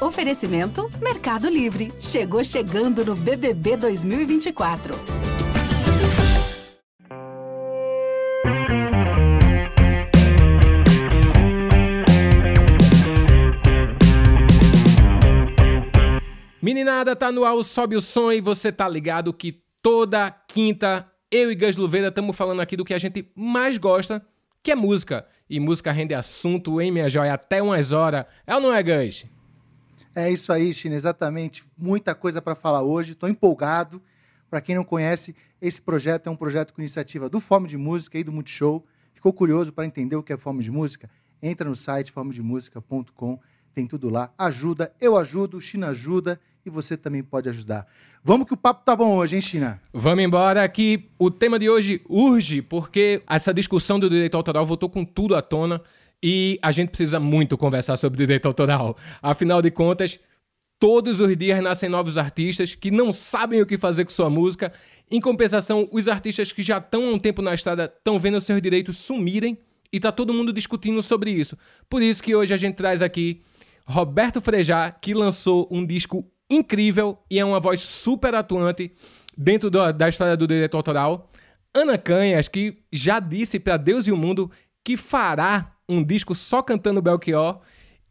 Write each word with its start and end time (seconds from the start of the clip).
Oferecimento 0.00 0.90
Mercado 1.02 1.50
Livre. 1.50 1.92
Chegou 2.00 2.42
chegando 2.42 3.04
no 3.04 3.14
BBB 3.14 3.76
2024. 3.76 4.94
Meninada, 16.62 17.14
tá 17.14 17.30
no 17.30 17.44
ar 17.44 17.52
o 17.52 17.62
Sobe 17.62 17.94
o 17.94 18.00
Som 18.00 18.32
e 18.32 18.40
você 18.40 18.72
tá 18.72 18.88
ligado 18.88 19.34
que 19.34 19.62
toda 19.82 20.30
quinta 20.30 21.06
eu 21.30 21.52
e 21.52 21.54
Gus 21.54 21.76
Luveira 21.76 22.08
estamos 22.08 22.34
falando 22.34 22.60
aqui 22.62 22.74
do 22.74 22.86
que 22.86 22.94
a 22.94 22.98
gente 22.98 23.30
mais 23.36 23.76
gosta, 23.76 24.24
que 24.62 24.70
é 24.70 24.74
música. 24.74 25.26
E 25.48 25.60
música 25.60 25.92
rende 25.92 26.14
assunto, 26.14 26.80
hein, 26.80 26.90
minha 26.90 27.10
joia? 27.10 27.34
Até 27.34 27.60
umas 27.62 27.92
horas. 27.92 28.24
É 28.46 28.54
ou 28.54 28.62
não 28.62 28.72
é, 28.72 28.82
Gus? 28.82 29.26
É 30.14 30.30
isso 30.30 30.52
aí, 30.52 30.72
China, 30.72 30.94
exatamente. 30.94 31.64
Muita 31.78 32.14
coisa 32.14 32.42
para 32.42 32.54
falar 32.54 32.82
hoje. 32.82 33.12
Estou 33.12 33.28
empolgado. 33.28 34.02
Para 34.48 34.60
quem 34.60 34.74
não 34.74 34.84
conhece, 34.84 35.36
esse 35.62 35.80
projeto 35.80 36.26
é 36.26 36.30
um 36.30 36.36
projeto 36.36 36.72
com 36.72 36.80
iniciativa 36.80 37.28
do 37.28 37.38
Fome 37.38 37.68
de 37.68 37.76
Música 37.76 38.18
e 38.18 38.24
do 38.24 38.32
Multishow. 38.32 38.84
Ficou 39.14 39.32
curioso 39.32 39.72
para 39.72 39.84
entender 39.84 40.16
o 40.16 40.22
que 40.22 40.32
é 40.32 40.36
Fome 40.36 40.62
de 40.62 40.70
Música? 40.70 41.08
Entra 41.40 41.68
no 41.68 41.76
site 41.76 42.10
fomedemusica.com, 42.10 43.38
tem 43.72 43.86
tudo 43.86 44.10
lá. 44.10 44.32
Ajuda, 44.36 44.92
eu 45.00 45.16
ajudo, 45.16 45.60
China 45.60 45.88
ajuda 45.88 46.40
e 46.66 46.70
você 46.70 46.96
também 46.96 47.22
pode 47.22 47.48
ajudar. 47.48 47.86
Vamos 48.24 48.46
que 48.46 48.54
o 48.54 48.56
papo 48.56 48.84
tá 48.84 48.96
bom 48.96 49.14
hoje, 49.16 49.36
hein, 49.36 49.40
China? 49.40 49.80
Vamos 49.92 50.24
embora 50.24 50.68
que 50.68 51.08
o 51.18 51.30
tema 51.30 51.58
de 51.58 51.70
hoje 51.70 52.02
urge, 52.08 52.60
porque 52.60 53.22
essa 53.28 53.54
discussão 53.54 54.00
do 54.00 54.10
direito 54.10 54.36
autoral 54.36 54.66
voltou 54.66 54.90
com 54.90 55.04
tudo 55.04 55.36
à 55.36 55.40
tona 55.40 55.80
e 56.22 56.58
a 56.62 56.70
gente 56.70 56.90
precisa 56.90 57.18
muito 57.18 57.56
conversar 57.56 57.96
sobre 57.96 58.18
direito 58.18 58.46
autoral. 58.46 58.96
Afinal 59.22 59.62
de 59.62 59.70
contas, 59.70 60.18
todos 60.78 61.20
os 61.20 61.36
dias 61.36 61.62
nascem 61.62 61.88
novos 61.88 62.18
artistas 62.18 62.74
que 62.74 62.90
não 62.90 63.12
sabem 63.12 63.60
o 63.60 63.66
que 63.66 63.78
fazer 63.78 64.04
com 64.04 64.10
sua 64.10 64.30
música. 64.30 64.72
Em 65.10 65.20
compensação, 65.20 65.88
os 65.92 66.08
artistas 66.08 66.52
que 66.52 66.62
já 66.62 66.78
estão 66.78 67.04
há 67.04 67.12
um 67.12 67.18
tempo 67.18 67.42
na 67.42 67.54
estrada 67.54 67.92
estão 67.96 68.18
vendo 68.18 68.40
seus 68.40 68.60
direitos 68.60 68.96
sumirem 68.96 69.58
e 69.92 69.98
tá 69.98 70.12
todo 70.12 70.32
mundo 70.32 70.52
discutindo 70.52 71.02
sobre 71.02 71.30
isso. 71.30 71.56
Por 71.88 72.02
isso 72.02 72.22
que 72.22 72.34
hoje 72.34 72.54
a 72.54 72.56
gente 72.56 72.76
traz 72.76 73.02
aqui 73.02 73.42
Roberto 73.86 74.40
Frejá, 74.40 74.90
que 74.90 75.12
lançou 75.12 75.68
um 75.70 75.84
disco 75.84 76.24
incrível 76.50 77.18
e 77.30 77.38
é 77.38 77.44
uma 77.44 77.60
voz 77.60 77.80
super 77.80 78.34
atuante 78.34 78.92
dentro 79.36 79.70
do, 79.70 79.92
da 79.92 80.08
história 80.08 80.36
do 80.36 80.46
direito 80.46 80.76
autoral. 80.76 81.30
Ana 81.74 81.96
Canhas, 81.96 82.48
que 82.48 82.78
já 82.92 83.20
disse 83.20 83.58
para 83.58 83.76
Deus 83.76 84.06
e 84.06 84.12
o 84.12 84.16
mundo 84.16 84.50
que 84.84 84.96
fará 84.96 85.76
um 85.90 86.04
disco 86.04 86.34
só 86.34 86.62
cantando 86.62 87.02
Belchior. 87.02 87.60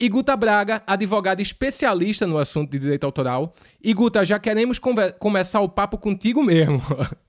E 0.02 0.08
Guta 0.08 0.36
Braga, 0.36 0.82
advogada 0.88 1.42
especialista 1.42 2.26
no 2.26 2.38
assunto 2.38 2.72
de 2.72 2.80
direito 2.80 3.06
autoral. 3.06 3.54
E 3.82 3.94
Guta, 3.94 4.24
já 4.24 4.40
queremos 4.40 4.80
começar 5.20 5.60
o 5.60 5.68
papo 5.68 5.98
contigo 5.98 6.42
mesmo. 6.42 6.82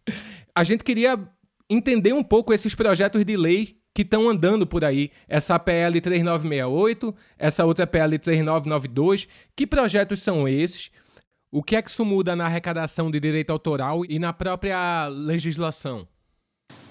A 0.54 0.62
gente 0.62 0.84
queria 0.84 1.18
entender 1.68 2.12
um 2.12 2.22
pouco 2.22 2.52
esses 2.52 2.74
projetos 2.74 3.24
de 3.24 3.36
lei 3.36 3.76
que 3.92 4.02
estão 4.02 4.28
andando 4.28 4.66
por 4.66 4.84
aí. 4.84 5.10
Essa 5.28 5.58
PL 5.58 6.00
3968, 6.00 7.14
essa 7.38 7.64
outra 7.64 7.86
PL 7.86 8.18
3992. 8.18 9.26
Que 9.56 9.66
projetos 9.66 10.22
são 10.22 10.48
esses? 10.48 10.90
O 11.50 11.64
que 11.64 11.74
é 11.74 11.82
que 11.82 11.90
isso 11.90 12.04
muda 12.04 12.36
na 12.36 12.46
arrecadação 12.46 13.10
de 13.10 13.18
direito 13.18 13.50
autoral 13.50 14.04
e 14.04 14.18
na 14.20 14.32
própria 14.32 15.08
legislação? 15.08 16.06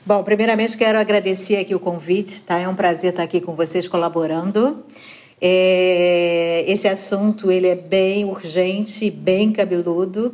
Bom, 0.05 0.23
primeiramente 0.23 0.75
quero 0.75 0.97
agradecer 0.97 1.57
aqui 1.57 1.75
o 1.75 1.79
convite, 1.79 2.41
tá? 2.41 2.57
É 2.57 2.67
um 2.67 2.73
prazer 2.73 3.11
estar 3.11 3.23
aqui 3.23 3.39
com 3.39 3.53
vocês 3.53 3.87
colaborando. 3.87 4.83
É, 5.41 6.65
esse 6.67 6.85
assunto 6.87 7.51
ele 7.51 7.67
é 7.67 7.75
bem 7.75 8.25
urgente, 8.25 9.11
bem 9.11 9.51
cabeludo. 9.51 10.33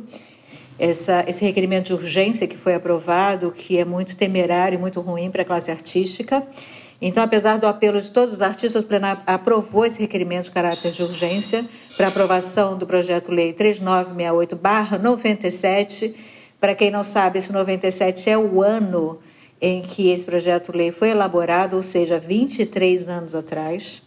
Essa, 0.78 1.24
esse 1.28 1.44
requerimento 1.44 1.86
de 1.86 1.94
urgência 1.94 2.46
que 2.46 2.56
foi 2.56 2.74
aprovado, 2.74 3.52
que 3.52 3.76
é 3.78 3.84
muito 3.84 4.16
temerário 4.16 4.76
e 4.76 4.80
muito 4.80 5.00
ruim 5.00 5.28
para 5.30 5.42
a 5.42 5.44
classe 5.44 5.70
artística. 5.70 6.46
Então, 7.00 7.22
apesar 7.22 7.58
do 7.58 7.66
apelo 7.66 8.00
de 8.00 8.10
todos 8.10 8.34
os 8.34 8.42
artistas, 8.42 8.82
o 8.82 8.86
plenário 8.86 9.22
aprovou 9.26 9.84
esse 9.84 10.00
requerimento 10.00 10.44
de 10.44 10.52
caráter 10.52 10.90
de 10.90 11.02
urgência 11.02 11.62
para 11.96 12.08
aprovação 12.08 12.78
do 12.78 12.86
projeto 12.86 13.30
lei 13.30 13.52
3968/97. 13.52 16.14
Para 16.58 16.74
quem 16.74 16.90
não 16.90 17.04
sabe, 17.04 17.36
esse 17.38 17.52
97 17.52 18.30
é 18.30 18.38
o 18.38 18.62
ano 18.62 19.18
em 19.60 19.82
que 19.82 20.08
esse 20.10 20.24
projeto 20.24 20.72
lei 20.74 20.90
foi 20.92 21.10
elaborado, 21.10 21.76
ou 21.76 21.82
seja, 21.82 22.18
23 22.18 23.06
anos 23.08 23.34
atrás. 23.34 24.00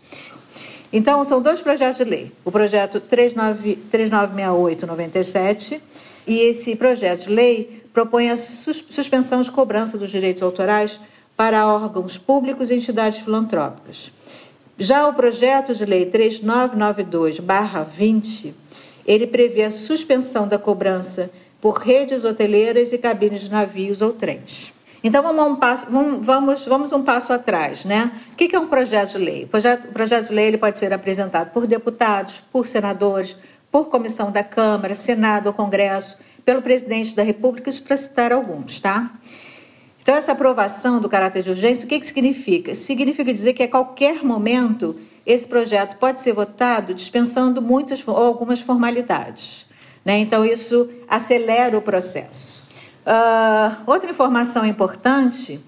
Então, 0.91 1.23
são 1.23 1.39
dois 1.41 1.61
projetos 1.61 1.97
de 1.97 2.03
lei. 2.03 2.31
O 2.43 2.51
projeto 2.51 2.99
3968/97 2.99 5.79
e 6.27 6.39
esse 6.39 6.75
projeto 6.75 7.27
de 7.27 7.29
lei 7.29 7.83
propõe 7.93 8.29
a 8.29 8.37
suspensão 8.37 9.41
de 9.41 9.49
cobrança 9.51 9.97
dos 9.97 10.09
direitos 10.09 10.43
autorais 10.43 10.99
para 11.35 11.67
órgãos 11.67 12.17
públicos 12.17 12.69
e 12.69 12.75
entidades 12.75 13.19
filantrópicas. 13.19 14.13
Já 14.77 15.05
o 15.07 15.13
projeto 15.13 15.73
de 15.75 15.85
lei 15.85 16.05
3992/20, 16.05 18.53
ele 19.05 19.27
prevê 19.27 19.65
a 19.65 19.71
suspensão 19.71 20.47
da 20.47 20.57
cobrança 20.57 21.29
por 21.59 21.79
redes 21.79 22.23
hoteleiras 22.23 22.93
e 22.93 22.97
cabines 22.97 23.41
de 23.41 23.51
navios 23.51 24.01
ou 24.01 24.13
trens. 24.13 24.71
Então 25.03 25.23
vamos 25.23 25.45
um 25.45 25.55
passo, 25.55 25.89
vamos, 25.89 26.25
vamos, 26.25 26.65
vamos 26.65 26.91
um 26.91 27.03
passo 27.03 27.31
atrás, 27.31 27.85
né? 27.85 28.11
O 28.33 28.35
que 28.35 28.53
é 28.53 28.59
um 28.59 28.67
projeto 28.67 29.11
de 29.11 29.17
lei? 29.19 29.43
O 29.45 29.47
projeto, 29.47 29.87
projeto 29.93 30.27
de 30.27 30.33
lei 30.33 30.47
ele 30.47 30.57
pode 30.57 30.77
ser 30.77 30.91
apresentado 30.93 31.51
por 31.51 31.65
deputados, 31.65 32.41
por 32.51 32.67
senadores, 32.67 33.37
por 33.71 33.85
comissão 33.85 34.31
da 34.31 34.43
Câmara, 34.43 34.95
Senado 34.95 35.47
ou 35.47 35.53
Congresso, 35.53 36.19
pelo 36.43 36.61
presidente 36.61 37.15
da 37.15 37.23
República, 37.23 37.69
isso 37.69 37.83
para 37.83 37.95
citar 37.95 38.33
alguns, 38.33 38.79
tá? 38.79 39.11
Então, 40.01 40.15
essa 40.15 40.31
aprovação 40.31 40.99
do 40.99 41.07
caráter 41.07 41.43
de 41.43 41.51
urgência, 41.51 41.85
o 41.85 41.89
que, 41.89 41.99
que 41.99 42.07
significa? 42.07 42.73
Significa 42.73 43.31
dizer 43.31 43.53
que 43.53 43.61
a 43.61 43.67
qualquer 43.67 44.23
momento 44.23 44.99
esse 45.25 45.45
projeto 45.45 45.97
pode 45.97 46.19
ser 46.19 46.33
votado 46.33 46.93
dispensando 46.95 47.61
muitas 47.61 48.05
ou 48.07 48.17
algumas 48.17 48.59
formalidades. 48.59 49.67
Né? 50.03 50.17
Então, 50.17 50.43
isso 50.43 50.89
acelera 51.07 51.77
o 51.77 51.81
processo. 51.81 52.68
Uh, 53.05 53.83
outra 53.85 54.09
informação 54.09 54.65
importante 54.65 55.59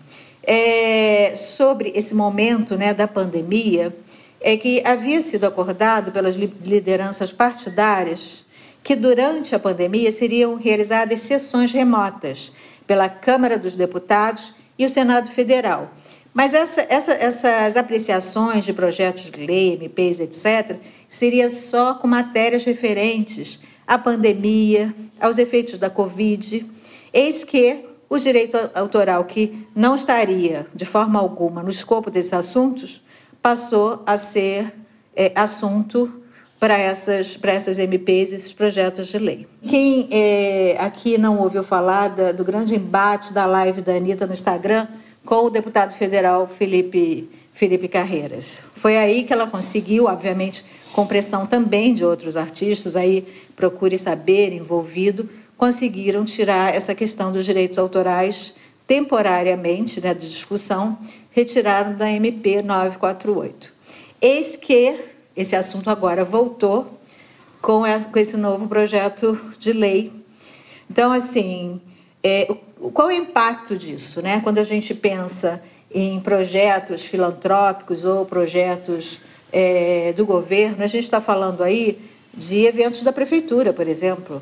é 0.44 1.34
sobre 1.36 1.92
esse 1.96 2.14
momento 2.14 2.76
né, 2.76 2.94
da 2.94 3.08
pandemia 3.08 3.96
é 4.40 4.58
que 4.58 4.82
havia 4.86 5.22
sido 5.22 5.46
acordado 5.46 6.12
pelas 6.12 6.36
lideranças 6.36 7.32
partidárias 7.32 8.44
que 8.84 8.96
durante 8.96 9.56
a 9.56 9.60
pandemia 9.60 10.12
seriam 10.12 10.56
realizadas 10.56 11.22
sessões 11.22 11.72
remotas 11.72 12.52
pela 12.88 13.08
Câmara 13.08 13.58
dos 13.58 13.76
Deputados 13.76 14.54
e 14.78 14.84
o 14.84 14.90
Senado 14.90 15.30
Federal. 15.30 15.92
Mas 16.34 16.54
essa, 16.54 16.82
essa, 16.90 17.14
essas 17.14 17.78
apreciações 17.78 18.66
de 18.66 18.74
projetos 18.74 19.30
de 19.30 19.46
lei, 19.46 19.74
MPs, 19.74 20.20
etc., 20.20 20.78
seria 21.08 21.50
só 21.50 21.94
com 21.94 22.08
matérias 22.08 22.64
referentes 22.64 23.60
à 23.86 23.98
pandemia, 23.98 24.94
aos 25.20 25.38
efeitos 25.38 25.78
da 25.78 25.90
Covid. 25.90 26.66
Eis 27.14 27.44
que 27.44 27.86
o 28.10 28.18
direito 28.18 28.58
autoral, 28.74 29.24
que 29.24 29.66
não 29.76 29.96
estaria 29.96 30.68
de 30.76 30.86
forma 30.86 31.20
alguma 31.20 31.64
no 31.64 31.70
escopo 31.70 32.12
desses 32.12 32.34
assuntos, 32.34 33.02
passou 33.42 34.04
a 34.06 34.18
ser 34.18 34.74
é, 35.16 35.32
assunto 35.36 36.22
para 36.60 36.78
essas, 36.78 37.36
para 37.36 37.54
essas 37.54 37.80
MPs, 37.80 38.34
esses 38.34 38.54
projetos 38.54 39.08
de 39.08 39.18
lei. 39.18 39.48
Quem 39.68 40.08
é, 40.12 40.76
aqui 40.80 41.18
não 41.18 41.40
ouviu 41.40 41.64
falar 41.64 42.10
da, 42.10 42.32
do 42.32 42.44
grande 42.44 42.76
embate 42.76 43.34
da 43.34 43.46
live 43.46 43.82
da 43.82 43.94
Anitta 43.94 44.28
no 44.28 44.34
Instagram 44.34 44.88
com 45.26 45.46
o 45.46 45.50
deputado 45.50 45.94
federal 45.94 46.48
Felipe, 46.48 47.28
Felipe 47.52 47.88
Carreiras? 47.88 48.60
Foi 48.76 48.96
aí 48.96 49.24
que 49.24 49.34
ela 49.34 49.48
conseguiu, 49.48 50.06
obviamente, 50.06 50.64
com 50.94 51.08
pressão 51.08 51.48
também 51.48 51.94
de 51.94 52.06
outros 52.06 52.38
artistas, 52.38 52.96
aí 52.96 53.26
procure 53.56 53.98
saber, 53.98 54.54
envolvido, 54.54 55.28
conseguiram 55.62 56.26
tirar 56.26 56.74
essa 56.74 56.96
questão 56.96 57.32
dos 57.32 57.46
direitos 57.46 57.78
autorais 57.78 58.56
temporariamente, 58.88 60.02
né, 60.02 60.12
de 60.12 60.28
discussão, 60.28 60.98
retiraram 61.30 61.94
da 61.94 62.10
MP 62.10 62.64
948. 62.64 63.72
Eis 64.20 64.56
que 64.56 65.00
esse 65.38 65.56
assunto 65.56 65.92
agora 65.92 66.26
voltou 66.26 67.00
com, 67.62 67.84
esse 67.86 68.38
novo 68.38 68.68
projeto 68.68 69.40
de 69.60 69.72
lei. 69.72 70.12
Então, 70.90 71.12
assim, 71.12 71.80
é, 72.24 72.52
qual 72.92 73.12
é 73.12 73.14
o 73.14 73.18
impacto 73.18 73.78
disso, 73.78 74.20
né? 74.20 74.42
Quando 74.44 74.58
a 74.58 74.64
gente 74.64 74.96
pensa 74.96 75.64
em 75.94 76.20
projetos 76.20 77.06
filantrópicos 77.06 78.04
ou 78.04 78.26
projetos 78.26 79.20
é, 79.54 80.12
do 80.14 80.26
governo, 80.26 80.84
a 80.84 80.88
gente 80.88 81.04
está 81.04 81.22
falando 81.22 81.62
aí 81.62 82.02
de 82.34 82.66
eventos 82.66 83.04
da 83.04 83.14
prefeitura, 83.14 83.72
por 83.72 83.88
exemplo. 83.88 84.42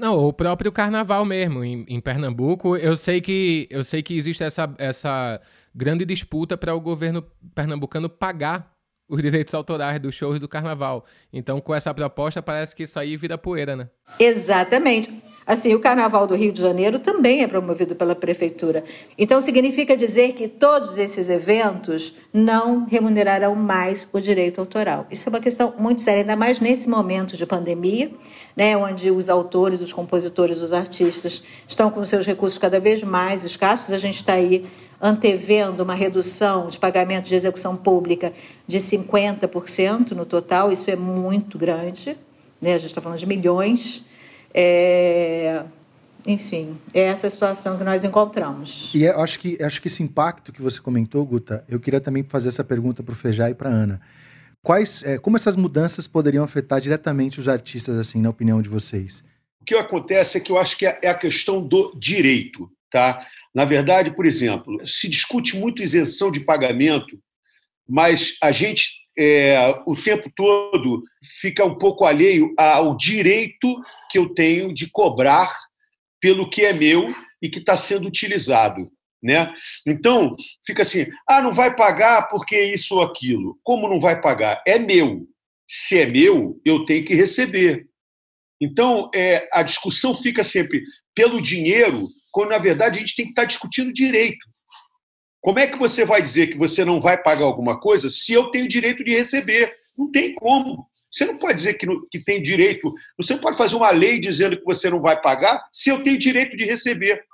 Não, 0.00 0.16
o 0.16 0.32
próprio 0.32 0.72
carnaval 0.72 1.26
mesmo, 1.26 1.62
em, 1.62 1.84
em 1.86 2.00
Pernambuco, 2.00 2.74
eu 2.74 2.96
sei 2.96 3.20
que 3.20 3.68
eu 3.68 3.84
sei 3.84 4.02
que 4.02 4.16
existe 4.16 4.42
essa, 4.42 4.74
essa 4.78 5.38
grande 5.74 6.06
disputa 6.06 6.56
para 6.56 6.74
o 6.74 6.80
governo 6.80 7.22
pernambucano 7.54 8.08
pagar 8.08 8.72
os 9.06 9.20
direitos 9.20 9.52
autorais 9.52 10.00
dos 10.00 10.14
shows 10.14 10.40
do 10.40 10.48
carnaval. 10.48 11.04
Então, 11.30 11.60
com 11.60 11.74
essa 11.74 11.92
proposta, 11.92 12.40
parece 12.40 12.74
que 12.74 12.84
isso 12.84 12.98
aí 12.98 13.14
vira 13.14 13.36
poeira, 13.36 13.76
né? 13.76 13.90
Exatamente. 14.18 15.22
Assim, 15.50 15.74
o 15.74 15.80
Carnaval 15.80 16.28
do 16.28 16.36
Rio 16.36 16.52
de 16.52 16.60
Janeiro 16.60 17.00
também 17.00 17.42
é 17.42 17.46
promovido 17.48 17.96
pela 17.96 18.14
prefeitura. 18.14 18.84
Então, 19.18 19.40
significa 19.40 19.96
dizer 19.96 20.32
que 20.32 20.46
todos 20.46 20.96
esses 20.96 21.28
eventos 21.28 22.14
não 22.32 22.84
remunerarão 22.84 23.56
mais 23.56 24.08
o 24.12 24.20
direito 24.20 24.60
autoral. 24.60 25.08
Isso 25.10 25.28
é 25.28 25.30
uma 25.30 25.40
questão 25.40 25.74
muito 25.76 26.02
séria, 26.02 26.20
ainda 26.20 26.36
mais 26.36 26.60
nesse 26.60 26.88
momento 26.88 27.36
de 27.36 27.44
pandemia, 27.44 28.12
né, 28.56 28.76
onde 28.76 29.10
os 29.10 29.28
autores, 29.28 29.82
os 29.82 29.92
compositores, 29.92 30.58
os 30.58 30.72
artistas 30.72 31.42
estão 31.66 31.90
com 31.90 32.04
seus 32.04 32.24
recursos 32.24 32.56
cada 32.56 32.78
vez 32.78 33.02
mais 33.02 33.42
escassos. 33.42 33.92
A 33.92 33.98
gente 33.98 34.18
está 34.18 34.34
aí 34.34 34.64
antevendo 35.02 35.82
uma 35.82 35.94
redução 35.94 36.68
de 36.68 36.78
pagamento 36.78 37.24
de 37.24 37.34
execução 37.34 37.76
pública 37.76 38.32
de 38.68 38.78
50% 38.78 40.12
no 40.12 40.24
total, 40.24 40.70
isso 40.70 40.92
é 40.92 40.94
muito 40.94 41.58
grande, 41.58 42.16
né? 42.62 42.74
a 42.74 42.78
gente 42.78 42.90
está 42.90 43.00
falando 43.00 43.18
de 43.18 43.26
milhões. 43.26 44.08
É... 44.54 45.64
Enfim, 46.26 46.78
é 46.92 47.00
essa 47.00 47.30
situação 47.30 47.78
que 47.78 47.84
nós 47.84 48.04
encontramos. 48.04 48.90
E 48.94 49.04
eu 49.04 49.20
acho 49.20 49.38
que, 49.38 49.62
acho 49.62 49.80
que 49.80 49.88
esse 49.88 50.02
impacto 50.02 50.52
que 50.52 50.60
você 50.60 50.80
comentou, 50.80 51.24
Guta, 51.24 51.64
eu 51.68 51.80
queria 51.80 52.00
também 52.00 52.22
fazer 52.22 52.48
essa 52.48 52.62
pergunta 52.62 53.02
para 53.02 53.12
o 53.12 53.16
Fejá 53.16 53.48
e 53.48 53.54
para 53.54 53.70
a 53.70 53.72
Ana. 53.72 54.00
Quais, 54.62 55.02
é, 55.02 55.18
como 55.18 55.36
essas 55.36 55.56
mudanças 55.56 56.06
poderiam 56.06 56.44
afetar 56.44 56.80
diretamente 56.80 57.40
os 57.40 57.48
artistas, 57.48 57.96
assim, 57.96 58.20
na 58.20 58.28
opinião 58.28 58.60
de 58.60 58.68
vocês? 58.68 59.24
O 59.60 59.64
que 59.64 59.74
acontece 59.74 60.36
é 60.36 60.40
que 60.40 60.52
eu 60.52 60.58
acho 60.58 60.76
que 60.76 60.86
é, 60.86 60.98
é 61.02 61.08
a 61.08 61.14
questão 61.14 61.66
do 61.66 61.94
direito. 61.98 62.70
Tá? 62.90 63.26
Na 63.54 63.64
verdade, 63.64 64.10
por 64.10 64.26
exemplo, 64.26 64.86
se 64.86 65.08
discute 65.08 65.56
muito 65.56 65.82
isenção 65.82 66.30
de 66.30 66.40
pagamento, 66.40 67.18
mas 67.88 68.36
a 68.42 68.52
gente 68.52 69.00
é, 69.18 69.82
o 69.86 69.94
tempo 69.94 70.30
todo 70.34 71.02
fica 71.40 71.64
um 71.64 71.76
pouco 71.76 72.04
alheio 72.04 72.54
ao 72.56 72.96
direito 72.96 73.68
que 74.10 74.18
eu 74.18 74.34
tenho 74.34 74.72
de 74.74 74.90
cobrar 74.90 75.54
pelo 76.20 76.48
que 76.48 76.64
é 76.64 76.72
meu 76.72 77.14
e 77.40 77.48
que 77.48 77.58
está 77.58 77.76
sendo 77.76 78.06
utilizado. 78.06 78.90
Né? 79.22 79.52
Então, 79.86 80.34
fica 80.66 80.82
assim: 80.82 81.06
ah, 81.28 81.42
não 81.42 81.52
vai 81.52 81.74
pagar 81.74 82.28
porque 82.28 82.60
isso 82.62 82.96
ou 82.96 83.02
aquilo. 83.02 83.58
Como 83.62 83.88
não 83.88 84.00
vai 84.00 84.20
pagar? 84.20 84.62
É 84.66 84.78
meu. 84.78 85.26
Se 85.68 86.00
é 86.00 86.06
meu, 86.06 86.60
eu 86.64 86.84
tenho 86.84 87.04
que 87.04 87.14
receber. 87.14 87.86
Então, 88.60 89.10
é, 89.14 89.48
a 89.52 89.62
discussão 89.62 90.14
fica 90.14 90.42
sempre 90.42 90.82
pelo 91.14 91.40
dinheiro, 91.40 92.06
quando 92.30 92.50
na 92.50 92.58
verdade 92.58 92.98
a 92.98 93.00
gente 93.00 93.16
tem 93.16 93.26
que 93.26 93.32
estar 93.32 93.44
discutindo 93.44 93.92
direito. 93.92 94.44
Como 95.40 95.58
é 95.58 95.66
que 95.66 95.78
você 95.78 96.04
vai 96.04 96.20
dizer 96.20 96.48
que 96.48 96.58
você 96.58 96.84
não 96.84 97.00
vai 97.00 97.16
pagar 97.16 97.44
alguma 97.44 97.80
coisa 97.80 98.10
se 98.10 98.32
eu 98.32 98.50
tenho 98.50 98.68
direito 98.68 99.02
de 99.02 99.16
receber? 99.16 99.74
Não 99.96 100.10
tem 100.10 100.34
como. 100.34 100.86
Você 101.10 101.24
não 101.24 101.38
pode 101.38 101.54
dizer 101.54 101.74
que, 101.74 101.86
não, 101.86 102.06
que 102.10 102.20
tem 102.20 102.40
direito. 102.40 102.92
Você 103.16 103.34
não 103.34 103.40
pode 103.40 103.56
fazer 103.56 103.74
uma 103.74 103.90
lei 103.90 104.20
dizendo 104.20 104.56
que 104.56 104.64
você 104.64 104.88
não 104.88 105.00
vai 105.00 105.20
pagar 105.20 105.66
se 105.72 105.90
eu 105.90 106.02
tenho 106.02 106.18
direito 106.18 106.56
de 106.56 106.64
receber. 106.64 107.24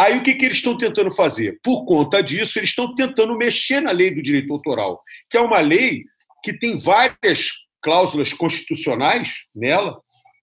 Aí 0.00 0.16
o 0.16 0.22
que, 0.22 0.34
que 0.34 0.44
eles 0.44 0.58
estão 0.58 0.78
tentando 0.78 1.10
fazer? 1.10 1.58
Por 1.62 1.84
conta 1.84 2.22
disso, 2.22 2.58
eles 2.58 2.70
estão 2.70 2.94
tentando 2.94 3.36
mexer 3.36 3.80
na 3.80 3.90
lei 3.90 4.14
do 4.14 4.22
direito 4.22 4.52
autoral, 4.52 5.02
que 5.28 5.36
é 5.36 5.40
uma 5.40 5.58
lei 5.58 6.04
que 6.44 6.52
tem 6.52 6.78
várias 6.78 7.50
cláusulas 7.82 8.32
constitucionais 8.32 9.46
nela, 9.54 10.00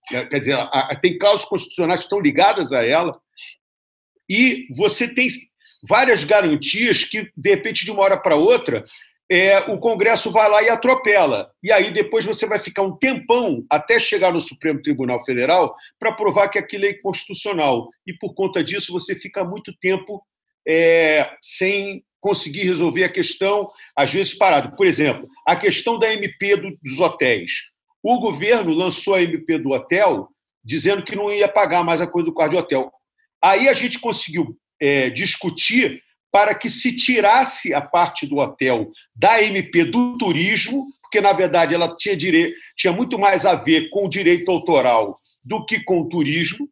quer 0.09 0.39
dizer, 0.39 0.57
tem 1.01 1.17
cláusulas 1.17 1.49
constitucionais 1.49 2.01
que 2.01 2.05
estão 2.05 2.19
ligadas 2.19 2.73
a 2.73 2.85
ela, 2.85 3.17
e 4.29 4.67
você 4.75 5.13
tem 5.13 5.27
várias 5.87 6.23
garantias 6.23 7.03
que, 7.05 7.31
de 7.35 7.49
repente, 7.49 7.85
de 7.85 7.91
uma 7.91 8.03
hora 8.03 8.17
para 8.17 8.35
outra, 8.35 8.83
é, 9.31 9.59
o 9.71 9.79
Congresso 9.79 10.31
vai 10.31 10.49
lá 10.49 10.61
e 10.61 10.69
atropela. 10.69 11.51
E 11.63 11.71
aí 11.71 11.91
depois 11.91 12.25
você 12.25 12.45
vai 12.47 12.59
ficar 12.59 12.83
um 12.83 12.95
tempão 12.95 13.65
até 13.69 13.99
chegar 13.99 14.31
no 14.31 14.39
Supremo 14.39 14.81
Tribunal 14.81 15.23
Federal 15.25 15.75
para 15.99 16.13
provar 16.13 16.49
que 16.49 16.59
aquilo 16.59 16.85
é 16.85 16.91
inconstitucional. 16.91 17.89
E 18.05 18.13
por 18.13 18.33
conta 18.33 18.63
disso 18.63 18.93
você 18.93 19.15
fica 19.15 19.43
muito 19.43 19.73
tempo 19.79 20.23
é, 20.67 21.31
sem 21.41 22.03
conseguir 22.19 22.63
resolver 22.63 23.03
a 23.03 23.11
questão, 23.11 23.69
às 23.95 24.11
vezes 24.11 24.33
parado. 24.33 24.75
Por 24.75 24.87
exemplo, 24.87 25.27
a 25.45 25.55
questão 25.55 25.99
da 25.99 26.11
MP 26.11 26.55
do, 26.55 26.77
dos 26.81 26.99
hotéis. 26.99 27.51
O 28.01 28.19
governo 28.19 28.73
lançou 28.73 29.15
a 29.15 29.21
MP 29.21 29.57
do 29.57 29.71
hotel 29.71 30.29
dizendo 30.63 31.03
que 31.03 31.15
não 31.15 31.31
ia 31.31 31.47
pagar 31.47 31.83
mais 31.83 32.01
a 32.01 32.07
coisa 32.07 32.25
do 32.25 32.33
quarto 32.33 32.51
de 32.51 32.57
hotel. 32.57 32.91
Aí 33.43 33.69
a 33.69 33.73
gente 33.73 33.99
conseguiu 33.99 34.57
é, 34.81 35.09
discutir 35.11 36.01
para 36.35 36.53
que 36.53 36.69
se 36.69 36.93
tirasse 36.93 37.73
a 37.73 37.79
parte 37.79 38.27
do 38.27 38.39
hotel 38.39 38.91
da 39.15 39.41
MP 39.41 39.85
do 39.85 40.17
turismo, 40.17 40.85
porque, 41.01 41.21
na 41.21 41.31
verdade, 41.31 41.73
ela 41.73 41.95
tinha, 41.95 42.17
tinha 42.75 42.91
muito 42.91 43.17
mais 43.17 43.45
a 43.45 43.55
ver 43.55 43.89
com 43.89 44.05
o 44.05 44.09
direito 44.09 44.51
autoral 44.51 45.21
do 45.41 45.65
que 45.65 45.81
com 45.81 46.01
o 46.01 46.09
turismo. 46.09 46.67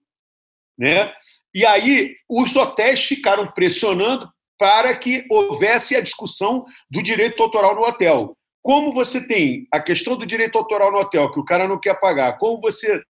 Né? 0.78 1.10
E 1.56 1.66
aí 1.66 2.14
os 2.28 2.54
hotéis 2.58 3.06
ficaram 3.06 3.54
pressionando 3.54 4.30
para 4.60 4.94
que 4.98 5.26
houvesse 5.30 5.96
a 5.96 6.02
discussão 6.02 6.66
do 6.92 7.02
direito 7.02 7.42
autoral 7.42 7.74
no 7.74 7.84
hotel. 7.84 8.36
Como 8.62 8.92
você 8.92 9.26
tem 9.26 9.66
a 9.72 9.80
questão 9.80 10.18
do 10.18 10.26
direito 10.26 10.58
autoral 10.58 10.92
no 10.92 10.98
hotel, 10.98 11.32
que 11.32 11.40
o 11.40 11.46
cara 11.46 11.70
não 11.70 11.80
quer 11.80 11.98
pagar, 12.02 12.38
como 12.38 12.60
você 12.60 13.02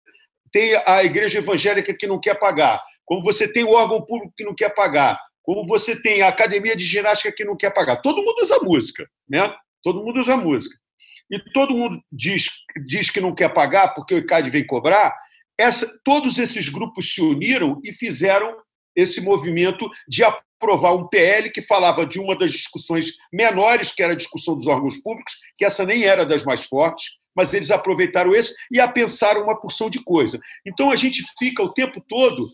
tem 0.52 0.80
a 0.86 1.04
igreja 1.04 1.40
evangélica 1.40 1.96
que 1.96 2.06
não 2.06 2.20
quer 2.20 2.38
pagar, 2.38 2.80
como 3.04 3.24
você 3.24 3.52
tem 3.52 3.64
o 3.64 3.72
órgão 3.72 4.06
público 4.06 4.36
que 4.38 4.46
não 4.46 4.54
quer 4.54 4.70
pagar, 4.70 5.18
como 5.44 5.68
você 5.68 6.02
tem 6.02 6.22
a 6.22 6.30
academia 6.30 6.76
de 6.76 6.86
ginástica 6.86 7.32
que 7.32 7.46
não 7.46 7.56
quer 7.56 7.72
pagar. 7.72 7.98
Todo 7.98 8.24
mundo 8.24 8.42
usa 8.42 8.60
música, 8.60 9.08
né? 9.30 9.54
Todo 9.84 10.04
mundo 10.04 10.22
usa 10.22 10.38
música. 10.38 10.76
E 11.30 11.40
todo 11.52 11.76
mundo 11.76 12.02
diz, 12.12 12.50
diz 12.86 13.10
que 13.10 13.22
não 13.22 13.36
quer 13.36 13.50
pagar 13.54 13.90
porque 13.90 14.16
o 14.16 14.18
ICAD 14.18 14.50
vem 14.50 14.66
cobrar. 14.66 15.14
Essa, 15.58 16.00
todos 16.04 16.40
esses 16.40 16.70
grupos 16.70 17.14
se 17.14 17.22
uniram 17.22 17.80
e 17.84 17.94
fizeram 17.94 18.56
esse 18.96 19.22
movimento 19.22 19.90
de 20.08 20.24
aprovar 20.24 20.94
um 20.94 21.08
PL 21.08 21.52
que 21.52 21.62
falava 21.62 22.06
de 22.06 22.20
uma 22.20 22.38
das 22.38 22.52
discussões 22.52 23.18
menores, 23.32 23.92
que 23.92 24.02
era 24.02 24.14
a 24.14 24.18
discussão 24.18 24.56
dos 24.56 24.68
órgãos 24.68 24.98
públicos, 24.98 25.36
que 25.58 25.66
essa 25.66 25.86
nem 25.86 26.04
era 26.04 26.26
das 26.26 26.44
mais 26.44 26.66
fortes, 26.66 27.18
mas 27.36 27.54
eles 27.54 27.72
aproveitaram 27.72 28.34
esse 28.34 28.56
e 28.72 28.80
apensaram 28.80 29.44
uma 29.44 29.60
porção 29.60 29.90
de 29.90 30.02
coisa. 30.04 30.40
Então 30.66 30.92
a 30.92 30.96
gente 30.96 31.24
fica 31.38 31.64
o 31.64 31.74
tempo 31.74 32.02
todo 32.08 32.52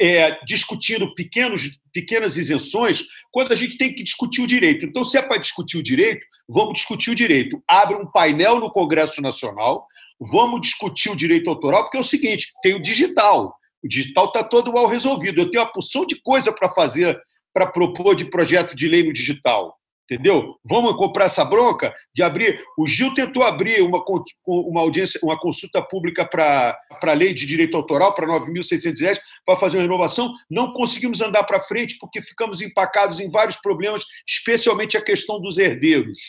é, 0.00 0.38
discutindo 0.44 1.14
pequenos, 1.14 1.78
pequenas 1.92 2.36
isenções 2.36 3.04
quando 3.30 3.52
a 3.52 3.56
gente 3.56 3.76
tem 3.76 3.94
que 3.94 4.02
discutir 4.02 4.42
o 4.42 4.46
direito. 4.46 4.86
Então, 4.86 5.04
se 5.04 5.18
é 5.18 5.22
para 5.22 5.38
discutir 5.38 5.76
o 5.76 5.82
direito, 5.82 6.24
vamos 6.48 6.74
discutir 6.74 7.10
o 7.10 7.14
direito. 7.14 7.62
Abre 7.68 7.96
um 7.96 8.06
painel 8.06 8.58
no 8.58 8.70
Congresso 8.70 9.20
Nacional, 9.20 9.86
vamos 10.20 10.60
discutir 10.60 11.10
o 11.10 11.16
direito 11.16 11.50
autoral, 11.50 11.84
porque 11.84 11.98
é 11.98 12.00
o 12.00 12.04
seguinte: 12.04 12.52
tem 12.62 12.74
o 12.74 12.82
digital. 12.82 13.54
O 13.82 13.88
digital 13.88 14.26
está 14.26 14.42
todo 14.42 14.72
mal 14.72 14.86
resolvido. 14.86 15.40
Eu 15.40 15.50
tenho 15.50 15.62
uma 15.62 15.72
porção 15.72 16.06
de 16.06 16.20
coisa 16.22 16.52
para 16.52 16.70
fazer, 16.70 17.16
para 17.52 17.66
propor 17.66 18.16
de 18.16 18.24
projeto 18.24 18.74
de 18.74 18.88
lei 18.88 19.02
no 19.02 19.12
digital 19.12 19.75
entendeu? 20.10 20.56
Vamos 20.64 20.96
comprar 20.96 21.26
essa 21.26 21.44
bronca 21.44 21.94
de 22.14 22.22
abrir. 22.22 22.62
O 22.78 22.86
Gil 22.86 23.12
tentou 23.14 23.42
abrir 23.42 23.82
uma, 23.82 24.02
uma 24.46 24.80
audiência, 24.80 25.20
uma 25.22 25.38
consulta 25.38 25.82
pública 25.82 26.24
para 26.24 26.78
a 27.02 27.12
lei 27.12 27.34
de 27.34 27.44
direito 27.44 27.76
autoral, 27.76 28.14
para 28.14 28.26
9.610, 28.26 29.18
para 29.44 29.58
fazer 29.58 29.76
uma 29.76 29.82
renovação. 29.82 30.32
Não 30.50 30.72
conseguimos 30.72 31.20
andar 31.20 31.44
para 31.44 31.60
frente 31.60 31.96
porque 32.00 32.22
ficamos 32.22 32.60
empacados 32.60 33.20
em 33.20 33.28
vários 33.28 33.56
problemas, 33.56 34.04
especialmente 34.26 34.96
a 34.96 35.02
questão 35.02 35.40
dos 35.40 35.58
herdeiros. 35.58 36.20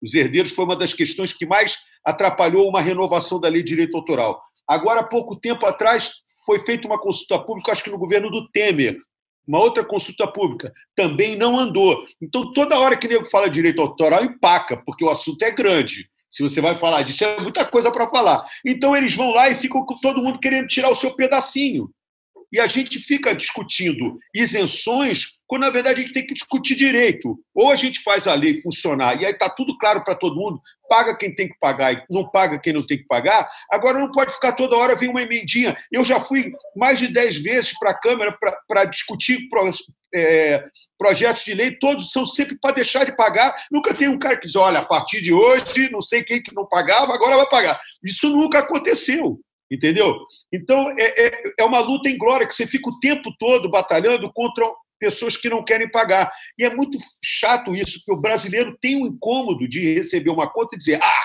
Os 0.00 0.14
herdeiros 0.14 0.52
foi 0.52 0.64
uma 0.64 0.76
das 0.76 0.94
questões 0.94 1.32
que 1.32 1.46
mais 1.46 1.76
atrapalhou 2.04 2.68
uma 2.68 2.80
renovação 2.80 3.40
da 3.40 3.48
lei 3.48 3.62
de 3.62 3.68
direito 3.68 3.96
autoral. 3.96 4.40
Agora, 4.66 5.00
há 5.00 5.04
pouco 5.04 5.36
tempo 5.36 5.66
atrás, 5.66 6.12
foi 6.44 6.58
feita 6.60 6.86
uma 6.86 6.98
consulta 6.98 7.38
pública, 7.38 7.72
acho 7.72 7.84
que 7.84 7.90
no 7.90 7.98
governo 7.98 8.30
do 8.30 8.48
Temer, 8.50 8.98
uma 9.46 9.58
outra 9.58 9.84
consulta 9.84 10.26
pública, 10.26 10.72
também 10.94 11.36
não 11.36 11.58
andou. 11.58 12.04
Então, 12.20 12.52
toda 12.52 12.78
hora 12.78 12.96
que 12.96 13.06
o 13.06 13.10
nego 13.10 13.24
fala 13.24 13.50
direito 13.50 13.80
autoral, 13.80 14.24
empaca, 14.24 14.76
porque 14.84 15.04
o 15.04 15.10
assunto 15.10 15.42
é 15.42 15.50
grande. 15.50 16.08
Se 16.30 16.42
você 16.42 16.60
vai 16.60 16.78
falar 16.78 17.02
disso, 17.02 17.24
é 17.24 17.40
muita 17.40 17.64
coisa 17.64 17.90
para 17.90 18.08
falar. 18.08 18.42
Então, 18.64 18.96
eles 18.96 19.14
vão 19.14 19.30
lá 19.30 19.50
e 19.50 19.54
ficam 19.54 19.84
com 19.84 19.98
todo 19.98 20.22
mundo 20.22 20.38
querendo 20.38 20.66
tirar 20.66 20.88
o 20.90 20.96
seu 20.96 21.14
pedacinho. 21.14 21.90
E 22.52 22.60
a 22.60 22.66
gente 22.66 22.98
fica 22.98 23.34
discutindo 23.34 24.18
isenções, 24.34 25.38
quando 25.46 25.62
na 25.62 25.70
verdade 25.70 26.00
a 26.00 26.02
gente 26.02 26.12
tem 26.12 26.26
que 26.26 26.34
discutir 26.34 26.74
direito. 26.74 27.38
Ou 27.54 27.70
a 27.70 27.76
gente 27.76 28.02
faz 28.02 28.28
a 28.28 28.34
lei 28.34 28.60
funcionar, 28.60 29.20
e 29.20 29.24
aí 29.24 29.32
está 29.32 29.48
tudo 29.48 29.76
claro 29.78 30.04
para 30.04 30.14
todo 30.14 30.36
mundo, 30.36 30.60
paga 30.88 31.16
quem 31.16 31.34
tem 31.34 31.48
que 31.48 31.58
pagar 31.58 31.94
e 31.94 32.04
não 32.10 32.28
paga 32.28 32.58
quem 32.58 32.74
não 32.74 32.86
tem 32.86 32.98
que 32.98 33.06
pagar. 33.06 33.48
Agora 33.70 33.98
não 33.98 34.10
pode 34.10 34.34
ficar 34.34 34.52
toda 34.52 34.76
hora 34.76 34.94
vem 34.94 35.08
uma 35.08 35.22
emendinha. 35.22 35.74
Eu 35.90 36.04
já 36.04 36.20
fui 36.20 36.52
mais 36.76 36.98
de 36.98 37.08
dez 37.08 37.38
vezes 37.38 37.72
para 37.78 37.90
a 37.90 37.98
Câmara 37.98 38.36
para 38.68 38.84
discutir 38.84 39.48
pro, 39.48 39.70
é, 40.14 40.62
projetos 40.98 41.44
de 41.44 41.54
lei, 41.54 41.76
todos 41.78 42.10
são 42.10 42.26
sempre 42.26 42.58
para 42.60 42.74
deixar 42.74 43.04
de 43.04 43.16
pagar. 43.16 43.56
Nunca 43.70 43.94
tem 43.94 44.08
um 44.08 44.18
cara 44.18 44.36
que 44.36 44.46
diz: 44.46 44.56
olha, 44.56 44.80
a 44.80 44.84
partir 44.84 45.22
de 45.22 45.32
hoje, 45.32 45.90
não 45.90 46.02
sei 46.02 46.22
quem 46.22 46.42
que 46.42 46.54
não 46.54 46.68
pagava, 46.68 47.14
agora 47.14 47.36
vai 47.36 47.48
pagar. 47.48 47.80
Isso 48.04 48.28
nunca 48.28 48.58
aconteceu 48.58 49.40
entendeu? 49.72 50.18
Então, 50.52 50.90
é, 50.98 51.26
é, 51.26 51.42
é, 51.60 51.64
uma 51.64 51.80
luta 51.80 52.08
em 52.08 52.18
glória, 52.18 52.46
que 52.46 52.54
você 52.54 52.66
fica 52.66 52.90
o 52.90 53.00
tempo 53.00 53.34
todo 53.38 53.70
batalhando 53.70 54.30
contra 54.32 54.70
pessoas 55.00 55.36
que 55.36 55.48
não 55.48 55.64
querem 55.64 55.90
pagar. 55.90 56.30
E 56.58 56.64
é 56.64 56.74
muito 56.74 56.98
chato 57.24 57.74
isso, 57.74 57.98
porque 57.98 58.12
o 58.12 58.20
brasileiro 58.20 58.76
tem 58.80 59.02
um 59.02 59.06
incômodo 59.06 59.66
de 59.66 59.94
receber 59.94 60.30
uma 60.30 60.52
conta 60.52 60.76
e 60.76 60.78
dizer: 60.78 61.00
ah, 61.02 61.22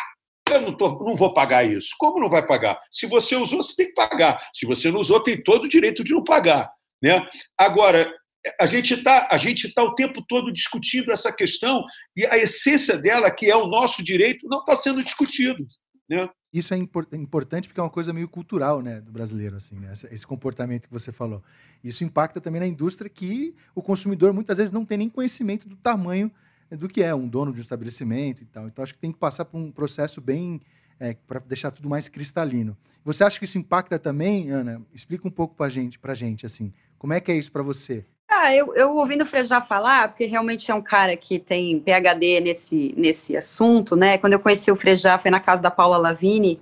eu 0.53 0.61
não, 0.61 0.75
tô, 0.75 1.03
não 1.03 1.15
vou 1.15 1.33
pagar 1.33 1.69
isso. 1.69 1.89
Como 1.99 2.19
não 2.19 2.29
vai 2.29 2.45
pagar? 2.45 2.79
Se 2.89 3.05
você 3.05 3.35
usou, 3.35 3.61
você 3.61 3.75
tem 3.75 3.87
que 3.87 3.93
pagar. 3.93 4.39
Se 4.53 4.65
você 4.65 4.89
não 4.89 5.01
usou, 5.01 5.19
tem 5.19 5.41
todo 5.41 5.65
o 5.65 5.69
direito 5.69 6.03
de 6.03 6.13
não 6.13 6.23
pagar. 6.23 6.71
Né? 7.03 7.21
Agora, 7.57 8.11
a 8.59 8.65
gente 8.65 8.93
está 8.93 9.27
tá 9.27 9.83
o 9.83 9.93
tempo 9.93 10.23
todo 10.27 10.53
discutindo 10.53 11.11
essa 11.11 11.33
questão 11.33 11.83
e 12.15 12.25
a 12.25 12.37
essência 12.37 12.97
dela, 12.97 13.29
que 13.29 13.51
é 13.51 13.55
o 13.55 13.67
nosso 13.67 14.03
direito, 14.03 14.47
não 14.47 14.59
está 14.59 14.75
sendo 14.75 15.03
discutido. 15.03 15.65
Né? 16.09 16.27
Isso 16.53 16.73
é 16.73 16.77
importante 16.77 17.67
porque 17.67 17.79
é 17.79 17.83
uma 17.83 17.89
coisa 17.89 18.13
meio 18.13 18.27
cultural 18.27 18.81
né, 18.81 19.01
do 19.01 19.11
brasileiro, 19.11 19.57
assim, 19.57 19.75
né? 19.75 19.91
esse 20.11 20.25
comportamento 20.25 20.87
que 20.87 20.93
você 20.93 21.11
falou. 21.11 21.43
Isso 21.83 22.03
impacta 22.03 22.39
também 22.39 22.61
na 22.61 22.67
indústria 22.67 23.09
que 23.09 23.53
o 23.75 23.81
consumidor 23.81 24.33
muitas 24.33 24.57
vezes 24.57 24.71
não 24.71 24.85
tem 24.85 24.97
nem 24.97 25.09
conhecimento 25.09 25.67
do 25.67 25.75
tamanho 25.75 26.31
do 26.71 26.87
que 26.87 27.03
é 27.03 27.13
um 27.13 27.27
dono 27.27 27.51
de 27.51 27.59
um 27.59 27.61
estabelecimento 27.61 28.41
e 28.41 28.45
tal. 28.45 28.65
Então, 28.67 28.83
acho 28.83 28.93
que 28.93 28.99
tem 28.99 29.11
que 29.11 29.19
passar 29.19 29.45
por 29.45 29.57
um 29.57 29.71
processo 29.71 30.21
bem. 30.21 30.61
É, 30.99 31.13
para 31.13 31.39
deixar 31.41 31.69
tudo 31.69 31.87
mais 31.87 32.09
cristalino. 32.09 32.75
Você 33.05 33.23
acha 33.23 33.37
que 33.37 33.45
isso 33.45 33.59
impacta 33.59 33.99
também, 33.99 34.49
Ana? 34.49 34.81
Explica 34.91 35.27
um 35.27 35.31
pouco 35.31 35.53
para 35.53 35.69
gente, 35.69 35.99
a 36.01 36.13
gente, 36.15 36.43
assim. 36.43 36.73
Como 36.97 37.13
é 37.13 37.21
que 37.21 37.31
é 37.31 37.35
isso 37.35 37.51
para 37.51 37.61
você? 37.61 38.03
Ah, 38.39 38.53
eu, 38.53 38.75
eu 38.75 38.95
ouvindo 38.95 39.23
o 39.23 39.25
Frejá 39.25 39.61
falar, 39.61 40.09
porque 40.09 40.25
realmente 40.25 40.69
é 40.69 40.75
um 40.75 40.81
cara 40.81 41.17
que 41.17 41.39
tem 41.39 41.79
PhD 41.79 42.39
nesse, 42.39 42.93
nesse 42.95 43.35
assunto, 43.35 43.95
né? 43.95 44.19
Quando 44.19 44.33
eu 44.33 44.39
conheci 44.39 44.71
o 44.71 44.75
Frejá, 44.75 45.17
foi 45.17 45.31
na 45.31 45.39
casa 45.39 45.63
da 45.63 45.71
Paula 45.71 45.97
Lavini, 45.97 46.59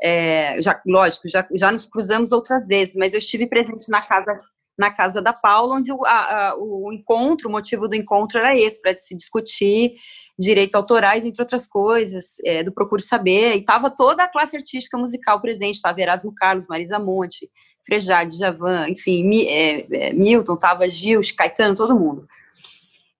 é, 0.00 0.62
já, 0.62 0.80
lógico, 0.86 1.28
já, 1.28 1.44
já 1.52 1.72
nos 1.72 1.84
cruzamos 1.84 2.30
outras 2.30 2.68
vezes, 2.68 2.94
mas 2.94 3.12
eu 3.12 3.18
estive 3.18 3.44
presente 3.48 3.90
na 3.90 4.00
casa 4.00 4.40
na 4.78 4.90
casa 4.90 5.22
da 5.22 5.32
Paula, 5.32 5.76
onde 5.76 5.90
o, 5.92 6.04
a, 6.04 6.54
o 6.58 6.92
encontro, 6.92 7.48
o 7.48 7.52
motivo 7.52 7.88
do 7.88 7.94
encontro 7.94 8.38
era 8.38 8.56
esse, 8.56 8.80
para 8.80 8.98
se 8.98 9.16
discutir 9.16 9.94
direitos 10.38 10.74
autorais, 10.74 11.24
entre 11.24 11.40
outras 11.40 11.66
coisas, 11.66 12.36
é, 12.44 12.62
do 12.62 12.72
Procure 12.72 13.00
Saber, 13.00 13.56
e 13.56 13.60
estava 13.60 13.90
toda 13.90 14.24
a 14.24 14.28
classe 14.28 14.56
artística 14.56 14.98
musical 14.98 15.40
presente, 15.40 15.76
estava 15.76 16.00
Erasmo 16.00 16.34
Carlos, 16.34 16.66
Marisa 16.66 16.98
Monte, 16.98 17.50
Frejá, 17.86 18.24
Djavan, 18.24 18.90
enfim, 18.90 19.24
Mi, 19.24 19.46
é, 19.46 19.86
é, 19.90 20.12
Milton, 20.12 20.54
estava 20.54 20.88
Gil, 20.88 21.20
Caetano, 21.36 21.74
todo 21.74 21.98
mundo. 21.98 22.26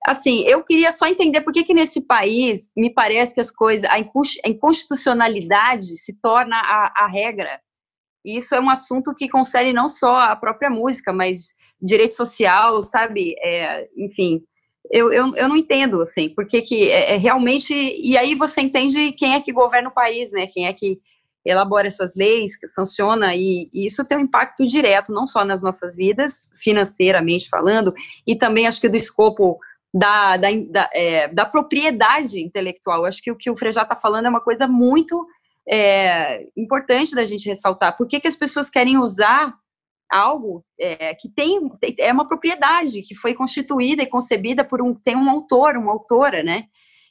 Assim, 0.07 0.45
eu 0.47 0.63
queria 0.63 0.93
só 0.93 1.07
entender 1.07 1.41
por 1.41 1.53
que 1.53 1.65
que 1.65 1.75
nesse 1.75 2.07
país 2.07 2.71
me 2.77 2.93
parece 2.93 3.35
que 3.35 3.41
as 3.41 3.51
coisas, 3.51 3.91
a 3.91 3.99
inconstitucionalidade 4.49 5.97
se 5.97 6.13
torna 6.21 6.57
a, 6.57 7.05
a 7.05 7.09
regra, 7.09 7.61
e 8.27 8.37
isso 8.37 8.55
é 8.55 8.61
um 8.61 8.69
assunto 8.69 9.15
que 9.15 9.29
concerne 9.29 9.73
não 9.73 9.89
só 9.89 10.19
a 10.19 10.35
própria 10.35 10.69
música, 10.69 11.13
mas 11.13 11.55
direito 11.81 12.15
social, 12.15 12.83
sabe, 12.83 13.37
é, 13.39 13.89
enfim, 13.97 14.43
eu, 14.91 15.13
eu, 15.13 15.35
eu 15.37 15.49
não 15.49 15.57
entendo, 15.57 16.03
assim, 16.03 16.29
porque 16.29 16.61
que 16.61 16.91
é, 16.91 17.15
é, 17.15 17.17
realmente, 17.17 17.73
e 17.75 18.19
aí 18.19 18.35
você 18.35 18.61
entende 18.61 19.13
quem 19.13 19.35
é 19.35 19.41
que 19.41 19.53
governa 19.53 19.89
o 19.89 19.95
país, 19.95 20.33
né, 20.33 20.47
quem 20.47 20.67
é 20.67 20.73
que 20.73 20.99
elabora 21.45 21.87
essas 21.87 22.17
leis, 22.17 22.59
que 22.59 22.67
sanciona, 22.67 23.37
e, 23.37 23.71
e, 23.73 23.87
isso 23.87 24.05
tem 24.05 24.19
um 24.19 24.23
impacto 24.23 24.67
direto, 24.67 25.13
não 25.13 25.27
só 25.27 25.45
nas 25.45 25.63
nossas 25.63 25.95
vidas, 25.95 26.51
financeiramente 26.57 27.49
falando, 27.49 27.95
e 28.27 28.35
também 28.35 28.67
acho 28.67 28.81
que 28.81 28.89
do 28.89 28.97
escopo 28.97 29.59
da, 29.95 30.37
da, 30.37 30.49
da, 30.69 30.91
é, 30.93 31.29
da 31.29 31.47
propriedade 31.47 32.41
intelectual. 32.41 33.05
Acho 33.05 33.23
que 33.23 33.31
o 33.31 33.37
que 33.37 33.51
o 33.51 33.57
Frejá 33.57 33.83
está 33.83 33.97
falando 33.97 34.27
é 34.27 34.29
uma 34.29 34.41
coisa 34.43 34.67
muito 34.67 35.27
é, 35.69 36.47
importante 36.57 37.15
da 37.15 37.27
gente 37.27 37.49
ressaltar. 37.49 37.97
Por 37.97 38.07
que, 38.07 38.21
que 38.21 38.29
as 38.29 38.37
pessoas 38.37 38.71
querem 38.71 38.99
usar 38.99 39.55
algo 40.11 40.65
é, 40.79 41.15
que 41.15 41.29
tem 41.29 41.61
é 41.99 42.13
uma 42.13 42.29
propriedade 42.29 43.03
que 43.03 43.15
foi 43.15 43.35
constituída 43.35 44.03
e 44.03 44.07
concebida 44.07 44.65
por 44.65 44.81
um 44.81 44.95
tem 44.95 45.17
um 45.17 45.29
autor, 45.29 45.77
uma 45.77 45.93
autora, 45.93 46.43
né? 46.43 46.65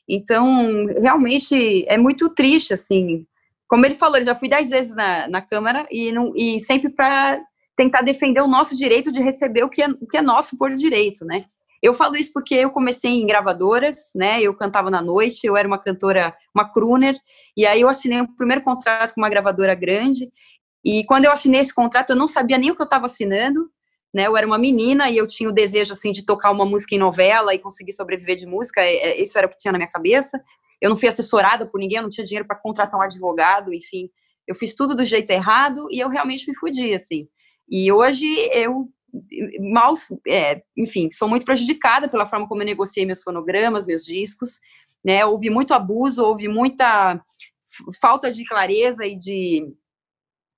Então 0.07 0.85
realmente 1.01 1.85
é 1.87 1.97
muito 1.97 2.29
triste 2.29 2.73
assim. 2.73 3.25
Como 3.67 3.85
ele 3.85 3.95
falou, 3.95 4.17
eu 4.17 4.23
já 4.23 4.35
fui 4.35 4.47
dez 4.47 4.69
vezes 4.69 4.95
na, 4.95 5.27
na 5.27 5.41
Câmara 5.41 5.85
e, 5.91 6.11
não, 6.11 6.33
e 6.35 6.59
sempre 6.59 6.89
para 6.89 7.41
tentar 7.75 8.01
defender 8.01 8.41
o 8.41 8.47
nosso 8.47 8.75
direito 8.75 9.11
de 9.11 9.21
receber 9.21 9.63
o 9.63 9.69
que 9.69 9.81
é, 9.81 9.87
o 9.87 10.07
que 10.07 10.17
é 10.17 10.21
nosso 10.21 10.57
por 10.57 10.73
direito, 10.73 11.25
né? 11.25 11.45
Eu 11.81 11.93
falo 11.93 12.15
isso 12.15 12.31
porque 12.33 12.55
eu 12.55 12.71
comecei 12.71 13.11
em 13.11 13.27
gravadoras, 13.27 14.11
né? 14.15 14.41
Eu 14.41 14.53
cantava 14.55 14.89
na 14.89 15.01
noite, 15.01 15.45
eu 15.45 15.55
era 15.55 15.67
uma 15.67 15.77
cantora, 15.77 16.35
uma 16.53 16.71
crooner, 16.71 17.15
e 17.55 17.65
aí 17.65 17.81
eu 17.81 17.89
assinei 17.89 18.21
o 18.21 18.35
primeiro 18.35 18.63
contrato 18.63 19.13
com 19.13 19.21
uma 19.21 19.29
gravadora 19.29 19.75
grande, 19.75 20.29
e 20.85 21.03
quando 21.05 21.25
eu 21.25 21.31
assinei 21.31 21.61
esse 21.61 21.73
contrato, 21.73 22.11
eu 22.11 22.15
não 22.15 22.27
sabia 22.27 22.59
nem 22.59 22.69
o 22.69 22.75
que 22.75 22.81
eu 22.81 22.85
estava 22.85 23.07
assinando, 23.07 23.67
né? 24.13 24.27
Eu 24.27 24.37
era 24.37 24.45
uma 24.45 24.57
menina 24.57 25.09
e 25.09 25.17
eu 25.17 25.25
tinha 25.25 25.49
o 25.49 25.51
desejo 25.51 25.91
assim 25.93 26.11
de 26.11 26.23
tocar 26.23 26.51
uma 26.51 26.63
música 26.63 26.93
em 26.93 26.99
novela 26.99 27.55
e 27.55 27.59
conseguir 27.59 27.91
sobreviver 27.91 28.35
de 28.35 28.45
música. 28.45 28.81
É, 28.81 28.95
é, 28.95 29.21
isso 29.21 29.35
era 29.35 29.47
o 29.47 29.49
que 29.49 29.57
tinha 29.57 29.71
na 29.71 29.79
minha 29.79 29.89
cabeça. 29.89 30.39
Eu 30.79 30.89
não 30.89 30.95
fui 30.95 31.09
assessorada 31.09 31.65
por 31.65 31.79
ninguém, 31.79 31.97
eu 31.97 32.03
não 32.03 32.09
tinha 32.09 32.23
dinheiro 32.23 32.47
para 32.47 32.55
contratar 32.55 32.99
um 32.99 33.03
advogado, 33.03 33.73
enfim. 33.73 34.09
Eu 34.47 34.53
fiz 34.53 34.75
tudo 34.75 34.95
do 34.95 35.03
jeito 35.03 35.31
errado 35.31 35.87
e 35.89 35.99
eu 35.99 36.07
realmente 36.07 36.47
me 36.47 36.55
fudi 36.55 36.93
assim. 36.93 37.27
E 37.67 37.91
hoje 37.91 38.27
eu 38.53 38.87
mal, 39.59 39.93
é, 40.27 40.61
enfim, 40.77 41.09
sou 41.11 41.27
muito 41.27 41.45
prejudicada 41.45 42.07
pela 42.07 42.25
forma 42.25 42.47
como 42.47 42.61
eu 42.61 42.65
negociei 42.65 43.05
meus 43.05 43.21
fonogramas, 43.21 43.85
meus 43.85 44.05
discos, 44.05 44.59
né? 45.03 45.25
Houve 45.25 45.49
muito 45.49 45.73
abuso, 45.73 46.23
houve 46.23 46.47
muita 46.47 47.21
falta 47.99 48.31
de 48.31 48.45
clareza 48.45 49.05
e 49.05 49.15
de 49.15 49.67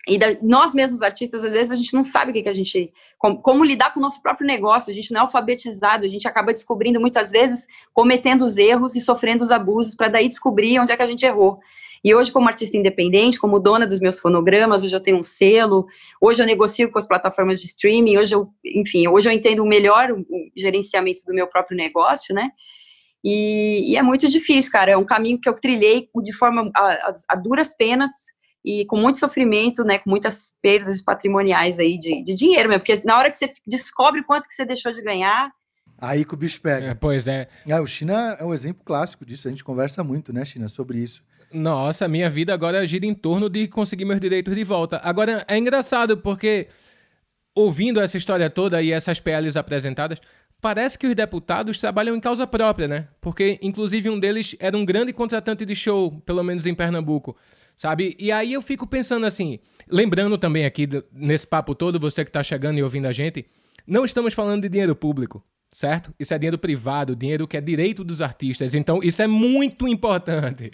e 0.07 0.17
da, 0.17 0.27
nós 0.41 0.73
mesmos 0.73 1.01
artistas, 1.01 1.43
às 1.43 1.51
vezes 1.51 1.69
a 1.69 1.75
gente 1.75 1.93
não 1.93 2.03
sabe 2.03 2.31
o 2.31 2.33
que, 2.33 2.41
que 2.41 2.49
a 2.49 2.53
gente, 2.53 2.93
como, 3.17 3.41
como, 3.41 3.63
lidar 3.63 3.93
com 3.93 3.99
o 3.99 4.01
nosso 4.01 4.21
próprio 4.21 4.47
negócio, 4.47 4.89
a 4.89 4.93
gente 4.93 5.11
não 5.11 5.19
é 5.19 5.23
alfabetizado, 5.23 6.05
a 6.05 6.07
gente 6.07 6.25
acaba 6.25 6.53
descobrindo 6.53 6.99
muitas 6.99 7.29
vezes, 7.29 7.67
cometendo 7.93 8.43
os 8.43 8.57
erros 8.57 8.95
e 8.95 9.01
sofrendo 9.01 9.43
os 9.43 9.51
abusos, 9.51 9.95
para 9.95 10.07
daí 10.07 10.29
descobrir 10.29 10.79
onde 10.79 10.93
é 10.93 10.95
que 10.95 11.03
a 11.03 11.07
gente 11.07 11.25
errou. 11.25 11.59
E 12.03 12.13
hoje, 12.13 12.31
como 12.31 12.47
artista 12.47 12.77
independente, 12.77 13.39
como 13.39 13.59
dona 13.59 13.87
dos 13.87 13.99
meus 13.99 14.19
fonogramas, 14.19 14.83
hoje 14.83 14.95
eu 14.95 15.01
tenho 15.01 15.17
um 15.17 15.23
selo, 15.23 15.85
hoje 16.21 16.41
eu 16.41 16.45
negocio 16.45 16.91
com 16.91 16.97
as 16.97 17.07
plataformas 17.07 17.59
de 17.59 17.65
streaming, 17.67 18.17
hoje 18.17 18.35
eu, 18.35 18.49
enfim, 18.65 19.07
hoje 19.07 19.29
eu 19.29 19.33
entendo 19.33 19.65
melhor 19.65 20.11
o, 20.11 20.19
o 20.19 20.51
gerenciamento 20.55 21.21
do 21.25 21.33
meu 21.33 21.47
próprio 21.47 21.77
negócio, 21.77 22.33
né? 22.33 22.49
E, 23.23 23.91
e, 23.91 23.97
é 23.97 24.01
muito 24.01 24.29
difícil, 24.29 24.71
cara, 24.71 24.91
é 24.91 24.97
um 24.97 25.05
caminho 25.05 25.39
que 25.39 25.49
eu 25.49 25.53
trilhei 25.53 26.07
de 26.23 26.31
forma 26.31 26.71
a, 26.75 26.81
a, 26.81 27.13
a 27.29 27.35
duras 27.35 27.75
penas, 27.75 28.11
e 28.63 28.85
com 28.85 28.97
muito 28.97 29.17
sofrimento, 29.17 29.83
né, 29.83 29.97
com 29.97 30.09
muitas 30.09 30.51
perdas 30.61 31.01
patrimoniais 31.01 31.79
aí 31.79 31.97
de, 31.97 32.21
de 32.21 32.33
dinheiro 32.33 32.67
mesmo, 32.67 32.83
porque 32.83 33.01
na 33.05 33.17
hora 33.17 33.31
que 33.31 33.37
você 33.37 33.51
descobre 33.65 34.23
quanto 34.23 34.45
que 34.45 34.53
você 34.53 34.65
deixou 34.65 34.91
de 34.91 35.01
ganhar, 35.01 35.49
Aí 35.99 36.23
que 36.23 36.33
o 36.33 36.37
bicho 36.37 36.61
pega. 36.61 36.87
É, 36.87 36.93
pois 36.93 37.27
é. 37.27 37.47
Ah, 37.71 37.81
o 37.81 37.87
China 37.87 38.37
é 38.39 38.45
um 38.45 38.53
exemplo 38.53 38.83
clássico 38.85 39.25
disso. 39.25 39.47
A 39.47 39.51
gente 39.51 39.63
conversa 39.63 40.03
muito, 40.03 40.31
né, 40.31 40.45
China, 40.45 40.67
sobre 40.67 40.99
isso. 40.99 41.23
Nossa, 41.53 42.07
minha 42.07 42.29
vida 42.29 42.53
agora 42.53 42.85
gira 42.85 43.05
em 43.05 43.13
torno 43.13 43.49
de 43.49 43.67
conseguir 43.67 44.05
meus 44.05 44.19
direitos 44.19 44.55
de 44.55 44.63
volta. 44.63 44.99
Agora, 45.03 45.45
é 45.47 45.57
engraçado 45.57 46.17
porque, 46.17 46.67
ouvindo 47.55 47.99
essa 48.01 48.17
história 48.17 48.49
toda 48.49 48.81
e 48.81 48.91
essas 48.91 49.19
PLs 49.19 49.57
apresentadas, 49.57 50.19
parece 50.59 50.97
que 50.97 51.07
os 51.07 51.15
deputados 51.15 51.79
trabalham 51.79 52.15
em 52.15 52.19
causa 52.19 52.45
própria, 52.45 52.87
né? 52.87 53.07
Porque, 53.21 53.59
inclusive, 53.61 54.09
um 54.09 54.19
deles 54.19 54.55
era 54.59 54.77
um 54.77 54.83
grande 54.83 55.13
contratante 55.13 55.65
de 55.65 55.75
show, 55.75 56.19
pelo 56.25 56.43
menos 56.43 56.65
em 56.65 56.75
Pernambuco 56.75 57.37
sabe? 57.77 58.17
E 58.19 58.31
aí 58.31 58.51
eu 58.53 58.61
fico 58.61 58.87
pensando 58.87 59.25
assim, 59.25 59.59
lembrando 59.87 60.37
também 60.37 60.65
aqui 60.65 60.89
nesse 61.13 61.45
papo 61.45 61.75
todo, 61.75 61.99
você 61.99 62.25
que 62.25 62.29
está 62.29 62.43
chegando 62.43 62.79
e 62.79 62.83
ouvindo 62.83 63.05
a 63.05 63.11
gente, 63.11 63.45
não 63.85 64.03
estamos 64.03 64.33
falando 64.33 64.63
de 64.63 64.69
dinheiro 64.69 64.95
público, 64.95 65.43
certo? 65.71 66.13
Isso 66.19 66.33
é 66.33 66.37
dinheiro 66.37 66.57
privado, 66.57 67.15
dinheiro 67.15 67.47
que 67.47 67.57
é 67.57 67.61
direito 67.61 68.03
dos 68.03 68.21
artistas. 68.21 68.73
Então, 68.73 68.99
isso 69.03 69.21
é 69.21 69.27
muito 69.27 69.87
importante. 69.87 70.71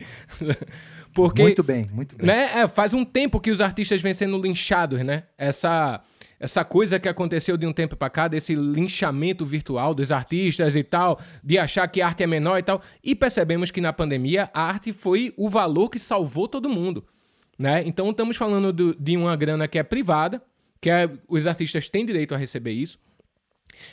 Porque, 1.13 1.43
muito 1.43 1.63
bem, 1.63 1.87
muito 1.91 2.15
bem. 2.15 2.25
Né, 2.25 2.61
é, 2.61 2.67
faz 2.67 2.93
um 2.93 3.05
tempo 3.05 3.39
que 3.39 3.51
os 3.51 3.61
artistas 3.61 4.01
vêm 4.01 4.13
sendo 4.13 4.41
linchados, 4.41 5.01
né? 5.01 5.23
Essa 5.37 6.03
essa 6.43 6.65
coisa 6.65 6.99
que 6.99 7.07
aconteceu 7.07 7.55
de 7.55 7.65
um 7.65 7.71
tempo 7.71 7.95
para 7.95 8.09
cá, 8.09 8.27
desse 8.27 8.53
linchamento 8.53 9.45
virtual 9.45 9.95
dos 9.95 10.11
artistas 10.11 10.75
e 10.75 10.83
tal, 10.83 11.17
de 11.41 11.57
achar 11.57 11.87
que 11.87 12.01
arte 12.01 12.21
é 12.21 12.27
menor 12.27 12.59
e 12.59 12.63
tal. 12.63 12.81
E 13.01 13.15
percebemos 13.15 13.71
que 13.71 13.79
na 13.79 13.93
pandemia 13.93 14.49
a 14.53 14.63
arte 14.63 14.91
foi 14.91 15.33
o 15.37 15.47
valor 15.47 15.87
que 15.89 15.97
salvou 15.97 16.49
todo 16.49 16.67
mundo. 16.67 17.05
Né? 17.57 17.83
Então 17.85 18.09
estamos 18.09 18.35
falando 18.35 18.73
do, 18.73 18.93
de 18.93 19.15
uma 19.15 19.37
grana 19.37 19.69
que 19.69 19.79
é 19.79 19.83
privada, 19.83 20.41
que 20.81 20.89
é, 20.89 21.09
os 21.29 21.47
artistas 21.47 21.87
têm 21.87 22.05
direito 22.05 22.35
a 22.35 22.37
receber 22.37 22.71
isso. 22.71 22.99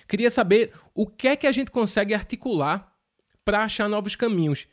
Queria 0.08 0.30
saber 0.30 0.72
o 0.94 1.06
que 1.06 1.28
é 1.28 1.36
que 1.36 1.46
a 1.46 1.52
gente 1.52 1.70
consegue 1.70 2.14
articular 2.14 2.92
para 3.44 3.64
achar 3.64 3.88
novos 3.88 4.16
caminhos. 4.16 4.66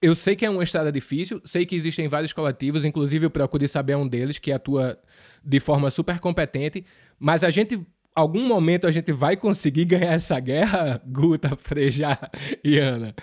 Eu 0.00 0.14
sei 0.14 0.36
que 0.36 0.44
é 0.44 0.50
uma 0.50 0.62
estrada 0.62 0.92
difícil, 0.92 1.40
sei 1.44 1.64
que 1.64 1.74
existem 1.74 2.08
vários 2.08 2.32
coletivos, 2.32 2.84
inclusive 2.84 3.26
eu 3.26 3.30
procurei 3.30 3.66
saber 3.66 3.96
um 3.96 4.06
deles 4.06 4.38
que 4.38 4.52
atua 4.52 4.98
de 5.42 5.60
forma 5.60 5.90
super 5.90 6.18
competente, 6.18 6.84
mas 7.18 7.42
a 7.42 7.50
gente 7.50 7.86
algum 8.14 8.46
momento 8.46 8.86
a 8.86 8.92
gente 8.92 9.12
vai 9.12 9.36
conseguir 9.36 9.86
ganhar 9.86 10.12
essa 10.12 10.38
guerra, 10.38 11.00
Guta, 11.06 11.56
Frejá 11.56 12.18
e 12.62 12.78
Ana? 12.78 13.14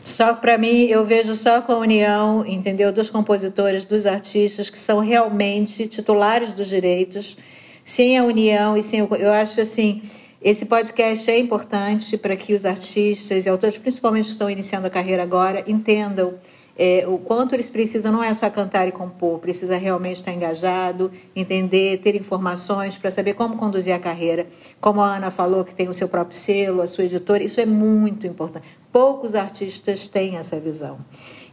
Só 0.00 0.34
para 0.34 0.56
mim, 0.56 0.84
eu 0.84 1.04
vejo 1.04 1.34
só 1.34 1.60
com 1.60 1.72
a 1.72 1.78
união, 1.78 2.46
entendeu, 2.46 2.92
dos 2.92 3.10
compositores, 3.10 3.84
dos 3.84 4.06
artistas 4.06 4.70
que 4.70 4.78
são 4.78 5.00
realmente 5.00 5.88
titulares 5.88 6.52
dos 6.52 6.68
direitos, 6.68 7.36
sem 7.84 8.16
a 8.16 8.24
união 8.24 8.76
e 8.76 8.82
sem 8.82 9.02
o, 9.02 9.14
eu 9.16 9.32
acho 9.32 9.60
assim, 9.60 10.02
Esse 10.42 10.66
podcast 10.66 11.30
é 11.30 11.38
importante 11.38 12.18
para 12.18 12.36
que 12.36 12.52
os 12.52 12.66
artistas 12.66 13.46
e 13.46 13.48
autores, 13.48 13.78
principalmente 13.78 14.26
que 14.26 14.32
estão 14.32 14.50
iniciando 14.50 14.86
a 14.86 14.90
carreira 14.90 15.22
agora, 15.22 15.64
entendam 15.66 16.34
é, 16.78 17.06
o 17.08 17.16
quanto 17.16 17.54
eles 17.54 17.70
precisam 17.70 18.12
não 18.12 18.22
é 18.22 18.32
só 18.34 18.50
cantar 18.50 18.86
e 18.86 18.92
compor, 18.92 19.38
precisa 19.38 19.78
realmente 19.78 20.16
estar 20.16 20.32
engajado, 20.32 21.10
entender, 21.34 21.98
ter 21.98 22.14
informações 22.14 22.98
para 22.98 23.10
saber 23.10 23.32
como 23.32 23.56
conduzir 23.56 23.94
a 23.94 23.98
carreira. 23.98 24.46
Como 24.78 25.00
a 25.00 25.16
Ana 25.16 25.30
falou, 25.30 25.64
que 25.64 25.74
tem 25.74 25.88
o 25.88 25.94
seu 25.94 26.08
próprio 26.08 26.36
selo, 26.36 26.82
a 26.82 26.86
sua 26.86 27.04
editora, 27.04 27.42
isso 27.42 27.58
é 27.58 27.66
muito 27.66 28.26
importante. 28.26 28.66
Poucos 28.92 29.34
artistas 29.34 30.06
têm 30.06 30.36
essa 30.36 30.60
visão. 30.60 30.98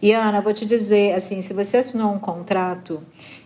E 0.02 0.12
Ana, 0.12 0.42
vou 0.42 0.52
te 0.52 0.66
dizer, 0.66 1.13
assim, 1.13 1.42
se 1.42 1.54
você 1.54 1.78
assinou 1.78 2.12
um 2.12 2.20
contrato 2.20 3.02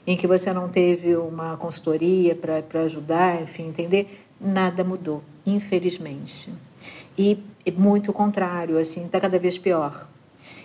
em 0.07 0.17
que 0.17 0.25
você 0.25 0.51
não 0.51 0.67
teve 0.67 1.15
uma 1.15 1.55
consultoria 1.57 2.35
para 2.35 2.81
ajudar, 2.81 3.43
enfim, 3.43 3.67
entender, 3.67 4.26
nada 4.39 4.83
mudou, 4.83 5.23
infelizmente. 5.45 6.51
E 7.17 7.39
muito 7.75 8.13
contrário, 8.13 8.77
assim, 8.77 9.05
está 9.05 9.19
cada 9.19 9.37
vez 9.37 9.57
pior. 9.57 10.07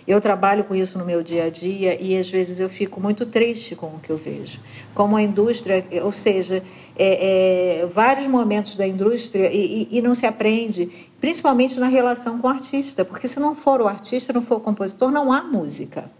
Eu 0.05 0.19
trabalho 0.19 0.63
com 0.63 0.75
isso 0.75 0.97
no 0.97 1.05
meu 1.05 1.23
dia 1.23 1.45
a 1.45 1.49
dia 1.49 1.99
e 1.99 2.17
às 2.17 2.29
vezes 2.29 2.59
eu 2.59 2.69
fico 2.69 2.99
muito 2.99 3.25
triste 3.25 3.75
com 3.75 3.87
o 3.87 3.99
que 3.99 4.09
eu 4.09 4.17
vejo. 4.17 4.59
Como 4.93 5.15
a 5.15 5.21
indústria, 5.21 5.85
ou 6.03 6.11
seja, 6.11 6.63
é, 6.95 7.81
é, 7.81 7.85
vários 7.85 8.27
momentos 8.27 8.75
da 8.75 8.85
indústria 8.85 9.51
e, 9.51 9.87
e, 9.91 9.97
e, 9.97 10.01
não 10.01 10.13
se 10.13 10.25
aprende, 10.25 10.89
principalmente 11.21 11.79
na 11.79 11.87
relação 11.87 12.39
com 12.39 12.47
o 12.47 12.51
artista, 12.51 13.05
porque 13.05 13.27
se 13.27 13.39
não 13.39 13.55
for 13.55 13.81
o 13.81 13.87
artista, 13.87 14.33
não 14.33 14.41
for 14.41 14.57
o 14.57 14.61
compositor, 14.61 15.09
não 15.09 15.31
há 15.31 15.41
música. 15.43 16.11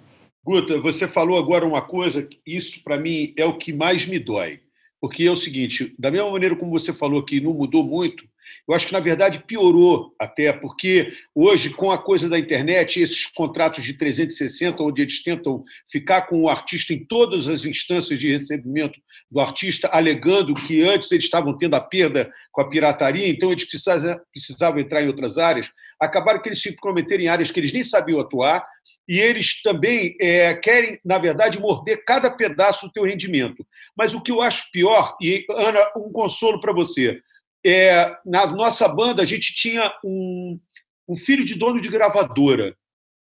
Guta, 0.45 0.79
você 0.79 1.07
falou 1.07 1.37
agora 1.37 1.65
uma 1.65 1.81
coisa, 1.81 2.27
isso 2.45 2.81
para 2.83 2.97
mim 2.97 3.33
é 3.37 3.45
o 3.45 3.57
que 3.57 3.71
mais 3.71 4.05
me 4.05 4.19
dói. 4.19 4.59
Porque 5.03 5.25
é 5.25 5.29
o 5.29 5.35
seguinte, 5.35 5.93
da 5.99 6.09
mesma 6.09 6.31
maneira 6.31 6.55
como 6.55 6.71
você 6.71 6.93
falou 6.93 7.25
que 7.25 7.41
não 7.41 7.53
mudou 7.53 7.83
muito, 7.83 8.23
eu 8.65 8.73
acho 8.73 8.87
que, 8.87 8.93
na 8.93 9.01
verdade, 9.01 9.43
piorou 9.45 10.15
até, 10.17 10.53
porque 10.53 11.11
hoje, 11.35 11.71
com 11.71 11.91
a 11.91 11.97
coisa 11.97 12.29
da 12.29 12.39
internet, 12.39 13.01
esses 13.01 13.25
contratos 13.25 13.83
de 13.83 13.95
360, 13.95 14.81
onde 14.81 15.01
eles 15.01 15.21
tentam 15.21 15.61
ficar 15.91 16.21
com 16.21 16.43
o 16.43 16.49
artista 16.49 16.93
em 16.93 17.03
todas 17.03 17.49
as 17.49 17.65
instâncias 17.65 18.17
de 18.17 18.31
recebimento 18.31 18.97
do 19.29 19.41
artista, 19.41 19.89
alegando 19.89 20.53
que 20.53 20.81
antes 20.81 21.11
eles 21.11 21.25
estavam 21.25 21.57
tendo 21.57 21.75
a 21.75 21.81
perda 21.81 22.31
com 22.49 22.61
a 22.61 22.69
pirataria, 22.69 23.27
então 23.27 23.51
eles 23.51 23.65
precisavam, 23.65 24.17
precisavam 24.31 24.79
entrar 24.79 25.03
em 25.03 25.07
outras 25.07 25.37
áreas, 25.37 25.69
acabaram 25.99 26.41
que 26.41 26.47
eles 26.47 26.61
se 26.61 26.73
comprometeram 26.77 27.25
em 27.25 27.27
áreas 27.27 27.51
que 27.51 27.59
eles 27.59 27.73
nem 27.73 27.83
sabiam 27.83 28.21
atuar, 28.21 28.63
e 29.07 29.19
eles 29.19 29.61
também 29.61 30.15
é, 30.19 30.53
querem, 30.55 30.99
na 31.03 31.17
verdade, 31.17 31.59
morder 31.59 32.03
cada 32.05 32.31
pedaço 32.31 32.87
do 32.87 32.93
teu 32.93 33.03
rendimento. 33.03 33.65
Mas 33.95 34.13
o 34.13 34.21
que 34.21 34.31
eu 34.31 34.41
acho 34.41 34.71
pior, 34.71 35.15
e 35.21 35.45
Ana, 35.51 35.91
um 35.95 36.11
consolo 36.11 36.59
para 36.59 36.73
você, 36.73 37.21
é, 37.65 38.17
na 38.25 38.47
nossa 38.47 38.87
banda 38.87 39.21
a 39.21 39.25
gente 39.25 39.53
tinha 39.53 39.93
um, 40.03 40.59
um 41.07 41.15
filho 41.15 41.45
de 41.45 41.55
dono 41.55 41.79
de 41.79 41.89
gravadora, 41.89 42.75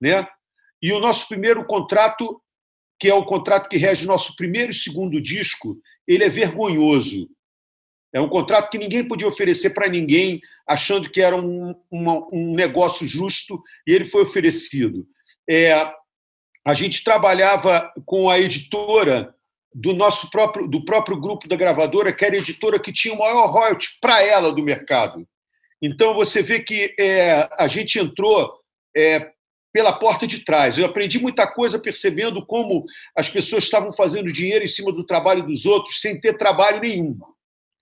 né? 0.00 0.26
E 0.80 0.92
o 0.92 1.00
nosso 1.00 1.28
primeiro 1.28 1.64
contrato, 1.64 2.40
que 2.98 3.08
é 3.08 3.14
o 3.14 3.24
contrato 3.24 3.68
que 3.68 3.76
rege 3.76 4.04
o 4.04 4.08
nosso 4.08 4.34
primeiro 4.36 4.72
e 4.72 4.74
segundo 4.74 5.20
disco, 5.20 5.78
ele 6.06 6.24
é 6.24 6.28
vergonhoso. 6.28 7.28
É 8.12 8.20
um 8.20 8.28
contrato 8.28 8.70
que 8.70 8.78
ninguém 8.78 9.06
podia 9.06 9.26
oferecer 9.26 9.70
para 9.70 9.88
ninguém, 9.88 10.40
achando 10.66 11.08
que 11.08 11.20
era 11.20 11.34
um, 11.34 11.74
uma, 11.90 12.28
um 12.32 12.54
negócio 12.54 13.06
justo, 13.06 13.62
e 13.86 13.92
ele 13.92 14.04
foi 14.04 14.22
oferecido. 14.22 15.06
É, 15.48 15.72
a 16.64 16.74
gente 16.74 17.02
trabalhava 17.02 17.90
com 18.04 18.28
a 18.28 18.38
editora 18.38 19.34
do 19.74 19.92
nosso 19.92 20.30
próprio 20.30 20.68
do 20.68 20.84
próprio 20.84 21.18
grupo 21.18 21.48
da 21.48 21.56
gravadora, 21.56 22.12
que 22.12 22.24
era 22.24 22.34
a 22.34 22.38
editora 22.38 22.78
que 22.78 22.92
tinha 22.92 23.14
o 23.14 23.18
maior 23.18 23.46
royalty 23.46 23.98
para 24.00 24.22
ela 24.22 24.52
do 24.52 24.62
mercado. 24.62 25.26
Então 25.80 26.14
você 26.14 26.42
vê 26.42 26.60
que 26.60 26.94
é, 26.98 27.48
a 27.58 27.66
gente 27.66 27.98
entrou 27.98 28.52
é, 28.96 29.32
pela 29.72 29.92
porta 29.92 30.26
de 30.26 30.44
trás. 30.44 30.76
Eu 30.76 30.84
aprendi 30.84 31.18
muita 31.18 31.46
coisa 31.46 31.78
percebendo 31.78 32.44
como 32.44 32.84
as 33.16 33.28
pessoas 33.28 33.64
estavam 33.64 33.90
fazendo 33.90 34.32
dinheiro 34.32 34.64
em 34.64 34.68
cima 34.68 34.92
do 34.92 35.04
trabalho 35.04 35.44
dos 35.44 35.66
outros 35.66 36.00
sem 36.00 36.20
ter 36.20 36.36
trabalho 36.36 36.80
nenhum. 36.80 37.18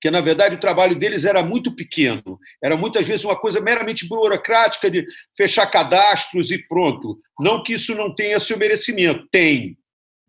Porque, 0.00 0.10
na 0.10 0.22
verdade, 0.22 0.54
o 0.54 0.60
trabalho 0.60 0.94
deles 0.94 1.26
era 1.26 1.42
muito 1.42 1.76
pequeno. 1.76 2.38
Era 2.64 2.74
muitas 2.74 3.06
vezes 3.06 3.22
uma 3.22 3.36
coisa 3.38 3.60
meramente 3.60 4.08
burocrática 4.08 4.90
de 4.90 5.04
fechar 5.36 5.66
cadastros 5.66 6.50
e 6.50 6.56
pronto. 6.66 7.18
Não 7.38 7.62
que 7.62 7.74
isso 7.74 7.94
não 7.94 8.14
tenha 8.14 8.40
seu 8.40 8.56
merecimento. 8.56 9.28
Tem 9.30 9.76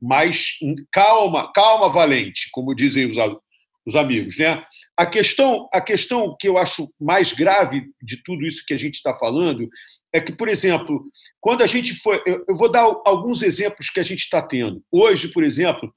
mas 0.02 0.56
calma, 0.92 1.52
calma, 1.54 1.90
valente, 1.90 2.50
como 2.52 2.74
dizem 2.74 3.10
os, 3.10 3.18
os 3.86 3.96
amigos. 3.96 4.38
Né? 4.38 4.64
A, 4.98 5.06
questão, 5.06 5.70
a 5.72 5.80
questão 5.80 6.36
que 6.40 6.48
eu 6.48 6.58
acho 6.58 6.92
mais 7.00 7.34
grave 7.34 7.86
de 8.02 8.22
tudo 8.24 8.46
isso 8.46 8.66
que 8.66 8.74
a 8.74 8.78
gente 8.78 8.96
está 8.96 9.16
falando 9.16 9.70
é 10.14 10.20
que, 10.20 10.32
por 10.32 10.50
exemplo, 10.50 11.06
quando 11.40 11.64
a 11.64 11.68
gente 11.68 11.94
foi. 11.96 12.22
Eu, 12.26 12.44
eu 12.48 12.58
vou 12.58 12.70
dar 12.70 12.82
alguns 13.06 13.42
exemplos 13.42 13.90
que 13.90 14.00
a 14.00 14.04
gente 14.04 14.20
está 14.20 14.42
tendo. 14.42 14.84
Hoje, 14.92 15.30
por 15.30 15.44
exemplo, 15.44 15.94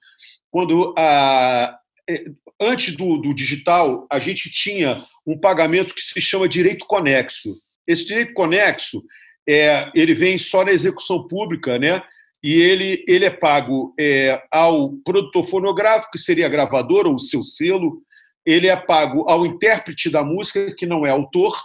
quando 0.50 0.94
a, 0.96 1.76
é, 2.08 2.24
antes 2.60 2.96
do, 2.96 3.16
do 3.16 3.34
digital, 3.34 4.06
a 4.10 4.18
gente 4.18 4.50
tinha 4.50 5.04
um 5.26 5.38
pagamento 5.38 5.94
que 5.94 6.00
se 6.00 6.20
chama 6.20 6.48
direito 6.48 6.86
conexo. 6.86 7.58
Esse 7.86 8.06
direito 8.06 8.34
conexo 8.34 9.02
é, 9.48 9.90
ele 9.94 10.14
vem 10.14 10.38
só 10.38 10.64
na 10.64 10.72
execução 10.72 11.26
pública, 11.26 11.78
né? 11.78 12.02
E 12.44 12.60
ele, 12.60 13.02
ele 13.08 13.24
é 13.24 13.30
pago 13.30 13.94
é, 13.98 14.38
ao 14.52 14.92
produtor 15.02 15.44
fonográfico, 15.44 16.12
que 16.12 16.18
seria 16.18 16.44
a 16.44 16.50
gravadora 16.50 17.08
ou 17.08 17.14
o 17.14 17.18
seu 17.18 17.42
selo, 17.42 18.02
ele 18.44 18.66
é 18.66 18.76
pago 18.76 19.24
ao 19.26 19.46
intérprete 19.46 20.10
da 20.10 20.22
música, 20.22 20.74
que 20.76 20.84
não 20.84 21.06
é 21.06 21.10
autor, 21.10 21.58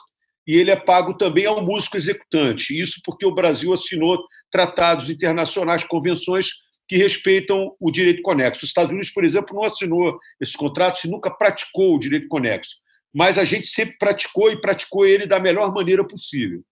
e 0.47 0.55
ele 0.55 0.71
é 0.71 0.77
pago 0.77 1.15
também 1.15 1.45
ao 1.45 1.61
músico 1.61 1.97
executante. 1.97 2.73
Isso 2.73 3.01
porque 3.03 3.25
o 3.25 3.35
Brasil 3.35 3.73
assinou 3.73 4.23
tratados 4.49 5.09
internacionais, 5.09 5.83
convenções 5.83 6.47
que 6.87 6.95
respeitam 6.95 7.75
o 7.77 7.91
direito 7.91 8.21
conexo. 8.21 8.63
Os 8.63 8.69
Estados 8.69 8.93
Unidos, 8.93 9.09
por 9.09 9.25
exemplo, 9.25 9.53
não 9.53 9.65
assinou 9.65 10.17
esses 10.39 10.55
contratos 10.55 11.03
e 11.03 11.11
nunca 11.11 11.29
praticou 11.29 11.95
o 11.95 11.99
direito 11.99 12.29
conexo. 12.29 12.77
Mas 13.13 13.37
a 13.37 13.43
gente 13.43 13.67
sempre 13.67 13.97
praticou 13.97 14.49
e 14.49 14.61
praticou 14.61 15.05
ele 15.05 15.27
da 15.27 15.41
melhor 15.41 15.73
maneira 15.73 16.07
possível. 16.07 16.63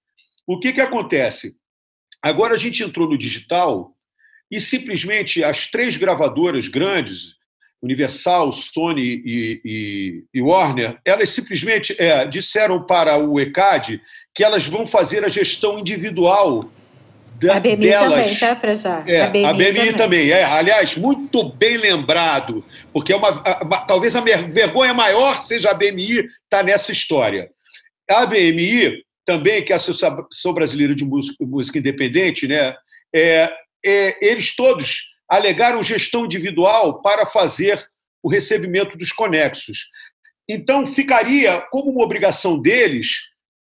O 0.48 0.58
que, 0.58 0.72
que 0.72 0.80
acontece? 0.80 1.58
Agora 2.22 2.54
a 2.54 2.58
gente 2.58 2.82
entrou 2.82 3.10
no 3.10 3.18
digital 3.18 3.97
e 4.52 4.62
simplesmente 4.62 5.44
as 5.44 5.68
três 5.68 5.98
gravadoras 5.98 6.68
grandes, 6.68 7.36
Universal, 7.82 8.52
Sony 8.52 9.22
e, 9.24 9.62
e, 9.64 10.24
e 10.34 10.42
Warner, 10.42 10.98
elas 11.06 11.30
simplesmente 11.30 11.96
é, 12.00 12.26
disseram 12.26 12.84
para 12.84 13.18
o 13.18 13.40
ECAD 13.40 14.02
que 14.34 14.44
elas 14.44 14.68
vão 14.68 14.86
fazer 14.86 15.24
a 15.24 15.28
gestão 15.28 15.78
individual 15.78 16.72
da, 17.40 17.58
a 17.58 17.60
BMI 17.60 17.78
delas. 17.78 18.24
também, 18.24 18.36
tá, 18.38 18.56
Frejá? 18.56 19.04
É, 19.06 19.22
a 19.22 19.30
BMI, 19.30 19.46
a 19.46 19.54
BMI 19.54 19.74
também. 19.74 19.94
também. 19.94 20.32
é. 20.32 20.44
Aliás, 20.44 20.98
muito 20.98 21.44
bem 21.44 21.78
lembrado, 21.78 22.66
porque 22.92 23.14
é 23.14 23.16
uma, 23.16 23.32
talvez 23.86 24.16
a 24.16 24.22
vergonha 24.22 24.94
maior 24.94 25.40
seja 25.42 25.70
a 25.70 25.74
BMI 25.74 26.18
estar 26.18 26.30
tá 26.50 26.64
nessa 26.64 26.92
história. 26.92 27.50
A 28.10 28.26
BMI 28.26 29.04
também, 29.24 29.64
que 29.64 29.72
é 29.72 29.76
a 29.76 29.78
Associação 29.78 30.54
Brasileira 30.54 30.96
de 30.96 31.06
Música, 31.06 31.36
Música 31.42 31.78
Independente, 31.78 32.48
né, 32.48 32.74
é, 33.14 33.52
é, 33.88 34.18
eles 34.22 34.56
todos 34.56 35.10
alegaram 35.30 35.82
gestão 35.82 36.26
individual 36.26 37.02
para 37.02 37.26
fazer 37.26 37.90
o 38.22 38.30
recebimento 38.30 38.98
dos 38.98 39.12
conexos. 39.12 39.88
Então, 40.50 40.86
ficaria 40.86 41.62
como 41.72 41.92
uma 41.92 42.04
obrigação 42.04 42.60
deles 42.60 43.22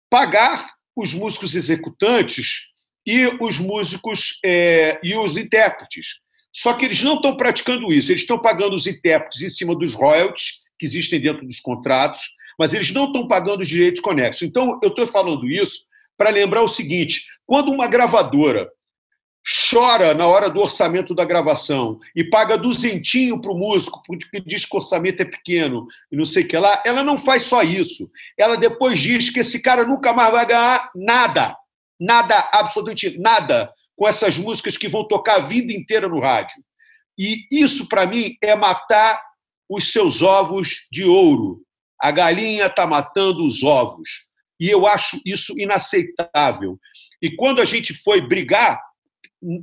pagar 0.09 0.65
os 0.95 1.13
músicos 1.13 1.55
executantes 1.55 2.67
e 3.05 3.25
os 3.39 3.59
músicos 3.59 4.39
é, 4.43 4.99
e 5.03 5.15
os 5.15 5.37
intérpretes. 5.37 6.19
Só 6.53 6.73
que 6.73 6.85
eles 6.85 7.01
não 7.03 7.15
estão 7.15 7.35
praticando 7.35 7.91
isso, 7.91 8.11
eles 8.11 8.21
estão 8.21 8.39
pagando 8.39 8.75
os 8.75 8.87
intérpretes 8.87 9.41
em 9.41 9.49
cima 9.49 9.75
dos 9.75 9.93
royalties 9.93 10.63
que 10.79 10.85
existem 10.85 11.19
dentro 11.19 11.45
dos 11.45 11.59
contratos, 11.59 12.21
mas 12.57 12.73
eles 12.73 12.91
não 12.91 13.07
estão 13.07 13.27
pagando 13.27 13.61
os 13.61 13.67
direitos 13.67 14.01
conexos. 14.01 14.43
Então, 14.43 14.79
eu 14.81 14.89
estou 14.89 15.05
falando 15.05 15.49
isso 15.49 15.85
para 16.17 16.29
lembrar 16.29 16.61
o 16.61 16.67
seguinte: 16.67 17.25
quando 17.45 17.71
uma 17.71 17.87
gravadora 17.87 18.69
chora 19.69 20.15
na 20.15 20.25
hora 20.27 20.49
do 20.49 20.59
orçamento 20.59 21.13
da 21.13 21.23
gravação 21.23 21.99
e 22.15 22.23
paga 22.23 22.57
duzentinho 22.57 23.39
para 23.39 23.51
o 23.51 23.57
músico, 23.57 24.01
porque 24.05 24.41
diz 24.41 24.65
que 24.65 24.75
o 24.75 24.79
orçamento 24.79 25.21
é 25.21 25.25
pequeno 25.25 25.85
e 26.11 26.15
não 26.15 26.25
sei 26.25 26.43
o 26.43 26.47
que 26.47 26.57
lá, 26.57 26.81
ela 26.83 27.03
não 27.03 27.17
faz 27.17 27.43
só 27.43 27.61
isso. 27.61 28.09
Ela 28.37 28.55
depois 28.55 28.99
diz 28.99 29.29
que 29.29 29.41
esse 29.41 29.61
cara 29.61 29.85
nunca 29.85 30.13
mais 30.13 30.31
vai 30.31 30.45
ganhar 30.47 30.89
nada, 30.95 31.55
nada, 31.99 32.49
absolutamente 32.51 33.19
nada, 33.19 33.71
com 33.95 34.07
essas 34.07 34.37
músicas 34.37 34.77
que 34.77 34.89
vão 34.89 35.07
tocar 35.07 35.35
a 35.35 35.39
vida 35.39 35.71
inteira 35.71 36.09
no 36.09 36.19
rádio. 36.19 36.63
E 37.17 37.45
isso, 37.51 37.87
para 37.87 38.05
mim, 38.05 38.35
é 38.43 38.55
matar 38.55 39.21
os 39.69 39.91
seus 39.91 40.21
ovos 40.21 40.81
de 40.91 41.05
ouro. 41.05 41.61
A 42.01 42.11
galinha 42.11 42.65
está 42.65 42.85
matando 42.85 43.45
os 43.45 43.63
ovos. 43.63 44.25
E 44.59 44.69
eu 44.69 44.85
acho 44.85 45.19
isso 45.25 45.57
inaceitável. 45.57 46.77
E 47.21 47.35
quando 47.35 47.61
a 47.61 47.65
gente 47.65 47.93
foi 47.93 48.21
brigar 48.21 48.81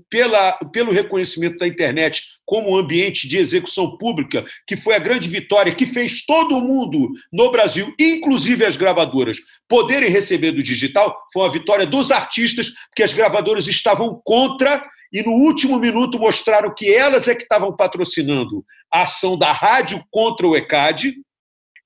pela, 0.09 0.53
pelo 0.73 0.93
reconhecimento 0.93 1.59
da 1.59 1.67
internet 1.67 2.23
como 2.45 2.77
ambiente 2.77 3.27
de 3.27 3.39
execução 3.39 3.97
pública, 3.97 4.45
que 4.67 4.77
foi 4.77 4.95
a 4.95 4.99
grande 4.99 5.29
vitória 5.29 5.75
que 5.75 5.87
fez 5.87 6.25
todo 6.25 6.61
mundo 6.61 7.11
no 7.33 7.51
Brasil, 7.51 7.93
inclusive 7.99 8.65
as 8.65 8.77
gravadoras, 8.77 9.37
poderem 9.69 10.11
receber 10.11 10.53
do 10.53 10.63
digital, 10.63 11.17
foi 11.33 11.43
uma 11.43 11.53
vitória 11.53 11.87
dos 11.87 12.11
artistas, 12.11 12.71
porque 12.89 13.03
as 13.03 13.13
gravadoras 13.13 13.67
estavam 13.67 14.21
contra 14.25 14.85
e 15.13 15.23
no 15.23 15.33
último 15.33 15.79
minuto 15.79 16.19
mostraram 16.19 16.75
que 16.75 16.93
elas 16.93 17.29
é 17.29 17.35
que 17.35 17.43
estavam 17.43 17.77
patrocinando 17.77 18.65
a 18.91 19.03
ação 19.03 19.37
da 19.37 19.53
rádio 19.53 20.03
contra 20.11 20.47
o 20.47 20.57
ECAD. 20.57 21.15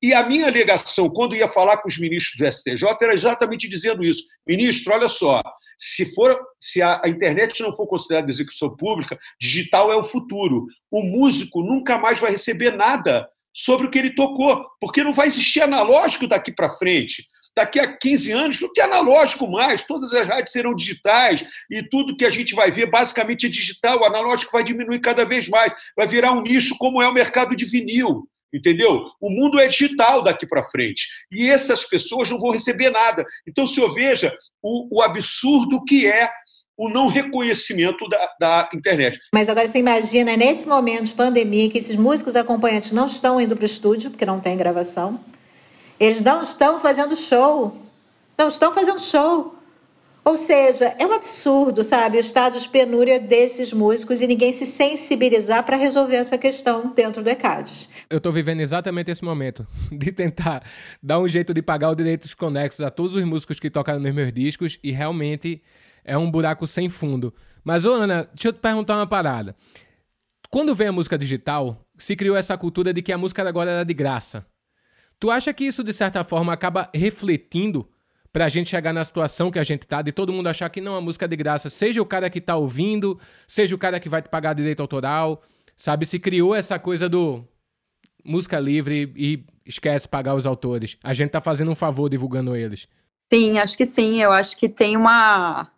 E 0.01 0.15
a 0.15 0.25
minha 0.25 0.47
alegação, 0.47 1.09
quando 1.09 1.35
ia 1.35 1.49
falar 1.49 1.79
com 1.79 1.89
os 1.89 1.99
ministros 1.99 2.37
do 2.37 2.53
STJ, 2.53 2.87
era 3.03 3.15
exatamente 3.15 3.69
dizendo 3.69 4.05
isso. 4.05 4.23
Ministro, 4.47 4.93
olha 4.93 5.09
só, 5.09 5.43
se, 5.79 6.15
for, 6.15 6.39
se 6.61 6.81
a, 6.81 7.01
a, 7.05 7.09
internet 7.09 7.63
não 7.63 7.73
for 7.73 7.87
considerada 7.87 8.31
execução 8.31 8.75
pública, 8.75 9.19
digital 9.41 9.93
é 9.93 9.97
o 9.97 10.05
futuro. 10.05 10.67
O 10.91 11.03
músico 11.03 11.63
nunca 11.63 11.99
mais 11.99 12.19
vai 12.19 12.31
receber 12.31 12.73
nada 12.73 13.29
sobre 13.55 13.87
o 13.87 13.91
que 13.91 13.99
ele 13.99 14.15
tocou, 14.15 14.67
porque 14.81 15.03
não 15.03 15.13
vai 15.13 15.27
existir 15.27 15.63
analógico 15.63 16.27
daqui 16.27 16.53
para 16.53 16.69
frente. 16.69 17.27
Daqui 17.57 17.81
a 17.81 17.97
15 17.97 18.33
anos 18.33 18.61
não 18.61 18.71
tem 18.71 18.85
analógico 18.85 19.51
mais, 19.51 19.83
todas 19.83 20.13
as 20.13 20.29
rádios 20.29 20.53
serão 20.53 20.75
digitais 20.75 21.47
e 21.71 21.83
tudo 21.89 22.17
que 22.17 22.27
a 22.27 22.31
gente 22.31 22.55
vai 22.55 22.71
ver 22.71 22.91
basicamente 22.91 23.47
é 23.47 23.49
digital. 23.49 24.01
O 24.01 24.05
analógico 24.05 24.53
vai 24.53 24.63
diminuir 24.63 25.01
cada 25.01 25.25
vez 25.25 25.49
mais, 25.49 25.73
vai 25.97 26.07
virar 26.07 26.33
um 26.33 26.43
nicho 26.43 26.77
como 26.77 27.01
é 27.01 27.09
o 27.09 27.15
mercado 27.15 27.57
de 27.57 27.65
vinil 27.65 28.29
entendeu? 28.57 29.07
O 29.21 29.31
mundo 29.31 29.61
é 29.61 29.67
digital 29.67 30.23
daqui 30.23 30.47
para 30.47 30.65
frente 30.65 31.07
e 31.31 31.51
essas 31.51 31.85
pessoas 31.85 32.31
não 32.31 32.39
vão 32.39 32.51
receber 32.51 32.91
nada. 32.91 33.25
Então, 33.47 33.65
o 33.65 33.69
senhor 33.69 33.93
veja 33.93 34.37
o, 34.63 34.99
o 34.99 35.03
absurdo 35.03 35.85
que 35.85 36.07
é 36.07 36.31
o 36.77 36.91
não 36.91 37.07
reconhecimento 37.07 38.07
da, 38.09 38.31
da, 38.39 38.71
internet. 38.75 39.19
Mas 39.33 39.49
agora 39.49 39.67
você 39.67 39.79
imagina, 39.79 40.37
nesse 40.37 40.69
momento 40.69 41.05
de 41.05 41.15
pandemia, 41.15 41.71
que 41.71 41.79
esses 41.79 41.97
músicos 41.97 42.37
acompanhantes 42.37 42.93
não 42.93 43.07
estão 43.07 43.41
indo 43.41 43.57
para 43.57 43.63
o 43.63 43.67
estúdio, 43.67 44.11
porque 44.11 44.27
não 44.27 44.41
tem 44.41 44.57
gravação, 44.57 45.19
eles 45.99 46.21
não 46.21 46.43
estão 46.43 46.79
fazendo 46.79 47.17
show, 47.17 47.75
não 48.37 48.49
estão 48.49 48.73
fazendo 48.75 49.01
show. 49.01 49.56
Ou 50.27 50.37
seja, 50.37 50.87
é 50.99 51.07
um 51.07 51.13
absurdo, 51.13 51.85
sabe, 51.85 52.17
o 52.17 52.21
estado 52.21 52.59
de 52.59 52.69
penúria 52.69 53.21
desses 53.21 53.73
músicos 53.73 54.21
e 54.21 54.27
ninguém 54.27 54.53
se 54.53 54.67
sensibilizar 54.67 55.65
para 55.65 55.77
resolver 55.77 56.17
essa 56.17 56.37
questão 56.37 56.93
dentro 56.93 57.23
do 57.23 57.31
ECADES. 57.31 57.89
Eu 58.11 58.19
estou 58.19 58.33
vivendo 58.33 58.59
exatamente 58.59 59.09
esse 59.09 59.25
momento 59.25 59.65
de 59.93 60.11
tentar 60.11 60.65
dar 61.01 61.21
um 61.21 61.29
jeito 61.29 61.55
de 61.55 61.63
pagar 61.63 61.91
os 61.91 61.97
direitos 61.97 62.35
conexos 62.35 62.81
a 62.81 62.91
todos 62.91 63.15
os 63.15 63.25
músicos 63.25 63.61
que 63.61 63.71
tocaram 63.71 64.01
nos 64.01 64.13
meus 64.13 64.33
discos 64.33 64.81
e 64.83 64.91
realmente 64.91 65.63
é 66.05 66.19
um 66.19 66.29
buraco 66.29 66.67
sem 66.67 66.89
fundo. 66.89 67.33
Mas, 67.63 67.87
ô 67.87 67.93
Ana, 67.93 68.29
deixa 68.35 68.49
eu 68.49 68.53
te 68.53 68.59
perguntar 68.59 68.97
uma 68.97 69.07
parada. 69.07 69.55
Quando 70.51 70.75
veio 70.75 70.91
a 70.91 70.93
música 70.93 71.17
digital, 71.17 71.87
se 71.97 72.17
criou 72.17 72.37
essa 72.37 72.59
cultura 72.59 72.93
de 72.93 73.01
que 73.01 73.13
a 73.13 73.19
música 73.19 73.49
agora 73.49 73.71
era 73.71 73.85
de 73.85 73.95
graça. 73.95 74.45
Tu 75.21 75.31
acha 75.31 75.55
que 75.55 75.63
isso, 75.63 75.85
de 75.85 75.93
certa 75.93 76.25
forma, 76.25 76.53
acaba 76.53 76.91
refletindo 76.93 77.89
pra 78.37 78.51
gente 78.51 78.69
chegar 78.69 78.93
na 78.93 79.03
situação 79.03 79.51
que 79.51 79.59
a 79.59 79.65
gente 79.65 79.87
tá, 79.87 80.03
de 80.03 80.13
todo 80.13 80.31
mundo 80.31 80.47
achar 80.47 80.69
que 80.69 80.79
não, 80.79 80.95
a 80.95 81.01
música 81.01 81.25
é 81.25 81.29
de 81.29 81.37
graça, 81.37 81.71
seja 81.71 82.03
o 82.03 82.05
cara 82.05 82.29
que 82.29 82.39
tá 82.39 82.55
ouvindo, 82.55 83.19
seja 83.49 83.75
o 83.75 83.79
cara 83.79 83.99
que 83.99 84.11
vai 84.11 84.21
te 84.21 84.29
pagar 84.29 84.53
direito 84.53 84.81
autoral, 84.81 85.41
sabe? 85.75 86.05
Se 86.05 86.19
criou 86.19 86.55
essa 86.55 86.79
coisa 86.79 87.09
do 87.09 87.43
música 88.23 88.61
livre 88.61 89.11
e 89.17 89.43
esquece 89.65 90.07
pagar 90.07 90.35
os 90.35 90.47
autores. 90.47 90.99
A 91.03 91.15
gente 91.15 91.31
tá 91.31 91.41
fazendo 91.41 91.71
um 91.71 91.75
favor 91.75 92.11
divulgando 92.11 92.55
eles. 92.55 92.87
Sim, 93.19 93.59
acho 93.59 93.75
que 93.75 93.87
sim. 93.87 94.21
Eu 94.21 94.33
acho 94.33 94.55
que 94.59 94.69
tem 94.69 94.99
uma 94.99 95.71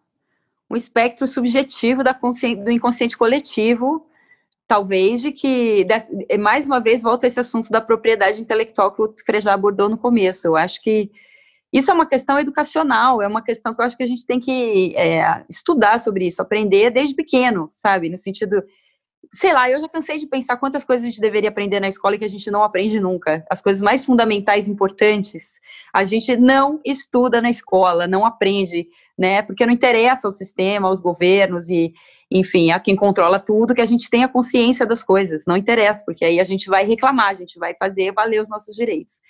um 0.68 0.74
espectro 0.74 1.28
subjetivo 1.28 2.02
da 2.02 2.10
do 2.12 2.72
inconsciente 2.72 3.16
coletivo, 3.16 4.04
talvez, 4.66 5.22
de 5.22 5.30
que, 5.30 5.86
mais 6.40 6.66
uma 6.66 6.80
vez, 6.80 7.02
volta 7.02 7.24
esse 7.24 7.38
assunto 7.38 7.70
da 7.70 7.80
propriedade 7.80 8.42
intelectual 8.42 8.90
que 8.92 9.00
o 9.00 9.14
Frejá 9.24 9.54
abordou 9.54 9.88
no 9.88 9.96
começo. 9.96 10.44
Eu 10.44 10.56
acho 10.56 10.82
que 10.82 11.08
isso 11.72 11.90
é 11.90 11.94
uma 11.94 12.06
questão 12.06 12.38
educacional, 12.38 13.20
é 13.20 13.26
uma 13.26 13.42
questão 13.42 13.74
que 13.74 13.80
eu 13.80 13.84
acho 13.84 13.96
que 13.96 14.02
a 14.02 14.06
gente 14.06 14.24
tem 14.24 14.40
que 14.40 14.94
é, 14.96 15.44
estudar 15.50 15.98
sobre 15.98 16.26
isso, 16.26 16.40
aprender 16.40 16.90
desde 16.90 17.14
pequeno, 17.14 17.68
sabe? 17.70 18.08
No 18.08 18.16
sentido, 18.16 18.62
sei 19.30 19.52
lá, 19.52 19.68
eu 19.68 19.80
já 19.80 19.88
cansei 19.88 20.16
de 20.18 20.26
pensar 20.26 20.56
quantas 20.56 20.84
coisas 20.84 21.04
a 21.04 21.10
gente 21.10 21.20
deveria 21.20 21.50
aprender 21.50 21.80
na 21.80 21.88
escola 21.88 22.14
e 22.16 22.18
que 22.18 22.24
a 22.24 22.28
gente 22.28 22.50
não 22.50 22.62
aprende 22.62 22.98
nunca. 22.98 23.44
As 23.50 23.60
coisas 23.60 23.82
mais 23.82 24.04
fundamentais, 24.04 24.68
importantes, 24.68 25.60
a 25.92 26.04
gente 26.04 26.36
não 26.36 26.80
estuda 26.84 27.40
na 27.40 27.50
escola, 27.50 28.06
não 28.06 28.24
aprende, 28.24 28.88
né? 29.18 29.42
Porque 29.42 29.66
não 29.66 29.72
interessa 29.72 30.26
ao 30.26 30.32
sistema, 30.32 30.88
aos 30.88 31.02
governos 31.02 31.68
e, 31.68 31.92
enfim, 32.30 32.70
a 32.70 32.80
quem 32.80 32.96
controla 32.96 33.38
tudo, 33.38 33.74
que 33.74 33.82
a 33.82 33.86
gente 33.86 34.08
tenha 34.08 34.28
consciência 34.28 34.86
das 34.86 35.02
coisas. 35.02 35.44
Não 35.46 35.56
interessa, 35.56 36.02
porque 36.04 36.24
aí 36.24 36.40
a 36.40 36.44
gente 36.44 36.70
vai 36.70 36.86
reclamar, 36.86 37.28
a 37.28 37.34
gente 37.34 37.58
vai 37.58 37.74
fazer 37.74 38.12
valer 38.12 38.40
os 38.40 38.48
nossos 38.48 38.74
direitos. 38.74 39.20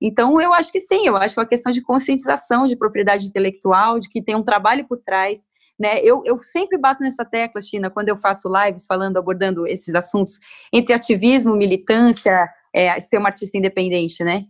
Então, 0.00 0.40
eu 0.40 0.54
acho 0.54 0.72
que 0.72 0.80
sim, 0.80 1.06
eu 1.06 1.16
acho 1.16 1.34
que 1.34 1.40
é 1.40 1.42
uma 1.42 1.48
questão 1.48 1.70
de 1.70 1.82
conscientização 1.82 2.66
de 2.66 2.76
propriedade 2.76 3.26
intelectual, 3.26 3.98
de 3.98 4.08
que 4.08 4.22
tem 4.22 4.34
um 4.34 4.42
trabalho 4.42 4.86
por 4.88 4.98
trás. 4.98 5.46
Né? 5.78 5.98
Eu, 6.02 6.22
eu 6.24 6.38
sempre 6.40 6.78
bato 6.78 7.02
nessa 7.02 7.24
tecla, 7.24 7.60
China, 7.60 7.90
quando 7.90 8.08
eu 8.08 8.16
faço 8.16 8.50
lives 8.52 8.86
falando, 8.86 9.18
abordando 9.18 9.66
esses 9.66 9.94
assuntos 9.94 10.38
entre 10.72 10.94
ativismo, 10.94 11.54
militância, 11.54 12.48
é, 12.74 12.98
ser 12.98 13.18
uma 13.18 13.28
artista 13.28 13.58
independente, 13.58 14.22
né? 14.24 14.44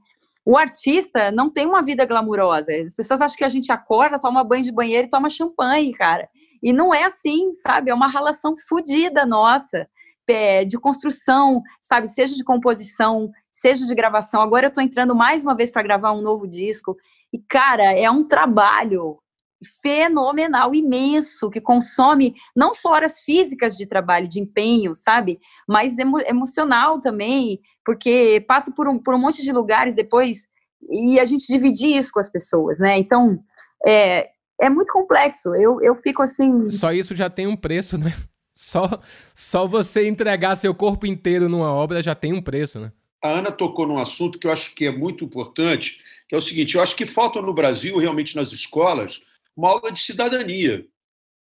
O 0.44 0.56
artista 0.56 1.30
não 1.30 1.50
tem 1.50 1.66
uma 1.66 1.82
vida 1.82 2.04
glamurosa. 2.04 2.72
As 2.72 2.94
pessoas 2.94 3.20
acham 3.20 3.36
que 3.36 3.44
a 3.44 3.48
gente 3.48 3.70
acorda, 3.70 4.18
toma 4.18 4.42
banho 4.42 4.64
de 4.64 4.72
banheiro 4.72 5.06
e 5.06 5.10
toma 5.10 5.28
champanhe, 5.28 5.92
cara. 5.92 6.28
E 6.62 6.72
não 6.72 6.94
é 6.94 7.04
assim, 7.04 7.52
sabe? 7.54 7.90
É 7.90 7.94
uma 7.94 8.08
relação 8.08 8.54
fodida 8.68 9.26
nossa 9.26 9.86
de 10.64 10.78
construção, 10.78 11.62
sabe? 11.80 12.08
Seja 12.08 12.34
de 12.36 12.44
composição, 12.44 13.30
seja 13.50 13.86
de 13.86 13.94
gravação. 13.94 14.40
Agora 14.40 14.66
eu 14.66 14.68
estou 14.68 14.82
entrando 14.82 15.14
mais 15.14 15.42
uma 15.42 15.54
vez 15.54 15.70
para 15.70 15.82
gravar 15.82 16.12
um 16.12 16.22
novo 16.22 16.46
disco. 16.46 16.96
E, 17.32 17.38
cara, 17.38 17.92
é 17.92 18.10
um 18.10 18.26
trabalho 18.26 19.18
fenomenal, 19.82 20.74
imenso, 20.74 21.50
que 21.50 21.60
consome 21.60 22.34
não 22.56 22.72
só 22.72 22.92
horas 22.92 23.20
físicas 23.20 23.76
de 23.76 23.86
trabalho, 23.86 24.26
de 24.26 24.40
empenho, 24.40 24.94
sabe? 24.94 25.38
Mas 25.68 25.98
emo 25.98 26.18
emocional 26.20 27.00
também, 27.00 27.60
porque 27.84 28.44
passa 28.48 28.72
por 28.72 28.88
um, 28.88 28.98
por 28.98 29.14
um 29.14 29.18
monte 29.18 29.42
de 29.42 29.52
lugares 29.52 29.94
depois 29.94 30.46
e 30.88 31.20
a 31.20 31.24
gente 31.26 31.46
dividir 31.46 31.96
isso 31.96 32.12
com 32.12 32.20
as 32.20 32.30
pessoas, 32.30 32.78
né? 32.78 32.96
Então, 32.96 33.38
é, 33.86 34.30
é 34.60 34.70
muito 34.70 34.92
complexo. 34.92 35.54
Eu, 35.54 35.80
eu 35.82 35.94
fico 35.94 36.22
assim. 36.22 36.70
Só 36.70 36.92
isso 36.92 37.14
já 37.14 37.28
tem 37.28 37.46
um 37.46 37.56
preço, 37.56 37.98
né? 37.98 38.14
Só, 38.60 39.00
só 39.34 39.66
você 39.66 40.06
entregar 40.06 40.54
seu 40.54 40.74
corpo 40.74 41.06
inteiro 41.06 41.48
numa 41.48 41.72
obra 41.72 42.02
já 42.02 42.14
tem 42.14 42.34
um 42.34 42.42
preço, 42.42 42.78
né? 42.78 42.92
A 43.24 43.30
Ana 43.30 43.50
tocou 43.50 43.86
num 43.86 43.96
assunto 43.96 44.38
que 44.38 44.46
eu 44.46 44.52
acho 44.52 44.74
que 44.74 44.84
é 44.84 44.90
muito 44.90 45.24
importante, 45.24 45.98
que 46.28 46.34
é 46.34 46.38
o 46.38 46.42
seguinte: 46.42 46.74
eu 46.74 46.82
acho 46.82 46.94
que 46.94 47.06
falta 47.06 47.40
no 47.40 47.54
Brasil, 47.54 47.96
realmente 47.96 48.36
nas 48.36 48.52
escolas, 48.52 49.22
uma 49.56 49.70
aula 49.70 49.90
de 49.90 49.98
cidadania. 49.98 50.84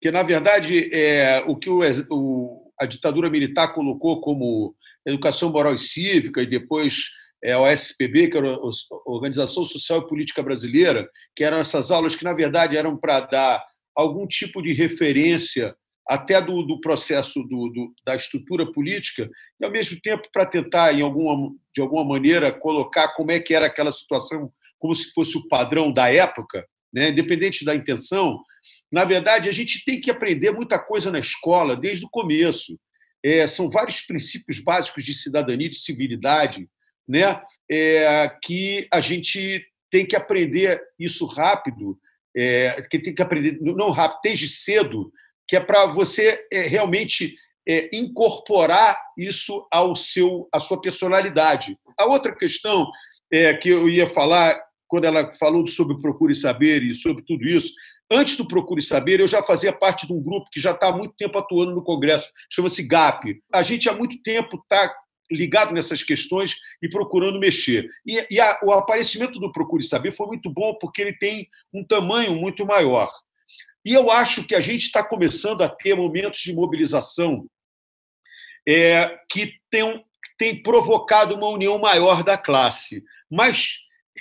Que, 0.01 0.09
na 0.09 0.23
verdade, 0.23 0.89
é 0.91 1.43
o 1.45 1.55
que 1.55 1.69
o, 1.69 1.81
o, 2.09 2.71
a 2.79 2.87
ditadura 2.87 3.29
militar 3.29 3.71
colocou 3.71 4.19
como 4.19 4.75
educação 5.05 5.51
moral 5.51 5.75
e 5.75 5.79
cívica, 5.79 6.41
e 6.41 6.47
depois 6.47 7.11
é, 7.43 7.51
a 7.51 7.59
OSPB, 7.59 8.29
que 8.29 8.37
era 8.37 8.51
a 8.51 8.59
Organização 9.05 9.63
Social 9.63 9.99
e 9.99 10.07
Política 10.07 10.41
Brasileira, 10.41 11.07
que 11.35 11.43
eram 11.43 11.57
essas 11.57 11.91
aulas 11.91 12.15
que, 12.15 12.23
na 12.23 12.33
verdade, 12.33 12.75
eram 12.75 12.97
para 12.97 13.19
dar 13.19 13.63
algum 13.95 14.25
tipo 14.25 14.59
de 14.59 14.73
referência 14.73 15.75
até 16.07 16.39
do, 16.41 16.61
do 16.63 16.79
processo 16.79 17.41
do, 17.43 17.69
do, 17.69 17.93
da 18.05 18.15
estrutura 18.15 18.71
política, 18.71 19.29
e, 19.59 19.65
ao 19.65 19.71
mesmo 19.71 19.99
tempo, 20.01 20.27
para 20.31 20.45
tentar, 20.45 20.93
em 20.93 21.01
alguma, 21.01 21.51
de 21.73 21.81
alguma 21.81 22.03
maneira, 22.03 22.51
colocar 22.51 23.09
como 23.15 23.31
é 23.31 23.39
que 23.39 23.53
era 23.53 23.65
aquela 23.65 23.91
situação, 23.91 24.51
como 24.77 24.93
se 24.93 25.11
fosse 25.13 25.37
o 25.37 25.47
padrão 25.47 25.91
da 25.91 26.13
época, 26.13 26.65
né? 26.93 27.09
independente 27.09 27.65
da 27.65 27.75
intenção. 27.75 28.39
Na 28.91 29.03
verdade, 29.03 29.49
a 29.49 29.51
gente 29.51 29.83
tem 29.83 29.99
que 29.99 30.11
aprender 30.11 30.51
muita 30.51 30.77
coisa 30.77 31.11
na 31.11 31.19
escola 31.19 31.75
desde 31.75 32.05
o 32.05 32.09
começo. 32.09 32.79
É, 33.23 33.47
são 33.47 33.69
vários 33.69 34.01
princípios 34.01 34.59
básicos 34.59 35.03
de 35.03 35.13
cidadania, 35.13 35.69
de 35.69 35.77
civilidade, 35.77 36.69
né? 37.07 37.41
É, 37.69 38.31
que 38.43 38.87
a 38.93 38.99
gente 38.99 39.65
tem 39.91 40.05
que 40.05 40.15
aprender 40.15 40.79
isso 40.99 41.25
rápido, 41.25 41.97
é, 42.37 42.81
que 42.89 42.99
tem 42.99 43.15
que 43.15 43.21
aprender, 43.21 43.57
não 43.61 43.89
rápido, 43.89 44.19
desde 44.23 44.47
cedo, 44.47 45.11
que 45.47 45.55
é 45.55 45.59
para 45.59 45.85
você 45.87 46.45
é, 46.51 46.61
realmente 46.61 47.35
é, 47.67 47.89
incorporar 47.93 48.99
isso 49.17 49.65
ao 49.71 49.95
seu, 49.95 50.47
à 50.51 50.59
sua 50.59 50.79
personalidade. 50.79 51.77
A 51.97 52.05
outra 52.05 52.35
questão 52.35 52.89
é, 53.31 53.53
que 53.53 53.69
eu 53.69 53.89
ia 53.89 54.07
falar, 54.07 54.55
quando 54.87 55.05
ela 55.05 55.31
falou 55.33 55.65
sobre 55.67 55.99
Procure 55.99 56.35
Saber 56.35 56.83
e 56.83 56.93
sobre 56.93 57.23
tudo 57.23 57.43
isso, 57.45 57.73
antes 58.11 58.37
do 58.37 58.47
Procure 58.47 58.81
Saber, 58.81 59.19
eu 59.19 59.27
já 59.27 59.41
fazia 59.41 59.73
parte 59.73 60.05
de 60.05 60.13
um 60.13 60.21
grupo 60.21 60.49
que 60.51 60.59
já 60.59 60.71
está 60.71 60.89
há 60.89 60.95
muito 60.95 61.15
tempo 61.17 61.37
atuando 61.37 61.73
no 61.73 61.83
Congresso, 61.83 62.29
chama-se 62.49 62.87
GAP. 62.87 63.41
A 63.51 63.63
gente 63.63 63.89
há 63.89 63.93
muito 63.93 64.21
tempo 64.21 64.57
está 64.57 64.93
ligado 65.31 65.73
nessas 65.73 66.03
questões 66.03 66.55
e 66.81 66.87
procurando 66.87 67.39
mexer. 67.39 67.89
E, 68.05 68.25
e 68.29 68.39
a, 68.39 68.59
o 68.63 68.71
aparecimento 68.71 69.39
do 69.39 69.51
Procure 69.51 69.83
Saber 69.83 70.11
foi 70.11 70.27
muito 70.27 70.51
bom 70.51 70.77
porque 70.79 71.01
ele 71.01 71.17
tem 71.17 71.47
um 71.73 71.83
tamanho 71.83 72.35
muito 72.35 72.63
maior. 72.65 73.09
E 73.85 73.93
eu 73.93 74.09
acho 74.09 74.43
que 74.45 74.55
a 74.55 74.59
gente 74.59 74.85
está 74.85 75.03
começando 75.03 75.61
a 75.61 75.69
ter 75.69 75.95
momentos 75.95 76.39
de 76.39 76.51
mobilização 76.51 77.47
é, 78.67 79.15
que 79.29 79.53
tem, 79.69 80.03
tem 80.37 80.63
provocado 80.63 81.35
uma 81.35 81.49
união 81.49 81.77
maior 81.77 82.23
da 82.23 82.35
classe. 82.35 83.03
Mas 83.29 83.77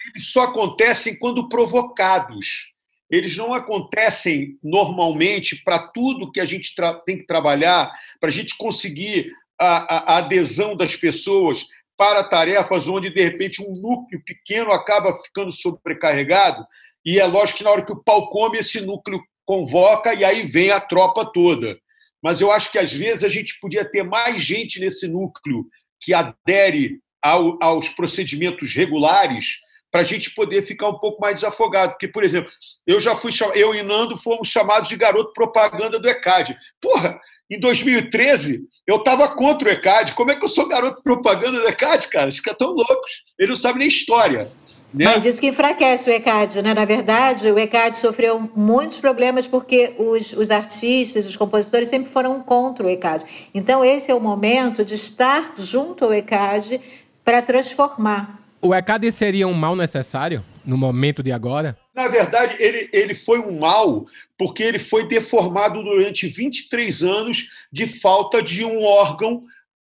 eles 0.06 0.30
só 0.30 0.42
acontecem 0.42 1.18
quando 1.18 1.48
provocados. 1.48 2.74
Eles 3.10 3.36
não 3.36 3.54
acontecem 3.54 4.58
normalmente 4.62 5.62
para 5.62 5.78
tudo 5.78 6.30
que 6.30 6.40
a 6.40 6.44
gente 6.44 6.74
tem 7.06 7.18
que 7.18 7.26
trabalhar, 7.26 7.90
para 8.20 8.28
a 8.28 8.32
gente 8.32 8.56
conseguir 8.56 9.32
a, 9.58 10.14
a, 10.14 10.18
adesão 10.18 10.76
das 10.76 10.96
pessoas 10.96 11.66
para 11.96 12.24
tarefas 12.24 12.88
onde, 12.88 13.08
de 13.08 13.22
repente, 13.22 13.62
um 13.62 13.76
núcleo 13.76 14.20
pequeno 14.26 14.72
acaba 14.72 15.14
ficando 15.14 15.52
sobrecarregado. 15.52 16.66
E 17.04 17.20
é 17.20 17.26
lógico 17.26 17.58
que 17.58 17.64
na 17.64 17.70
hora 17.70 17.84
que 17.84 17.92
o 17.92 18.02
pau 18.02 18.28
come, 18.28 18.58
esse 18.58 18.80
núcleo 18.80 19.22
convoca 19.44 20.14
e 20.14 20.24
aí 20.24 20.46
vem 20.46 20.70
a 20.70 20.80
tropa 20.80 21.24
toda. 21.24 21.78
Mas 22.22 22.40
eu 22.40 22.50
acho 22.50 22.72
que 22.72 22.78
às 22.78 22.92
vezes 22.92 23.22
a 23.22 23.28
gente 23.28 23.58
podia 23.60 23.84
ter 23.84 24.02
mais 24.02 24.42
gente 24.42 24.80
nesse 24.80 25.06
núcleo 25.06 25.66
que 26.00 26.14
adere 26.14 27.00
ao, 27.22 27.58
aos 27.60 27.88
procedimentos 27.90 28.74
regulares 28.74 29.58
para 29.90 30.00
a 30.00 30.04
gente 30.04 30.30
poder 30.32 30.62
ficar 30.62 30.88
um 30.88 30.98
pouco 30.98 31.20
mais 31.20 31.36
desafogado. 31.36 31.92
Porque, 31.92 32.08
por 32.08 32.24
exemplo, 32.24 32.50
eu 32.86 33.00
já 33.00 33.14
fui 33.14 33.30
eu 33.54 33.74
e 33.74 33.82
Nando 33.82 34.16
fomos 34.16 34.48
chamados 34.48 34.88
de 34.88 34.96
garoto 34.96 35.32
propaganda 35.32 35.98
do 35.98 36.08
ECAD. 36.08 36.56
Porra, 36.80 37.20
em 37.50 37.60
2013, 37.60 38.66
eu 38.86 38.96
estava 38.96 39.28
contra 39.28 39.68
o 39.68 39.70
ECAD. 39.70 40.14
Como 40.14 40.32
é 40.32 40.36
que 40.36 40.44
eu 40.44 40.48
sou 40.48 40.66
garoto 40.66 41.02
propaganda 41.02 41.60
do 41.60 41.68
ECAD, 41.68 42.08
cara? 42.08 42.28
Os 42.28 42.40
caras 42.40 42.60
estão 42.60 42.74
loucos. 42.74 43.24
Eles 43.38 43.50
não 43.50 43.56
sabem 43.56 43.80
nem 43.80 43.88
história. 43.88 44.50
Né? 44.94 45.06
Mas 45.06 45.24
isso 45.26 45.40
que 45.40 45.48
enfraquece 45.48 46.08
o 46.08 46.12
ECAD, 46.12 46.62
né? 46.62 46.72
Na 46.72 46.84
verdade, 46.84 47.50
o 47.50 47.58
ECAD 47.58 47.96
sofreu 47.96 48.48
muitos 48.54 49.00
problemas 49.00 49.44
porque 49.44 49.92
os, 49.98 50.32
os 50.34 50.52
artistas, 50.52 51.26
os 51.26 51.36
compositores 51.36 51.88
sempre 51.88 52.08
foram 52.08 52.40
contra 52.40 52.86
o 52.86 52.88
ECAD. 52.88 53.24
Então, 53.52 53.84
esse 53.84 54.12
é 54.12 54.14
o 54.14 54.20
momento 54.20 54.84
de 54.84 54.94
estar 54.94 55.54
junto 55.58 56.04
ao 56.04 56.14
ECAD 56.14 56.80
para 57.24 57.42
transformar. 57.42 58.38
O 58.62 58.72
ECAD 58.72 59.10
seria 59.10 59.48
um 59.48 59.52
mal 59.52 59.74
necessário 59.74 60.44
no 60.64 60.78
momento 60.78 61.24
de 61.24 61.32
agora? 61.32 61.76
Na 61.92 62.06
verdade, 62.06 62.54
ele, 62.60 62.88
ele 62.92 63.14
foi 63.16 63.40
um 63.40 63.58
mal 63.58 64.06
porque 64.38 64.62
ele 64.62 64.78
foi 64.78 65.08
deformado 65.08 65.82
durante 65.82 66.28
23 66.28 67.02
anos 67.02 67.48
de 67.70 67.88
falta 67.88 68.40
de 68.40 68.64
um 68.64 68.84
órgão 68.84 69.42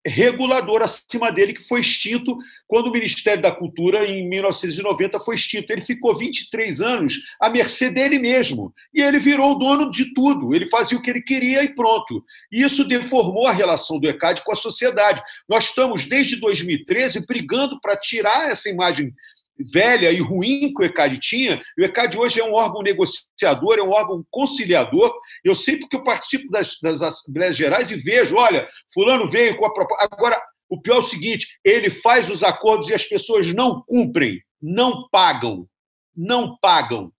regulador 0.10 0.82
acima 0.82 1.32
dele 1.32 1.54
que 1.54 1.67
foi 1.67 1.82
extinto 1.82 2.38
quando 2.67 2.88
o 2.88 2.91
Ministério 2.91 3.41
da 3.41 3.52
Cultura, 3.52 4.06
em 4.06 4.28
1990, 4.28 5.19
foi 5.19 5.36
extinto. 5.36 5.72
Ele 5.72 5.82
ficou 5.82 6.15
23 6.15 6.82
anos 6.82 7.19
à 7.39 7.50
mercê 7.50 7.89
dele 7.89 8.19
mesmo. 8.19 8.74
E 8.93 9.02
ele 9.02 9.19
virou 9.19 9.52
o 9.52 9.60
dono 9.60 9.91
de 9.91 10.13
tudo. 10.13 10.54
Ele 10.54 10.65
fazia 10.65 10.98
o 10.98 11.02
que 11.02 11.10
ele 11.10 11.22
queria 11.22 11.63
e 11.63 11.74
pronto. 11.74 12.24
E 12.52 12.62
isso 12.62 12.88
deformou 12.88 13.48
a 13.48 13.52
relação 13.52 14.00
do 14.00 14.10
ECAD 14.10 14.43
com 14.43 14.52
a 14.52 14.56
sociedade. 14.56 15.22
Nós 15.48 15.65
estamos, 15.65 16.06
desde 16.06 16.36
2013, 16.38 17.26
brigando 17.26 17.80
para 17.80 17.95
tirar 17.95 18.50
essa 18.50 18.69
imagem 18.69 19.13
velha 19.60 20.12
e 20.12 20.19
ruim 20.19 20.74
que 20.74 20.82
o 20.82 20.86
ECAD 20.86 21.19
tinha. 21.19 21.62
O 21.78 21.84
ECAD 21.84 22.17
hoje 22.17 22.39
é 22.39 22.43
um 22.43 22.54
órgão 22.54 22.82
negociador, 22.82 23.78
é 23.78 23.84
um 23.84 23.91
órgão 23.91 24.24
conciliador. 24.30 25.13
Eu 25.43 25.56
sei 25.56 25.78
porque 25.78 25.95
eu 25.95 26.04
participo 26.04 26.50
das, 26.50 26.78
das 26.82 27.02
Assembleias 27.02 27.58
Gerais 27.58 27.91
e 27.91 27.98
vejo, 27.98 28.36
olha, 28.36 28.67
fulano 28.93 29.30
veio 29.30 29.58
com 29.58 29.65
a 29.65 29.74
proposta. 29.74 30.08
Agora, 30.12 30.41
o 30.69 30.80
pior 30.80 30.98
é 30.98 31.00
o 31.00 31.04
seguinte, 31.04 31.48
ele 31.63 31.89
faz 31.89 32.30
os 32.30 32.43
acordos 32.43 32.89
e 32.89 32.93
as 32.93 33.06
pessoas 33.06 33.54
não 33.54 33.84
cumprem, 33.88 34.41
não 34.62 35.08
pagam, 35.10 35.67
não 36.15 36.58
pagam, 36.62 37.12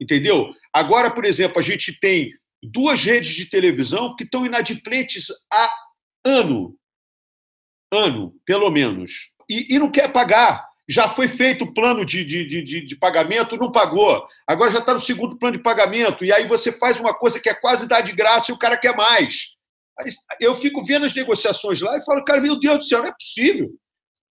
entendeu? 0.00 0.52
Agora, 0.72 1.10
por 1.10 1.24
exemplo, 1.24 1.58
a 1.58 1.62
gente 1.62 1.98
tem 1.98 2.32
duas 2.62 3.02
redes 3.02 3.32
de 3.32 3.48
televisão 3.48 4.14
que 4.16 4.24
estão 4.24 4.44
inadimplentes 4.44 5.26
há 5.52 5.72
ano, 6.24 6.76
ano, 7.92 8.34
pelo 8.44 8.68
menos, 8.70 9.32
e, 9.48 9.74
e 9.74 9.78
não 9.78 9.90
quer 9.90 10.12
pagar 10.12 10.66
já 10.88 11.08
foi 11.08 11.26
feito 11.28 11.64
o 11.64 11.74
plano 11.74 12.04
de, 12.04 12.24
de, 12.24 12.44
de, 12.44 12.84
de, 12.84 12.96
pagamento, 12.96 13.56
não 13.56 13.72
pagou. 13.72 14.26
Agora 14.46 14.70
já 14.70 14.78
está 14.78 14.94
no 14.94 15.00
segundo 15.00 15.36
plano 15.36 15.56
de 15.56 15.62
pagamento. 15.62 16.24
E 16.24 16.32
aí 16.32 16.46
você 16.46 16.70
faz 16.70 17.00
uma 17.00 17.12
coisa 17.12 17.40
que 17.40 17.48
é 17.48 17.54
quase 17.54 17.88
dar 17.88 18.02
de 18.02 18.12
graça 18.12 18.50
e 18.50 18.54
o 18.54 18.58
cara 18.58 18.76
quer 18.76 18.94
mais. 18.94 19.56
Eu 20.40 20.54
fico 20.54 20.84
vendo 20.84 21.06
as 21.06 21.14
negociações 21.14 21.80
lá 21.80 21.96
e 21.98 22.04
falo, 22.04 22.22
cara, 22.24 22.40
meu 22.40 22.58
Deus 22.58 22.78
do 22.78 22.84
céu, 22.84 23.00
não 23.00 23.08
é 23.08 23.12
possível. 23.12 23.70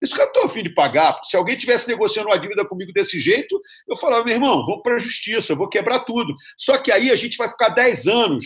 Isso 0.01 0.15
que 0.15 0.21
eu 0.21 0.27
estou 0.27 0.45
afim 0.45 0.63
de 0.63 0.73
pagar. 0.73 1.19
Se 1.23 1.35
alguém 1.35 1.57
tivesse 1.57 1.87
negociando 1.87 2.29
uma 2.29 2.37
dívida 2.37 2.65
comigo 2.65 2.93
desse 2.93 3.19
jeito, 3.19 3.59
eu 3.87 3.97
falava, 3.97 4.23
meu 4.23 4.35
irmão, 4.35 4.65
vamos 4.65 4.81
para 4.81 4.95
a 4.95 4.99
justiça, 4.99 5.51
eu 5.51 5.57
vou 5.57 5.67
quebrar 5.67 6.01
tudo. 6.01 6.33
Só 6.57 6.77
que 6.77 6.91
aí 6.91 7.11
a 7.11 7.15
gente 7.15 7.37
vai 7.37 7.49
ficar 7.49 7.69
10 7.69 8.07
anos 8.07 8.45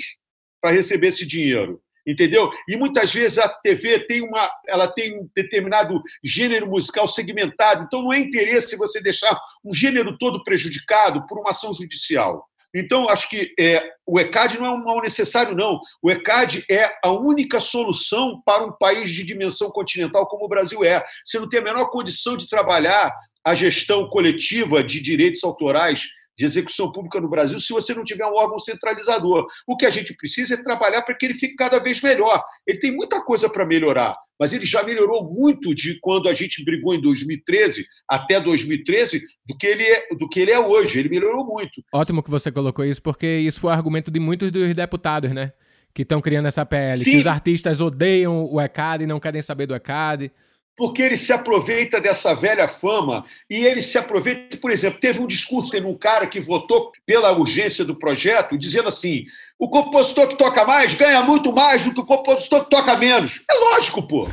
para 0.62 0.72
receber 0.72 1.08
esse 1.08 1.26
dinheiro 1.26 1.82
entendeu? 2.10 2.52
E 2.68 2.76
muitas 2.76 3.14
vezes 3.14 3.38
a 3.38 3.48
TV 3.48 4.00
tem 4.08 4.22
uma, 4.22 4.50
ela 4.68 4.88
tem 4.88 5.18
um 5.18 5.30
determinado 5.36 6.02
gênero 6.24 6.68
musical 6.68 7.08
segmentado, 7.08 7.84
então 7.84 8.02
não 8.02 8.12
é 8.14 8.20
interesse 8.20 8.76
você 8.76 9.02
deixar 9.02 9.40
um 9.64 9.74
gênero 9.74 10.18
todo 10.18 10.44
prejudicado 10.44 11.26
por 11.28 11.40
uma 11.40 11.52
ação 11.52 11.74
judicial. 11.74 12.46
Então, 12.76 13.10
acho 13.10 13.28
que 13.28 13.54
é, 13.60 13.84
o 14.06 14.20
ECAD 14.20 14.60
não 14.60 14.66
é 14.66 14.70
um 14.70 14.84
mal 14.84 15.02
necessário, 15.02 15.56
não. 15.56 15.80
O 16.04 16.12
ECAD 16.12 16.64
é 16.70 16.92
a 17.04 17.12
única 17.12 17.60
solução 17.60 18.42
para 18.46 18.64
um 18.64 18.72
país 18.72 19.12
de 19.12 19.24
dimensão 19.24 19.72
continental 19.72 20.28
como 20.28 20.46
o 20.46 20.48
Brasil 20.48 20.84
é. 20.84 21.04
Você 21.26 21.40
não 21.40 21.50
tem 21.50 21.60
a 21.60 21.64
menor 21.64 21.90
condição 21.90 22.38
de 22.38 22.48
trabalhar 22.48 23.12
a 23.44 23.56
gestão 23.56 24.08
coletiva 24.08 24.84
de 24.84 25.02
direitos 25.02 25.44
autorais 25.44 26.04
de 26.40 26.46
execução 26.46 26.90
pública 26.90 27.20
no 27.20 27.30
Brasil 27.30 27.60
se 27.60 27.74
você 27.74 27.94
não 27.94 28.06
tiver 28.06 28.26
um 28.26 28.34
órgão 28.34 28.58
centralizador. 28.58 29.46
O 29.68 29.76
que 29.76 29.86
a 29.86 29.90
gente 29.90 30.14
precisa 30.14 30.54
é 30.54 30.64
trabalhar 30.64 31.02
para 31.02 31.14
que 31.14 31.26
ele 31.26 31.34
fique 31.34 31.56
cada 31.56 31.80
vez 31.80 32.02
melhor. 32.02 32.42
Ele 32.66 32.80
tem 32.80 32.94
muita 32.94 33.22
coisa 33.22 33.50
para 33.50 33.66
melhorar, 33.66 34.16
mas 34.40 34.54
ele 34.54 34.66
já 34.66 34.82
melhorou 34.82 35.30
muito 35.30 35.76
de 35.76 36.00
quando 36.00 36.30
a 36.30 36.34
gente 36.34 36.64
brigou 36.64 36.96
em 36.96 37.02
2013 37.02 37.86
até 38.08 38.40
2013 38.40 39.22
do 39.46 39.58
que 39.58 39.68
ele 39.68 39.84
é, 39.84 40.08
do 40.18 40.30
que 40.30 40.40
ele 40.40 40.52
é 40.52 40.60
hoje. 40.60 40.98
Ele 40.98 41.10
melhorou 41.10 41.46
muito. 41.46 41.84
Ótimo 41.94 42.24
que 42.24 42.32
você 42.32 42.50
colocou 42.50 42.86
isso, 42.86 43.02
porque 43.02 43.28
isso 43.28 43.60
foi 43.60 43.74
argumento 43.74 44.10
de 44.10 44.20
muitos 44.20 44.50
dos 44.50 44.74
deputados, 44.74 45.32
né? 45.32 45.52
Que 45.94 46.04
estão 46.04 46.22
criando 46.22 46.48
essa 46.48 46.66
PL. 46.66 47.04
Sim. 47.04 47.12
Que 47.12 47.18
os 47.18 47.28
artistas 47.28 47.82
odeiam 47.82 48.48
o 48.50 48.62
ECAD 48.62 49.04
e 49.04 49.08
não 49.08 49.20
querem 49.20 49.42
saber 49.42 49.66
do 49.66 49.76
ECAD 49.76 50.32
porque 50.80 51.02
ele 51.02 51.18
se 51.18 51.34
aproveita 51.34 52.00
dessa 52.00 52.34
velha 52.34 52.66
fama 52.66 53.26
e 53.50 53.66
ele 53.66 53.82
se 53.82 53.98
aproveita, 53.98 54.56
por 54.56 54.72
exemplo, 54.72 54.98
teve 54.98 55.20
um 55.20 55.28
discurso 55.28 55.78
de 55.78 55.86
um 55.86 55.94
cara 55.94 56.26
que 56.26 56.40
votou 56.40 56.94
pela 57.06 57.34
urgência 57.34 57.84
do 57.84 57.94
projeto, 57.94 58.58
dizendo 58.58 58.88
assim: 58.88 59.26
o 59.60 59.68
compositor 59.68 60.30
que 60.30 60.38
toca 60.38 60.64
mais 60.64 60.94
ganha 60.94 61.22
muito 61.22 61.52
mais 61.52 61.84
do 61.84 61.94
que 61.94 62.00
o 62.00 62.06
compositor 62.06 62.64
que 62.64 62.70
toca 62.70 62.96
menos. 62.96 63.42
É 63.52 63.54
lógico, 63.56 64.08
pô. 64.08 64.26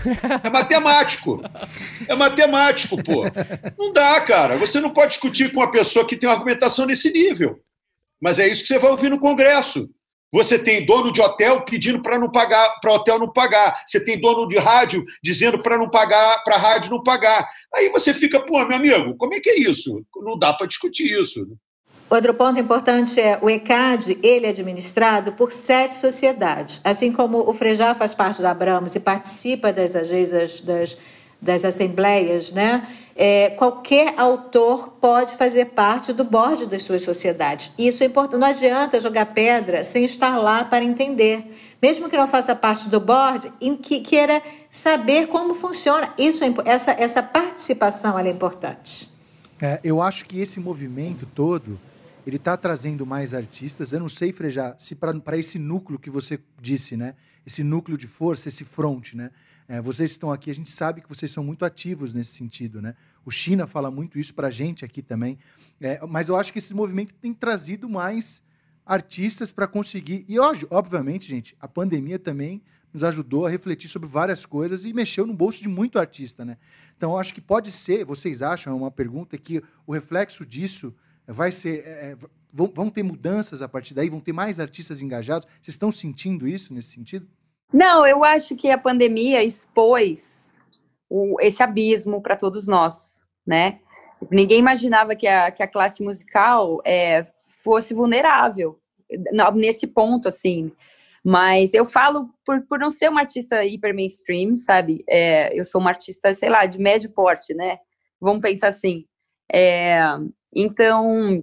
É 0.44 0.48
matemático. 0.48 1.42
É 2.06 2.14
matemático, 2.14 2.96
pô. 3.02 3.24
Não 3.76 3.92
dá, 3.92 4.20
cara. 4.20 4.56
Você 4.56 4.80
não 4.80 4.90
pode 4.90 5.10
discutir 5.10 5.52
com 5.52 5.58
uma 5.58 5.70
pessoa 5.72 6.06
que 6.06 6.16
tem 6.16 6.28
uma 6.28 6.36
argumentação 6.36 6.86
nesse 6.86 7.10
nível. 7.10 7.58
Mas 8.22 8.38
é 8.38 8.46
isso 8.46 8.62
que 8.62 8.68
você 8.68 8.78
vai 8.78 8.92
ouvir 8.92 9.10
no 9.10 9.18
Congresso. 9.18 9.90
Você 10.32 10.58
tem 10.58 10.84
dono 10.84 11.12
de 11.12 11.20
hotel 11.20 11.62
pedindo 11.62 12.02
para 12.02 12.18
não 12.18 12.30
pagar, 12.30 12.80
para 12.80 12.92
hotel 12.92 13.18
não 13.18 13.32
pagar. 13.32 13.82
Você 13.86 14.02
tem 14.02 14.20
dono 14.20 14.46
de 14.48 14.58
rádio 14.58 15.04
dizendo 15.22 15.62
para 15.62 15.78
não 15.78 15.88
pagar, 15.88 16.42
para 16.44 16.56
rádio 16.56 16.90
não 16.90 17.02
pagar. 17.02 17.48
Aí 17.74 17.88
você 17.90 18.12
fica, 18.12 18.40
pô, 18.40 18.64
meu 18.64 18.76
amigo, 18.76 19.16
como 19.16 19.34
é 19.34 19.40
que 19.40 19.50
é 19.50 19.58
isso? 19.58 20.04
Não 20.16 20.38
dá 20.38 20.52
para 20.52 20.66
discutir 20.66 21.18
isso. 21.18 21.46
Outro 22.08 22.34
ponto 22.34 22.60
importante 22.60 23.20
é 23.20 23.36
o 23.42 23.50
ECAD, 23.50 24.18
ele 24.22 24.46
é 24.46 24.50
administrado 24.50 25.32
por 25.32 25.50
sete 25.50 25.96
sociedades. 25.96 26.80
Assim 26.84 27.12
como 27.12 27.38
o 27.38 27.52
Frejá 27.52 27.96
faz 27.96 28.14
parte 28.14 28.40
da 28.40 28.52
Abramos 28.52 28.94
e 28.94 29.00
participa 29.00 29.72
das 29.72 29.96
agências 29.96 30.60
das, 30.60 30.96
das 31.40 31.64
assembleias, 31.64 32.52
né? 32.52 32.86
É, 33.14 33.50
qualquer 33.50 34.14
autor 34.18 34.96
pode 35.00 35.36
fazer 35.36 35.66
parte 35.66 36.12
do 36.12 36.24
board 36.24 36.66
das 36.66 36.82
suas 36.82 37.02
sociedades. 37.02 37.72
Isso 37.78 38.02
é 38.02 38.06
importante. 38.06 38.40
Não 38.40 38.48
adianta 38.48 39.00
jogar 39.00 39.26
pedra 39.26 39.82
sem 39.82 40.04
estar 40.04 40.36
lá 40.36 40.64
para 40.64 40.84
entender. 40.84 41.56
Mesmo 41.80 42.08
que 42.08 42.16
não 42.16 42.26
faça 42.26 42.54
parte 42.54 42.88
do 42.88 43.00
board, 43.00 43.50
em 43.60 43.76
que 43.76 44.00
queira 44.00 44.42
saber 44.70 45.28
como 45.28 45.54
funciona. 45.54 46.12
Isso 46.18 46.44
é, 46.44 46.52
essa, 46.64 46.90
essa 46.92 47.22
participação 47.22 48.18
é 48.18 48.28
importante. 48.28 49.10
É, 49.60 49.80
eu 49.82 50.02
acho 50.02 50.26
que 50.26 50.40
esse 50.40 50.60
movimento 50.60 51.26
todo 51.26 51.78
ele 52.26 52.36
está 52.36 52.56
trazendo 52.56 53.06
mais 53.06 53.32
artistas. 53.32 53.92
Eu 53.92 54.00
não 54.00 54.08
sei, 54.08 54.32
Frejar, 54.32 54.74
se 54.78 54.96
para 54.96 55.38
esse 55.38 55.58
núcleo 55.58 55.98
que 55.98 56.10
você 56.10 56.40
disse, 56.60 56.96
né? 56.96 57.14
Esse 57.46 57.62
núcleo 57.62 57.96
de 57.96 58.08
força, 58.08 58.48
esse 58.48 58.64
front, 58.64 59.14
né? 59.14 59.30
É, 59.68 59.80
vocês 59.80 60.12
estão 60.12 60.30
aqui, 60.30 60.50
a 60.50 60.54
gente 60.54 60.70
sabe 60.70 61.00
que 61.00 61.08
vocês 61.08 61.30
são 61.30 61.42
muito 61.42 61.64
ativos 61.64 62.14
nesse 62.14 62.32
sentido, 62.32 62.80
né? 62.80 62.94
O 63.24 63.30
China 63.30 63.66
fala 63.66 63.90
muito 63.90 64.18
isso 64.18 64.32
para 64.32 64.48
a 64.48 64.50
gente 64.50 64.84
aqui 64.84 65.02
também. 65.02 65.38
É, 65.80 66.04
mas 66.06 66.28
eu 66.28 66.36
acho 66.36 66.52
que 66.52 66.60
esse 66.60 66.72
movimento 66.72 67.12
tem 67.14 67.34
trazido 67.34 67.88
mais 67.88 68.42
artistas 68.84 69.50
para 69.50 69.66
conseguir. 69.66 70.24
E 70.28 70.38
obviamente, 70.38 71.28
gente, 71.28 71.56
a 71.58 71.66
pandemia 71.66 72.18
também 72.18 72.62
nos 72.92 73.02
ajudou 73.02 73.44
a 73.44 73.50
refletir 73.50 73.88
sobre 73.88 74.08
várias 74.08 74.46
coisas 74.46 74.84
e 74.84 74.92
mexeu 74.92 75.26
no 75.26 75.34
bolso 75.34 75.60
de 75.60 75.68
muito 75.68 75.98
artista, 75.98 76.44
né? 76.44 76.56
Então, 76.96 77.18
acho 77.18 77.34
que 77.34 77.40
pode 77.40 77.70
ser, 77.72 78.04
vocês 78.04 78.42
acham, 78.42 78.72
é 78.72 78.76
uma 78.76 78.90
pergunta 78.90 79.36
que 79.36 79.62
o 79.84 79.92
reflexo 79.92 80.46
disso 80.46 80.94
vai 81.26 81.50
ser, 81.50 81.84
é, 81.84 82.12
é 82.12 82.16
vão, 82.52 82.72
vão 82.72 82.88
ter 82.88 83.02
mudanças 83.02 83.60
a 83.60 83.68
partir 83.68 83.92
daí? 83.92 84.08
Vão 84.08 84.20
ter 84.20 84.32
mais 84.32 84.58
artistas 84.60 85.02
engajados? 85.02 85.46
Vocês 85.60 85.74
estão 85.74 85.90
sentindo 85.90 86.46
isso 86.48 86.72
nesse 86.72 86.90
sentido? 86.90 87.28
Não, 87.72 88.06
eu 88.06 88.24
acho 88.24 88.56
que 88.56 88.70
a 88.70 88.78
pandemia 88.78 89.42
expôs 89.42 90.60
o, 91.08 91.40
esse 91.40 91.62
abismo 91.62 92.20
para 92.22 92.36
todos 92.36 92.66
nós, 92.66 93.24
né? 93.46 93.80
Ninguém 94.30 94.58
imaginava 94.58 95.14
que 95.14 95.26
a, 95.26 95.50
que 95.50 95.62
a 95.62 95.68
classe 95.68 96.02
musical 96.02 96.80
é, 96.84 97.26
fosse 97.62 97.92
vulnerável 97.92 98.78
nesse 99.54 99.86
ponto, 99.86 100.28
assim. 100.28 100.72
Mas 101.22 101.74
eu 101.74 101.84
falo 101.84 102.30
por, 102.44 102.62
por 102.62 102.78
não 102.78 102.90
ser 102.90 103.10
uma 103.10 103.20
artista 103.20 103.64
hiper 103.64 103.94
mainstream, 103.94 104.54
sabe? 104.56 105.04
É, 105.08 105.58
eu 105.58 105.64
sou 105.64 105.80
uma 105.80 105.90
artista, 105.90 106.32
sei 106.32 106.48
lá, 106.48 106.66
de 106.66 106.78
médio 106.78 107.10
porte, 107.10 107.52
né? 107.52 107.78
Vamos 108.20 108.40
pensar 108.40 108.68
assim. 108.68 109.04
É, 109.52 110.00
então, 110.54 111.42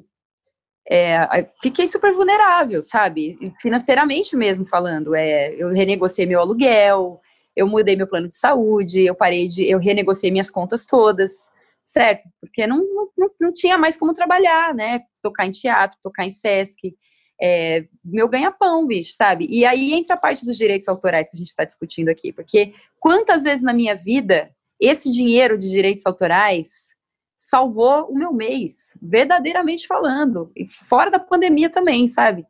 é, 0.90 1.48
fiquei 1.62 1.88
super 1.88 2.14
vulnerável, 2.14 2.82
sabe? 2.82 3.38
Financeiramente 3.62 4.36
mesmo 4.36 4.66
falando. 4.66 5.16
É, 5.16 5.54
eu 5.56 5.70
renegociei 5.70 6.26
meu 6.26 6.40
aluguel, 6.40 7.22
eu 7.56 7.68
mudei 7.68 7.96
meu 7.96 8.08
plano 8.08 8.28
de 8.28 8.36
saúde, 8.36 9.06
eu 9.06 9.16
parei 9.16 9.48
de. 9.48 9.70
Eu 9.70 9.80
renegociei 9.80 10.32
minhas 10.32 10.50
contas 10.50 10.86
todas, 10.86 11.50
certo? 11.86 12.28
Porque 12.40 12.68
não, 12.68 12.78
não, 13.18 13.30
não 13.40 13.54
tinha 13.54 13.78
mais 13.78 13.96
como 13.96 14.14
trabalhar, 14.14 14.74
né? 14.74 15.02
Tocar 15.22 15.46
em 15.46 15.52
teatro, 15.52 15.98
tocar 16.02 16.26
em 16.26 16.32
Sesc. 16.32 16.96
É, 17.42 17.86
meu 18.04 18.28
ganha-pão, 18.28 18.86
bicho, 18.86 19.14
sabe? 19.14 19.48
E 19.50 19.66
aí 19.66 19.94
entra 19.94 20.16
a 20.16 20.18
parte 20.18 20.46
dos 20.46 20.58
direitos 20.58 20.88
autorais 20.88 21.30
que 21.30 21.36
a 21.36 21.40
gente 21.40 21.50
está 21.50 21.64
discutindo 21.64 22.10
aqui, 22.10 22.32
porque 22.32 22.74
quantas 23.00 23.44
vezes 23.44 23.64
na 23.64 23.74
minha 23.74 23.96
vida 23.96 24.52
esse 24.80 25.10
dinheiro 25.10 25.58
de 25.58 25.70
direitos 25.70 26.06
autorais 26.06 26.94
salvou 27.50 28.08
o 28.10 28.16
meu 28.16 28.34
mês, 28.34 28.98
verdadeiramente 29.02 29.88
falando, 29.88 30.52
e 30.56 30.66
fora 30.68 31.12
da 31.12 31.20
pandemia 31.20 31.70
também, 31.70 32.08
sabe? 32.08 32.46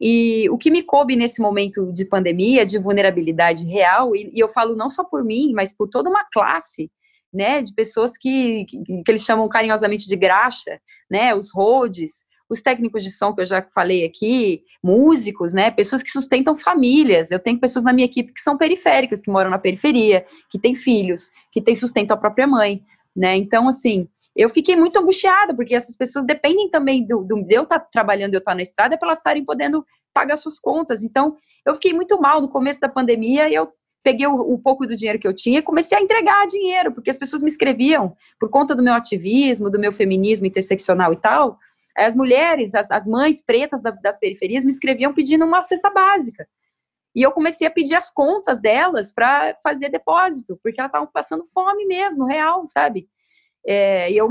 E 0.00 0.48
o 0.50 0.58
que 0.58 0.70
me 0.70 0.82
coube 0.82 1.16
nesse 1.16 1.40
momento 1.40 1.92
de 1.92 2.04
pandemia, 2.04 2.66
de 2.66 2.78
vulnerabilidade 2.78 3.64
real, 3.64 4.14
e, 4.14 4.30
e 4.34 4.38
eu 4.38 4.48
falo 4.48 4.76
não 4.76 4.88
só 4.88 5.02
por 5.02 5.24
mim, 5.24 5.52
mas 5.54 5.72
por 5.72 5.88
toda 5.88 6.10
uma 6.10 6.24
classe, 6.30 6.90
né, 7.32 7.62
de 7.62 7.72
pessoas 7.74 8.16
que, 8.16 8.64
que, 8.66 9.02
que 9.02 9.10
eles 9.10 9.22
chamam 9.22 9.48
carinhosamente 9.48 10.06
de 10.06 10.16
graxa, 10.16 10.80
né, 11.10 11.34
os 11.34 11.50
roads, 11.52 12.24
os 12.48 12.62
técnicos 12.62 13.02
de 13.02 13.10
som 13.10 13.34
que 13.34 13.40
eu 13.40 13.46
já 13.46 13.66
falei 13.74 14.04
aqui, 14.04 14.62
músicos, 14.82 15.52
né, 15.52 15.70
pessoas 15.70 16.02
que 16.02 16.10
sustentam 16.10 16.56
famílias. 16.56 17.30
Eu 17.30 17.38
tenho 17.38 17.58
pessoas 17.58 17.84
na 17.84 17.92
minha 17.92 18.06
equipe 18.06 18.32
que 18.32 18.40
são 18.40 18.56
periféricas, 18.56 19.20
que 19.22 19.30
moram 19.30 19.50
na 19.50 19.58
periferia, 19.58 20.24
que 20.50 20.58
têm 20.58 20.74
filhos, 20.74 21.30
que 21.50 21.60
têm 21.60 21.74
sustento 21.74 22.12
a 22.12 22.16
própria 22.16 22.46
mãe, 22.46 22.82
né? 23.16 23.34
Então, 23.34 23.66
assim, 23.66 24.06
eu 24.36 24.48
fiquei 24.50 24.76
muito 24.76 24.98
angustiada, 24.98 25.54
porque 25.54 25.74
essas 25.74 25.96
pessoas 25.96 26.26
dependem 26.26 26.68
também 26.68 27.06
do, 27.06 27.24
do 27.24 27.42
de 27.42 27.54
eu 27.54 27.62
estar 27.62 27.80
tá 27.80 27.88
trabalhando, 27.90 28.32
de 28.32 28.36
eu 28.36 28.40
estar 28.40 28.52
tá 28.52 28.56
na 28.56 28.62
estrada, 28.62 28.94
é 28.94 28.98
para 28.98 29.08
elas 29.08 29.18
estarem 29.18 29.44
podendo 29.44 29.84
pagar 30.12 30.36
suas 30.36 30.58
contas. 30.58 31.02
Então, 31.02 31.36
eu 31.64 31.74
fiquei 31.74 31.92
muito 31.92 32.20
mal 32.20 32.40
no 32.40 32.48
começo 32.48 32.80
da 32.80 32.88
pandemia 32.88 33.50
eu 33.50 33.72
peguei 34.02 34.26
o, 34.26 34.34
o, 34.34 34.56
pouco 34.56 34.86
do 34.86 34.94
dinheiro 34.94 35.18
que 35.18 35.26
eu 35.26 35.34
tinha 35.34 35.58
e 35.58 35.62
comecei 35.62 35.98
a 35.98 36.00
entregar 36.00 36.46
dinheiro, 36.46 36.92
porque 36.92 37.10
as 37.10 37.18
pessoas 37.18 37.42
me 37.42 37.50
escreviam, 37.50 38.14
por 38.38 38.48
conta 38.48 38.72
do 38.72 38.80
meu 38.80 38.94
ativismo, 38.94 39.68
do 39.68 39.80
meu 39.80 39.90
feminismo 39.90 40.46
interseccional 40.46 41.12
e 41.12 41.16
tal, 41.16 41.58
as 41.96 42.14
mulheres, 42.14 42.76
as, 42.76 42.88
as 42.92 43.08
mães 43.08 43.42
pretas 43.42 43.82
da, 43.82 43.90
das 43.90 44.16
periferias 44.16 44.62
me 44.62 44.70
escreviam 44.70 45.12
pedindo 45.12 45.44
uma 45.44 45.60
cesta 45.64 45.90
básica. 45.90 46.46
E 47.16 47.22
eu 47.22 47.32
comecei 47.32 47.66
a 47.66 47.70
pedir 47.70 47.96
as 47.96 48.08
contas 48.08 48.60
delas 48.60 49.12
para 49.12 49.56
fazer 49.60 49.88
depósito, 49.88 50.56
porque 50.62 50.80
elas 50.80 50.90
estavam 50.90 51.08
passando 51.12 51.44
fome 51.52 51.84
mesmo, 51.86 52.26
real, 52.26 52.64
sabe? 52.64 53.08
É, 53.66 54.10
e 54.10 54.16
eu, 54.16 54.28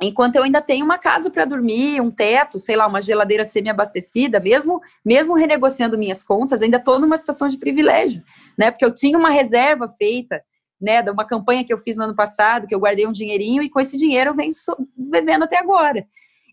enquanto 0.00 0.36
eu 0.36 0.42
ainda 0.42 0.60
tenho 0.60 0.84
uma 0.84 0.98
casa 0.98 1.30
para 1.30 1.44
dormir, 1.44 2.00
um 2.00 2.10
teto, 2.10 2.58
sei 2.60 2.76
lá, 2.76 2.86
uma 2.86 3.00
geladeira 3.00 3.44
semi-abastecida, 3.44 4.40
mesmo, 4.40 4.80
mesmo 5.04 5.34
renegociando 5.34 5.98
minhas 5.98 6.22
contas, 6.22 6.62
ainda 6.62 6.76
estou 6.76 6.98
numa 6.98 7.16
situação 7.16 7.48
de 7.48 7.58
privilégio, 7.58 8.22
né? 8.58 8.70
Porque 8.70 8.84
eu 8.84 8.94
tinha 8.94 9.18
uma 9.18 9.30
reserva 9.30 9.88
feita, 9.88 10.42
né, 10.80 11.00
de 11.00 11.10
uma 11.10 11.24
campanha 11.24 11.64
que 11.64 11.72
eu 11.72 11.78
fiz 11.78 11.96
no 11.96 12.04
ano 12.04 12.16
passado, 12.16 12.66
que 12.66 12.74
eu 12.74 12.80
guardei 12.80 13.06
um 13.06 13.12
dinheirinho 13.12 13.62
e 13.62 13.70
com 13.70 13.78
esse 13.78 13.96
dinheiro 13.96 14.30
eu 14.30 14.34
venho 14.34 14.50
vivendo 14.98 15.44
até 15.44 15.56
agora. 15.56 16.04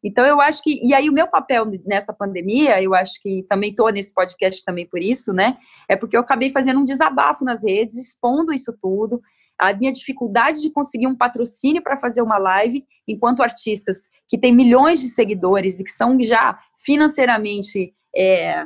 Então 0.04 0.26
eu 0.26 0.40
acho 0.40 0.64
que 0.64 0.80
e 0.84 0.94
aí 0.94 1.10
o 1.10 1.14
meu 1.14 1.28
papel 1.28 1.66
nessa 1.86 2.14
pandemia, 2.14 2.82
eu 2.82 2.94
acho 2.94 3.20
que 3.22 3.44
também 3.50 3.72
estou 3.72 3.90
nesse 3.90 4.14
podcast 4.14 4.64
também 4.64 4.86
por 4.88 5.02
isso, 5.02 5.34
né? 5.34 5.58
É 5.90 5.96
porque 5.96 6.16
eu 6.16 6.22
acabei 6.22 6.52
fazendo 6.52 6.80
um 6.80 6.86
desabafo 6.86 7.44
nas 7.44 7.64
redes, 7.64 7.96
expondo 7.96 8.54
isso 8.54 8.72
tudo, 8.80 9.20
a 9.60 9.74
minha 9.74 9.92
dificuldade 9.92 10.62
de 10.62 10.72
conseguir 10.72 11.08
um 11.08 11.16
patrocínio 11.16 11.84
para 11.84 11.98
fazer 11.98 12.22
uma 12.22 12.38
live, 12.38 12.86
enquanto 13.08 13.44
artistas 13.44 14.08
que 14.28 14.38
têm 14.38 14.56
milhões 14.56 15.02
de 15.02 15.08
seguidores 15.08 15.80
e 15.80 15.84
que 15.84 15.92
são 15.92 16.18
já 16.22 16.58
financeiramente, 16.78 17.94
é, 18.16 18.66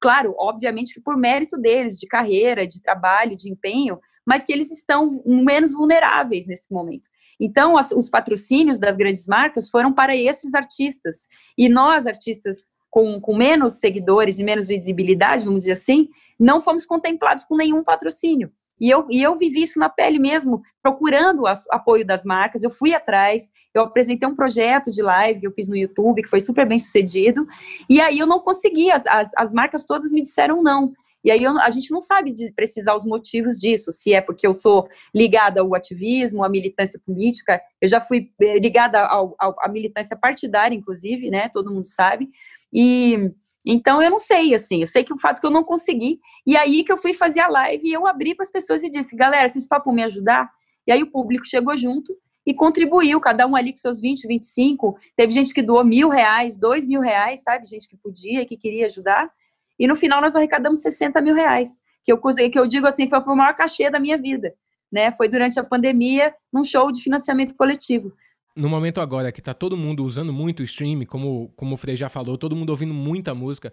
claro, 0.00 0.34
obviamente 0.38 0.94
que 0.94 1.00
por 1.00 1.16
mérito 1.16 1.58
deles, 1.58 1.98
de 1.98 2.06
carreira, 2.06 2.66
de 2.66 2.80
trabalho, 2.80 3.36
de 3.36 3.50
empenho, 3.50 3.98
mas 4.26 4.44
que 4.44 4.52
eles 4.52 4.70
estão 4.70 5.08
menos 5.26 5.72
vulneráveis 5.72 6.46
nesse 6.46 6.72
momento. 6.72 7.08
Então, 7.38 7.76
as, 7.76 7.90
os 7.90 8.08
patrocínios 8.08 8.78
das 8.78 8.96
grandes 8.96 9.26
marcas 9.26 9.68
foram 9.68 9.92
para 9.92 10.16
esses 10.16 10.54
artistas. 10.54 11.26
E 11.56 11.68
nós, 11.68 12.06
artistas 12.06 12.68
com, 12.88 13.20
com 13.20 13.36
menos 13.36 13.74
seguidores 13.74 14.38
e 14.38 14.44
menos 14.44 14.66
visibilidade, 14.66 15.44
vamos 15.44 15.60
dizer 15.60 15.72
assim, 15.72 16.08
não 16.38 16.60
fomos 16.60 16.84
contemplados 16.86 17.44
com 17.44 17.56
nenhum 17.56 17.82
patrocínio. 17.82 18.52
E 18.80 18.88
eu, 18.88 19.06
e 19.10 19.22
eu 19.22 19.36
vivi 19.36 19.62
isso 19.62 19.78
na 19.78 19.88
pele 19.88 20.18
mesmo, 20.18 20.62
procurando 20.82 21.42
o 21.42 21.46
apoio 21.70 22.04
das 22.04 22.24
marcas. 22.24 22.62
Eu 22.62 22.70
fui 22.70 22.94
atrás, 22.94 23.50
eu 23.74 23.82
apresentei 23.82 24.28
um 24.28 24.34
projeto 24.34 24.90
de 24.90 25.02
live 25.02 25.40
que 25.40 25.46
eu 25.46 25.52
fiz 25.52 25.68
no 25.68 25.76
YouTube, 25.76 26.22
que 26.22 26.28
foi 26.28 26.40
super 26.40 26.66
bem 26.66 26.78
sucedido. 26.78 27.46
E 27.88 28.00
aí 28.00 28.18
eu 28.18 28.26
não 28.26 28.40
consegui, 28.40 28.90
as, 28.90 29.06
as, 29.06 29.32
as 29.36 29.52
marcas 29.52 29.84
todas 29.84 30.12
me 30.12 30.22
disseram 30.22 30.62
não. 30.62 30.92
E 31.22 31.30
aí 31.30 31.44
eu, 31.44 31.58
a 31.58 31.68
gente 31.68 31.90
não 31.90 32.00
sabe 32.00 32.34
precisar 32.54 32.94
os 32.94 33.04
motivos 33.04 33.58
disso, 33.60 33.92
se 33.92 34.14
é 34.14 34.20
porque 34.20 34.46
eu 34.46 34.54
sou 34.54 34.88
ligada 35.14 35.60
ao 35.60 35.74
ativismo, 35.74 36.42
à 36.42 36.48
militância 36.48 36.98
política, 37.04 37.60
eu 37.80 37.88
já 37.88 38.00
fui 38.00 38.30
eh, 38.40 38.58
ligada 38.58 39.00
ao, 39.04 39.34
ao, 39.38 39.54
à 39.60 39.68
militância 39.68 40.16
partidária, 40.16 40.74
inclusive, 40.74 41.30
né? 41.30 41.48
Todo 41.50 41.72
mundo 41.72 41.86
sabe. 41.86 42.28
E 42.72 43.30
então, 43.64 44.00
eu 44.00 44.10
não 44.10 44.18
sei, 44.18 44.54
assim, 44.54 44.80
eu 44.80 44.86
sei 44.86 45.04
que 45.04 45.12
o 45.12 45.18
fato 45.18 45.40
que 45.40 45.46
eu 45.46 45.50
não 45.50 45.62
consegui, 45.62 46.18
e 46.46 46.56
aí 46.56 46.82
que 46.82 46.90
eu 46.90 46.96
fui 46.96 47.12
fazer 47.12 47.40
a 47.40 47.48
live 47.48 47.86
e 47.86 47.92
eu 47.92 48.06
abri 48.06 48.34
para 48.34 48.42
as 48.42 48.50
pessoas 48.50 48.82
e 48.82 48.90
disse, 48.90 49.14
galera, 49.14 49.48
vocês 49.48 49.66
topam 49.66 49.92
me 49.92 50.02
ajudar? 50.02 50.50
E 50.86 50.92
aí 50.92 51.02
o 51.02 51.10
público 51.10 51.44
chegou 51.44 51.76
junto 51.76 52.16
e 52.46 52.54
contribuiu, 52.54 53.20
cada 53.20 53.46
um 53.46 53.54
ali 53.54 53.70
com 53.72 53.76
seus 53.76 54.00
20, 54.00 54.26
25, 54.26 54.98
teve 55.14 55.32
gente 55.32 55.52
que 55.52 55.62
doou 55.62 55.84
mil 55.84 56.08
reais, 56.08 56.56
dois 56.56 56.86
mil 56.86 57.00
reais, 57.00 57.42
sabe, 57.42 57.68
gente 57.68 57.86
que 57.86 57.96
podia, 57.96 58.46
que 58.46 58.56
queria 58.56 58.86
ajudar, 58.86 59.30
e 59.78 59.86
no 59.86 59.94
final 59.94 60.20
nós 60.22 60.34
arrecadamos 60.34 60.80
60 60.80 61.20
mil 61.20 61.34
reais, 61.34 61.80
que 62.02 62.10
eu, 62.10 62.18
que 62.18 62.58
eu 62.58 62.66
digo 62.66 62.86
assim, 62.86 63.08
foi 63.08 63.20
o 63.20 63.36
maior 63.36 63.54
cachê 63.54 63.90
da 63.90 64.00
minha 64.00 64.16
vida, 64.16 64.54
né, 64.90 65.12
foi 65.12 65.28
durante 65.28 65.60
a 65.60 65.64
pandemia, 65.64 66.34
num 66.50 66.64
show 66.64 66.90
de 66.90 67.02
financiamento 67.02 67.54
coletivo 67.54 68.12
no 68.56 68.68
momento 68.68 69.00
agora 69.00 69.32
que 69.32 69.40
tá 69.40 69.54
todo 69.54 69.76
mundo 69.76 70.04
usando 70.04 70.32
muito 70.32 70.60
o 70.60 70.64
stream, 70.64 71.04
como, 71.06 71.52
como 71.56 71.74
o 71.74 71.78
Frei 71.78 71.96
já 71.96 72.08
falou, 72.08 72.36
todo 72.36 72.56
mundo 72.56 72.70
ouvindo 72.70 72.94
muita 72.94 73.34
música. 73.34 73.72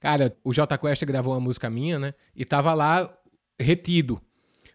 Cara, 0.00 0.36
o 0.44 0.52
J 0.52 0.76
Quest 0.78 1.04
gravou 1.04 1.34
uma 1.34 1.40
música 1.40 1.70
minha, 1.70 1.98
né? 1.98 2.14
E 2.34 2.44
tava 2.44 2.74
lá 2.74 3.10
retido. 3.58 4.20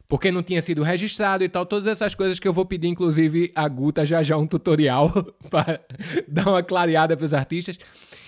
Porque 0.08 0.32
não 0.32 0.44
tinha 0.44 0.62
sido 0.62 0.84
registrado 0.84 1.44
e 1.44 1.50
tal, 1.50 1.66
todas 1.66 1.88
essas 1.88 2.14
coisas 2.14 2.38
que 2.38 2.48
eu 2.48 2.52
vou 2.52 2.66
pedir, 2.66 2.88
inclusive, 2.88 3.52
a 3.56 3.68
Guta 3.70 4.06
já 4.06 4.22
já 4.22 4.36
um 4.36 4.46
tutorial 4.46 5.10
para 5.50 5.80
dar 6.28 6.48
uma 6.48 6.64
clareada 6.64 7.16
para 7.16 7.26
os 7.26 7.34
artistas. 7.34 7.80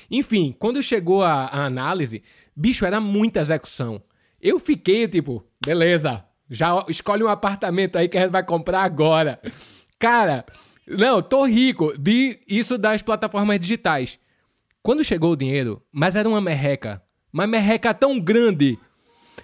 Enfim, 0.10 0.56
quando 0.58 0.82
chegou 0.82 1.24
a, 1.24 1.46
a 1.46 1.66
análise, 1.66 2.24
bicho, 2.56 2.86
era 2.86 3.02
muita 3.02 3.42
execução. 3.42 4.02
Eu 4.42 4.60
fiquei 4.60 5.08
tipo, 5.08 5.44
beleza, 5.66 6.24
já 6.50 6.86
escolhe 6.88 7.24
um 7.24 7.28
apartamento 7.28 7.98
aí 7.98 8.08
que 8.08 8.18
a 8.18 8.22
gente 8.22 8.32
vai 8.32 8.44
comprar 8.44 8.84
agora. 8.84 9.42
Cara, 10.00 10.46
não, 10.88 11.22
tô 11.22 11.46
rico. 11.46 11.94
De 11.98 12.40
isso 12.48 12.78
das 12.78 13.02
plataformas 13.02 13.60
digitais. 13.60 14.20
Quando 14.82 15.04
chegou 15.04 15.32
o 15.32 15.36
dinheiro, 15.36 15.82
mas 15.92 16.16
era 16.16 16.28
uma 16.28 16.42
merreca. 16.42 17.02
Uma 17.32 17.48
merreca 17.48 17.94
tão 17.94 18.20
grande. 18.20 18.78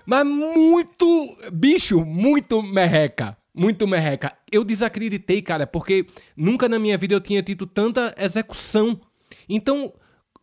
Mas 0.06 0.26
muito. 0.26 1.38
Bicho, 1.52 2.04
muito 2.04 2.62
merreca. 2.62 3.38
Muito 3.54 3.88
merreca. 3.88 4.34
Eu 4.52 4.64
desacreditei, 4.64 5.42
cara, 5.42 5.66
porque 5.66 6.06
nunca 6.36 6.70
na 6.70 6.78
minha 6.78 6.98
vida 6.98 7.16
eu 7.16 7.22
tinha 7.22 7.42
tido 7.42 7.66
tanta 7.66 8.14
execução. 8.18 9.00
Então, 9.48 9.94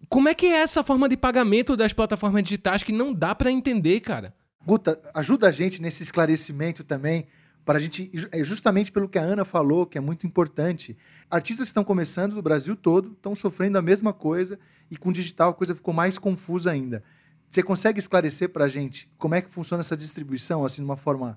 como 0.09 0.29
é 0.29 0.35
que 0.35 0.47
é 0.47 0.59
essa 0.59 0.83
forma 0.83 1.09
de 1.09 1.17
pagamento 1.17 1.77
das 1.77 1.93
plataformas 1.93 2.43
digitais 2.43 2.83
que 2.83 2.93
não 2.93 3.13
dá 3.13 3.35
para 3.35 3.51
entender, 3.51 4.01
cara? 4.01 4.35
Guta, 4.65 5.01
ajuda 5.15 5.49
a 5.49 5.53
gente 5.53 5.81
nesse 5.81 6.03
esclarecimento 6.03 6.83
também 6.83 7.27
para 7.67 7.79
a 7.79 7.81
gente, 7.81 8.09
é 8.31 8.45
justamente 8.45 8.93
pelo 8.93 9.09
que 9.09 9.19
a 9.19 9.23
Ana 9.23 9.45
falou, 9.45 9.85
que 9.85 9.99
é 9.99 10.01
muito 10.01 10.25
importante. 10.25 10.97
Artistas 11.29 11.67
estão 11.67 11.83
começando 11.83 12.37
do 12.37 12.41
Brasil 12.41 12.77
todo, 12.77 13.11
estão 13.11 13.35
sofrendo 13.35 13.77
a 13.77 13.83
mesma 13.83 14.13
coisa 14.13 14.57
e 14.89 14.97
com 14.97 15.11
digital 15.11 15.51
a 15.51 15.53
coisa 15.53 15.75
ficou 15.75 15.93
mais 15.93 16.17
confusa 16.17 16.71
ainda. 16.71 17.03
Você 17.51 17.65
consegue 17.65 17.99
esclarecer 17.99 18.51
para 18.51 18.67
a 18.67 18.69
gente 18.69 19.11
como 19.19 19.35
é 19.35 19.43
que 19.43 19.51
funciona 19.51 19.81
essa 19.81 19.97
distribuição, 19.97 20.65
assim, 20.65 20.77
de 20.77 20.85
uma 20.85 20.97
forma 20.97 21.37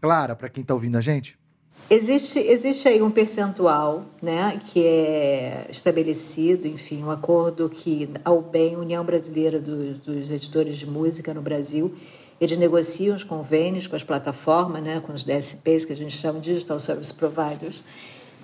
clara 0.00 0.34
para 0.34 0.48
quem 0.48 0.62
está 0.62 0.74
ouvindo 0.74 0.98
a 0.98 1.00
gente? 1.00 1.38
Existe, 1.88 2.40
existe 2.40 2.88
aí 2.88 3.00
um 3.00 3.10
percentual 3.10 4.06
né, 4.20 4.58
que 4.66 4.84
é 4.84 5.66
estabelecido, 5.70 6.66
enfim, 6.66 7.04
um 7.04 7.10
acordo 7.10 7.70
que 7.70 8.10
ao 8.24 8.42
bem 8.42 8.76
União 8.76 9.04
Brasileira 9.04 9.60
dos, 9.60 9.98
dos 10.00 10.30
Editores 10.32 10.76
de 10.76 10.86
Música 10.86 11.32
no 11.32 11.42
Brasil, 11.42 11.94
eles 12.44 12.58
negociam 12.58 13.14
os 13.14 13.22
convênios 13.22 13.86
com 13.86 13.94
as 13.94 14.02
plataformas, 14.02 14.82
né, 14.82 15.00
com 15.00 15.12
os 15.12 15.22
DSPs, 15.22 15.84
que 15.84 15.92
a 15.92 15.96
gente 15.96 16.16
chama 16.16 16.40
de 16.40 16.52
Digital 16.52 16.78
Service 16.78 17.14
Providers. 17.14 17.84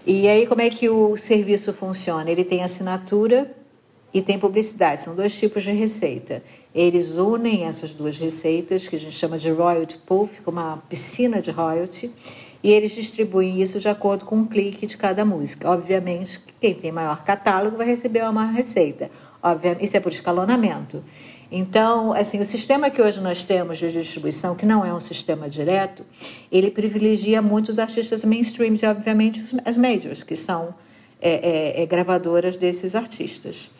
E 0.06 0.28
aí 0.28 0.46
como 0.46 0.60
é 0.60 0.70
que 0.70 0.88
o 0.88 1.16
serviço 1.16 1.72
funciona? 1.72 2.30
Ele 2.30 2.44
tem 2.44 2.62
assinatura 2.62 3.54
e 4.14 4.22
tem 4.22 4.38
publicidade, 4.38 5.02
são 5.02 5.16
dois 5.16 5.36
tipos 5.38 5.64
de 5.64 5.72
receita. 5.72 6.42
Eles 6.74 7.16
unem 7.16 7.64
essas 7.64 7.92
duas 7.92 8.16
receitas, 8.16 8.86
que 8.86 8.96
a 8.96 8.98
gente 8.98 9.16
chama 9.16 9.36
de 9.36 9.50
royalty 9.50 9.98
pool, 9.98 10.28
fica 10.28 10.48
uma 10.48 10.76
piscina 10.88 11.42
de 11.42 11.50
royalty, 11.50 12.10
e 12.62 12.70
eles 12.70 12.92
distribuem 12.92 13.60
isso 13.60 13.80
de 13.80 13.88
acordo 13.88 14.24
com 14.24 14.40
o 14.40 14.46
clique 14.46 14.86
de 14.86 14.96
cada 14.96 15.24
música. 15.24 15.68
Obviamente, 15.68 16.40
quem 16.60 16.74
tem 16.74 16.92
maior 16.92 17.22
catálogo 17.24 17.76
vai 17.76 17.86
receber 17.86 18.22
uma 18.22 18.46
receita. 18.46 19.10
Obviamente, 19.42 19.84
isso 19.84 19.96
é 19.96 20.00
por 20.00 20.12
escalonamento. 20.12 21.02
Então, 21.50 22.12
assim, 22.12 22.40
o 22.40 22.44
sistema 22.44 22.90
que 22.90 23.00
hoje 23.00 23.20
nós 23.20 23.42
temos 23.42 23.78
de 23.78 23.90
distribuição, 23.90 24.54
que 24.54 24.66
não 24.66 24.84
é 24.84 24.92
um 24.92 25.00
sistema 25.00 25.48
direto, 25.48 26.04
ele 26.52 26.70
privilegia 26.70 27.40
muito 27.40 27.70
os 27.70 27.78
artistas 27.78 28.24
mainstreams 28.24 28.82
e, 28.82 28.86
obviamente, 28.86 29.42
as 29.64 29.76
majors, 29.76 30.22
que 30.22 30.36
são 30.36 30.74
é, 31.20 31.30
é, 31.30 31.82
é, 31.82 31.86
gravadoras 31.86 32.56
desses 32.56 32.94
artistas. 32.94 33.70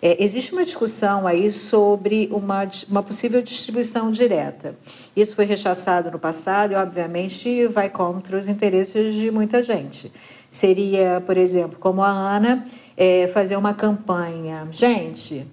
É, 0.00 0.22
existe 0.22 0.52
uma 0.52 0.64
discussão 0.64 1.26
aí 1.26 1.50
sobre 1.50 2.28
uma, 2.30 2.68
uma 2.88 3.02
possível 3.02 3.42
distribuição 3.42 4.12
direta. 4.12 4.76
Isso 5.16 5.34
foi 5.34 5.46
rechaçado 5.46 6.10
no 6.10 6.18
passado 6.18 6.72
e, 6.72 6.74
obviamente, 6.76 7.66
vai 7.66 7.90
contra 7.90 8.38
os 8.38 8.48
interesses 8.48 9.14
de 9.14 9.30
muita 9.32 9.62
gente. 9.62 10.12
Seria, 10.50 11.20
por 11.26 11.36
exemplo, 11.36 11.76
como 11.78 12.02
a 12.02 12.08
Ana, 12.10 12.64
é, 12.96 13.26
fazer 13.26 13.56
uma 13.56 13.74
campanha. 13.74 14.68
Gente, 14.70 15.46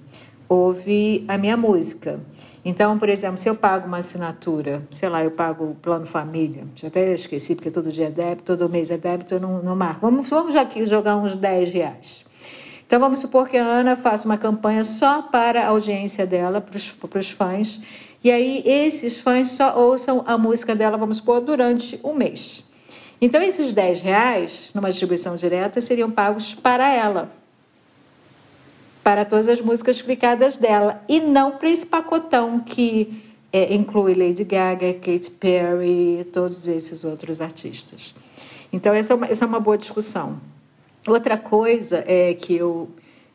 ouve 0.47 1.23
a 1.27 1.37
minha 1.37 1.57
música. 1.57 2.19
Então, 2.65 2.97
por 2.97 3.09
exemplo, 3.09 3.37
se 3.37 3.49
eu 3.49 3.55
pago 3.55 3.87
uma 3.87 3.97
assinatura, 3.97 4.81
sei 4.89 5.09
lá, 5.09 5.23
eu 5.23 5.31
pago 5.31 5.65
o 5.65 5.75
plano 5.75 6.05
família, 6.05 6.63
já 6.75 6.87
até 6.87 7.13
esqueci, 7.13 7.55
porque 7.55 7.69
todo 7.69 7.91
dia 7.91 8.07
é 8.07 8.09
débito, 8.09 8.55
todo 8.55 8.69
mês 8.69 8.89
é 8.89 8.97
débito, 8.97 9.33
eu 9.35 9.39
não, 9.39 9.61
não 9.61 9.75
marco. 9.75 10.01
Vamos, 10.01 10.29
vamos 10.29 10.55
aqui 10.55 10.85
jogar 10.85 11.17
uns 11.17 11.35
10 11.35 11.71
reais. 11.71 12.25
Então, 12.85 12.99
vamos 12.99 13.19
supor 13.19 13.49
que 13.49 13.57
a 13.57 13.65
Ana 13.65 13.95
faça 13.97 14.25
uma 14.25 14.37
campanha 14.37 14.83
só 14.85 15.23
para 15.23 15.63
a 15.63 15.67
audiência 15.67 16.25
dela, 16.25 16.61
para 16.61 16.77
os 17.19 17.31
fãs, 17.31 17.81
e 18.23 18.31
aí 18.31 18.63
esses 18.65 19.19
fãs 19.19 19.51
só 19.51 19.77
ouçam 19.77 20.23
a 20.25 20.37
música 20.37 20.73
dela, 20.73 20.97
vamos 20.97 21.17
supor, 21.17 21.41
durante 21.41 21.99
um 22.03 22.13
mês. 22.13 22.63
Então, 23.19 23.41
esses 23.41 23.73
10 23.73 24.01
reais, 24.01 24.69
numa 24.73 24.89
distribuição 24.89 25.35
direta, 25.35 25.81
seriam 25.81 26.09
pagos 26.09 26.53
para 26.53 26.87
ela, 26.93 27.31
para 29.03 29.25
todas 29.25 29.49
as 29.49 29.59
músicas 29.59 30.01
clicadas 30.01 30.57
dela, 30.57 31.03
e 31.09 31.19
não 31.19 31.51
para 31.51 31.69
esse 31.69 31.85
pacotão 31.85 32.59
que 32.59 33.21
é, 33.51 33.73
inclui 33.73 34.15
Lady 34.15 34.43
Gaga, 34.43 34.93
Katy 34.93 35.31
Perry, 35.31 36.25
todos 36.31 36.67
esses 36.67 37.03
outros 37.03 37.41
artistas. 37.41 38.15
Então, 38.71 38.93
essa 38.93 39.13
é 39.13 39.15
uma, 39.15 39.27
essa 39.27 39.45
é 39.45 39.47
uma 39.47 39.59
boa 39.59 39.77
discussão. 39.77 40.41
Outra 41.05 41.37
coisa 41.37 42.03
é 42.07 42.33
que 42.33 42.55
eu, 42.55 42.89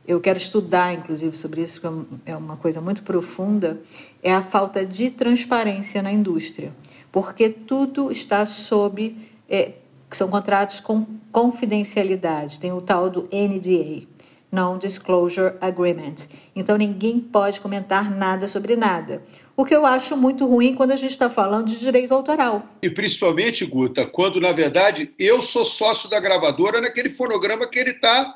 eu 0.07 0.21
quero 0.21 0.39
estudar, 0.39 0.95
inclusive, 0.95 1.37
sobre 1.37 1.61
isso, 1.61 1.81
que 1.81 1.87
é 2.27 2.35
uma 2.35 2.57
coisa 2.57 2.81
muito 2.81 3.03
profunda, 3.03 3.81
é 4.23 4.35
a 4.35 4.43
falta 4.43 4.85
de 4.85 5.11
transparência 5.11 6.03
na 6.03 6.11
indústria, 6.11 6.73
porque 7.13 7.49
tudo 7.51 8.11
está 8.11 8.45
sob. 8.47 9.17
É, 9.49 9.73
são 10.11 10.29
contratos 10.29 10.81
com 10.81 11.07
confidencialidade, 11.31 12.59
tem 12.59 12.73
o 12.73 12.81
tal 12.81 13.11
do 13.11 13.29
NDA, 13.31 14.07
Non-Disclosure 14.51 15.57
Agreement. 15.61 16.29
Então 16.55 16.77
ninguém 16.77 17.21
pode 17.21 17.61
comentar 17.61 18.11
nada 18.11 18.49
sobre 18.49 18.77
nada. 18.77 19.23
O 19.57 19.65
que 19.65 19.75
eu 19.75 19.85
acho 19.85 20.17
muito 20.17 20.47
ruim 20.47 20.75
quando 20.75 20.93
a 20.93 20.97
gente 20.97 21.13
está 21.13 21.29
falando 21.29 21.67
de 21.67 21.79
direito 21.79 22.15
autoral. 22.15 22.63
E 22.83 22.89
principalmente, 22.89 23.65
Guta, 23.67 24.07
quando 24.07 24.41
na 24.41 24.53
verdade 24.53 25.13
eu 25.19 25.43
sou 25.43 25.65
sócio 25.65 26.09
da 26.09 26.21
gravadora 26.21 26.81
naquele 26.81 27.11
fonograma 27.11 27.69
que 27.69 27.79
ele 27.79 27.91
está 27.91 28.35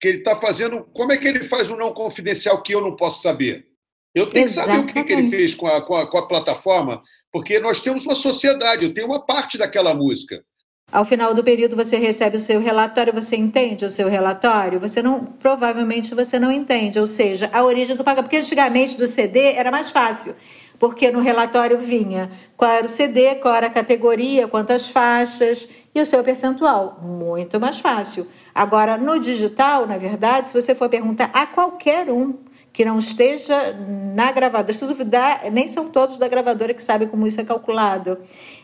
que 0.00 0.08
ele 0.08 0.18
está 0.18 0.36
fazendo. 0.36 0.84
Como 0.92 1.12
é 1.12 1.16
que 1.16 1.26
ele 1.26 1.42
faz 1.44 1.70
um 1.70 1.76
não 1.76 1.92
confidencial 1.92 2.62
que 2.62 2.74
eu 2.74 2.80
não 2.80 2.94
posso 2.94 3.22
saber? 3.22 3.66
Eu 4.14 4.26
tenho 4.26 4.44
Exatamente. 4.44 4.86
que 4.86 4.92
saber 4.92 5.00
o 5.00 5.06
que, 5.06 5.12
ele 5.12 5.28
fez 5.28 5.54
com 5.54 5.66
a, 5.66 5.80
com, 5.82 5.94
a, 5.94 6.10
com 6.10 6.16
a 6.16 6.26
plataforma, 6.26 7.02
porque 7.30 7.58
nós 7.58 7.82
temos 7.82 8.06
uma 8.06 8.14
sociedade, 8.14 8.84
eu 8.84 8.94
tenho 8.94 9.08
uma 9.08 9.24
parte 9.24 9.58
daquela 9.58 9.92
música. 9.92 10.42
Ao 10.90 11.04
final 11.04 11.34
do 11.34 11.42
período 11.42 11.74
você 11.74 11.96
recebe 11.96 12.36
o 12.36 12.40
seu 12.40 12.60
relatório, 12.60 13.12
você 13.12 13.34
entende 13.36 13.84
o 13.84 13.90
seu 13.90 14.08
relatório? 14.08 14.78
Você 14.78 15.02
não, 15.02 15.24
provavelmente 15.24 16.14
você 16.14 16.38
não 16.38 16.50
entende, 16.50 17.00
ou 17.00 17.08
seja, 17.08 17.50
a 17.52 17.64
origem 17.64 17.96
do 17.96 18.04
pagamento, 18.04 18.26
porque 18.26 18.36
antigamente 18.36 18.96
do 18.96 19.04
CD 19.04 19.52
era 19.54 19.72
mais 19.72 19.90
fácil, 19.90 20.36
porque 20.78 21.10
no 21.10 21.20
relatório 21.20 21.76
vinha 21.76 22.30
qual 22.56 22.70
era 22.70 22.86
o 22.86 22.88
CD, 22.88 23.34
qual 23.34 23.56
era 23.56 23.66
a 23.66 23.70
categoria, 23.70 24.46
quantas 24.46 24.88
faixas 24.88 25.68
e 25.92 26.00
o 26.00 26.06
seu 26.06 26.22
percentual, 26.22 27.00
muito 27.02 27.58
mais 27.58 27.80
fácil. 27.80 28.28
Agora 28.54 28.96
no 28.96 29.18
digital, 29.18 29.88
na 29.88 29.98
verdade, 29.98 30.46
se 30.46 30.54
você 30.54 30.72
for 30.72 30.88
perguntar 30.88 31.30
a 31.34 31.46
qualquer 31.46 32.08
um 32.08 32.46
que 32.76 32.84
não 32.84 32.98
esteja 32.98 33.74
na 34.14 34.30
gravadora. 34.30 34.74
Se 34.74 34.84
duvidar, 34.84 35.50
nem 35.50 35.66
são 35.66 35.88
todos 35.88 36.18
da 36.18 36.28
gravadora 36.28 36.74
que 36.74 36.82
sabem 36.82 37.08
como 37.08 37.26
isso 37.26 37.40
é 37.40 37.44
calculado. 37.44 38.18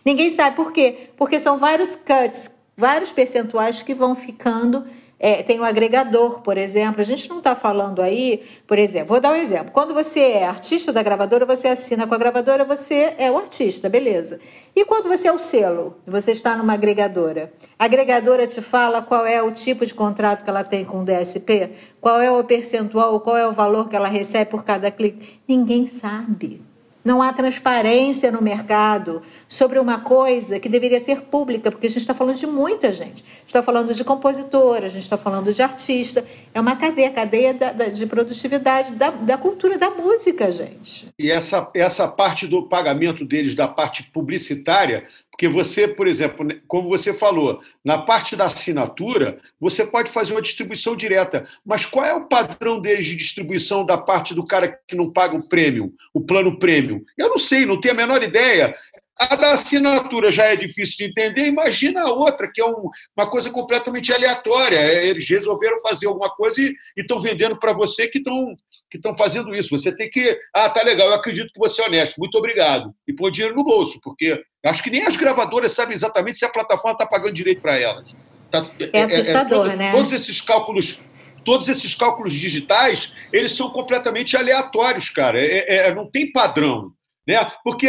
Ninguém 0.04 0.30
sabe 0.30 0.56
por 0.56 0.72
quê? 0.72 1.10
Porque 1.16 1.38
são 1.38 1.58
vários 1.58 1.96
cuts, 1.96 2.62
vários 2.76 3.12
percentuais 3.12 3.82
que 3.82 3.94
vão 3.94 4.14
ficando 4.14 4.84
é, 5.22 5.40
tem 5.40 5.60
o 5.60 5.64
agregador, 5.64 6.40
por 6.40 6.58
exemplo. 6.58 7.00
A 7.00 7.04
gente 7.04 7.28
não 7.28 7.38
está 7.38 7.54
falando 7.54 8.02
aí, 8.02 8.42
por 8.66 8.76
exemplo, 8.76 9.10
vou 9.10 9.20
dar 9.20 9.30
um 9.30 9.36
exemplo. 9.36 9.70
Quando 9.70 9.94
você 9.94 10.18
é 10.18 10.44
artista 10.44 10.92
da 10.92 11.00
gravadora, 11.00 11.46
você 11.46 11.68
assina 11.68 12.08
com 12.08 12.14
a 12.14 12.18
gravadora, 12.18 12.64
você 12.64 13.14
é 13.16 13.30
o 13.30 13.38
artista, 13.38 13.88
beleza. 13.88 14.40
E 14.74 14.84
quando 14.84 15.08
você 15.08 15.28
é 15.28 15.32
o 15.32 15.38
selo, 15.38 15.96
você 16.04 16.32
está 16.32 16.56
numa 16.56 16.72
agregadora, 16.72 17.52
a 17.78 17.84
agregadora 17.84 18.48
te 18.48 18.60
fala 18.60 19.00
qual 19.00 19.24
é 19.24 19.40
o 19.40 19.52
tipo 19.52 19.86
de 19.86 19.94
contrato 19.94 20.42
que 20.42 20.50
ela 20.50 20.64
tem 20.64 20.84
com 20.84 21.02
o 21.02 21.04
DSP, 21.04 21.70
qual 22.00 22.20
é 22.20 22.28
o 22.28 22.42
percentual, 22.42 23.20
qual 23.20 23.36
é 23.36 23.46
o 23.46 23.52
valor 23.52 23.88
que 23.88 23.94
ela 23.94 24.08
recebe 24.08 24.50
por 24.50 24.64
cada 24.64 24.90
clique. 24.90 25.40
Ninguém 25.46 25.86
sabe. 25.86 26.71
Não 27.04 27.20
há 27.20 27.32
transparência 27.32 28.30
no 28.30 28.40
mercado 28.40 29.22
sobre 29.48 29.78
uma 29.78 30.00
coisa 30.00 30.60
que 30.60 30.68
deveria 30.68 31.00
ser 31.00 31.22
pública, 31.22 31.70
porque 31.70 31.86
a 31.86 31.90
gente 31.90 32.00
está 32.00 32.14
falando 32.14 32.36
de 32.36 32.46
muita 32.46 32.92
gente. 32.92 33.24
está 33.44 33.62
falando 33.62 33.92
de 33.92 34.04
compositora, 34.04 34.86
a 34.86 34.88
gente 34.88 35.02
está 35.02 35.18
falando 35.18 35.52
de 35.52 35.62
artista. 35.62 36.24
É 36.54 36.60
uma 36.60 36.76
cadeia, 36.76 37.10
cadeia 37.10 37.52
da, 37.52 37.72
da, 37.72 37.86
de 37.86 38.06
produtividade 38.06 38.92
da, 38.92 39.10
da, 39.10 39.36
cultura 39.36 39.76
da 39.76 39.90
música, 39.90 40.50
gente. 40.52 41.08
E 41.18 41.30
essa, 41.30 41.68
essa 41.74 42.06
parte 42.06 42.46
do 42.46 42.62
pagamento 42.68 43.24
deles, 43.24 43.54
da 43.54 43.66
parte 43.66 44.04
publicitária, 44.04 45.06
porque 45.42 45.48
você, 45.48 45.88
por 45.88 46.06
exemplo, 46.06 46.46
como 46.68 46.88
você 46.88 47.12
falou, 47.12 47.60
na 47.84 47.98
parte 47.98 48.36
da 48.36 48.44
assinatura, 48.44 49.40
você 49.58 49.84
pode 49.84 50.08
fazer 50.08 50.34
uma 50.34 50.40
distribuição 50.40 50.94
direta. 50.94 51.44
Mas 51.66 51.84
qual 51.84 52.06
é 52.06 52.14
o 52.14 52.28
padrão 52.28 52.80
deles 52.80 53.06
de 53.06 53.16
distribuição 53.16 53.84
da 53.84 53.98
parte 53.98 54.36
do 54.36 54.46
cara 54.46 54.78
que 54.86 54.94
não 54.94 55.12
paga 55.12 55.34
o 55.34 55.48
prêmio, 55.48 55.92
o 56.14 56.20
plano 56.20 56.60
prêmio? 56.60 57.04
Eu 57.18 57.28
não 57.28 57.38
sei, 57.38 57.66
não 57.66 57.80
tenho 57.80 57.94
a 57.94 57.96
menor 57.96 58.22
ideia. 58.22 58.72
A 59.18 59.34
da 59.34 59.52
assinatura 59.52 60.30
já 60.30 60.44
é 60.44 60.54
difícil 60.54 60.98
de 60.98 61.04
entender, 61.06 61.48
imagina 61.48 62.02
a 62.02 62.12
outra, 62.12 62.48
que 62.48 62.60
é 62.60 62.64
um, 62.64 62.88
uma 63.16 63.28
coisa 63.28 63.50
completamente 63.50 64.12
aleatória. 64.12 64.78
É, 64.78 65.08
eles 65.08 65.28
resolveram 65.28 65.80
fazer 65.80 66.06
alguma 66.06 66.30
coisa 66.30 66.62
e 66.62 66.72
estão 66.96 67.18
vendendo 67.18 67.58
para 67.58 67.72
você 67.72 68.06
que 68.06 68.18
estão 68.18 68.54
que 68.88 68.98
estão 68.98 69.14
fazendo 69.14 69.54
isso. 69.54 69.70
Você 69.70 69.96
tem 69.96 70.08
que. 70.08 70.38
Ah, 70.54 70.68
tá 70.68 70.82
legal, 70.82 71.08
eu 71.08 71.14
acredito 71.14 71.50
que 71.50 71.58
você 71.58 71.80
é 71.82 71.86
honesto, 71.86 72.18
muito 72.18 72.36
obrigado. 72.36 72.94
E 73.08 73.12
pôr 73.14 73.30
dinheiro 73.30 73.56
no 73.56 73.64
bolso, 73.64 73.98
porque 74.02 74.44
acho 74.70 74.82
que 74.82 74.90
nem 74.90 75.04
as 75.04 75.16
gravadoras 75.16 75.72
sabem 75.72 75.94
exatamente 75.94 76.38
se 76.38 76.44
a 76.44 76.48
plataforma 76.48 76.92
está 76.92 77.06
pagando 77.06 77.32
direito 77.32 77.60
para 77.60 77.78
elas. 77.78 78.14
Tá, 78.50 78.66
é, 78.78 78.98
é 78.98 79.02
assustador, 79.02 79.70
é, 79.70 79.72
é, 79.72 79.76
né? 79.76 79.92
Todos 79.92 80.12
esses 80.12 80.40
cálculos. 80.40 81.00
Todos 81.44 81.68
esses 81.68 81.92
cálculos 81.92 82.32
digitais, 82.32 83.14
eles 83.32 83.52
são 83.52 83.68
completamente 83.70 84.36
aleatórios, 84.36 85.10
cara. 85.10 85.44
É, 85.44 85.88
é 85.88 85.94
não 85.94 86.08
tem 86.08 86.30
padrão. 86.30 86.92
Né? 87.26 87.44
Porque 87.64 87.88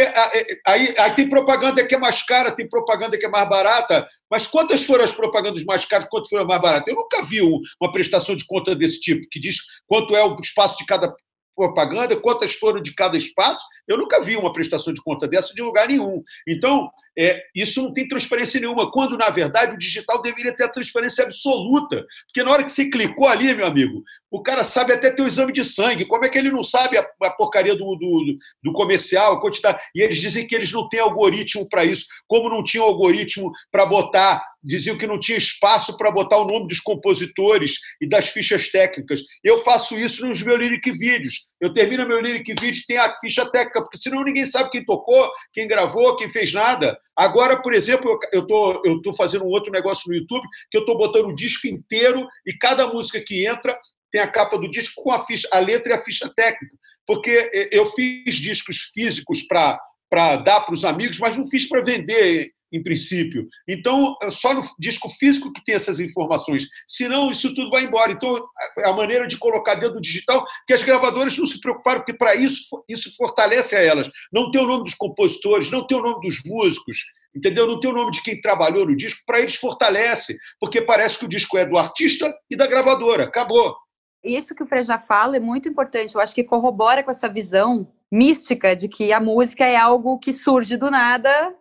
aí, 0.66 0.94
aí 0.96 1.14
tem 1.14 1.28
propaganda 1.28 1.84
que 1.84 1.94
é 1.94 1.98
mais 1.98 2.22
cara, 2.22 2.54
tem 2.54 2.68
propaganda 2.68 3.18
que 3.18 3.26
é 3.26 3.28
mais 3.28 3.48
barata, 3.48 4.08
mas 4.30 4.46
quantas 4.46 4.84
foram 4.84 5.04
as 5.04 5.12
propagandas 5.12 5.64
mais 5.64 5.84
caras, 5.84 6.06
quantas 6.08 6.28
foram 6.28 6.42
as 6.42 6.48
mais 6.48 6.62
baratas? 6.62 6.86
Eu 6.88 7.00
nunca 7.00 7.24
vi 7.24 7.40
uma 7.42 7.92
prestação 7.92 8.36
de 8.36 8.46
conta 8.46 8.74
desse 8.74 9.00
tipo, 9.00 9.28
que 9.30 9.40
diz 9.40 9.56
quanto 9.86 10.14
é 10.16 10.24
o 10.24 10.38
espaço 10.40 10.78
de 10.78 10.86
cada 10.86 11.12
propaganda, 11.54 12.16
quantas 12.16 12.54
foram 12.54 12.80
de 12.80 12.94
cada 12.94 13.16
espaço. 13.16 13.64
Eu 13.86 13.98
nunca 13.98 14.20
vi 14.20 14.36
uma 14.36 14.52
prestação 14.52 14.92
de 14.92 15.02
conta 15.02 15.28
dessa 15.28 15.54
de 15.54 15.62
lugar 15.62 15.88
nenhum. 15.88 16.22
Então, 16.46 16.90
é, 17.18 17.42
isso 17.54 17.82
não 17.82 17.92
tem 17.92 18.08
transparência 18.08 18.60
nenhuma, 18.60 18.90
quando, 18.90 19.16
na 19.16 19.30
verdade, 19.30 19.74
o 19.74 19.78
digital 19.78 20.20
deveria 20.20 20.54
ter 20.54 20.64
a 20.64 20.68
transparência 20.68 21.24
absoluta. 21.24 22.04
Porque 22.26 22.42
na 22.42 22.50
hora 22.50 22.64
que 22.64 22.72
você 22.72 22.90
clicou 22.90 23.26
ali, 23.26 23.54
meu 23.54 23.66
amigo, 23.66 24.02
o 24.30 24.42
cara 24.42 24.64
sabe 24.64 24.92
até 24.92 25.10
ter 25.10 25.22
o 25.22 25.26
exame 25.26 25.52
de 25.52 25.64
sangue. 25.64 26.06
Como 26.06 26.24
é 26.24 26.28
que 26.28 26.36
ele 26.36 26.50
não 26.50 26.64
sabe 26.64 26.98
a, 26.98 27.06
a 27.22 27.30
porcaria 27.30 27.74
do, 27.76 27.94
do, 27.94 28.36
do 28.62 28.72
comercial, 28.72 29.34
a 29.34 29.40
quantidade? 29.40 29.80
E 29.94 30.02
eles 30.02 30.16
dizem 30.16 30.44
que 30.44 30.54
eles 30.56 30.72
não 30.72 30.88
têm 30.88 30.98
algoritmo 30.98 31.68
para 31.68 31.84
isso. 31.84 32.06
Como 32.26 32.50
não 32.50 32.64
tinha 32.64 32.82
algoritmo 32.82 33.52
para 33.70 33.86
botar, 33.86 34.44
diziam 34.60 34.98
que 34.98 35.06
não 35.06 35.20
tinha 35.20 35.38
espaço 35.38 35.96
para 35.96 36.10
botar 36.10 36.38
o 36.38 36.46
nome 36.46 36.66
dos 36.66 36.80
compositores 36.80 37.78
e 38.00 38.08
das 38.08 38.28
fichas 38.28 38.70
técnicas. 38.70 39.20
Eu 39.44 39.58
faço 39.58 39.96
isso 39.96 40.26
nos 40.26 40.42
meus 40.42 40.58
lyric 40.58 40.90
vídeos. 40.90 41.46
Eu 41.60 41.72
termino 41.72 42.06
meu 42.06 42.20
lyric 42.20 42.54
vídeo 42.60 42.82
tem 42.86 42.98
a 42.98 43.16
ficha 43.18 43.48
técnica, 43.50 43.82
porque 43.82 43.96
senão 43.96 44.22
ninguém 44.22 44.44
sabe 44.44 44.70
quem 44.70 44.84
tocou, 44.84 45.30
quem 45.52 45.66
gravou, 45.68 46.16
quem 46.16 46.28
fez 46.28 46.52
nada. 46.52 46.98
Agora, 47.16 47.60
por 47.62 47.72
exemplo, 47.72 48.18
eu 48.32 48.46
tô, 48.46 48.82
eu 48.84 49.00
tô 49.00 49.12
fazendo 49.14 49.44
um 49.44 49.48
outro 49.48 49.72
negócio 49.72 50.08
no 50.08 50.16
YouTube 50.16 50.46
que 50.70 50.76
eu 50.76 50.80
estou 50.80 50.98
botando 50.98 51.26
o 51.26 51.34
disco 51.34 51.66
inteiro 51.66 52.26
e 52.46 52.52
cada 52.58 52.86
música 52.88 53.20
que 53.20 53.46
entra 53.46 53.78
tem 54.10 54.20
a 54.20 54.30
capa 54.30 54.56
do 54.56 54.70
disco 54.70 55.02
com 55.02 55.10
a 55.10 55.24
ficha, 55.24 55.48
a 55.50 55.58
letra 55.58 55.92
e 55.92 55.96
a 55.96 56.02
ficha 56.02 56.32
técnica. 56.34 56.76
Porque 57.06 57.68
eu 57.72 57.86
fiz 57.86 58.36
discos 58.36 58.90
físicos 58.92 59.42
para 59.42 60.36
dar 60.36 60.60
para 60.60 60.74
os 60.74 60.84
amigos, 60.84 61.18
mas 61.18 61.36
não 61.36 61.46
fiz 61.46 61.68
para 61.68 61.82
vender 61.82 62.52
em 62.74 62.82
princípio. 62.82 63.48
Então, 63.68 64.16
é 64.20 64.30
só 64.30 64.52
no 64.52 64.62
disco 64.78 65.08
físico 65.08 65.52
que 65.52 65.64
tem 65.64 65.76
essas 65.76 66.00
informações. 66.00 66.66
Senão, 66.86 67.30
isso 67.30 67.54
tudo 67.54 67.70
vai 67.70 67.84
embora. 67.84 68.10
Então, 68.10 68.36
a 68.84 68.92
maneira 68.92 69.26
de 69.28 69.38
colocar 69.38 69.76
dentro 69.76 69.94
do 69.94 70.00
digital, 70.00 70.44
que 70.66 70.72
as 70.72 70.82
gravadoras 70.82 71.38
não 71.38 71.46
se 71.46 71.60
preocuparam, 71.60 72.00
porque 72.00 72.12
para 72.12 72.34
isso, 72.34 72.84
isso 72.88 73.14
fortalece 73.16 73.76
a 73.76 73.80
elas. 73.80 74.10
Não 74.32 74.50
tem 74.50 74.60
o 74.60 74.66
nome 74.66 74.84
dos 74.84 74.94
compositores, 74.94 75.70
não 75.70 75.86
tem 75.86 75.96
o 75.96 76.02
nome 76.02 76.20
dos 76.20 76.42
músicos, 76.44 76.98
entendeu? 77.34 77.66
Não 77.66 77.78
tem 77.78 77.90
o 77.90 77.94
nome 77.94 78.10
de 78.10 78.22
quem 78.22 78.40
trabalhou 78.40 78.86
no 78.86 78.96
disco, 78.96 79.22
para 79.24 79.38
eles 79.38 79.54
fortalece, 79.54 80.36
porque 80.58 80.82
parece 80.82 81.18
que 81.18 81.26
o 81.26 81.28
disco 81.28 81.56
é 81.56 81.64
do 81.64 81.78
artista 81.78 82.34
e 82.50 82.56
da 82.56 82.66
gravadora. 82.66 83.24
Acabou 83.24 83.76
isso 84.24 84.54
que 84.54 84.62
o 84.62 84.66
Frejá 84.66 84.98
fala 84.98 85.36
é 85.36 85.40
muito 85.40 85.68
importante. 85.68 86.14
Eu 86.14 86.20
acho 86.22 86.34
que 86.34 86.42
corrobora 86.42 87.02
com 87.02 87.10
essa 87.10 87.28
visão 87.28 87.86
mística 88.10 88.74
de 88.74 88.88
que 88.88 89.12
a 89.12 89.20
música 89.20 89.66
é 89.66 89.76
algo 89.76 90.18
que 90.18 90.32
surge 90.32 90.78
do 90.78 90.90
nada 90.90 91.54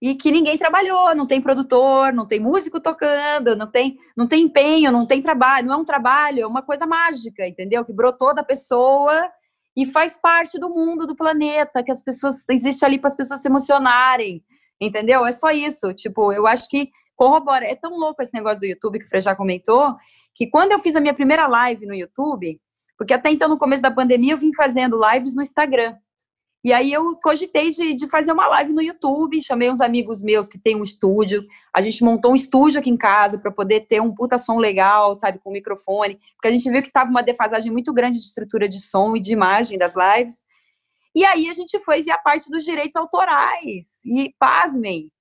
e 0.00 0.14
que 0.14 0.30
ninguém 0.30 0.58
trabalhou, 0.58 1.14
não 1.14 1.26
tem 1.26 1.40
produtor, 1.40 2.12
não 2.12 2.26
tem 2.26 2.38
músico 2.38 2.80
tocando, 2.80 3.56
não 3.56 3.70
tem, 3.70 3.98
não 4.16 4.26
tem 4.26 4.44
empenho, 4.44 4.92
não 4.92 5.06
tem 5.06 5.20
trabalho, 5.20 5.66
não 5.66 5.74
é 5.74 5.76
um 5.78 5.84
trabalho, 5.84 6.40
é 6.42 6.46
uma 6.46 6.62
coisa 6.62 6.86
mágica, 6.86 7.46
entendeu? 7.46 7.84
Que 7.84 7.92
brotou 7.92 8.34
da 8.34 8.42
pessoa 8.42 9.30
e 9.76 9.86
faz 9.86 10.18
parte 10.20 10.58
do 10.58 10.68
mundo, 10.68 11.06
do 11.06 11.16
planeta, 11.16 11.82
que 11.82 11.90
as 11.90 12.02
pessoas 12.02 12.48
existe 12.48 12.84
ali 12.84 12.98
para 12.98 13.08
as 13.08 13.16
pessoas 13.16 13.40
se 13.40 13.48
emocionarem, 13.48 14.44
entendeu? 14.80 15.24
É 15.24 15.32
só 15.32 15.50
isso. 15.50 15.92
Tipo, 15.94 16.32
eu 16.32 16.46
acho 16.46 16.68
que 16.68 16.90
corrobora. 17.16 17.64
É 17.64 17.74
tão 17.74 17.92
louco 17.92 18.22
esse 18.22 18.34
negócio 18.34 18.60
do 18.60 18.66
YouTube 18.66 18.98
que 18.98 19.06
o 19.06 19.08
Frejá 19.08 19.34
comentou, 19.34 19.96
que 20.34 20.46
quando 20.46 20.72
eu 20.72 20.78
fiz 20.78 20.96
a 20.96 21.00
minha 21.00 21.14
primeira 21.14 21.46
live 21.46 21.86
no 21.86 21.94
YouTube, 21.94 22.60
porque 22.96 23.14
até 23.14 23.30
então, 23.30 23.48
no 23.48 23.58
começo 23.58 23.82
da 23.82 23.90
pandemia, 23.90 24.34
eu 24.34 24.38
vim 24.38 24.52
fazendo 24.54 25.00
lives 25.10 25.34
no 25.34 25.42
Instagram. 25.42 25.96
E 26.64 26.72
aí 26.72 26.90
eu 26.90 27.14
cogitei 27.22 27.68
de, 27.68 27.94
de, 27.94 28.08
fazer 28.08 28.32
uma 28.32 28.46
live 28.46 28.72
no 28.72 28.80
YouTube, 28.80 29.38
chamei 29.42 29.70
uns 29.70 29.82
amigos 29.82 30.22
meus 30.22 30.48
que 30.48 30.58
têm 30.58 30.74
um 30.74 30.82
estúdio, 30.82 31.46
a 31.70 31.82
gente 31.82 32.02
montou 32.02 32.32
um 32.32 32.34
estúdio 32.34 32.80
aqui 32.80 32.88
em 32.88 32.96
casa 32.96 33.38
para 33.38 33.52
poder 33.52 33.80
ter 33.80 34.00
um 34.00 34.14
puta 34.14 34.38
som 34.38 34.56
legal, 34.56 35.14
sabe, 35.14 35.38
com 35.38 35.52
microfone, 35.52 36.18
porque 36.34 36.48
a 36.48 36.50
gente 36.50 36.70
viu 36.70 36.82
que 36.82 36.90
tava 36.90 37.10
uma 37.10 37.22
defasagem 37.22 37.70
muito 37.70 37.92
grande 37.92 38.18
de 38.18 38.24
estrutura 38.24 38.66
de 38.66 38.80
som 38.80 39.14
e 39.14 39.20
de 39.20 39.34
imagem 39.34 39.76
das 39.76 39.92
lives. 39.94 40.42
E 41.14 41.22
aí 41.22 41.50
a 41.50 41.52
gente 41.52 41.78
foi 41.80 42.00
ver 42.02 42.12
a 42.12 42.18
parte 42.18 42.50
dos 42.50 42.64
direitos 42.64 42.96
autorais. 42.96 44.00
E 44.06 44.34
pasmem, 44.38 45.12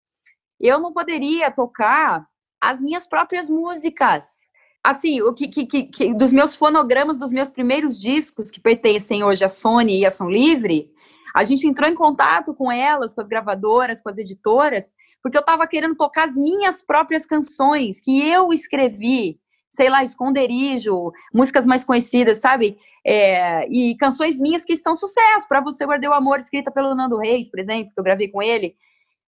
eu 0.61 0.79
não 0.79 0.93
poderia 0.93 1.51
tocar 1.51 2.25
as 2.61 2.81
minhas 2.81 3.05
próprias 3.05 3.49
músicas 3.49 4.49
assim, 4.83 5.21
o 5.21 5.33
que, 5.33 5.47
que, 5.47 5.65
que, 5.65 6.13
dos 6.13 6.33
meus 6.33 6.55
fonogramas 6.55 7.17
dos 7.17 7.31
meus 7.31 7.49
primeiros 7.49 7.97
discos, 7.97 8.51
que 8.51 8.59
pertencem 8.59 9.23
hoje 9.23 9.45
à 9.45 9.47
Sony 9.47 9.99
e 9.99 10.05
à 10.05 10.11
Som 10.11 10.29
Livre, 10.29 10.92
a 11.33 11.43
gente 11.43 11.67
entrou 11.67 11.89
em 11.89 11.95
contato 11.95 12.53
com 12.53 12.71
elas, 12.71 13.13
com 13.13 13.21
as 13.21 13.27
gravadoras, 13.27 14.01
com 14.01 14.09
as 14.09 14.17
editoras, 14.17 14.93
porque 15.21 15.37
eu 15.37 15.41
estava 15.41 15.65
querendo 15.67 15.95
tocar 15.95 16.25
as 16.25 16.35
minhas 16.37 16.81
próprias 16.81 17.25
canções, 17.25 17.99
que 17.99 18.27
eu 18.27 18.53
escrevi, 18.53 19.39
sei 19.71 19.89
lá, 19.89 20.03
Esconderijo, 20.03 21.11
músicas 21.33 21.65
mais 21.65 21.83
conhecidas, 21.83 22.39
sabe? 22.39 22.77
É, 23.05 23.67
e 23.69 23.95
canções 23.97 24.39
minhas 24.39 24.63
que 24.63 24.75
são 24.75 24.95
sucesso, 24.95 25.47
para 25.47 25.61
Você 25.61 25.85
Guardei 25.85 26.09
o 26.09 26.13
Amor, 26.13 26.39
escrita 26.39 26.69
pelo 26.69 26.93
Nando 26.93 27.17
Reis, 27.17 27.49
por 27.49 27.59
exemplo, 27.59 27.91
que 27.93 27.99
eu 27.99 28.03
gravei 28.03 28.27
com 28.27 28.41
ele 28.41 28.75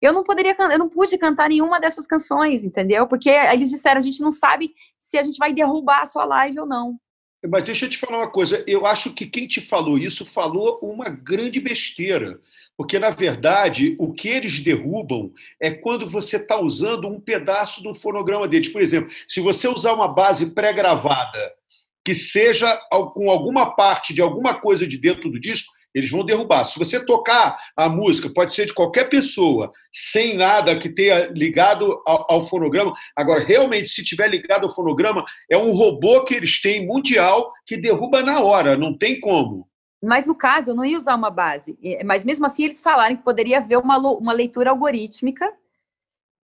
eu 0.02 0.12
não 0.12 0.24
poderia, 0.24 0.56
eu 0.58 0.78
não 0.80 0.88
pude 0.88 1.16
cantar 1.16 1.48
nenhuma 1.48 1.78
dessas 1.78 2.08
canções, 2.08 2.64
entendeu? 2.64 3.06
Porque 3.06 3.30
eles 3.30 3.70
disseram, 3.70 3.98
a 3.98 4.02
gente 4.02 4.20
não 4.20 4.32
sabe 4.32 4.74
se 4.98 5.16
a 5.16 5.22
gente 5.22 5.38
vai 5.38 5.52
derrubar 5.52 6.02
a 6.02 6.06
sua 6.06 6.24
live 6.24 6.58
ou 6.58 6.66
não. 6.66 6.98
Mas 7.48 7.64
deixa 7.64 7.86
eu 7.86 7.90
te 7.90 7.98
falar 7.98 8.18
uma 8.18 8.30
coisa, 8.30 8.64
eu 8.66 8.86
acho 8.86 9.14
que 9.14 9.26
quem 9.26 9.48
te 9.48 9.60
falou 9.60 9.98
isso 9.98 10.24
falou 10.24 10.78
uma 10.82 11.08
grande 11.08 11.60
besteira. 11.60 12.40
Porque, 12.76 12.98
na 12.98 13.10
verdade, 13.10 13.94
o 13.98 14.12
que 14.12 14.28
eles 14.28 14.60
derrubam 14.60 15.32
é 15.60 15.70
quando 15.70 16.08
você 16.08 16.36
está 16.36 16.60
usando 16.60 17.06
um 17.06 17.20
pedaço 17.20 17.82
do 17.82 17.94
fonograma 17.94 18.48
deles. 18.48 18.68
Por 18.68 18.80
exemplo, 18.80 19.12
se 19.28 19.40
você 19.40 19.68
usar 19.68 19.92
uma 19.92 20.08
base 20.08 20.52
pré-gravada 20.54 21.52
que 22.04 22.14
seja 22.14 22.74
com 23.14 23.30
alguma 23.30 23.76
parte 23.76 24.12
de 24.12 24.22
alguma 24.22 24.54
coisa 24.54 24.86
de 24.86 24.98
dentro 24.98 25.30
do 25.30 25.38
disco, 25.38 25.72
eles 25.94 26.10
vão 26.10 26.24
derrubar. 26.24 26.64
Se 26.64 26.78
você 26.78 27.04
tocar 27.04 27.58
a 27.76 27.88
música, 27.88 28.30
pode 28.32 28.54
ser 28.54 28.66
de 28.66 28.74
qualquer 28.74 29.08
pessoa, 29.08 29.70
sem 29.92 30.36
nada 30.36 30.78
que 30.78 30.88
tenha 30.88 31.26
ligado 31.26 32.02
ao, 32.06 32.32
ao, 32.32 32.46
fonograma. 32.46 32.92
Agora, 33.16 33.44
realmente, 33.44 33.88
se 33.88 34.04
tiver 34.04 34.28
ligado 34.28 34.64
ao 34.64 34.74
fonograma, 34.74 35.24
é 35.50 35.56
um 35.56 35.72
robô 35.72 36.24
que 36.24 36.34
eles 36.34 36.60
têm 36.60 36.86
mundial 36.86 37.52
que 37.66 37.76
derruba 37.76 38.22
na 38.22 38.40
hora, 38.40 38.76
não 38.76 38.96
tem 38.96 39.20
como. 39.20 39.68
Mas 40.02 40.26
no 40.26 40.34
caso, 40.34 40.70
eu 40.70 40.74
não 40.74 40.84
ia 40.84 40.98
usar 40.98 41.14
uma 41.14 41.30
base. 41.30 41.78
Mas 42.04 42.24
mesmo 42.24 42.44
assim, 42.44 42.64
eles 42.64 42.80
falaram 42.80 43.16
que 43.16 43.22
poderia 43.22 43.58
haver 43.58 43.78
uma, 43.78 43.96
uma 43.98 44.32
leitura 44.32 44.70
algorítmica, 44.70 45.52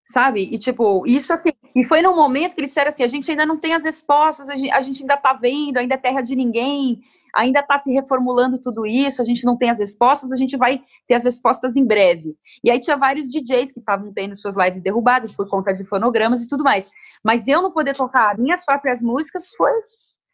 sabe? 0.05 0.41
E 0.51 0.57
tipo, 0.59 1.03
isso 1.07 1.33
assim. 1.33 1.51
E 1.75 1.83
foi 1.83 2.03
num 2.03 2.15
momento 2.15 2.53
que 2.53 2.59
eles 2.59 2.69
disseram 2.69 2.89
assim: 2.89 3.03
a 3.03 3.07
gente 3.07 3.31
ainda 3.31 3.47
não 3.47 3.57
tem 3.57 3.73
as 3.73 3.83
respostas, 3.83 4.47
a 4.49 4.55
gente, 4.55 4.71
a 4.71 4.79
gente 4.79 5.01
ainda 5.01 5.15
está 5.15 5.33
vendo, 5.33 5.77
ainda 5.77 5.95
é 5.95 5.97
terra 5.97 6.21
de 6.21 6.35
ninguém 6.35 7.01
ainda 7.37 7.59
está 7.59 7.77
se 7.77 7.93
reformulando 7.93 8.59
tudo 8.59 8.85
isso, 8.85 9.21
a 9.21 9.25
gente 9.25 9.45
não 9.45 9.55
tem 9.55 9.69
as 9.69 9.79
respostas, 9.79 10.31
a 10.31 10.35
gente 10.35 10.57
vai 10.57 10.81
ter 11.05 11.13
as 11.13 11.23
respostas 11.23 11.77
em 11.77 11.85
breve. 11.85 12.35
E 12.63 12.71
aí 12.71 12.79
tinha 12.79 12.97
vários 12.97 13.29
DJs 13.29 13.71
que 13.71 13.79
estavam 13.79 14.11
tendo 14.11 14.35
suas 14.35 14.57
lives 14.57 14.81
derrubadas 14.81 15.31
por 15.31 15.47
conta 15.47 15.71
de 15.71 15.85
fonogramas 15.85 16.41
e 16.41 16.47
tudo 16.47 16.63
mais. 16.63 16.89
Mas 17.23 17.47
eu 17.47 17.61
não 17.61 17.71
poder 17.71 17.95
tocar 17.95 18.37
minhas 18.39 18.65
próprias 18.65 19.03
músicas 19.03 19.49
foi, 19.55 19.71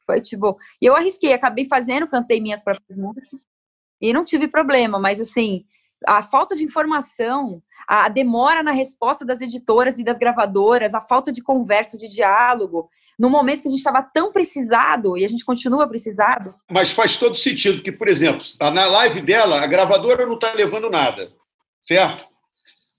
foi 0.06 0.22
tipo. 0.22 0.58
E 0.82 0.86
eu 0.86 0.96
arrisquei, 0.96 1.34
acabei 1.34 1.66
fazendo, 1.66 2.08
cantei 2.08 2.40
minhas 2.40 2.64
próprias 2.64 2.98
músicas 2.98 3.42
e 4.02 4.14
não 4.14 4.24
tive 4.24 4.48
problema, 4.48 4.98
mas 4.98 5.20
assim. 5.20 5.66
A 6.06 6.24
falta 6.24 6.56
de 6.56 6.64
informação, 6.64 7.62
a 7.88 8.10
demora 8.10 8.64
na 8.64 8.72
resposta 8.72 9.26
das 9.26 9.42
editoras 9.42 10.00
e 10.00 10.04
das 10.04 10.18
gravadoras, 10.18 10.94
a 10.94 11.02
falta 11.02 11.32
de 11.32 11.42
conversa, 11.42 11.98
de 11.98 12.08
diálogo, 12.08 12.90
no 13.18 13.30
momento 13.30 13.62
que 13.62 13.68
a 13.68 13.72
gente 13.72 13.80
estava 13.80 14.02
tão 14.02 14.32
precisado 14.32 15.18
e 15.18 15.24
a 15.24 15.28
gente 15.28 15.46
continua 15.46 15.88
precisado. 15.88 16.56
Mas 16.72 16.92
faz 16.92 17.16
todo 17.18 17.36
sentido 17.36 17.82
que, 17.82 17.92
por 17.92 18.08
exemplo, 18.08 18.46
na 18.60 18.86
live 18.86 19.22
dela, 19.22 19.62
a 19.62 19.68
gravadora 19.68 20.26
não 20.26 20.36
está 20.36 20.54
levando 20.54 20.90
nada, 20.90 21.32
certo? 21.80 22.26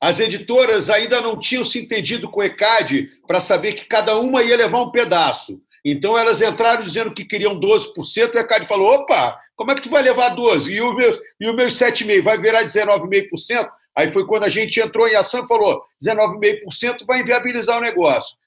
As 0.01 0.21
editoras 0.21 0.91
ainda 0.91 1.21
não 1.21 1.39
tinham 1.39 1.65
se 1.65 1.79
entendido 1.79 2.31
com 2.31 2.41
o 2.41 2.43
ECAD 2.43 3.09
para 3.27 3.41
saber 3.41 3.73
que 3.73 3.87
cada 3.87 4.19
uma 4.19 4.43
ia 4.43 4.57
levar 4.57 4.83
um 4.83 4.91
pedaço. 4.91 5.61
Então 5.85 6.17
elas 6.17 6.41
entraram 6.41 6.83
dizendo 6.83 7.13
que 7.13 7.25
queriam 7.25 7.61
12%, 7.61 8.35
o 8.35 8.39
ECAD 8.39 8.67
falou: 8.67 8.95
opa, 8.95 9.39
como 9.55 9.71
é 9.71 9.75
que 9.75 9.83
tu 9.83 9.91
vai 9.91 10.03
levar 10.03 10.35
12%? 10.35 10.69
E 10.71 10.81
o 10.81 10.95
meu, 10.95 11.23
e 11.41 11.49
o 11.49 11.53
meu 11.53 11.67
7,5% 11.67 12.23
vai 12.23 12.39
virar 12.39 12.65
19,5%? 12.65 13.69
Aí 13.95 14.09
foi 14.09 14.27
quando 14.27 14.45
a 14.45 14.49
gente 14.49 14.81
entrou 14.81 15.07
em 15.07 15.15
ação 15.15 15.45
e 15.45 15.49
falou: 15.49 15.83
19,5% 16.03 17.05
vai 17.07 17.21
inviabilizar 17.21 17.77
o 17.77 17.83
negócio. 17.83 18.39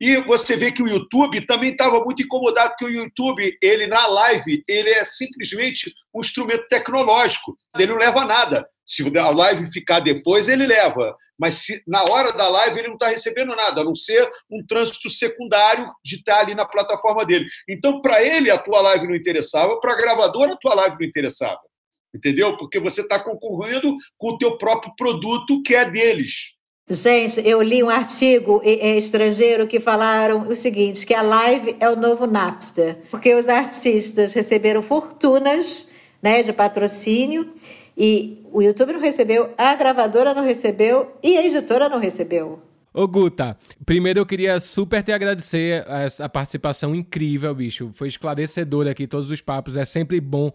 E 0.00 0.16
você 0.24 0.56
vê 0.56 0.72
que 0.72 0.82
o 0.82 0.88
YouTube 0.88 1.46
também 1.46 1.70
estava 1.70 2.00
muito 2.00 2.22
incomodado, 2.22 2.74
que 2.76 2.84
o 2.84 2.90
YouTube, 2.90 3.56
ele 3.62 3.86
na 3.86 4.06
live, 4.06 4.64
ele 4.68 4.90
é 4.90 5.04
simplesmente 5.04 5.94
um 6.12 6.20
instrumento 6.20 6.66
tecnológico. 6.68 7.56
Ele 7.78 7.92
não 7.92 7.98
leva 7.98 8.24
nada. 8.24 8.68
Se 8.86 9.02
a 9.16 9.30
live 9.30 9.70
ficar 9.70 10.00
depois, 10.00 10.48
ele 10.48 10.66
leva. 10.66 11.16
Mas 11.38 11.54
se, 11.54 11.82
na 11.86 12.02
hora 12.04 12.32
da 12.32 12.48
live 12.48 12.78
ele 12.78 12.88
não 12.88 12.94
está 12.94 13.08
recebendo 13.08 13.56
nada, 13.56 13.80
a 13.80 13.84
não 13.84 13.94
ser 13.94 14.28
um 14.50 14.64
trânsito 14.66 15.08
secundário 15.08 15.90
de 16.04 16.16
estar 16.16 16.34
tá 16.34 16.40
ali 16.40 16.54
na 16.54 16.66
plataforma 16.66 17.24
dele. 17.24 17.46
Então, 17.68 18.02
para 18.02 18.22
ele, 18.22 18.50
a 18.50 18.58
tua 18.58 18.82
live 18.82 19.06
não 19.06 19.14
interessava, 19.14 19.80
para 19.80 19.92
a 19.92 19.96
gravadora, 19.96 20.52
a 20.52 20.58
tua 20.58 20.74
live 20.74 20.96
não 21.00 21.06
interessava. 21.06 21.60
Entendeu? 22.14 22.56
Porque 22.56 22.78
você 22.78 23.00
está 23.00 23.18
concorrendo 23.18 23.96
com 24.18 24.30
o 24.30 24.38
teu 24.38 24.58
próprio 24.58 24.92
produto, 24.96 25.62
que 25.62 25.74
é 25.74 25.90
deles. 25.90 26.53
Gente, 26.88 27.40
eu 27.48 27.62
li 27.62 27.82
um 27.82 27.88
artigo 27.88 28.60
estrangeiro 28.62 29.66
que 29.66 29.80
falaram 29.80 30.46
o 30.46 30.54
seguinte, 30.54 31.06
que 31.06 31.14
a 31.14 31.22
live 31.22 31.74
é 31.80 31.88
o 31.88 31.96
novo 31.96 32.26
Napster, 32.26 32.98
porque 33.10 33.34
os 33.34 33.48
artistas 33.48 34.34
receberam 34.34 34.82
fortunas 34.82 35.88
né, 36.22 36.42
de 36.42 36.52
patrocínio 36.52 37.54
E 37.96 38.42
o 38.52 38.60
YouTube 38.60 38.92
não 38.92 39.00
recebeu, 39.00 39.54
a 39.56 39.74
gravadora 39.74 40.34
não 40.34 40.44
recebeu 40.44 41.16
e 41.22 41.38
a 41.38 41.46
editora 41.46 41.88
não 41.88 41.98
recebeu. 41.98 42.60
Ô, 42.92 43.08
Guta, 43.08 43.56
primeiro 43.86 44.20
eu 44.20 44.26
queria 44.26 44.60
super 44.60 45.02
te 45.02 45.10
agradecer 45.10 45.84
a 46.20 46.28
participação 46.28 46.94
incrível, 46.94 47.54
bicho. 47.54 47.90
Foi 47.94 48.08
esclarecedor 48.08 48.86
aqui 48.88 49.06
todos 49.06 49.30
os 49.30 49.40
papos. 49.40 49.76
É 49.76 49.84
sempre 49.84 50.20
bom 50.20 50.52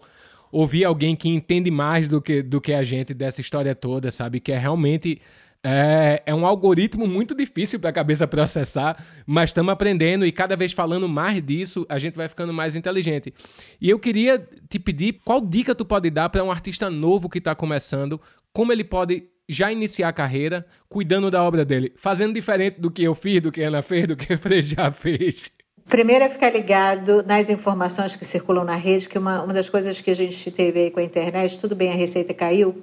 ouvir 0.52 0.84
alguém 0.84 1.16
que 1.16 1.28
entende 1.28 1.70
mais 1.70 2.06
do 2.06 2.20
que, 2.22 2.42
do 2.42 2.60
que 2.60 2.72
a 2.72 2.82
gente 2.82 3.12
dessa 3.14 3.40
história 3.40 3.74
toda, 3.74 4.10
sabe? 4.10 4.40
Que 4.40 4.52
é 4.52 4.58
realmente 4.58 5.20
é, 5.64 6.22
é 6.24 6.34
um 6.34 6.46
algoritmo 6.46 7.06
muito 7.06 7.34
difícil 7.34 7.78
para 7.78 7.90
a 7.90 7.92
cabeça 7.92 8.26
processar, 8.26 9.02
mas 9.26 9.50
estamos 9.50 9.72
aprendendo 9.72 10.24
e 10.24 10.32
cada 10.32 10.56
vez 10.56 10.72
falando 10.72 11.08
mais 11.08 11.44
disso, 11.44 11.86
a 11.88 11.98
gente 11.98 12.16
vai 12.16 12.28
ficando 12.28 12.52
mais 12.52 12.74
inteligente. 12.74 13.32
E 13.80 13.88
eu 13.88 13.98
queria 13.98 14.46
te 14.68 14.78
pedir 14.78 15.20
qual 15.24 15.40
dica 15.40 15.74
tu 15.74 15.84
pode 15.84 16.10
dar 16.10 16.28
para 16.28 16.42
um 16.42 16.50
artista 16.50 16.88
novo 16.88 17.28
que 17.28 17.38
está 17.38 17.54
começando, 17.54 18.20
como 18.52 18.72
ele 18.72 18.84
pode 18.84 19.24
já 19.48 19.70
iniciar 19.70 20.08
a 20.08 20.12
carreira 20.12 20.64
cuidando 20.88 21.30
da 21.30 21.42
obra 21.42 21.64
dele, 21.64 21.92
fazendo 21.96 22.32
diferente 22.32 22.80
do 22.80 22.90
que 22.90 23.02
eu 23.02 23.14
fiz, 23.14 23.42
do 23.42 23.50
que 23.50 23.62
Ana 23.62 23.82
fez, 23.82 24.06
do 24.06 24.16
que 24.16 24.32
a 24.34 24.38
Frejá 24.38 24.90
fez. 24.90 25.50
Primeiro 25.88 26.24
é 26.24 26.28
ficar 26.28 26.50
ligado 26.50 27.24
nas 27.24 27.50
informações 27.50 28.14
que 28.14 28.24
circulam 28.24 28.64
na 28.64 28.76
rede, 28.76 29.08
que 29.08 29.18
uma, 29.18 29.42
uma 29.42 29.52
das 29.52 29.68
coisas 29.68 30.00
que 30.00 30.08
a 30.08 30.14
gente 30.14 30.48
teve 30.52 30.84
aí 30.84 30.90
com 30.90 31.00
a 31.00 31.02
internet, 31.02 31.58
tudo 31.58 31.74
bem, 31.74 31.90
a 31.90 31.96
receita 31.96 32.32
caiu, 32.32 32.80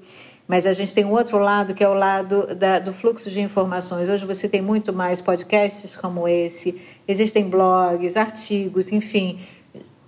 mas 0.48 0.66
a 0.66 0.72
gente 0.72 0.94
tem 0.94 1.04
um 1.04 1.12
outro 1.12 1.38
lado, 1.38 1.74
que 1.74 1.84
é 1.84 1.90
o 1.90 1.94
lado 1.94 2.56
da, 2.56 2.80
do 2.80 2.94
fluxo 2.94 3.30
de 3.30 3.42
informações. 3.42 4.08
Hoje 4.08 4.26
você 4.26 4.48
tem 4.48 4.62
muito 4.62 4.94
mais 4.94 5.22
podcasts 5.22 5.96
como 5.96 6.28
esse, 6.28 6.82
existem 7.06 7.50
blogs, 7.50 8.16
artigos, 8.16 8.92
enfim, 8.92 9.40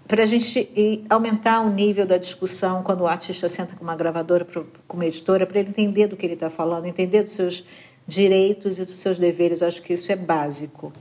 para 0.08 0.24
a 0.24 0.26
gente 0.26 1.06
aumentar 1.10 1.60
o 1.60 1.70
nível 1.70 2.06
da 2.06 2.18
discussão 2.18 2.82
quando 2.82 3.02
o 3.02 3.08
artista 3.08 3.50
senta 3.50 3.76
com 3.76 3.84
uma 3.84 3.96
gravadora, 3.96 4.48
com 4.88 4.98
uma 4.98 5.06
editora, 5.06 5.46
para 5.46 5.60
ele 5.60 5.70
entender 5.70 6.08
do 6.08 6.16
que 6.16 6.26
ele 6.26 6.34
está 6.34 6.50
falando, 6.50 6.86
entender 6.86 7.22
dos 7.22 7.34
seus 7.34 7.66
direitos 8.08 8.80
e 8.80 8.82
dos 8.82 8.98
seus 8.98 9.20
deveres. 9.20 9.62
Acho 9.62 9.82
que 9.82 9.94
isso 9.94 10.12
é 10.12 10.16
básico. 10.16 10.92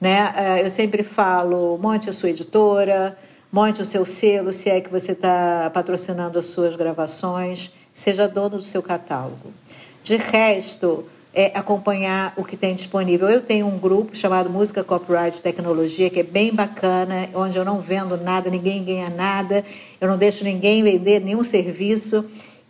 Né? 0.00 0.32
Ah, 0.34 0.60
eu 0.60 0.68
sempre 0.68 1.02
falo: 1.02 1.78
monte 1.78 2.10
a 2.10 2.12
sua 2.12 2.30
editora, 2.30 3.16
monte 3.52 3.82
o 3.82 3.84
seu 3.84 4.04
selo, 4.04 4.52
se 4.52 4.68
é 4.68 4.80
que 4.80 4.90
você 4.90 5.12
está 5.12 5.70
patrocinando 5.72 6.36
as 6.36 6.46
suas 6.46 6.74
gravações 6.74 7.72
seja 7.96 8.28
dono 8.28 8.58
do 8.58 8.62
seu 8.62 8.82
catálogo. 8.82 9.52
De 10.04 10.16
resto, 10.16 11.04
é 11.34 11.50
acompanhar 11.54 12.32
o 12.36 12.44
que 12.44 12.56
tem 12.56 12.74
disponível. 12.74 13.28
Eu 13.28 13.42
tenho 13.42 13.66
um 13.66 13.78
grupo 13.78 14.16
chamado 14.16 14.48
Música 14.48 14.84
Copyright 14.84 15.40
Tecnologia, 15.42 16.08
que 16.08 16.20
é 16.20 16.22
bem 16.22 16.54
bacana, 16.54 17.28
onde 17.34 17.58
eu 17.58 17.64
não 17.64 17.80
vendo 17.80 18.16
nada, 18.16 18.48
ninguém 18.48 18.84
ganha 18.84 19.10
nada, 19.10 19.64
eu 20.00 20.08
não 20.08 20.16
deixo 20.16 20.44
ninguém 20.44 20.82
vender 20.82 21.20
nenhum 21.20 21.42
serviço, 21.42 22.24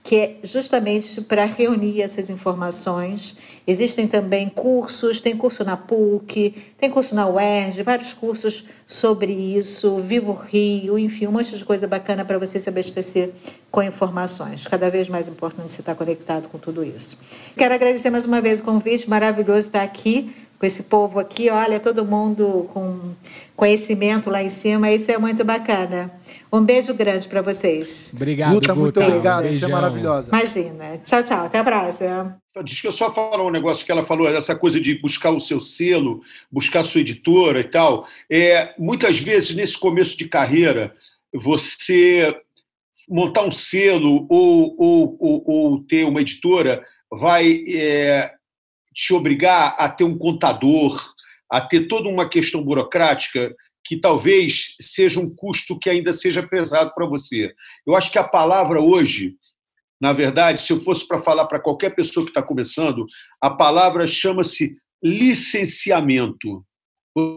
que 0.06 0.14
é 0.14 0.36
justamente 0.44 1.20
para 1.20 1.44
reunir 1.44 2.00
essas 2.00 2.30
informações 2.30 3.36
Existem 3.66 4.06
também 4.06 4.48
cursos, 4.48 5.20
tem 5.20 5.36
curso 5.36 5.64
na 5.64 5.76
PUC, 5.76 6.54
tem 6.78 6.88
curso 6.88 7.16
na 7.16 7.28
UERJ, 7.28 7.82
vários 7.82 8.14
cursos 8.14 8.64
sobre 8.86 9.32
isso, 9.32 9.98
Vivo 9.98 10.32
Rio, 10.32 10.96
enfim, 10.96 11.26
um 11.26 11.32
monte 11.32 11.58
de 11.58 11.64
coisa 11.64 11.88
bacana 11.88 12.24
para 12.24 12.38
você 12.38 12.60
se 12.60 12.68
abastecer 12.68 13.32
com 13.68 13.82
informações. 13.82 14.68
Cada 14.68 14.88
vez 14.88 15.08
mais 15.08 15.26
importante 15.26 15.72
você 15.72 15.80
estar 15.80 15.96
conectado 15.96 16.46
com 16.46 16.58
tudo 16.58 16.84
isso. 16.84 17.18
Quero 17.56 17.74
agradecer 17.74 18.08
mais 18.08 18.24
uma 18.24 18.40
vez 18.40 18.60
o 18.60 18.64
convite, 18.64 19.10
maravilhoso 19.10 19.58
estar 19.58 19.82
aqui 19.82 20.32
com 20.60 20.64
esse 20.64 20.84
povo 20.84 21.18
aqui, 21.18 21.50
olha, 21.50 21.80
todo 21.80 22.04
mundo 22.04 22.70
com 22.72 23.14
conhecimento 23.56 24.30
lá 24.30 24.42
em 24.42 24.48
cima, 24.48 24.90
isso 24.92 25.10
é 25.10 25.18
muito 25.18 25.44
bacana. 25.44 26.10
Um 26.56 26.64
beijo 26.64 26.94
grande 26.94 27.28
para 27.28 27.42
vocês. 27.42 28.10
Obrigado, 28.14 28.54
Guta. 28.54 28.74
muito 28.74 28.98
obrigado, 28.98 29.46
você 29.46 29.64
é 29.64 29.68
maravilhosa. 29.68 30.28
Imagina. 30.28 30.96
Tchau, 30.98 31.22
tchau. 31.22 31.44
Até 31.44 31.58
a 31.58 31.64
próxima. 31.64 32.38
Deixa 32.64 32.88
eu 32.88 32.92
só 32.92 33.12
falar 33.12 33.44
um 33.44 33.50
negócio 33.50 33.84
que 33.84 33.92
ela 33.92 34.02
falou, 34.02 34.26
essa 34.26 34.56
coisa 34.56 34.80
de 34.80 34.98
buscar 34.98 35.30
o 35.32 35.38
seu 35.38 35.60
selo, 35.60 36.22
buscar 36.50 36.80
a 36.80 36.84
sua 36.84 37.02
editora 37.02 37.60
e 37.60 37.64
tal. 37.64 38.08
É, 38.32 38.74
muitas 38.78 39.18
vezes, 39.18 39.54
nesse 39.54 39.78
começo 39.78 40.16
de 40.16 40.28
carreira, 40.28 40.94
você 41.34 42.34
montar 43.06 43.42
um 43.42 43.52
selo 43.52 44.26
ou, 44.30 44.74
ou, 44.78 45.16
ou, 45.20 45.42
ou 45.46 45.84
ter 45.84 46.04
uma 46.04 46.22
editora 46.22 46.82
vai 47.12 47.62
é, 47.68 48.32
te 48.94 49.12
obrigar 49.12 49.76
a 49.78 49.90
ter 49.90 50.04
um 50.04 50.16
contador, 50.16 51.12
a 51.50 51.60
ter 51.60 51.86
toda 51.86 52.08
uma 52.08 52.26
questão 52.26 52.62
burocrática 52.62 53.54
que 53.86 53.96
talvez 53.96 54.74
seja 54.80 55.20
um 55.20 55.32
custo 55.34 55.78
que 55.78 55.88
ainda 55.88 56.12
seja 56.12 56.42
pesado 56.42 56.92
para 56.94 57.06
você. 57.06 57.54
Eu 57.86 57.94
acho 57.94 58.10
que 58.10 58.18
a 58.18 58.24
palavra 58.24 58.80
hoje, 58.80 59.36
na 60.00 60.12
verdade, 60.12 60.62
se 60.62 60.72
eu 60.72 60.80
fosse 60.80 61.06
para 61.06 61.20
falar 61.20 61.46
para 61.46 61.60
qualquer 61.60 61.94
pessoa 61.94 62.24
que 62.24 62.30
está 62.30 62.42
começando, 62.42 63.06
a 63.40 63.50
palavra 63.50 64.06
chama-se 64.06 64.76
licenciamento. 65.02 66.64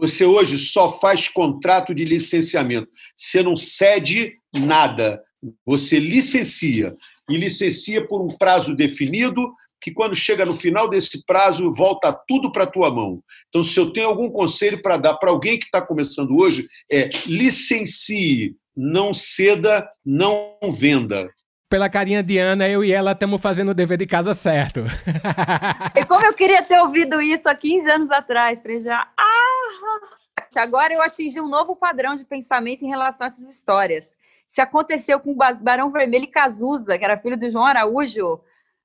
Você 0.00 0.26
hoje 0.26 0.58
só 0.58 0.92
faz 0.92 1.28
contrato 1.28 1.94
de 1.94 2.04
licenciamento. 2.04 2.88
Você 3.16 3.42
não 3.42 3.56
cede 3.56 4.34
nada. 4.54 5.22
Você 5.64 5.98
licencia. 5.98 6.94
E 7.30 7.36
licencia 7.36 8.06
por 8.06 8.20
um 8.20 8.36
prazo 8.36 8.74
definido, 8.74 9.54
que 9.80 9.92
quando 9.92 10.14
chega 10.14 10.44
no 10.44 10.54
final 10.54 10.88
desse 10.88 11.24
prazo, 11.24 11.72
volta 11.72 12.12
tudo 12.12 12.52
para 12.52 12.64
a 12.64 12.70
tua 12.70 12.90
mão. 12.90 13.22
Então, 13.48 13.64
se 13.64 13.78
eu 13.78 13.92
tenho 13.92 14.08
algum 14.08 14.30
conselho 14.30 14.82
para 14.82 14.96
dar 14.96 15.14
para 15.14 15.30
alguém 15.30 15.58
que 15.58 15.64
está 15.64 15.80
começando 15.80 16.36
hoje, 16.36 16.66
é 16.90 17.08
licencie, 17.26 18.56
não 18.76 19.14
ceda, 19.14 19.88
não 20.04 20.56
venda. 20.72 21.28
Pela 21.68 21.88
carinha 21.88 22.22
de 22.22 22.36
Ana, 22.36 22.68
eu 22.68 22.82
e 22.82 22.92
ela 22.92 23.12
estamos 23.12 23.40
fazendo 23.40 23.70
o 23.70 23.74
dever 23.74 23.96
de 23.96 24.06
casa 24.06 24.34
certo. 24.34 24.84
E 25.94 26.04
como 26.04 26.26
eu 26.26 26.34
queria 26.34 26.62
ter 26.62 26.80
ouvido 26.80 27.22
isso 27.22 27.48
há 27.48 27.54
15 27.54 27.90
anos 27.90 28.10
atrás, 28.10 28.60
Frejá. 28.60 29.08
Ah! 29.16 30.56
Agora 30.56 30.92
eu 30.92 31.00
atingi 31.00 31.40
um 31.40 31.48
novo 31.48 31.76
padrão 31.76 32.16
de 32.16 32.24
pensamento 32.24 32.84
em 32.84 32.88
relação 32.88 33.24
a 33.24 33.28
essas 33.28 33.48
histórias. 33.48 34.16
Se 34.46 34.60
aconteceu 34.60 35.20
com 35.20 35.30
o 35.30 35.36
Barão 35.62 35.92
Vermelho 35.92 36.24
e 36.24 36.26
Cazuza, 36.26 36.98
que 36.98 37.04
era 37.04 37.16
filho 37.16 37.38
do 37.38 37.48
João 37.48 37.64
Araújo, 37.64 38.40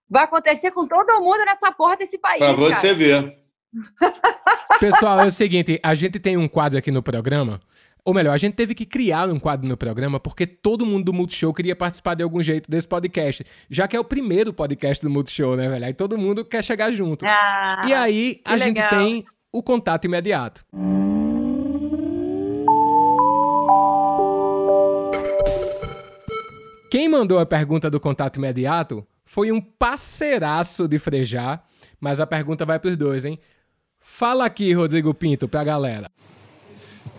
vai 0.09 0.23
acontecer 0.23 0.71
com 0.71 0.87
todo 0.87 1.21
mundo 1.21 1.43
nessa 1.45 1.71
porra 1.71 1.97
desse 1.97 2.17
país. 2.17 2.39
Pra 2.39 2.53
você 2.53 2.87
cara. 2.87 2.93
ver. 2.93 3.37
Pessoal, 4.79 5.21
é 5.21 5.25
o 5.25 5.31
seguinte: 5.31 5.79
a 5.83 5.95
gente 5.95 6.19
tem 6.19 6.37
um 6.37 6.47
quadro 6.47 6.77
aqui 6.77 6.91
no 6.91 7.03
programa. 7.03 7.59
Ou 8.07 8.13
melhor, 8.13 8.33
a 8.33 8.37
gente 8.37 8.53
teve 8.53 8.75
que 8.75 8.85
criar 8.85 9.27
um 9.29 9.39
quadro 9.39 9.67
no 9.67 9.75
programa 9.75 10.19
porque 10.19 10.45
todo 10.45 10.85
mundo 10.85 11.05
do 11.05 11.13
Multishow 11.13 11.51
queria 11.51 11.75
participar 11.75 12.13
de 12.13 12.21
algum 12.21 12.41
jeito 12.41 12.69
desse 12.69 12.87
podcast. 12.87 13.43
Já 13.67 13.87
que 13.87 13.97
é 13.97 13.99
o 13.99 14.03
primeiro 14.03 14.53
podcast 14.53 15.03
do 15.03 15.09
Multishow, 15.09 15.55
né, 15.55 15.67
velho? 15.67 15.85
Aí 15.85 15.93
todo 15.93 16.15
mundo 16.15 16.45
quer 16.45 16.63
chegar 16.63 16.91
junto. 16.91 17.25
Ah, 17.25 17.81
e 17.87 17.93
aí 17.93 18.41
a 18.45 18.59
gente 18.59 18.75
legal. 18.75 18.89
tem 18.91 19.25
o 19.51 19.63
contato 19.63 20.05
imediato. 20.05 20.63
Quem 26.91 27.09
mandou 27.09 27.39
a 27.39 27.45
pergunta 27.45 27.89
do 27.89 27.99
contato 27.99 28.37
imediato 28.37 29.05
foi 29.25 29.51
um 29.51 29.59
parceiraço 29.59 30.87
de 30.87 30.99
Frejá, 30.99 31.59
mas 31.99 32.19
a 32.19 32.27
pergunta 32.27 32.65
vai 32.65 32.79
para 32.79 32.89
os 32.89 32.95
dois, 32.95 33.25
hein? 33.25 33.39
Fala 33.99 34.45
aqui, 34.45 34.71
Rodrigo 34.71 35.13
Pinto, 35.13 35.47
para 35.47 35.61
a 35.61 35.63
galera. 35.63 36.11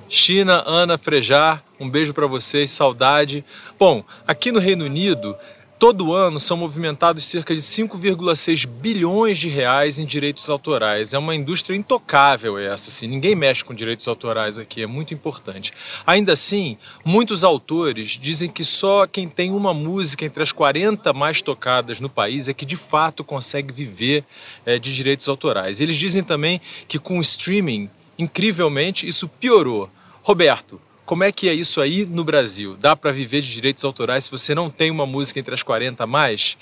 China, 0.09 0.63
Ana, 0.65 0.97
Frejar, 0.97 1.65
um 1.81 1.91
beijo 1.91 2.15
para 2.15 2.29
vocês, 2.29 2.71
saudade. 2.71 3.45
Bom, 3.77 4.05
aqui 4.27 4.53
no 4.53 4.61
Reino 4.61 4.85
Unido 4.85 5.37
Todo 5.79 6.15
ano 6.15 6.41
são 6.41 6.57
movimentados 6.57 7.27
cerca 7.27 7.55
de 7.55 7.61
5,6 7.61 8.67
bilhões 8.67 9.37
de 9.37 9.51
reais 9.51 9.99
em 9.99 10.07
direitos 10.07 10.49
autorais. 10.49 11.13
É 11.13 11.19
uma 11.19 11.35
indústria 11.35 11.77
intocável 11.77 12.57
essa, 12.57 12.89
assim. 12.89 13.07
ninguém 13.07 13.35
mexe 13.35 13.63
com 13.63 13.75
direitos 13.75 14.09
autorais 14.09 14.59
aqui, 14.59 14.83
é 14.83 14.87
muito 14.87 15.13
importante. 15.13 15.75
Ainda 16.07 16.33
assim, 16.33 16.79
muitos 17.05 17.45
autores 17.45 18.19
dizem 18.19 18.49
que 18.49 18.65
só 18.65 19.07
quem 19.07 19.29
tem 19.29 19.53
uma 19.53 19.75
música 19.75 20.25
entre 20.25 20.43
as 20.43 20.51
40 20.51 21.13
mais 21.13 21.43
tocadas 21.43 22.01
no 22.01 22.09
país 22.09 22.49
é 22.49 22.55
que 22.55 22.65
de 22.65 22.77
fato 22.77 23.23
consegue 23.23 23.71
viver 23.71 24.25
é, 24.65 24.79
de 24.79 24.95
direitos 24.95 25.29
autorais. 25.29 25.79
Eles 25.79 25.97
dizem 25.97 26.25
também 26.25 26.59
que 26.89 26.99
com 26.99 27.19
o 27.19 27.23
streaming, 27.23 27.91
incrivelmente, 28.19 29.07
isso 29.07 29.29
piorou. 29.29 29.91
Roberto, 30.23 30.81
como 31.07 31.23
é 31.23 31.31
que 31.31 31.49
é 31.49 31.55
isso 31.55 31.81
aí 31.81 32.05
no 32.05 32.25
Brasil? 32.25 32.77
Dá 32.79 32.97
para 32.97 33.13
viver 33.13 33.41
de 33.41 33.51
direitos 33.51 33.85
autorais 33.85 34.25
se 34.25 34.31
você 34.31 34.55
não 34.55 34.69
tem 34.69 34.91
uma 34.91 35.07
música 35.07 35.39
entre 35.39 35.55
as 35.55 35.63
40 35.63 36.05
mais? 36.05 36.59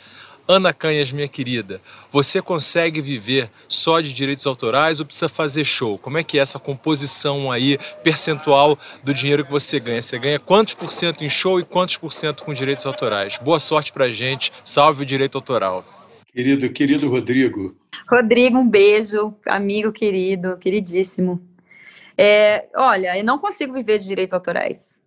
Ana 0.46 0.74
Canhas, 0.74 1.10
minha 1.10 1.26
querida, 1.26 1.80
você 2.12 2.42
consegue 2.42 3.00
viver 3.00 3.48
só 3.66 4.02
de 4.02 4.12
direitos 4.12 4.46
autorais 4.46 5.00
ou 5.00 5.06
precisa 5.06 5.30
fazer 5.30 5.64
show? 5.64 5.96
Como 5.96 6.18
é 6.18 6.22
que 6.22 6.38
é 6.38 6.42
essa 6.42 6.58
composição 6.58 7.50
aí, 7.50 7.78
percentual 8.02 8.78
do 9.02 9.14
dinheiro 9.14 9.46
que 9.46 9.50
você 9.50 9.80
ganha? 9.80 10.02
Você 10.02 10.18
ganha 10.18 10.38
quantos 10.38 10.74
por 10.74 10.92
cento 10.92 11.24
em 11.24 11.30
show 11.30 11.58
e 11.58 11.64
quantos 11.64 11.96
por 11.96 12.12
cento 12.12 12.44
com 12.44 12.52
direitos 12.52 12.84
autorais? 12.84 13.38
Boa 13.38 13.58
sorte 13.58 13.90
pra 13.90 14.10
gente, 14.10 14.52
salve 14.62 15.04
o 15.04 15.06
direito 15.06 15.38
autoral. 15.38 15.82
Querido, 16.30 16.68
querido 16.68 17.08
Rodrigo. 17.08 17.74
Rodrigo, 18.06 18.58
um 18.58 18.68
beijo, 18.68 19.34
amigo 19.46 19.90
querido, 19.90 20.58
queridíssimo. 20.58 21.40
É, 22.16 22.68
olha, 22.76 23.18
eu 23.18 23.24
não 23.24 23.38
consigo 23.38 23.72
viver 23.72 23.98
de 23.98 24.06
direitos 24.06 24.32
autorais. 24.32 24.98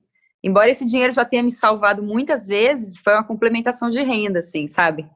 embora 0.44 0.70
esse 0.70 0.86
dinheiro 0.86 1.12
já 1.14 1.26
tenha 1.26 1.44
me 1.44 1.52
salvado 1.52 2.04
muitas 2.04 2.48
vezes, 2.48 3.00
foi 3.00 3.14
uma 3.14 3.24
complementação 3.24 3.90
de 3.90 4.02
renda, 4.04 4.40
assim, 4.40 4.68
sabe? 4.68 5.10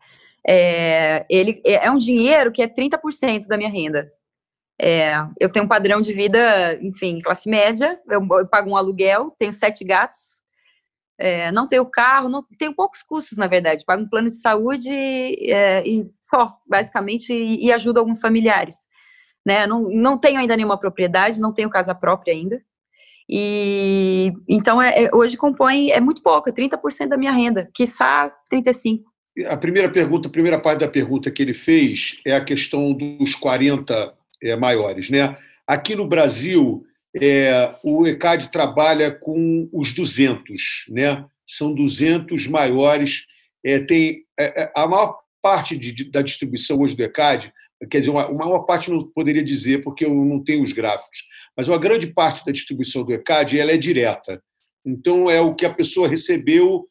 É, 0.47 1.25
ele 1.29 1.61
é, 1.65 1.85
é 1.87 1.91
um 1.91 1.97
dinheiro 1.97 2.51
que 2.51 2.61
é 2.61 2.67
30% 2.67 3.47
da 3.47 3.57
minha 3.57 3.69
renda. 3.69 4.11
É, 4.81 5.13
eu 5.39 5.49
tenho 5.49 5.65
um 5.65 5.67
padrão 5.67 6.01
de 6.01 6.11
vida, 6.11 6.75
enfim, 6.81 7.19
classe 7.19 7.47
média, 7.49 7.99
eu, 8.09 8.25
eu 8.39 8.47
pago 8.47 8.69
um 8.71 8.75
aluguel, 8.75 9.35
tenho 9.37 9.53
sete 9.53 9.83
gatos, 9.83 10.41
é, 11.19 11.51
não 11.51 11.67
tenho 11.67 11.85
carro, 11.85 12.27
não 12.27 12.43
tenho 12.57 12.73
poucos 12.73 13.03
custos, 13.03 13.37
na 13.37 13.45
verdade, 13.45 13.85
pago 13.85 14.01
um 14.01 14.09
plano 14.09 14.27
de 14.27 14.37
saúde 14.37 14.91
é, 14.91 15.87
e 15.87 16.11
só, 16.19 16.57
basicamente, 16.67 17.31
e, 17.31 17.67
e 17.67 17.71
ajudo 17.71 17.99
alguns 17.99 18.19
familiares. 18.19 18.87
Né? 19.45 19.65
Não, 19.65 19.89
não 19.89 20.17
tenho 20.17 20.39
ainda 20.39 20.55
nenhuma 20.55 20.77
propriedade, 20.77 21.41
não 21.41 21.53
tenho 21.53 21.69
casa 21.69 21.95
própria 21.95 22.33
ainda. 22.33 22.61
E 23.29 24.33
então 24.47 24.81
é, 24.81 25.05
é 25.05 25.15
hoje 25.15 25.37
compõe 25.37 25.89
é 25.89 26.01
muito 26.01 26.21
pouco, 26.21 26.49
é 26.49 26.51
30% 26.51 27.07
da 27.07 27.17
minha 27.17 27.31
renda, 27.31 27.69
quiçá 27.73 28.31
35%. 28.51 29.03
A 29.47 29.55
primeira 29.55 29.89
pergunta, 29.89 30.27
a 30.27 30.31
primeira 30.31 30.59
parte 30.59 30.79
da 30.79 30.87
pergunta 30.89 31.31
que 31.31 31.41
ele 31.41 31.53
fez 31.53 32.19
é 32.25 32.35
a 32.35 32.43
questão 32.43 32.91
dos 32.91 33.33
40 33.35 34.13
é, 34.43 34.55
maiores. 34.57 35.09
Né? 35.09 35.37
Aqui 35.65 35.95
no 35.95 36.05
Brasil, 36.05 36.83
é, 37.15 37.73
o 37.81 38.05
ECAD 38.05 38.51
trabalha 38.51 39.09
com 39.09 39.69
os 39.71 39.93
200, 39.93 40.85
né? 40.89 41.23
são 41.47 41.73
200 41.73 42.47
maiores. 42.47 43.25
É, 43.63 43.79
tem 43.79 44.25
é, 44.37 44.63
é, 44.63 44.71
A 44.75 44.85
maior 44.85 45.17
parte 45.41 45.77
de, 45.77 46.11
da 46.11 46.21
distribuição 46.21 46.79
hoje 46.79 46.95
do 46.95 47.03
ECAD, 47.03 47.53
quer 47.89 47.99
dizer, 47.99 48.11
uma, 48.11 48.27
uma 48.27 48.65
parte 48.65 48.91
não 48.91 49.03
poderia 49.03 49.43
dizer, 49.43 49.83
porque 49.83 50.05
eu 50.05 50.13
não 50.13 50.43
tenho 50.43 50.63
os 50.63 50.71
gráficos, 50.71 51.25
mas 51.55 51.67
uma 51.67 51.77
grande 51.77 52.07
parte 52.07 52.45
da 52.45 52.51
distribuição 52.51 53.03
do 53.03 53.13
ECAD 53.13 53.59
ela 53.59 53.71
é 53.71 53.77
direta. 53.77 54.41
Então, 54.85 55.29
é 55.29 55.39
o 55.41 55.55
que 55.55 55.65
a 55.65 55.73
pessoa 55.73 56.07
recebeu, 56.07 56.87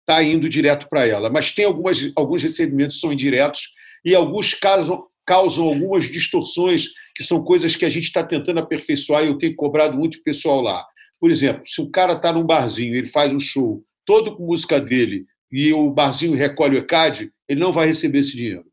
está 0.00 0.22
indo 0.22 0.48
direto 0.48 0.88
para 0.88 1.06
ela. 1.06 1.30
Mas 1.30 1.52
tem 1.52 1.64
algumas, 1.64 2.10
alguns 2.14 2.42
recebimentos 2.42 2.96
que 2.96 3.00
são 3.00 3.12
indiretos 3.12 3.70
e 4.04 4.14
alguns 4.14 4.54
casos 4.54 4.98
causam 5.24 5.66
algumas 5.66 6.10
distorções, 6.10 6.88
que 7.14 7.22
são 7.22 7.42
coisas 7.42 7.76
que 7.76 7.84
a 7.84 7.88
gente 7.88 8.04
está 8.04 8.24
tentando 8.24 8.58
aperfeiçoar 8.58 9.22
e 9.22 9.28
eu 9.28 9.38
tenho 9.38 9.54
cobrado 9.54 9.96
muito 9.96 10.22
pessoal 10.22 10.60
lá. 10.60 10.84
Por 11.20 11.30
exemplo, 11.30 11.62
se 11.64 11.80
o 11.80 11.88
cara 11.88 12.14
está 12.14 12.32
num 12.32 12.44
barzinho, 12.44 12.96
ele 12.96 13.06
faz 13.06 13.32
um 13.32 13.38
show 13.38 13.84
todo 14.04 14.34
com 14.34 14.46
música 14.46 14.80
dele 14.80 15.24
e 15.50 15.72
o 15.72 15.90
barzinho 15.90 16.36
recolhe 16.36 16.76
o 16.76 16.80
ECAD, 16.80 17.30
ele 17.48 17.60
não 17.60 17.72
vai 17.72 17.86
receber 17.86 18.18
esse 18.18 18.36
dinheiro. 18.36 18.64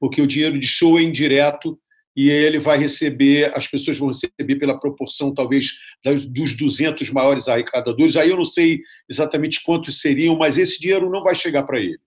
Porque 0.00 0.22
o 0.22 0.26
dinheiro 0.26 0.58
de 0.58 0.66
show 0.66 0.98
é 0.98 1.02
indireto 1.02 1.78
e 2.16 2.30
ele 2.30 2.58
vai 2.58 2.76
receber, 2.76 3.52
as 3.56 3.68
pessoas 3.68 3.96
vão 3.96 4.08
receber 4.08 4.56
pela 4.56 4.78
proporção, 4.78 5.32
talvez, 5.32 5.74
dos 6.30 6.56
200 6.56 7.10
maiores 7.10 7.46
arrecadadores. 7.46 8.16
Aí 8.16 8.30
eu 8.30 8.36
não 8.36 8.44
sei 8.44 8.80
exatamente 9.08 9.62
quantos 9.62 10.00
seriam, 10.00 10.36
mas 10.36 10.58
esse 10.58 10.80
dinheiro 10.80 11.08
não 11.08 11.22
vai 11.22 11.36
chegar 11.36 11.62
para 11.62 11.78
ele. 11.78 11.98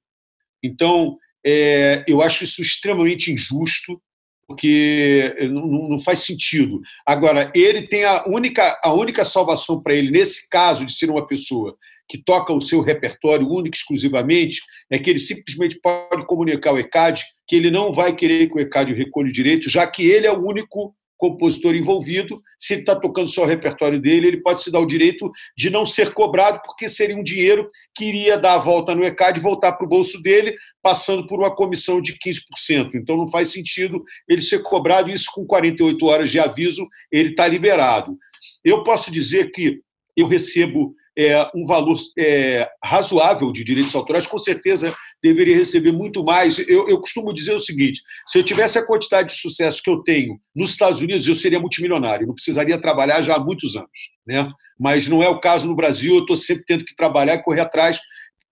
Então, 0.61 1.17
é, 1.45 2.03
eu 2.07 2.21
acho 2.21 2.43
isso 2.43 2.61
extremamente 2.61 3.31
injusto, 3.31 4.01
porque 4.45 5.33
não, 5.49 5.89
não, 5.89 5.99
faz 5.99 6.19
sentido. 6.19 6.81
Agora, 7.05 7.49
ele 7.55 7.83
tem 7.83 8.03
a 8.03 8.25
única, 8.27 8.79
a 8.83 8.93
única 8.93 9.23
salvação 9.23 9.81
para 9.81 9.93
ele, 9.93 10.11
nesse 10.11 10.49
caso 10.49 10.85
de 10.85 10.91
ser 10.91 11.09
uma 11.09 11.25
pessoa 11.25 11.77
que 12.11 12.21
toca 12.21 12.51
o 12.51 12.59
seu 12.59 12.81
repertório 12.81 13.47
único 13.47 13.73
exclusivamente, 13.73 14.59
é 14.89 14.99
que 14.99 15.09
ele 15.09 15.17
simplesmente 15.17 15.79
pode 15.79 16.25
comunicar 16.25 16.71
ao 16.71 16.77
ECAD 16.77 17.23
que 17.47 17.55
ele 17.55 17.71
não 17.71 17.93
vai 17.93 18.13
querer 18.13 18.49
que 18.49 18.57
o 18.57 18.59
ECAD 18.59 18.93
recolha 18.93 19.31
direito, 19.31 19.69
já 19.69 19.87
que 19.87 20.05
ele 20.05 20.27
é 20.27 20.31
o 20.31 20.45
único 20.45 20.93
compositor 21.17 21.73
envolvido, 21.73 22.41
se 22.59 22.73
ele 22.73 22.81
está 22.81 22.99
tocando 22.99 23.29
só 23.29 23.43
o 23.43 23.45
repertório 23.45 24.01
dele, 24.01 24.27
ele 24.27 24.41
pode 24.41 24.61
se 24.61 24.69
dar 24.69 24.81
o 24.81 24.85
direito 24.85 25.31
de 25.55 25.69
não 25.69 25.85
ser 25.85 26.13
cobrado, 26.13 26.59
porque 26.65 26.89
seria 26.89 27.15
um 27.15 27.23
dinheiro 27.23 27.69
que 27.95 28.03
iria 28.03 28.37
dar 28.37 28.55
a 28.55 28.57
volta 28.57 28.93
no 28.93 29.05
ECAD 29.05 29.39
e 29.39 29.41
voltar 29.41 29.71
para 29.71 29.85
o 29.85 29.89
bolso 29.89 30.21
dele, 30.21 30.53
passando 30.81 31.25
por 31.25 31.39
uma 31.39 31.55
comissão 31.55 32.01
de 32.01 32.17
15%. 32.17 32.95
Então 32.95 33.15
não 33.15 33.29
faz 33.29 33.53
sentido 33.53 34.03
ele 34.27 34.41
ser 34.41 34.63
cobrado, 34.63 35.09
isso 35.09 35.31
com 35.33 35.45
48 35.45 36.05
horas 36.05 36.29
de 36.29 36.41
aviso, 36.41 36.85
ele 37.09 37.29
está 37.29 37.47
liberado. 37.47 38.17
Eu 38.65 38.83
posso 38.83 39.09
dizer 39.09 39.49
que 39.51 39.79
eu 40.17 40.27
recebo 40.27 40.93
é, 41.17 41.49
um 41.53 41.65
valor 41.65 41.97
é, 42.17 42.69
razoável 42.83 43.51
de 43.51 43.63
direitos 43.63 43.93
autorais, 43.93 44.27
com 44.27 44.37
certeza 44.37 44.95
deveria 45.21 45.55
receber 45.55 45.91
muito 45.91 46.23
mais. 46.23 46.57
Eu, 46.59 46.87
eu, 46.87 46.99
costumo 46.99 47.33
dizer 47.33 47.53
o 47.53 47.59
seguinte: 47.59 48.01
se 48.27 48.37
eu 48.37 48.43
tivesse 48.43 48.79
a 48.79 48.85
quantidade 48.85 49.29
de 49.29 49.39
sucesso 49.39 49.81
que 49.83 49.89
eu 49.89 50.01
tenho 50.03 50.39
nos 50.55 50.71
Estados 50.71 51.01
Unidos, 51.01 51.27
eu 51.27 51.35
seria 51.35 51.59
multimilionário, 51.59 52.27
não 52.27 52.33
precisaria 52.33 52.79
trabalhar 52.79 53.21
já 53.21 53.35
há 53.35 53.39
muitos 53.39 53.75
anos. 53.75 54.11
Né? 54.25 54.49
Mas 54.79 55.07
não 55.07 55.21
é 55.21 55.29
o 55.29 55.39
caso 55.39 55.67
no 55.67 55.75
Brasil, 55.75 56.15
eu 56.15 56.21
estou 56.21 56.37
sempre 56.37 56.63
tendo 56.65 56.85
que 56.85 56.95
trabalhar 56.95 57.35
e 57.35 57.43
correr 57.43 57.61
atrás 57.61 57.99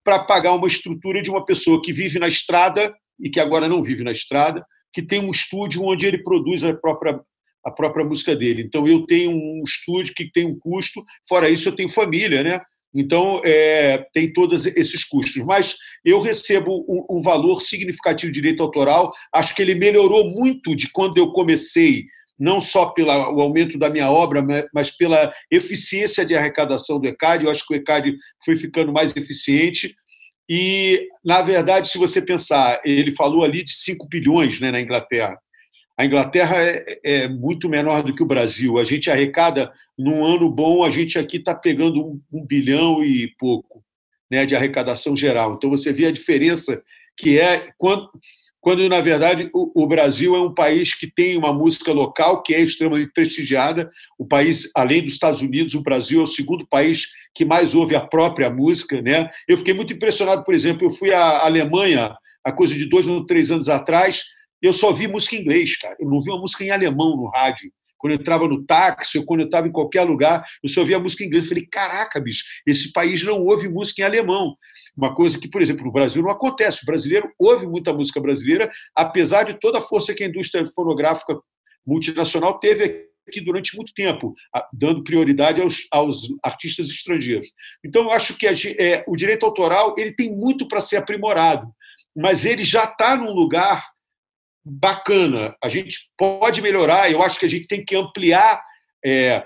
para 0.03 0.19
pagar 0.19 0.53
uma 0.53 0.67
estrutura 0.67 1.21
de 1.21 1.29
uma 1.29 1.45
pessoa 1.45 1.81
que 1.81 1.93
vive 1.93 2.19
na 2.19 2.27
estrada 2.27 2.93
e 3.19 3.29
que 3.29 3.39
agora 3.39 3.67
não 3.67 3.83
vive 3.83 4.03
na 4.03 4.11
estrada, 4.11 4.65
que 4.93 5.01
tem 5.01 5.19
um 5.19 5.31
estúdio 5.31 5.83
onde 5.83 6.05
ele 6.05 6.23
produz 6.23 6.63
a 6.63 6.73
própria 6.73 7.19
a 7.69 7.73
própria 7.73 8.05
música 8.05 8.35
dele. 8.35 8.63
Então, 8.63 8.87
eu 8.87 9.05
tenho 9.05 9.31
um 9.31 9.63
estúdio 9.65 10.13
que 10.13 10.31
tem 10.31 10.45
um 10.45 10.57
custo, 10.57 11.03
fora 11.27 11.49
isso, 11.49 11.69
eu 11.69 11.75
tenho 11.75 11.89
família, 11.89 12.43
né? 12.43 12.59
Então, 12.93 13.41
é, 13.45 14.03
tem 14.13 14.31
todos 14.33 14.65
esses 14.65 15.03
custos. 15.03 15.43
Mas 15.45 15.75
eu 16.03 16.19
recebo 16.19 16.85
um, 16.87 17.17
um, 17.17 17.21
valor 17.21 17.61
significativo 17.61 18.31
de 18.31 18.41
direito 18.41 18.63
autoral. 18.63 19.11
Acho 19.33 19.55
que 19.55 19.61
ele 19.61 19.75
melhorou 19.75 20.29
muito 20.29 20.75
de 20.75 20.89
quando 20.91 21.17
eu 21.17 21.31
comecei, 21.31 22.05
não 22.37 22.59
só 22.59 22.87
pelo 22.87 23.11
aumento 23.11 23.77
da 23.77 23.89
minha 23.89 24.09
obra, 24.09 24.43
mas 24.73 24.95
pela 24.95 25.31
eficiência 25.51 26.25
de 26.25 26.35
arrecadação 26.35 26.99
do 26.99 27.07
ECAD. 27.07 27.45
Eu 27.45 27.51
acho 27.51 27.65
que 27.65 27.73
o 27.73 27.77
ECAD 27.77 28.15
foi 28.43 28.57
ficando 28.57 28.91
mais 28.91 29.15
eficiente. 29.15 29.93
E, 30.49 31.07
na 31.23 31.43
verdade, 31.43 31.89
se 31.89 31.97
você 31.99 32.23
pensar, 32.23 32.81
ele 32.83 33.11
falou 33.11 33.43
ali 33.43 33.63
de 33.63 33.71
5 33.71 34.07
bilhões 34.07 34.59
né, 34.59 34.71
na 34.71 34.81
Inglaterra. 34.81 35.37
A 35.99 36.05
Inglaterra 36.05 36.55
é, 36.61 36.99
é, 37.03 37.27
muito 37.27 37.67
menor 37.67 38.01
do 38.03 38.15
que 38.15 38.23
o 38.23 38.25
Brasil. 38.25 38.77
A 38.79 38.85
gente 38.85 39.11
arrecada, 39.11 39.69
num 39.97 40.23
ano 40.23 40.49
bom, 40.49 40.85
a 40.85 40.89
gente 40.89 41.19
aqui 41.19 41.35
está 41.35 41.53
pegando 41.53 42.01
um, 42.01 42.21
um, 42.31 42.45
bilhão 42.45 43.03
e 43.03 43.27
pouco 43.37 43.83
né, 44.31 44.45
de 44.45 44.55
arrecadação 44.55 45.13
geral. 45.13 45.55
Então, 45.55 45.69
você 45.69 45.91
vê 45.91 46.05
a 46.05 46.11
diferença 46.11 46.81
que 47.17 47.37
é 47.37 47.67
quando, 47.77 48.09
quando 48.61 48.87
na 48.87 49.01
verdade, 49.01 49.49
o, 49.53 49.83
o 49.83 49.85
Brasil 49.85 50.37
é 50.37 50.41
um 50.41 50.53
país 50.53 50.93
que 50.93 51.05
tem 51.05 51.37
uma 51.37 51.51
música 51.51 51.91
local 51.91 52.41
que 52.43 52.55
é 52.55 52.61
extremamente 52.61 53.11
prestigiada. 53.11 53.89
O 54.17 54.25
país, 54.25 54.71
além 54.73 55.03
dos 55.03 55.11
Estados 55.11 55.41
Unidos, 55.41 55.73
o 55.73 55.83
Brasil 55.83 56.21
é 56.21 56.23
o 56.23 56.27
segundo 56.27 56.65
país 56.65 57.07
que 57.35 57.43
mais 57.43 57.75
ouve 57.75 57.97
a 57.97 58.07
própria 58.07 58.49
música. 58.49 59.01
Né? 59.01 59.29
Eu 59.45 59.57
fiquei 59.57 59.73
muito 59.73 59.91
impressionado, 59.91 60.45
por 60.45 60.55
exemplo, 60.55 60.87
eu 60.87 60.91
fui 60.91 61.11
à 61.11 61.45
Alemanha 61.45 62.15
há 62.41 62.53
coisa 62.53 62.73
de 62.73 62.85
dois 62.85 63.05
ou 63.05 63.25
três 63.25 63.51
anos 63.51 63.67
atrás 63.67 64.38
eu 64.61 64.73
só 64.73 64.91
vi 64.91 65.07
música 65.07 65.35
em 65.35 65.39
inglês, 65.39 65.77
cara. 65.77 65.95
Eu 65.99 66.09
não 66.09 66.21
vi 66.21 66.29
uma 66.29 66.39
música 66.39 66.63
em 66.63 66.71
alemão 66.71 67.15
no 67.15 67.27
rádio. 67.27 67.71
Quando 67.97 68.13
eu 68.13 68.19
entrava 68.19 68.47
no 68.47 68.65
táxi 68.65 69.17
ou 69.17 69.25
quando 69.25 69.41
eu 69.41 69.45
estava 69.45 69.67
em 69.67 69.71
qualquer 69.71 70.03
lugar, 70.03 70.43
eu 70.63 70.69
só 70.69 70.83
via 70.83 70.97
música 70.97 71.23
em 71.23 71.27
inglês. 71.27 71.45
Eu 71.45 71.49
falei, 71.49 71.67
caraca, 71.69 72.19
bicho, 72.19 72.43
esse 72.65 72.93
país 72.93 73.23
não 73.23 73.43
ouve 73.43 73.67
música 73.67 74.01
em 74.01 74.05
alemão. 74.05 74.55
Uma 74.95 75.13
coisa 75.13 75.37
que, 75.37 75.49
por 75.49 75.61
exemplo, 75.61 75.85
no 75.85 75.91
Brasil 75.91 76.23
não 76.23 76.29
acontece. 76.29 76.83
O 76.83 76.85
brasileiro 76.85 77.29
ouve 77.37 77.67
muita 77.67 77.93
música 77.93 78.21
brasileira, 78.21 78.71
apesar 78.95 79.43
de 79.43 79.59
toda 79.59 79.79
a 79.79 79.81
força 79.81 80.13
que 80.13 80.23
a 80.23 80.27
indústria 80.27 80.65
fonográfica 80.73 81.37
multinacional 81.85 82.57
teve 82.59 83.09
aqui 83.27 83.41
durante 83.41 83.75
muito 83.75 83.93
tempo, 83.93 84.33
dando 84.73 85.03
prioridade 85.03 85.61
aos, 85.61 85.85
aos 85.91 86.27
artistas 86.43 86.89
estrangeiros. 86.89 87.47
Então, 87.85 88.03
eu 88.03 88.11
acho 88.11 88.35
que 88.35 88.47
a, 88.47 88.53
é, 88.77 89.03
o 89.07 89.15
direito 89.15 89.45
autoral 89.45 89.93
ele 89.97 90.13
tem 90.13 90.35
muito 90.35 90.67
para 90.67 90.81
ser 90.81 90.97
aprimorado, 90.97 91.69
mas 92.15 92.45
ele 92.45 92.65
já 92.65 92.85
está 92.85 93.15
num 93.15 93.31
lugar 93.31 93.85
bacana. 94.69 95.55
A 95.63 95.67
gente 95.67 96.09
pode 96.17 96.61
melhorar, 96.61 97.11
eu 97.11 97.21
acho 97.21 97.39
que 97.39 97.45
a 97.45 97.49
gente 97.49 97.67
tem 97.67 97.83
que 97.83 97.95
ampliar 97.95 98.61
é, 99.03 99.45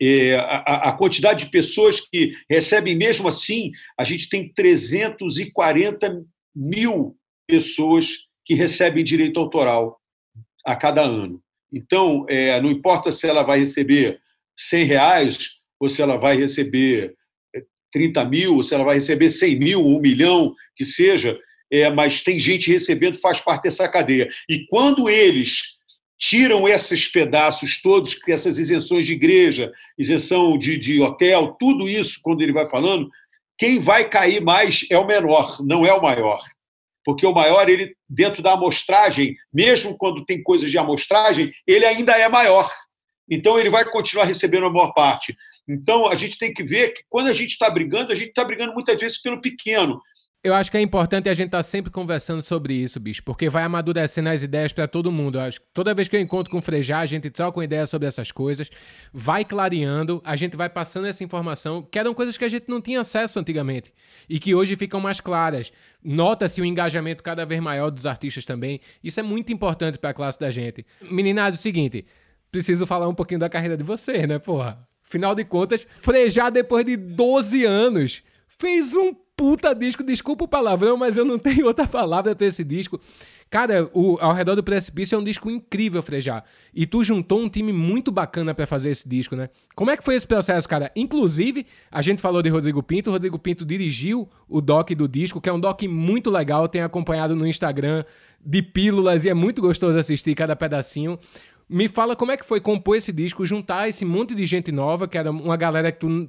é, 0.00 0.34
a, 0.36 0.88
a, 0.88 0.92
quantidade 0.92 1.44
de 1.44 1.50
pessoas 1.50 2.00
que 2.00 2.32
recebem, 2.50 2.96
mesmo 2.96 3.28
assim, 3.28 3.70
a 3.98 4.04
gente 4.04 4.28
tem 4.28 4.52
340 4.52 6.22
mil 6.54 7.16
pessoas 7.46 8.26
que 8.44 8.54
recebem 8.54 9.04
direito 9.04 9.38
autoral 9.38 9.98
a 10.66 10.74
cada 10.76 11.02
ano. 11.02 11.40
Então, 11.72 12.26
é, 12.28 12.60
não 12.60 12.70
importa 12.70 13.10
se 13.10 13.26
ela 13.26 13.42
vai 13.42 13.60
receber 13.60 14.20
100 14.58 14.84
reais 14.84 15.48
ou 15.80 15.88
se 15.88 16.02
ela 16.02 16.16
vai 16.16 16.36
receber 16.36 17.14
30 17.92 18.20
é, 18.20 18.24
mil, 18.26 18.56
ou 18.56 18.62
se 18.62 18.74
ela 18.74 18.84
vai 18.84 18.96
receber 18.96 19.30
100 19.30 19.58
mil, 19.58 19.86
um 19.86 20.00
milhão, 20.00 20.54
que 20.76 20.84
seja, 20.84 21.38
é, 21.72 21.90
mas 21.90 22.22
tem 22.22 22.38
gente 22.38 22.70
recebendo, 22.70 23.18
faz 23.18 23.40
parte 23.40 23.62
dessa 23.62 23.88
cadeia. 23.88 24.28
E 24.48 24.66
quando 24.66 25.08
eles 25.08 25.78
tiram 26.18 26.68
esses 26.68 27.08
pedaços 27.08 27.80
todos, 27.80 28.16
essas 28.28 28.58
isenções 28.58 29.06
de 29.06 29.14
igreja, 29.14 29.72
isenção 29.98 30.58
de, 30.58 30.78
de 30.78 31.00
hotel, 31.00 31.56
tudo 31.58 31.88
isso, 31.88 32.20
quando 32.22 32.42
ele 32.42 32.52
vai 32.52 32.68
falando, 32.68 33.10
quem 33.58 33.78
vai 33.78 34.08
cair 34.08 34.42
mais 34.42 34.86
é 34.90 34.98
o 34.98 35.06
menor, 35.06 35.56
não 35.64 35.86
é 35.86 35.92
o 35.94 36.02
maior. 36.02 36.42
Porque 37.04 37.26
o 37.26 37.32
maior, 37.32 37.68
ele 37.68 37.96
dentro 38.08 38.42
da 38.42 38.52
amostragem, 38.52 39.34
mesmo 39.52 39.96
quando 39.96 40.24
tem 40.24 40.42
coisas 40.42 40.70
de 40.70 40.78
amostragem, 40.78 41.50
ele 41.66 41.86
ainda 41.86 42.12
é 42.12 42.28
maior. 42.28 42.70
Então 43.28 43.58
ele 43.58 43.70
vai 43.70 43.84
continuar 43.84 44.24
recebendo 44.26 44.66
a 44.66 44.70
maior 44.70 44.92
parte. 44.92 45.34
Então, 45.68 46.06
a 46.06 46.14
gente 46.14 46.36
tem 46.36 46.52
que 46.52 46.62
ver 46.62 46.90
que 46.90 47.02
quando 47.08 47.28
a 47.28 47.32
gente 47.32 47.52
está 47.52 47.70
brigando, 47.70 48.12
a 48.12 48.16
gente 48.16 48.28
está 48.28 48.44
brigando 48.44 48.74
muitas 48.74 49.00
vezes 49.00 49.20
pelo 49.20 49.40
pequeno. 49.40 50.00
Eu 50.44 50.54
acho 50.54 50.72
que 50.72 50.76
é 50.76 50.80
importante 50.80 51.28
a 51.28 51.34
gente 51.34 51.46
estar 51.46 51.58
tá 51.58 51.62
sempre 51.62 51.92
conversando 51.92 52.42
sobre 52.42 52.74
isso, 52.74 52.98
bicho, 52.98 53.22
porque 53.22 53.48
vai 53.48 53.62
amadurecendo 53.62 54.28
as 54.28 54.42
ideias 54.42 54.72
para 54.72 54.88
todo 54.88 55.12
mundo. 55.12 55.38
Eu 55.38 55.42
acho 55.42 55.60
que 55.60 55.70
toda 55.72 55.94
vez 55.94 56.08
que 56.08 56.16
eu 56.16 56.20
encontro 56.20 56.50
com 56.50 56.58
o 56.58 56.62
Frejá, 56.62 56.98
a 56.98 57.06
gente 57.06 57.30
troca 57.30 57.60
uma 57.60 57.64
ideia 57.64 57.86
sobre 57.86 58.08
essas 58.08 58.32
coisas, 58.32 58.68
vai 59.12 59.44
clareando, 59.44 60.20
a 60.24 60.34
gente 60.34 60.56
vai 60.56 60.68
passando 60.68 61.06
essa 61.06 61.22
informação, 61.22 61.80
que 61.80 61.96
eram 61.96 62.12
coisas 62.12 62.36
que 62.36 62.44
a 62.44 62.48
gente 62.48 62.64
não 62.68 62.80
tinha 62.80 62.98
acesso 62.98 63.38
antigamente 63.38 63.94
e 64.28 64.40
que 64.40 64.52
hoje 64.52 64.74
ficam 64.74 64.98
mais 64.98 65.20
claras. 65.20 65.72
Nota-se 66.02 66.60
o 66.60 66.64
engajamento 66.64 67.22
cada 67.22 67.46
vez 67.46 67.60
maior 67.60 67.90
dos 67.90 68.04
artistas 68.04 68.44
também. 68.44 68.80
Isso 69.00 69.20
é 69.20 69.22
muito 69.22 69.52
importante 69.52 69.96
para 69.96 70.10
a 70.10 70.14
classe 70.14 70.40
da 70.40 70.50
gente. 70.50 70.84
Meninado, 71.02 71.54
é 71.54 71.56
seguinte, 71.56 72.04
preciso 72.50 72.84
falar 72.84 73.06
um 73.06 73.14
pouquinho 73.14 73.38
da 73.38 73.48
carreira 73.48 73.76
de 73.76 73.84
vocês, 73.84 74.26
né, 74.26 74.40
porra? 74.40 74.88
Final 75.04 75.36
de 75.36 75.44
contas, 75.44 75.86
Frejá, 75.94 76.50
depois 76.50 76.84
de 76.84 76.96
12 76.96 77.64
anos, 77.64 78.24
fez 78.48 78.92
um 78.92 79.14
puta 79.42 79.74
disco. 79.74 80.04
Desculpa 80.04 80.44
o 80.44 80.48
palavrão, 80.48 80.96
mas 80.96 81.16
eu 81.16 81.24
não 81.24 81.36
tenho 81.36 81.66
outra 81.66 81.84
palavra 81.84 82.32
pra 82.32 82.46
esse 82.46 82.62
disco. 82.62 83.00
Cara, 83.50 83.90
o 83.92 84.16
Ao 84.20 84.32
Redor 84.32 84.54
do 84.54 84.62
Precipício 84.62 85.16
é 85.16 85.18
um 85.18 85.24
disco 85.24 85.50
incrível, 85.50 86.00
Frejá. 86.00 86.44
E 86.72 86.86
tu 86.86 87.02
juntou 87.02 87.40
um 87.40 87.48
time 87.48 87.72
muito 87.72 88.12
bacana 88.12 88.54
para 88.54 88.68
fazer 88.68 88.90
esse 88.90 89.06
disco, 89.06 89.34
né? 89.34 89.50
Como 89.74 89.90
é 89.90 89.96
que 89.96 90.04
foi 90.04 90.14
esse 90.14 90.26
processo, 90.26 90.68
cara? 90.68 90.92
Inclusive, 90.94 91.66
a 91.90 92.00
gente 92.00 92.22
falou 92.22 92.40
de 92.40 92.48
Rodrigo 92.48 92.84
Pinto. 92.84 93.10
O 93.10 93.12
Rodrigo 93.12 93.36
Pinto 93.36 93.66
dirigiu 93.66 94.28
o 94.48 94.60
doc 94.60 94.90
do 94.92 95.08
disco, 95.08 95.40
que 95.40 95.48
é 95.48 95.52
um 95.52 95.58
doc 95.58 95.82
muito 95.82 96.30
legal. 96.30 96.68
Tenho 96.68 96.84
acompanhado 96.84 97.34
no 97.34 97.44
Instagram 97.44 98.04
de 98.46 98.62
pílulas 98.62 99.24
e 99.24 99.28
é 99.28 99.34
muito 99.34 99.60
gostoso 99.60 99.98
assistir 99.98 100.36
cada 100.36 100.54
pedacinho. 100.54 101.18
Me 101.68 101.88
fala 101.88 102.14
como 102.14 102.30
é 102.30 102.36
que 102.36 102.46
foi 102.46 102.60
compor 102.60 102.96
esse 102.96 103.12
disco, 103.12 103.44
juntar 103.44 103.88
esse 103.88 104.04
monte 104.04 104.36
de 104.36 104.46
gente 104.46 104.70
nova, 104.70 105.08
que 105.08 105.18
era 105.18 105.32
uma 105.32 105.56
galera 105.56 105.90
que 105.90 105.98
tu 105.98 106.28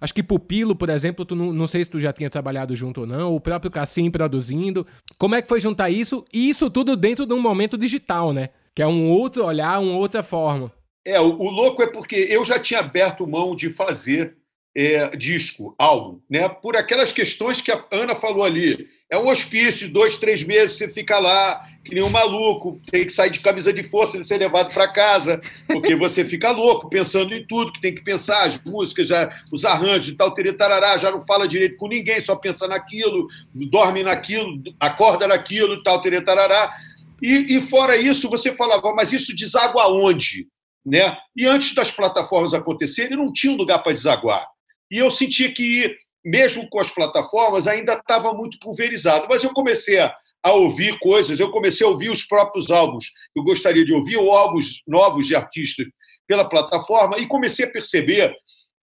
Acho 0.00 0.14
que 0.14 0.22
Pupilo, 0.22 0.74
por 0.76 0.88
exemplo, 0.88 1.24
tu 1.24 1.34
não, 1.34 1.52
não 1.52 1.66
sei 1.66 1.84
se 1.84 1.90
tu 1.90 1.98
já 1.98 2.12
tinha 2.12 2.30
trabalhado 2.30 2.74
junto 2.74 3.02
ou 3.02 3.06
não, 3.06 3.34
o 3.34 3.40
próprio 3.40 3.70
Cassim 3.70 4.10
produzindo. 4.10 4.86
Como 5.18 5.34
é 5.34 5.42
que 5.42 5.48
foi 5.48 5.60
juntar 5.60 5.90
isso? 5.90 6.24
E 6.32 6.48
isso 6.48 6.70
tudo 6.70 6.96
dentro 6.96 7.26
de 7.26 7.34
um 7.34 7.40
momento 7.40 7.78
digital, 7.78 8.32
né? 8.32 8.50
Que 8.74 8.82
é 8.82 8.86
um 8.86 9.10
outro 9.10 9.44
olhar, 9.44 9.80
uma 9.80 9.96
outra 9.96 10.22
forma. 10.22 10.70
É, 11.04 11.20
o, 11.20 11.38
o 11.38 11.50
louco 11.50 11.82
é 11.82 11.86
porque 11.86 12.16
eu 12.16 12.44
já 12.44 12.58
tinha 12.58 12.80
aberto 12.80 13.26
mão 13.26 13.54
de 13.54 13.70
fazer 13.70 14.36
é, 14.76 15.16
disco, 15.16 15.74
álbum, 15.78 16.20
né? 16.28 16.48
Por 16.48 16.76
aquelas 16.76 17.12
questões 17.12 17.60
que 17.60 17.72
a 17.72 17.82
Ana 17.90 18.14
falou 18.14 18.44
ali. 18.44 18.88
É 19.08 19.16
um 19.16 19.28
hospício, 19.28 19.92
dois, 19.92 20.16
três 20.16 20.42
meses, 20.42 20.76
você 20.76 20.88
fica 20.88 21.20
lá, 21.20 21.64
que 21.84 21.94
nem 21.94 22.02
um 22.02 22.10
maluco, 22.10 22.80
tem 22.90 23.06
que 23.06 23.12
sair 23.12 23.30
de 23.30 23.38
camisa 23.38 23.72
de 23.72 23.84
força 23.84 24.18
e 24.18 24.24
ser 24.24 24.38
levado 24.38 24.74
para 24.74 24.88
casa, 24.88 25.40
porque 25.68 25.94
você 25.96 26.24
fica 26.24 26.50
louco, 26.50 26.88
pensando 26.88 27.32
em 27.32 27.46
tudo 27.46 27.72
que 27.72 27.80
tem 27.80 27.94
que 27.94 28.02
pensar, 28.02 28.42
as 28.42 28.60
músicas, 28.64 29.08
os 29.52 29.64
arranjos 29.64 30.08
e 30.08 30.16
tal, 30.16 30.34
tarará, 30.34 30.98
já 30.98 31.12
não 31.12 31.22
fala 31.24 31.46
direito 31.46 31.76
com 31.76 31.86
ninguém, 31.86 32.20
só 32.20 32.34
pensa 32.34 32.66
naquilo, 32.66 33.28
dorme 33.54 34.02
naquilo, 34.02 34.60
acorda 34.80 35.28
naquilo 35.28 35.74
e 35.74 35.82
tal, 35.84 36.02
tarará. 36.02 36.72
E, 37.22 37.56
e 37.56 37.62
fora 37.62 37.96
isso, 37.96 38.28
você 38.28 38.52
falava, 38.56 38.92
mas 38.92 39.12
isso 39.12 39.34
deságua 39.36 39.84
aonde? 39.84 40.48
Né? 40.84 41.16
E 41.36 41.46
antes 41.46 41.74
das 41.76 41.92
plataformas 41.92 42.54
acontecerem, 42.54 43.16
não 43.16 43.32
tinha 43.32 43.52
um 43.52 43.56
lugar 43.56 43.78
para 43.78 43.92
desaguar. 43.92 44.46
E 44.90 44.98
eu 44.98 45.10
sentia 45.10 45.52
que, 45.52 45.96
mesmo 46.26 46.68
com 46.68 46.80
as 46.80 46.90
plataformas, 46.90 47.68
ainda 47.68 47.92
estava 47.92 48.34
muito 48.34 48.58
pulverizado. 48.58 49.28
Mas 49.30 49.44
eu 49.44 49.52
comecei 49.52 50.00
a, 50.00 50.12
a, 50.42 50.52
ouvir 50.52 50.98
coisas, 50.98 51.38
eu 51.38 51.52
comecei 51.52 51.86
a 51.86 51.88
ouvir 51.88 52.10
os 52.10 52.24
próprios 52.24 52.68
álbuns. 52.68 53.12
Eu 53.34 53.44
gostaria 53.44 53.84
de 53.84 53.94
ouvir 53.94 54.16
ou 54.16 54.32
álbuns 54.32 54.82
novos 54.88 55.28
de 55.28 55.36
artistas 55.36 55.86
pela 56.26 56.48
plataforma 56.48 57.16
e 57.18 57.28
comecei 57.28 57.64
a 57.64 57.70
perceber 57.70 58.34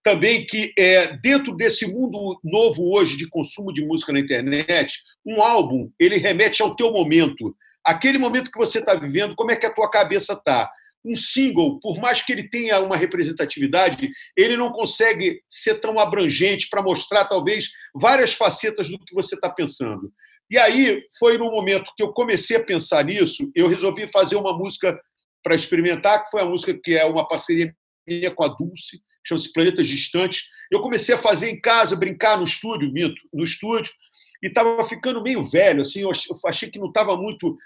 também 0.01 0.45
que 0.45 0.73
é, 0.79 1.17
dentro 1.17 1.53
desse 1.53 1.85
mundo 1.85 2.39
novo 2.41 2.93
hoje 2.93 3.17
de 3.17 3.27
consumo 3.27 3.73
de 3.73 3.85
música 3.85 4.13
na 4.13 4.19
internet, 4.19 4.99
um 5.25 5.41
álbum 5.41 5.89
ele 5.99 6.17
remete 6.17 6.61
ao 6.61 6.75
teu 6.75 6.91
momento, 6.91 7.55
aquele 7.85 8.17
momento 8.17 8.51
que 8.51 8.57
você 8.57 8.79
está 8.79 8.95
vivendo, 8.95 9.35
como 9.35 9.51
é 9.51 9.55
que 9.55 9.65
a 9.65 9.73
tua 9.73 9.89
cabeça 9.89 10.33
está 10.33 10.69
um 11.05 11.15
single, 11.15 11.79
por 11.79 11.99
mais 11.99 12.21
que 12.21 12.31
ele 12.31 12.49
tenha 12.49 12.79
uma 12.79 12.95
representatividade, 12.95 14.09
ele 14.37 14.55
não 14.55 14.71
consegue 14.71 15.41
ser 15.49 15.75
tão 15.75 15.99
abrangente 15.99 16.67
para 16.69 16.81
mostrar, 16.81 17.25
talvez, 17.25 17.71
várias 17.93 18.33
facetas 18.33 18.89
do 18.89 18.97
que 18.99 19.13
você 19.13 19.35
está 19.35 19.49
pensando. 19.49 20.11
E 20.49 20.57
aí 20.57 21.03
foi 21.19 21.37
no 21.37 21.51
momento 21.51 21.91
que 21.97 22.03
eu 22.03 22.13
comecei 22.13 22.57
a 22.57 22.63
pensar 22.63 23.03
nisso, 23.05 23.51
eu 23.55 23.67
resolvi 23.67 24.07
fazer 24.07 24.35
uma 24.35 24.57
música 24.57 24.99
para 25.43 25.55
experimentar, 25.55 26.23
que 26.23 26.31
foi 26.31 26.41
a 26.41 26.45
música 26.45 26.73
que 26.81 26.95
é 26.95 27.05
uma 27.05 27.27
parceria 27.27 27.75
minha 28.07 28.31
com 28.31 28.43
a 28.43 28.47
Dulce, 28.47 29.01
chama-se 29.25 29.51
Planetas 29.51 29.87
Distantes. 29.87 30.43
Eu 30.71 30.79
comecei 30.81 31.15
a 31.15 31.17
fazer 31.17 31.49
em 31.49 31.59
casa, 31.59 31.95
brincar 31.95 32.37
no 32.37 32.43
estúdio, 32.43 32.91
no 33.33 33.43
estúdio, 33.43 33.91
e 34.41 34.47
estava 34.47 34.83
ficando 34.85 35.23
meio 35.23 35.49
velho, 35.49 35.81
assim, 35.81 36.01
eu 36.01 36.11
achei 36.45 36.69
que 36.69 36.79
não 36.79 36.87
estava 36.87 37.15
muito 37.15 37.57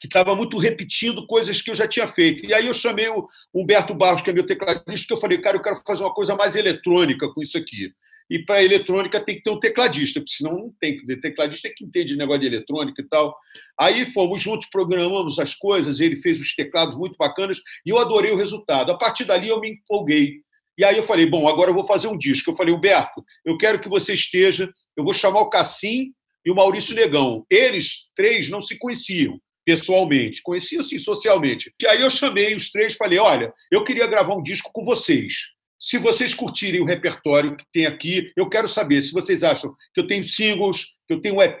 que 0.00 0.06
estava 0.06 0.34
muito 0.34 0.58
repetindo 0.58 1.26
coisas 1.26 1.60
que 1.60 1.70
eu 1.70 1.74
já 1.74 1.86
tinha 1.86 2.08
feito. 2.08 2.44
E 2.44 2.52
aí 2.52 2.66
eu 2.66 2.74
chamei 2.74 3.08
o 3.08 3.26
Humberto 3.54 3.94
Barros, 3.94 4.22
que 4.22 4.30
é 4.30 4.32
meu 4.32 4.46
tecladista, 4.46 5.06
que 5.06 5.12
eu 5.12 5.20
falei, 5.20 5.38
cara, 5.38 5.56
eu 5.56 5.62
quero 5.62 5.80
fazer 5.86 6.02
uma 6.02 6.14
coisa 6.14 6.34
mais 6.34 6.56
eletrônica 6.56 7.28
com 7.32 7.42
isso 7.42 7.56
aqui. 7.56 7.92
E 8.28 8.38
para 8.38 8.64
eletrônica 8.64 9.20
tem 9.20 9.36
que 9.36 9.42
ter 9.42 9.50
um 9.50 9.58
tecladista, 9.58 10.18
porque 10.18 10.32
senão 10.34 10.52
não 10.52 10.74
tem 10.80 10.96
que 10.96 11.06
ter 11.06 11.20
tecladista 11.20 11.68
é 11.68 11.70
que 11.70 11.84
entende 11.84 12.16
negócio 12.16 12.40
de 12.40 12.46
eletrônica 12.46 13.02
e 13.02 13.06
tal. 13.06 13.36
Aí 13.78 14.06
fomos 14.06 14.40
juntos, 14.40 14.66
programamos 14.70 15.38
as 15.38 15.54
coisas, 15.54 16.00
ele 16.00 16.16
fez 16.16 16.40
os 16.40 16.54
teclados 16.54 16.96
muito 16.96 17.16
bacanas 17.18 17.58
e 17.84 17.90
eu 17.90 17.98
adorei 17.98 18.32
o 18.32 18.36
resultado. 18.36 18.90
A 18.90 18.96
partir 18.96 19.24
dali 19.24 19.48
eu 19.48 19.60
me 19.60 19.72
empolguei. 19.72 20.42
E 20.76 20.84
aí 20.84 20.96
eu 20.96 21.02
falei, 21.02 21.26
bom, 21.26 21.46
agora 21.46 21.70
eu 21.70 21.74
vou 21.74 21.84
fazer 21.84 22.08
um 22.08 22.16
disco. 22.16 22.50
Eu 22.50 22.56
falei, 22.56 22.74
Humberto, 22.74 23.22
eu 23.44 23.58
quero 23.58 23.78
que 23.78 23.88
você 23.88 24.14
esteja, 24.14 24.72
eu 24.96 25.04
vou 25.04 25.14
chamar 25.14 25.40
o 25.40 25.50
Cassim 25.50 26.12
e 26.44 26.50
o 26.50 26.54
Maurício 26.54 26.94
Negão. 26.94 27.44
Eles 27.50 28.10
três 28.16 28.48
não 28.48 28.60
se 28.60 28.78
conheciam 28.78 29.38
pessoalmente, 29.64 30.42
conhecia 30.42 30.80
assim 30.80 30.98
socialmente. 30.98 31.72
E 31.80 31.86
aí 31.86 32.02
eu 32.02 32.10
chamei 32.10 32.54
os 32.54 32.70
três 32.70 32.94
falei: 32.94 33.18
olha, 33.18 33.52
eu 33.70 33.82
queria 33.82 34.06
gravar 34.06 34.34
um 34.34 34.42
disco 34.42 34.70
com 34.72 34.84
vocês. 34.84 35.54
Se 35.80 35.98
vocês 35.98 36.32
curtirem 36.32 36.80
o 36.80 36.86
repertório 36.86 37.56
que 37.56 37.64
tem 37.72 37.86
aqui, 37.86 38.32
eu 38.36 38.48
quero 38.48 38.66
saber 38.66 39.02
se 39.02 39.12
vocês 39.12 39.42
acham 39.42 39.74
que 39.92 40.00
eu 40.00 40.06
tenho 40.06 40.24
singles, 40.24 40.96
que 41.06 41.14
eu 41.14 41.20
tenho 41.20 41.42
EP, 41.42 41.60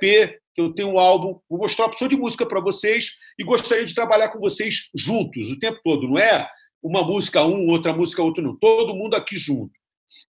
que 0.54 0.60
eu 0.60 0.72
tenho 0.72 0.90
um 0.90 0.98
álbum. 0.98 1.38
Vou 1.48 1.58
mostrar 1.58 1.84
uma 1.84 1.90
opção 1.90 2.08
de 2.08 2.16
música 2.16 2.46
para 2.46 2.60
vocês 2.60 3.12
e 3.38 3.44
gostaria 3.44 3.84
de 3.84 3.94
trabalhar 3.94 4.28
com 4.30 4.38
vocês 4.38 4.88
juntos 4.96 5.50
o 5.50 5.58
tempo 5.58 5.78
todo. 5.84 6.08
Não 6.08 6.18
é 6.18 6.48
uma 6.82 7.02
música 7.02 7.44
um, 7.44 7.68
outra 7.70 7.92
música 7.92 8.22
outro, 8.22 8.42
não. 8.42 8.56
Todo 8.56 8.94
mundo 8.94 9.14
aqui 9.14 9.36
junto. 9.36 9.72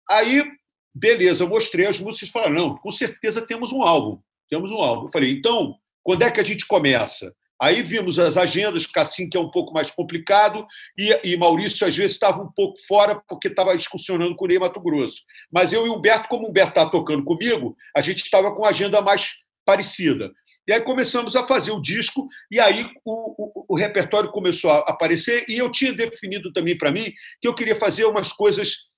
Aí, 0.09 0.45
beleza, 0.95 1.45
eu 1.45 1.49
mostrei 1.49 1.87
as 1.87 2.01
músicas 2.01 2.29
e 2.29 2.33
falaram: 2.33 2.55
não, 2.55 2.77
com 2.77 2.91
certeza 2.91 3.47
temos 3.47 3.73
um 3.73 3.83
álbum. 3.83 4.21
Temos 4.49 4.71
um 4.71 4.79
álbum. 4.79 5.07
Eu 5.07 5.12
falei: 5.12 5.31
então, 5.31 5.77
quando 6.03 6.23
é 6.23 6.31
que 6.31 6.41
a 6.41 6.45
gente 6.45 6.67
começa? 6.67 7.35
Aí 7.61 7.83
vimos 7.83 8.19
as 8.19 8.37
agendas, 8.37 8.87
Cassim, 8.87 9.29
que 9.29 9.37
é 9.37 9.41
um 9.41 9.51
pouco 9.51 9.73
mais 9.73 9.91
complicado, 9.91 10.67
e, 10.99 11.33
e 11.33 11.37
Maurício, 11.37 11.87
às 11.87 11.97
vezes, 11.97 12.13
estava 12.13 12.43
um 12.43 12.51
pouco 12.51 12.79
fora, 12.87 13.21
porque 13.29 13.49
estava 13.49 13.77
discussionando 13.77 14.35
com 14.35 14.45
o 14.45 14.49
Ney 14.49 14.59
Mato 14.59 14.81
Grosso. 14.81 15.23
Mas 15.53 15.73
eu 15.73 15.87
e 15.87 15.89
o 15.89 15.95
Humberto, 15.95 16.29
como 16.29 16.47
o 16.47 16.51
Humberto 16.51 16.71
está 16.71 16.91
tocando 16.91 17.25
comigo, 17.25 17.77
a 17.97 18.01
gente 18.01 18.23
estava 18.23 18.55
com 18.55 18.67
agenda 18.67 19.01
mais 19.01 19.35
parecida. 19.65 20.33
E 20.67 20.73
aí 20.73 20.81
começamos 20.81 21.37
a 21.37 21.47
fazer 21.47 21.71
o 21.71 21.81
disco, 21.81 22.27
e 22.51 22.59
aí 22.59 22.91
o, 23.05 23.63
o, 23.63 23.67
o 23.69 23.77
repertório 23.77 24.31
começou 24.31 24.71
a 24.71 24.79
aparecer, 24.79 25.45
e 25.49 25.59
eu 25.59 25.71
tinha 25.71 25.93
definido 25.93 26.53
também 26.53 26.77
para 26.77 26.91
mim 26.91 27.13
que 27.41 27.47
eu 27.47 27.55
queria 27.55 27.77
fazer 27.77 28.05
umas 28.05 28.33
coisas 28.33 28.89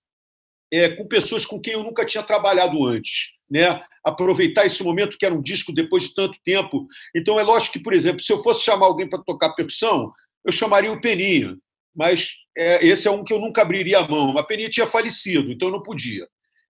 é, 0.73 0.89
com 0.89 1.07
pessoas 1.07 1.45
com 1.45 1.61
quem 1.61 1.75
eu 1.75 1.83
nunca 1.83 2.05
tinha 2.05 2.23
trabalhado 2.23 2.85
antes 2.85 3.36
né? 3.51 3.83
aproveitar 4.05 4.65
esse 4.65 4.83
momento 4.85 5.19
que 5.19 5.27
era 5.27 5.35
um 5.35 5.43
disco 5.43 5.73
depois 5.75 6.05
de 6.05 6.15
tanto 6.15 6.39
tempo. 6.45 6.87
Então, 7.15 7.41
é 7.41 7.43
lógico 7.43 7.75
que, 7.75 7.83
por 7.83 7.93
exemplo, 7.93 8.21
se 8.21 8.33
eu 8.33 8.43
fosse 8.43 8.65
chamar 8.65 8.87
alguém 8.87 9.09
para 9.09 9.23
tocar 9.23 9.55
percussão, 9.55 10.13
eu 10.45 10.53
chamaria 10.53 10.93
o 10.93 11.01
Peninha, 11.01 11.57
mas 11.95 12.35
é, 12.57 12.87
esse 12.87 13.09
é 13.09 13.11
um 13.11 13.25
que 13.25 13.33
eu 13.33 13.41
nunca 13.41 13.63
abriria 13.63 13.99
a 13.99 14.09
mão. 14.09 14.39
A 14.39 14.45
Peninha 14.45 14.71
tinha 14.71 14.87
falecido, 14.87 15.51
então 15.51 15.69
eu 15.69 15.73
não 15.73 15.83
podia. 15.83 16.27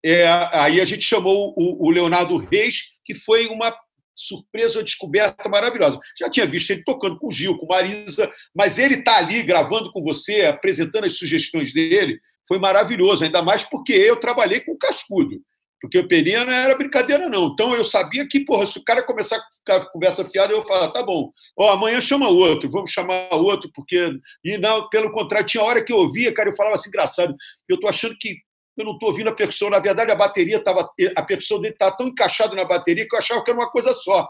É, 0.06 0.28
aí 0.52 0.80
a 0.80 0.86
gente 0.86 1.04
chamou 1.04 1.56
o, 1.58 1.88
o 1.88 1.90
Leonardo 1.90 2.38
Reis, 2.38 3.00
que 3.04 3.16
foi 3.16 3.48
uma 3.48 3.76
surpresa, 4.16 4.78
uma 4.78 4.84
descoberta 4.84 5.50
maravilhosa. 5.50 6.00
Já 6.20 6.30
tinha 6.30 6.46
visto 6.46 6.70
ele 6.70 6.84
tocando 6.84 7.18
com 7.18 7.28
o 7.28 7.32
Gil, 7.32 7.58
com 7.58 7.66
Marisa, 7.66 8.30
mas 8.56 8.78
ele 8.78 8.96
está 8.96 9.18
ali 9.18 9.42
gravando 9.44 9.92
com 9.92 10.04
você, 10.04 10.46
apresentando 10.46 11.06
as 11.06 11.18
sugestões 11.18 11.74
dele, 11.74 12.20
foi 12.48 12.60
maravilhoso, 12.60 13.24
ainda 13.24 13.42
mais 13.42 13.64
porque 13.64 13.94
eu 13.94 14.18
trabalhei 14.18 14.60
com 14.60 14.74
o 14.74 14.78
Cascudo. 14.78 15.42
Porque 15.84 16.00
o 16.00 16.08
Peninha 16.08 16.46
não 16.46 16.54
era 16.54 16.78
brincadeira, 16.78 17.28
não. 17.28 17.48
Então 17.48 17.76
eu 17.76 17.84
sabia 17.84 18.26
que, 18.26 18.40
porra, 18.46 18.66
se 18.66 18.80
o 18.80 18.84
cara 18.86 19.04
começar 19.04 19.36
a 19.36 19.42
ficar 19.52 19.92
conversa 19.92 20.24
fiada, 20.24 20.54
eu 20.54 20.60
ia 20.60 20.66
falar, 20.66 20.90
tá 20.92 21.04
bom, 21.04 21.30
ó, 21.60 21.74
amanhã 21.74 22.00
chama 22.00 22.30
outro, 22.30 22.72
vamos 22.72 22.90
chamar 22.90 23.28
outro, 23.34 23.70
porque. 23.76 24.18
E 24.46 24.58
não, 24.58 24.88
pelo 24.88 25.12
contrário, 25.12 25.46
tinha 25.46 25.62
hora 25.62 25.84
que 25.84 25.92
eu 25.92 25.98
ouvia, 25.98 26.34
cara, 26.34 26.50
eu 26.50 26.56
falava 26.56 26.76
assim, 26.76 26.88
engraçado, 26.88 27.36
eu 27.68 27.78
tô 27.78 27.90
achando 27.90 28.16
que 28.18 28.38
eu 28.78 28.86
não 28.86 28.94
estou 28.94 29.10
ouvindo 29.10 29.30
a 29.30 29.36
percussão. 29.36 29.70
Na 29.70 29.80
verdade, 29.80 30.10
a 30.10 30.16
bateria 30.16 30.56
estava. 30.56 30.90
A 31.18 31.22
percussão 31.22 31.60
dele 31.60 31.74
estava 31.74 31.98
tão 31.98 32.08
encaixada 32.08 32.56
na 32.56 32.64
bateria 32.64 33.06
que 33.06 33.14
eu 33.14 33.20
achava 33.20 33.44
que 33.44 33.52
era 33.52 33.60
uma 33.60 33.70
coisa 33.70 33.92
só. 33.92 34.26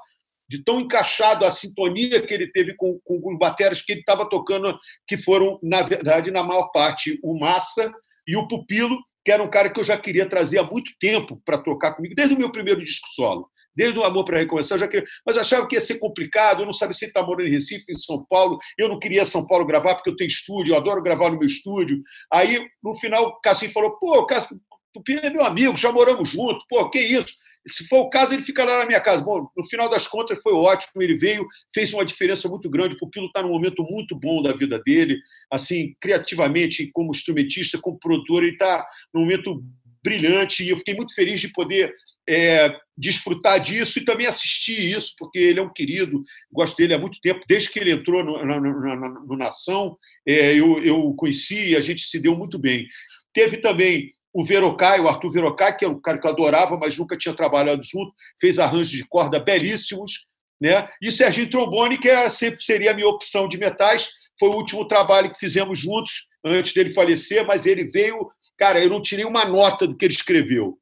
De 0.50 0.64
tão 0.64 0.80
encaixado 0.80 1.46
a 1.46 1.52
sintonia 1.52 2.20
que 2.20 2.34
ele 2.34 2.52
teve 2.52 2.76
com, 2.76 3.00
com 3.04 3.32
os 3.32 3.38
bateras 3.38 3.80
que 3.80 3.92
ele 3.92 4.02
estava 4.02 4.28
tocando, 4.28 4.76
que 5.08 5.20
foram, 5.20 5.60
na 5.62 5.84
verdade, 5.84 6.32
na 6.32 6.42
maior 6.42 6.70
parte, 6.72 7.20
o 7.24 7.40
Massa 7.40 7.94
e 8.28 8.36
o 8.36 8.48
Pupilo, 8.48 8.98
que 9.24 9.32
era 9.32 9.42
um 9.42 9.50
cara 9.50 9.70
que 9.70 9.80
eu 9.80 9.84
já 9.84 9.98
queria 9.98 10.28
trazer 10.28 10.60
há 10.60 10.64
muito 10.64 10.92
tempo 11.00 11.42
para 11.46 11.58
tocar 11.58 11.94
comigo, 11.94 12.16
desde 12.16 12.36
o 12.36 12.38
meu 12.38 12.52
primeiro 12.52 12.82
disco 12.82 13.08
solo. 13.10 13.50
Desde 13.76 13.98
o 13.98 14.04
Amor 14.04 14.24
para 14.24 14.38
Recomeçar, 14.38 14.76
eu 14.76 14.82
já 14.82 14.88
queria, 14.88 15.06
mas 15.26 15.36
achava 15.36 15.68
que 15.68 15.76
ia 15.76 15.82
ser 15.82 15.98
complicado, 15.98 16.62
eu 16.62 16.66
não 16.66 16.74
sabia 16.74 16.94
se 16.94 17.06
ele 17.06 17.10
está 17.10 17.24
morando 17.24 17.48
em 17.48 17.52
Recife, 17.52 17.86
em 17.90 17.98
São 17.98 18.24
Paulo, 18.24 18.60
eu 18.78 18.88
não 18.88 19.00
queria 19.00 19.26
São 19.26 19.48
Paulo 19.48 19.66
gravar, 19.66 19.96
porque 19.96 20.12
eu 20.12 20.16
tenho 20.16 20.28
estúdio, 20.28 20.74
eu 20.74 20.78
adoro 20.78 21.02
gravar 21.02 21.32
no 21.32 21.40
meu 21.40 21.48
estúdio. 21.48 22.04
Aí, 22.32 22.64
no 22.84 22.94
final, 22.94 23.24
o 23.24 23.42
Cassim 23.42 23.70
falou, 23.70 23.98
pô, 23.98 24.28
Cassim, 24.28 24.60
Tupi 24.94 25.18
é 25.18 25.30
meu 25.32 25.44
amigo, 25.44 25.76
já 25.76 25.92
moramos 25.92 26.30
juntos, 26.30 26.64
pô, 26.70 26.88
que 26.90 27.00
isso? 27.00 27.34
Se 27.68 27.88
for 27.88 28.02
o 28.02 28.10
caso, 28.10 28.34
ele 28.34 28.42
fica 28.42 28.64
lá 28.66 28.80
na 28.80 28.86
minha 28.86 29.00
casa. 29.00 29.24
Bom, 29.24 29.48
no 29.56 29.66
final 29.66 29.90
das 29.90 30.08
contas 30.08 30.40
foi 30.42 30.54
ótimo, 30.54 31.02
ele 31.02 31.16
veio, 31.16 31.48
fez 31.74 31.94
uma 31.94 32.06
diferença 32.06 32.50
muito 32.50 32.70
grande. 32.70 32.96
O 32.96 33.00
Pupilo 33.00 33.28
está 33.28 33.42
num 33.42 33.50
momento 33.50 33.84
muito 33.84 34.16
bom 34.16 34.42
da 34.42 34.54
vida 34.54 34.82
dele, 34.86 35.18
assim, 35.52 35.96
criativamente, 36.00 36.90
como 36.92 37.12
instrumentista, 37.12 37.80
como 37.80 38.00
produtor, 38.00 38.44
ele 38.44 38.54
está 38.54 38.86
num 39.14 39.22
momento 39.22 39.64
brilhante 40.04 40.64
e 40.64 40.70
eu 40.70 40.78
fiquei 40.78 40.94
muito 40.94 41.16
feliz 41.16 41.40
de 41.40 41.48
poder 41.48 41.94
é, 42.28 42.76
desfrutar 42.98 43.60
disso 43.60 44.00
e 44.00 44.06
também 44.06 44.28
assistir 44.28 44.78
isso, 44.96 45.14
porque 45.18 45.40
ele 45.40 45.60
é 45.60 45.64
um 45.64 45.72
querido, 45.72 46.24
gosto 46.52 46.76
dele 46.76 46.94
há 46.94 47.00
muito 47.00 47.20
tempo, 47.22 47.44
desde 47.48 47.70
que 47.70 47.80
ele 47.80 47.94
entrou 47.94 48.24
no, 48.24 48.46
no, 48.46 48.60
no, 48.60 49.26
no 49.28 49.38
Nação, 49.38 49.98
é, 50.28 50.54
eu, 50.54 50.84
eu 50.84 51.14
conheci 51.14 51.70
e 51.70 51.76
a 51.76 51.82
gente 51.82 52.02
se 52.02 52.20
deu 52.20 52.36
muito 52.36 52.60
bem. 52.60 52.86
Teve 53.34 53.58
também 53.58 54.12
o 54.34 54.44
Verocai, 54.44 55.00
o 55.00 55.08
Arthur 55.08 55.32
Verocai, 55.32 55.78
que 55.78 55.86
é 55.86 55.88
um 55.88 56.02
cara 56.02 56.18
que 56.18 56.26
eu 56.26 56.32
adorava, 56.32 56.78
mas 56.78 56.98
nunca 56.98 57.16
tinha 57.16 57.36
trabalhado 57.36 57.82
junto, 57.84 58.12
fez 58.40 58.58
arranjos 58.58 58.90
de 58.90 59.08
corda 59.08 59.40
belíssimos, 59.40 60.26
né? 60.60 60.88
E 61.02 61.12
Serginho 61.12 61.50
Trombone, 61.50 61.98
que 61.98 62.10
é, 62.10 62.30
sempre 62.30 62.62
seria 62.62 62.92
a 62.92 62.94
minha 62.94 63.08
opção 63.08 63.48
de 63.48 63.58
metais, 63.58 64.10
foi 64.40 64.50
o 64.50 64.56
último 64.56 64.88
trabalho 64.88 65.32
que 65.32 65.38
fizemos 65.38 65.78
juntos 65.78 66.28
antes 66.44 66.74
dele 66.74 66.90
falecer, 66.90 67.46
mas 67.46 67.66
ele 67.66 67.86
veio, 67.86 68.32
cara, 68.58 68.84
eu 68.84 68.90
não 68.90 69.02
tirei 69.02 69.26
uma 69.26 69.46
nota 69.46 69.86
do 69.86 69.96
que 69.96 70.06
ele 70.06 70.14
escreveu. 70.14 70.80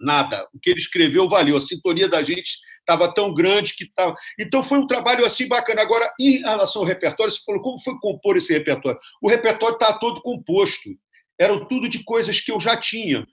Nada. 0.00 0.46
O 0.52 0.58
que 0.58 0.70
ele 0.70 0.78
escreveu 0.78 1.28
valeu. 1.28 1.56
A 1.56 1.60
sintonia 1.60 2.08
da 2.08 2.22
gente 2.22 2.58
estava 2.80 3.12
tão 3.14 3.32
grande 3.32 3.74
que 3.74 3.84
estava. 3.84 4.14
Então 4.38 4.62
foi 4.62 4.78
um 4.78 4.86
trabalho 4.86 5.24
assim 5.24 5.46
bacana. 5.46 5.82
Agora, 5.82 6.10
em 6.18 6.38
relação 6.38 6.82
ao 6.82 6.88
repertório, 6.88 7.32
você 7.32 7.40
falou 7.44 7.62
como 7.62 7.80
foi 7.80 7.98
compor 8.00 8.36
esse 8.36 8.52
repertório? 8.52 8.98
O 9.22 9.28
repertório 9.28 9.74
está 9.74 9.92
todo 9.92 10.20
composto 10.20 10.90
eram 11.38 11.64
tudo 11.64 11.88
de 11.88 12.04
coisas 12.04 12.40
que 12.40 12.52
eu 12.52 12.60
já 12.60 12.76
tinha. 12.76 13.26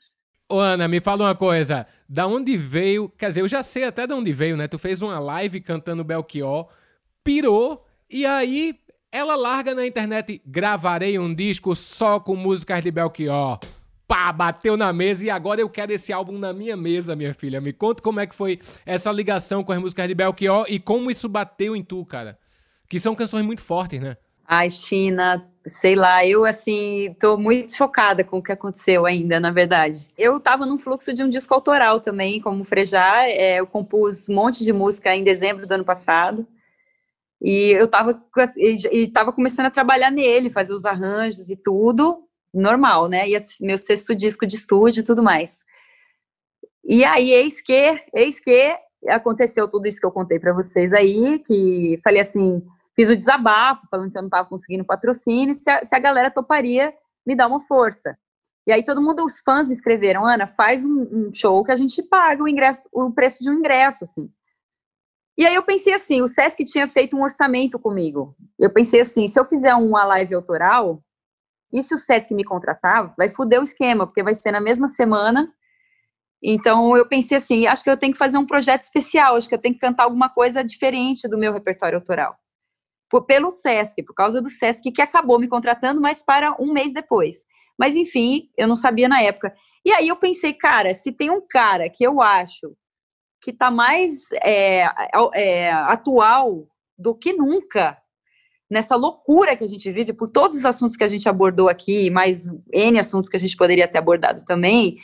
Ô, 0.49 0.59
Ana, 0.59 0.87
me 0.87 0.99
fala 0.99 1.25
uma 1.25 1.35
coisa. 1.35 1.87
Da 2.09 2.27
onde 2.27 2.57
veio. 2.57 3.07
Quer 3.09 3.29
dizer, 3.29 3.41
eu 3.41 3.47
já 3.47 3.63
sei 3.63 3.85
até 3.85 4.05
de 4.05 4.13
onde 4.13 4.33
veio, 4.33 4.57
né? 4.57 4.67
Tu 4.67 4.77
fez 4.77 5.01
uma 5.01 5.17
live 5.17 5.61
cantando 5.61 6.03
Belchior, 6.03 6.67
pirou, 7.23 7.85
e 8.09 8.25
aí 8.25 8.75
ela 9.11 9.35
larga 9.35 9.73
na 9.73 9.85
internet: 9.85 10.41
gravarei 10.45 11.17
um 11.17 11.33
disco 11.33 11.75
só 11.75 12.19
com 12.19 12.35
músicas 12.35 12.83
de 12.83 12.91
Belchior. 12.91 13.59
Pá, 14.07 14.29
bateu 14.33 14.75
na 14.75 14.91
mesa 14.91 15.25
e 15.25 15.29
agora 15.29 15.61
eu 15.61 15.69
quero 15.69 15.93
esse 15.93 16.11
álbum 16.11 16.37
na 16.37 16.51
minha 16.51 16.75
mesa, 16.75 17.15
minha 17.15 17.33
filha. 17.33 17.61
Me 17.61 17.71
conta 17.71 18.03
como 18.03 18.19
é 18.19 18.27
que 18.27 18.35
foi 18.35 18.59
essa 18.85 19.09
ligação 19.09 19.63
com 19.63 19.71
as 19.71 19.79
músicas 19.79 20.05
de 20.05 20.13
Belchior 20.13 20.65
e 20.67 20.81
como 20.81 21.09
isso 21.09 21.29
bateu 21.29 21.77
em 21.77 21.81
tu, 21.81 22.05
cara. 22.05 22.37
Que 22.89 22.99
são 22.99 23.15
canções 23.15 23.45
muito 23.45 23.61
fortes, 23.61 24.01
né? 24.01 24.17
Ai, 24.45 24.69
China, 24.69 25.49
sei 25.65 25.95
lá, 25.95 26.25
eu 26.25 26.45
assim, 26.45 27.15
tô 27.19 27.37
muito 27.37 27.75
chocada 27.75 28.23
com 28.23 28.37
o 28.37 28.43
que 28.43 28.51
aconteceu 28.51 29.05
ainda, 29.05 29.39
na 29.39 29.51
verdade. 29.51 30.09
Eu 30.17 30.39
tava 30.39 30.65
num 30.65 30.79
fluxo 30.79 31.13
de 31.13 31.23
um 31.23 31.29
disco 31.29 31.53
autoral 31.53 31.99
também, 32.01 32.41
como 32.41 32.63
Frejar, 32.63 33.25
é, 33.25 33.59
eu 33.59 33.67
compus 33.67 34.27
um 34.27 34.35
monte 34.35 34.63
de 34.63 34.73
música 34.73 35.15
em 35.15 35.23
dezembro 35.23 35.67
do 35.67 35.71
ano 35.73 35.85
passado, 35.85 36.47
e 37.41 37.71
eu 37.71 37.87
tava, 37.87 38.21
e, 38.57 38.75
e 38.91 39.07
tava 39.07 39.31
começando 39.31 39.67
a 39.67 39.71
trabalhar 39.71 40.11
nele, 40.11 40.51
fazer 40.51 40.73
os 40.73 40.85
arranjos 40.85 41.49
e 41.49 41.55
tudo, 41.55 42.27
normal, 42.53 43.07
né, 43.07 43.29
e 43.29 43.37
meu 43.61 43.77
sexto 43.77 44.15
disco 44.15 44.45
de 44.45 44.55
estúdio 44.55 45.01
e 45.01 45.05
tudo 45.05 45.23
mais. 45.23 45.63
E 46.83 47.03
aí, 47.03 47.31
eis 47.31 47.61
que, 47.61 48.03
eis 48.13 48.39
que 48.39 48.75
aconteceu 49.07 49.67
tudo 49.67 49.87
isso 49.87 49.99
que 49.99 50.05
eu 50.05 50.11
contei 50.11 50.39
para 50.39 50.53
vocês 50.53 50.93
aí, 50.93 51.39
que 51.39 51.99
falei 52.03 52.21
assim, 52.21 52.63
fiz 52.95 53.09
o 53.09 53.15
desabafo, 53.15 53.87
falando 53.89 54.11
que 54.11 54.17
eu 54.17 54.21
não 54.21 54.27
estava 54.27 54.47
conseguindo 54.47 54.85
patrocínio, 54.85 55.55
se 55.55 55.69
a, 55.69 55.83
se 55.83 55.95
a 55.95 55.99
galera 55.99 56.31
toparia 56.31 56.93
me 57.25 57.35
dar 57.35 57.47
uma 57.47 57.61
força. 57.61 58.17
E 58.67 58.71
aí 58.71 58.83
todo 58.83 59.01
mundo, 59.01 59.25
os 59.25 59.39
fãs 59.39 59.67
me 59.67 59.73
escreveram, 59.73 60.25
Ana, 60.25 60.47
faz 60.47 60.85
um, 60.85 61.01
um, 61.11 61.33
show 61.33 61.63
que 61.63 61.71
a 61.71 61.75
gente 61.75 62.03
paga 62.03 62.43
o 62.43 62.47
ingresso, 62.47 62.83
o 62.91 63.11
preço 63.11 63.43
de 63.43 63.49
um 63.49 63.53
ingresso, 63.53 64.03
assim. 64.03 64.31
E 65.37 65.45
aí 65.45 65.55
eu 65.55 65.63
pensei 65.63 65.93
assim, 65.93 66.21
o 66.21 66.27
Sesc 66.27 66.63
tinha 66.65 66.87
feito 66.87 67.15
um 67.15 67.23
orçamento 67.23 67.79
comigo. 67.79 68.35
Eu 68.59 68.71
pensei 68.71 69.01
assim, 69.01 69.27
se 69.27 69.39
eu 69.39 69.45
fizer 69.45 69.73
uma 69.73 70.03
live 70.05 70.35
autoral, 70.35 71.03
e 71.73 71.81
se 71.81 71.95
o 71.95 71.97
Sesc 71.97 72.33
me 72.35 72.43
contratar, 72.43 73.15
vai 73.17 73.29
foder 73.29 73.59
o 73.59 73.63
esquema, 73.63 74.05
porque 74.05 74.21
vai 74.21 74.33
ser 74.33 74.51
na 74.51 74.61
mesma 74.61 74.87
semana. 74.87 75.51
Então 76.43 76.95
eu 76.95 77.07
pensei 77.07 77.37
assim, 77.37 77.65
acho 77.65 77.83
que 77.83 77.89
eu 77.89 77.97
tenho 77.97 78.11
que 78.11 78.19
fazer 78.19 78.37
um 78.37 78.45
projeto 78.45 78.81
especial, 78.81 79.35
acho 79.35 79.47
que 79.47 79.55
eu 79.55 79.61
tenho 79.61 79.73
que 79.73 79.81
cantar 79.81 80.03
alguma 80.03 80.29
coisa 80.29 80.63
diferente 80.63 81.27
do 81.27 81.37
meu 81.37 81.53
repertório 81.53 81.97
autoral 81.97 82.40
por, 83.11 83.25
pelo 83.25 83.51
SESC, 83.51 84.01
por 84.03 84.15
causa 84.15 84.41
do 84.41 84.49
SESC, 84.49 84.89
que 84.89 85.01
acabou 85.01 85.37
me 85.37 85.49
contratando, 85.49 85.99
mas 85.99 86.23
para 86.23 86.55
um 86.57 86.71
mês 86.71 86.93
depois. 86.93 87.43
Mas, 87.77 87.97
enfim, 87.97 88.49
eu 88.57 88.69
não 88.69 88.77
sabia 88.77 89.09
na 89.09 89.21
época. 89.21 89.53
E 89.83 89.91
aí 89.91 90.07
eu 90.07 90.15
pensei, 90.15 90.53
cara, 90.53 90.93
se 90.93 91.11
tem 91.11 91.29
um 91.29 91.41
cara 91.45 91.89
que 91.89 92.03
eu 92.05 92.21
acho 92.21 92.73
que 93.41 93.51
está 93.51 93.69
mais 93.69 94.21
é, 94.43 94.85
é, 95.33 95.71
atual 95.71 96.67
do 96.97 97.13
que 97.13 97.33
nunca 97.33 97.97
nessa 98.69 98.95
loucura 98.95 99.57
que 99.57 99.65
a 99.65 99.67
gente 99.67 99.91
vive, 99.91 100.13
por 100.13 100.29
todos 100.29 100.55
os 100.55 100.63
assuntos 100.63 100.95
que 100.95 101.03
a 101.03 101.07
gente 101.07 101.27
abordou 101.27 101.67
aqui, 101.67 102.09
mais 102.09 102.45
N 102.71 102.97
assuntos 102.99 103.29
que 103.29 103.35
a 103.35 103.39
gente 103.39 103.57
poderia 103.57 103.87
ter 103.87 103.97
abordado 103.97 104.45
também, 104.45 104.97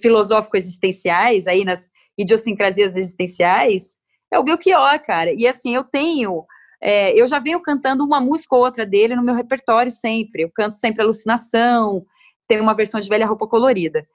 filosófico-existenciais, 0.00 1.48
aí 1.48 1.64
nas 1.64 1.90
idiosincrasias 2.16 2.94
existenciais, 2.94 3.98
é 4.32 4.38
o 4.38 4.44
Belchior, 4.44 5.02
cara. 5.02 5.32
E 5.32 5.48
assim, 5.48 5.74
eu 5.74 5.82
tenho 5.82 6.44
é, 6.80 7.18
eu 7.20 7.26
já 7.26 7.38
venho 7.38 7.60
cantando 7.60 8.04
uma 8.04 8.20
música 8.20 8.54
ou 8.54 8.62
outra 8.62 8.86
dele 8.86 9.16
no 9.16 9.22
meu 9.22 9.34
repertório 9.34 9.90
sempre. 9.90 10.42
Eu 10.42 10.50
canto 10.54 10.76
sempre 10.76 11.02
Alucinação, 11.02 12.04
tem 12.46 12.60
uma 12.60 12.74
versão 12.74 13.00
de 13.00 13.08
Velha 13.08 13.26
Roupa 13.26 13.46
Colorida. 13.46 14.06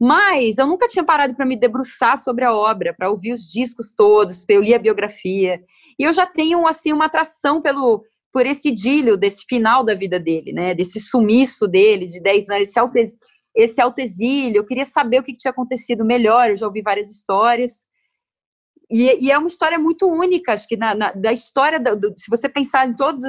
Mas 0.00 0.58
eu 0.58 0.66
nunca 0.66 0.88
tinha 0.88 1.04
parado 1.04 1.34
para 1.34 1.46
me 1.46 1.56
debruçar 1.56 2.18
sobre 2.18 2.44
a 2.44 2.52
obra, 2.52 2.92
para 2.92 3.10
ouvir 3.10 3.32
os 3.32 3.48
discos 3.48 3.94
todos, 3.94 4.44
eu 4.48 4.60
ler 4.60 4.74
a 4.74 4.78
biografia. 4.78 5.60
E 5.98 6.02
eu 6.02 6.12
já 6.12 6.26
tenho 6.26 6.66
assim 6.66 6.92
uma 6.92 7.04
atração 7.04 7.60
pelo 7.60 8.02
por 8.32 8.46
esse 8.46 8.70
idílio 8.70 9.16
desse 9.16 9.44
final 9.46 9.84
da 9.84 9.94
vida 9.94 10.18
dele, 10.18 10.52
né? 10.52 10.74
Desse 10.74 10.98
sumiço 10.98 11.68
dele 11.68 12.06
de 12.06 12.18
10 12.18 12.48
anos, 12.48 12.68
esse, 12.68 12.78
auto, 12.80 12.98
esse 13.54 13.80
autoexílio. 13.80 14.56
Eu 14.56 14.64
queria 14.64 14.86
saber 14.86 15.20
o 15.20 15.22
que 15.22 15.34
tinha 15.34 15.50
acontecido 15.50 16.02
melhor. 16.02 16.48
Eu 16.48 16.56
já 16.56 16.66
ouvi 16.66 16.80
várias 16.80 17.10
histórias. 17.10 17.84
E, 18.90 19.26
e, 19.26 19.30
é 19.30 19.38
uma 19.38 19.46
história 19.46 19.78
muito 19.78 20.06
única, 20.06 20.52
acho 20.52 20.68
que 20.68 20.76
na, 20.76 20.94
na 20.94 21.12
da 21.12 21.32
história, 21.32 21.80
do, 21.80 22.12
se 22.16 22.28
você 22.28 22.48
pensar 22.48 22.86
em 22.86 22.94
todos 22.94 23.24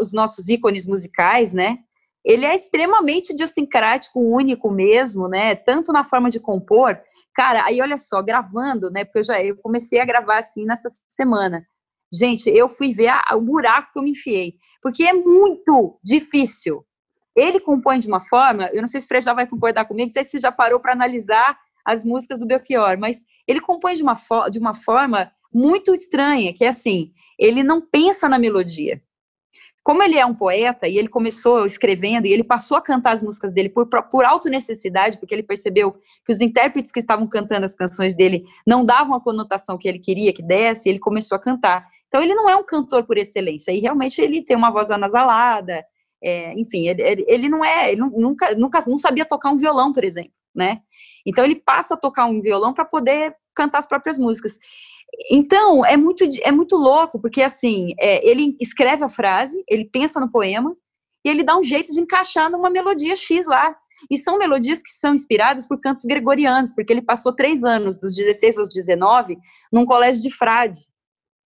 os 0.00 0.12
nossos 0.12 0.48
ícones 0.48 0.86
musicais, 0.86 1.54
né? 1.54 1.78
Ele 2.22 2.44
é 2.44 2.54
extremamente 2.54 3.32
idiosincrático, 3.32 4.20
único 4.20 4.70
mesmo, 4.70 5.26
né? 5.26 5.54
Tanto 5.54 5.90
na 5.92 6.04
forma 6.04 6.28
de 6.28 6.38
compor. 6.38 7.00
Cara, 7.34 7.64
aí 7.64 7.80
olha 7.80 7.96
só, 7.96 8.22
gravando, 8.22 8.90
né? 8.90 9.04
Porque 9.04 9.20
eu 9.20 9.24
já 9.24 9.42
eu 9.42 9.56
comecei 9.56 10.00
a 10.00 10.04
gravar 10.04 10.38
assim 10.38 10.66
nessa 10.66 10.88
semana. 11.08 11.64
Gente, 12.12 12.50
eu 12.50 12.68
fui 12.68 12.92
ver 12.92 13.08
a, 13.08 13.34
o 13.36 13.40
buraco 13.40 13.92
que 13.92 13.98
eu 13.98 14.02
me 14.02 14.10
enfiei. 14.10 14.54
Porque 14.82 15.04
é 15.04 15.12
muito 15.12 15.98
difícil. 16.04 16.84
Ele 17.34 17.60
compõe 17.60 17.98
de 17.98 18.08
uma 18.08 18.20
forma, 18.20 18.68
eu 18.72 18.80
não 18.80 18.88
sei 18.88 19.00
se 19.00 19.06
o 19.06 19.08
Frejá 19.08 19.32
vai 19.32 19.46
concordar 19.46 19.84
comigo, 19.84 20.08
não 20.08 20.12
sei 20.12 20.24
se 20.24 20.32
você 20.32 20.40
já 20.40 20.52
parou 20.52 20.80
para 20.80 20.92
analisar 20.92 21.56
as 21.84 22.04
músicas 22.04 22.38
do 22.38 22.46
Belchior, 22.46 22.98
mas 22.98 23.24
ele 23.46 23.60
compõe 23.60 23.94
de 23.94 24.02
uma, 24.02 24.16
de 24.50 24.58
uma 24.58 24.74
forma 24.74 25.30
muito 25.52 25.92
estranha, 25.92 26.52
que 26.52 26.64
é 26.64 26.68
assim, 26.68 27.12
ele 27.38 27.62
não 27.62 27.80
pensa 27.80 28.28
na 28.28 28.38
melodia. 28.38 29.02
Como 29.82 30.02
ele 30.02 30.18
é 30.18 30.26
um 30.26 30.34
poeta 30.34 30.86
e 30.86 30.98
ele 30.98 31.08
começou 31.08 31.64
escrevendo 31.64 32.26
e 32.26 32.32
ele 32.32 32.44
passou 32.44 32.76
a 32.76 32.82
cantar 32.82 33.12
as 33.12 33.22
músicas 33.22 33.52
dele 33.52 33.70
por, 33.70 33.86
por 33.86 34.24
auto-necessidade, 34.24 35.18
porque 35.18 35.34
ele 35.34 35.42
percebeu 35.42 35.92
que 36.24 36.30
os 36.30 36.40
intérpretes 36.42 36.92
que 36.92 37.00
estavam 37.00 37.26
cantando 37.26 37.64
as 37.64 37.74
canções 37.74 38.14
dele 38.14 38.44
não 38.66 38.84
davam 38.84 39.14
a 39.14 39.22
conotação 39.22 39.78
que 39.78 39.88
ele 39.88 39.98
queria 39.98 40.34
que 40.34 40.42
desse, 40.42 40.88
e 40.88 40.92
ele 40.92 40.98
começou 40.98 41.34
a 41.34 41.40
cantar. 41.40 41.86
Então 42.08 42.22
ele 42.22 42.34
não 42.34 42.48
é 42.48 42.54
um 42.54 42.64
cantor 42.64 43.04
por 43.04 43.16
excelência, 43.16 43.72
e 43.72 43.80
realmente 43.80 44.20
ele 44.20 44.44
tem 44.44 44.54
uma 44.54 44.70
voz 44.70 44.90
anasalada, 44.90 45.82
é, 46.22 46.52
enfim, 46.58 46.86
ele, 46.86 47.24
ele, 47.26 47.48
não 47.48 47.64
é, 47.64 47.92
ele 47.92 48.02
nunca, 48.02 48.54
nunca 48.54 48.84
não 48.86 48.98
sabia 48.98 49.24
tocar 49.24 49.50
um 49.50 49.56
violão, 49.56 49.92
por 49.92 50.04
exemplo, 50.04 50.32
né? 50.54 50.82
Então 51.26 51.44
ele 51.44 51.56
passa 51.56 51.94
a 51.94 51.96
tocar 51.96 52.26
um 52.26 52.40
violão 52.40 52.72
para 52.72 52.84
poder 52.84 53.34
cantar 53.54 53.78
as 53.78 53.86
próprias 53.86 54.18
músicas. 54.18 54.58
Então 55.30 55.84
é 55.84 55.96
muito 55.96 56.24
é 56.42 56.52
muito 56.52 56.76
louco 56.76 57.20
porque 57.20 57.42
assim 57.42 57.88
é, 57.98 58.26
ele 58.28 58.56
escreve 58.60 59.02
a 59.04 59.08
frase, 59.08 59.62
ele 59.68 59.84
pensa 59.84 60.20
no 60.20 60.30
poema 60.30 60.76
e 61.24 61.28
ele 61.28 61.42
dá 61.42 61.56
um 61.56 61.62
jeito 61.62 61.92
de 61.92 62.00
encaixar 62.00 62.50
numa 62.50 62.70
melodia 62.70 63.14
X 63.16 63.46
lá. 63.46 63.76
E 64.10 64.16
são 64.16 64.38
melodias 64.38 64.82
que 64.82 64.90
são 64.90 65.12
inspiradas 65.12 65.68
por 65.68 65.78
cantos 65.78 66.04
gregorianos, 66.06 66.72
porque 66.72 66.90
ele 66.90 67.02
passou 67.02 67.34
três 67.34 67.64
anos, 67.64 67.98
dos 67.98 68.14
16 68.14 68.56
aos 68.56 68.70
19, 68.70 69.36
num 69.70 69.84
colégio 69.84 70.22
de 70.22 70.30
frade. 70.30 70.80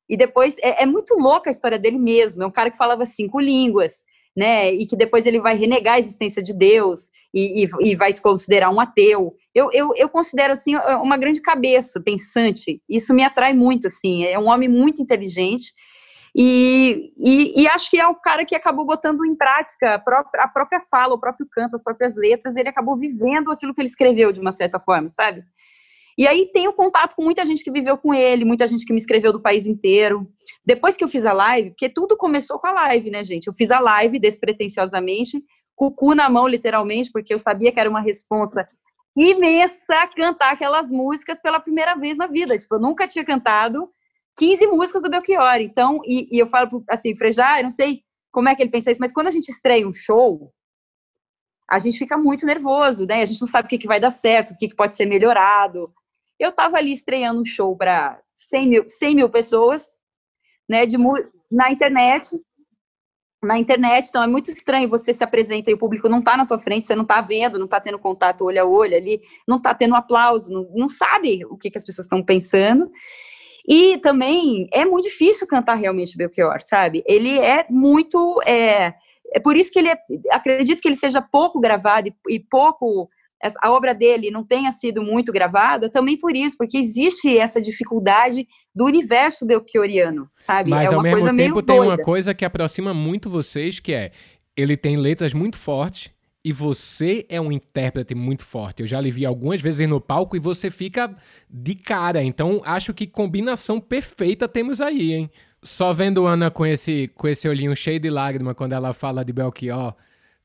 E 0.09 0.17
depois, 0.17 0.57
é, 0.59 0.83
é 0.83 0.87
muito 0.87 1.15
louca 1.15 1.49
a 1.49 1.53
história 1.53 1.79
dele 1.79 1.99
mesmo. 1.99 2.43
É 2.43 2.47
um 2.47 2.53
cara 2.53 2.71
que 2.71 2.77
falava 2.77 3.05
cinco 3.05 3.41
línguas, 3.41 4.05
né? 4.37 4.73
E 4.73 4.87
que 4.87 4.97
depois 4.97 5.27
ele 5.27 5.41
vai 5.41 5.57
renegar 5.57 5.95
a 5.95 5.99
existência 5.99 6.43
de 6.43 6.53
Deus 6.53 7.11
e, 7.33 7.65
e, 7.65 7.69
e 7.81 7.95
vai 7.95 8.13
se 8.13 8.21
considerar 8.21 8.71
um 8.71 8.81
ateu. 8.81 9.35
Eu, 9.55 9.71
eu, 9.73 9.93
eu, 9.97 10.09
considero, 10.09 10.53
assim, 10.53 10.75
uma 10.77 11.17
grande 11.17 11.41
cabeça 11.41 12.01
pensante. 12.01 12.83
Isso 12.89 13.15
me 13.15 13.25
atrai 13.25 13.53
muito, 13.53 13.87
assim. 13.87 14.25
É 14.25 14.39
um 14.39 14.49
homem 14.49 14.69
muito 14.69 15.01
inteligente. 15.01 15.73
E, 16.37 17.13
e, 17.17 17.63
e 17.63 17.69
acho 17.69 17.89
que 17.89 18.01
é 18.01 18.07
o 18.09 18.17
cara 18.17 18.45
que 18.45 18.57
acabou 18.57 18.85
botando 18.85 19.25
em 19.25 19.37
prática 19.37 19.95
a 19.95 19.99
própria, 20.01 20.43
a 20.43 20.49
própria 20.49 20.81
fala, 20.91 21.15
o 21.15 21.21
próprio 21.21 21.47
canto, 21.51 21.77
as 21.77 21.83
próprias 21.83 22.17
letras. 22.17 22.57
Ele 22.57 22.69
acabou 22.69 22.97
vivendo 22.97 23.53
aquilo 23.53 23.73
que 23.73 23.81
ele 23.81 23.89
escreveu, 23.89 24.33
de 24.33 24.41
uma 24.41 24.51
certa 24.51 24.81
forma, 24.81 25.09
sabe? 25.09 25.45
E 26.17 26.27
aí 26.27 26.51
tenho 26.53 26.73
contato 26.73 27.15
com 27.15 27.23
muita 27.23 27.45
gente 27.45 27.65
que 27.65 27.71
viveu 27.71 27.99
com 27.99 28.15
ele, 28.15 28.45
muita 28.45 28.69
gente 28.69 28.85
que 28.85 28.93
me 28.93 28.99
escreveu 28.99 29.33
do 29.33 29.41
país 29.41 29.67
inteiro. 29.67 30.29
Depois 30.65 30.97
que 30.97 31.03
eu 31.03 31.09
fiz 31.09 31.27
a 31.27 31.33
live, 31.33 31.71
porque 31.71 31.89
tudo 31.89 32.17
começou 32.17 32.59
com 32.59 32.69
a 32.69 32.73
live, 32.73 33.11
né, 33.11 33.25
gente? 33.25 33.49
Eu 33.49 33.55
fiz 33.55 33.71
a 33.71 33.81
live 33.81 34.19
despretensiosamente, 34.19 35.43
com 35.75 35.87
o 35.87 35.93
cu 35.93 36.15
na 36.15 36.31
mão, 36.31 36.47
literalmente, 36.47 37.11
porque 37.11 37.35
eu 37.35 37.41
sabia 37.41 37.73
que 37.73 37.81
era 37.81 37.91
uma 37.91 38.01
responsa 38.01 38.69
imensa 39.17 40.09
cantar 40.09 40.53
aquelas 40.53 40.91
músicas 40.91 41.41
pela 41.41 41.61
primeira 41.61 41.95
vez 41.95 42.17
na 42.17 42.27
vida. 42.27 42.59
Tipo, 42.59 42.77
eu 42.77 42.81
nunca 42.81 43.07
tinha 43.07 43.25
cantado 43.25 43.89
15 44.37 44.67
músicas 44.67 45.03
do 45.03 45.11
Belchior. 45.11 45.61
Então, 45.61 46.01
e, 46.05 46.29
e 46.31 46.39
eu 46.39 46.47
falo 46.47 46.85
assim, 46.89 47.15
Frejá, 47.17 47.59
eu 47.59 47.65
não 47.65 47.71
sei 47.71 48.03
como 48.33 48.49
é 48.49 48.55
que 48.55 48.63
ele 48.63 48.71
pensa 48.71 48.91
isso, 48.91 49.01
mas 49.01 49.13
quando 49.13 49.29
a 49.29 49.31
gente 49.31 49.49
estreia 49.49 49.87
um 49.87 49.93
show, 49.93 50.53
a 51.71 51.79
gente 51.79 51.99
fica 51.99 52.19
muito 52.19 52.45
nervoso, 52.45 53.07
né? 53.07 53.23
A 53.23 53.25
gente 53.25 53.41
não 53.41 53.49
sabe 53.49 53.67
o 53.67 53.69
que, 53.69 53.79
que 53.79 53.87
vai 53.87 54.01
dar 54.01 54.11
certo, 54.11 54.51
o 54.51 54.57
que, 54.57 54.69
que 54.69 54.75
pode 54.75 54.95
ser 54.95 55.07
melhorado. 55.07 55.93
Eu 56.39 56.51
estava 56.51 56.77
ali 56.77 56.93
estreando 56.93 57.41
um 57.41 57.45
show 57.45 57.77
para 57.77 58.21
100 58.35 58.69
mil, 58.69 58.85
100 58.89 59.15
mil 59.15 59.31
pessoas, 59.31 59.99
né, 60.69 60.87
de, 60.87 60.97
na 61.51 61.71
internet, 61.71 62.29
na 63.45 63.59
internet, 63.59 64.09
então 64.09 64.23
é 64.23 64.27
muito 64.27 64.51
estranho, 64.51 64.89
você 64.89 65.13
se 65.13 65.23
apresenta 65.23 65.71
e 65.71 65.75
o 65.75 65.79
público 65.79 66.09
não 66.09 66.21
está 66.21 66.37
na 66.37 66.47
tua 66.47 66.59
frente, 66.59 66.87
você 66.87 66.95
não 66.95 67.03
está 67.03 67.21
vendo, 67.21 67.59
não 67.59 67.67
está 67.67 67.81
tendo 67.81 67.99
contato 67.99 68.45
olho 68.45 68.63
a 68.63 68.65
olho 68.65 68.97
ali, 68.97 69.21
não 69.47 69.59
está 69.59 69.75
tendo 69.75 69.95
aplauso, 69.95 70.53
não, 70.53 70.67
não 70.75 70.89
sabe 70.89 71.45
o 71.45 71.57
que, 71.57 71.71
que 71.71 71.79
as 71.79 71.85
pessoas 71.85 72.07
estão 72.07 72.23
pensando, 72.23 72.91
e 73.67 73.99
também 73.99 74.69
é 74.73 74.85
muito 74.85 75.05
difícil 75.05 75.47
cantar 75.47 75.75
realmente 75.75 76.17
Belchior, 76.17 76.61
sabe? 76.61 77.03
Ele 77.07 77.39
é 77.39 77.67
muito, 77.71 78.41
é, 78.47 78.95
é 79.33 79.41
por 79.41 79.57
isso 79.57 79.73
que 79.73 79.79
ele 79.79 79.89
é, 79.89 79.99
acredito 80.31 80.83
que 80.83 80.89
ele 80.89 80.97
seja 80.97 81.23
pouco 81.23 81.61
gravado 81.61 82.09
e, 82.09 82.15
e 82.29 82.41
pouco 82.41 83.09
a 83.61 83.71
obra 83.71 83.95
dele 83.95 84.31
não 84.31 84.45
tenha 84.45 84.71
sido 84.73 85.03
muito 85.03 85.33
gravada, 85.33 85.91
também 85.91 86.19
por 86.19 86.35
isso, 86.35 86.57
porque 86.57 86.79
existe 86.79 87.37
essa 87.37 87.61
dificuldade 87.61 88.47
do 88.75 88.85
universo 88.85 89.45
belchioriano, 89.45 90.29
sabe? 90.35 90.71
Mas 90.71 90.93
é 90.93 90.95
ao 90.95 91.03
mesmo 91.03 91.37
tempo 91.37 91.63
tem 91.63 91.81
uma 91.81 91.99
coisa 91.99 92.35
que 92.35 92.45
aproxima 92.45 92.95
muito 92.95 93.29
vocês, 93.29 93.79
que 93.81 93.93
é 93.93 94.13
ele 94.57 94.77
tem 94.77 94.97
letras 94.97 95.35
muito 95.35 95.57
fortes 95.57 96.13
e 96.45 96.53
você 96.53 97.25
é 97.29 97.41
um 97.41 97.51
intérprete 97.51 98.15
muito 98.15 98.45
forte. 98.45 98.83
Eu 98.83 98.87
já 98.87 99.01
lhe 99.01 99.11
vi 99.11 99.25
algumas 99.25 99.61
vezes 99.61 99.89
no 99.89 100.01
palco 100.01 100.37
e 100.37 100.41
você 100.41 100.71
fica 100.71 101.15
de 101.49 101.75
cara. 101.75 102.23
Então 102.23 102.61
acho 102.65 102.93
que 102.93 103.07
combinação 103.07 103.81
perfeita 103.81 104.47
temos 104.47 104.81
aí, 104.81 105.13
hein? 105.13 105.31
Só 105.63 105.93
vendo 105.95 106.27
Ana 106.27 106.51
com 106.51 106.67
esse, 106.67 107.11
com 107.15 107.27
esse 107.27 107.49
olhinho 107.49 107.75
cheio 107.75 107.99
de 107.99 108.11
lágrima 108.11 108.55
quando 108.55 108.75
ela 108.75 108.93
fala 108.93 109.25
de 109.25 109.33
Belchior 109.33 109.95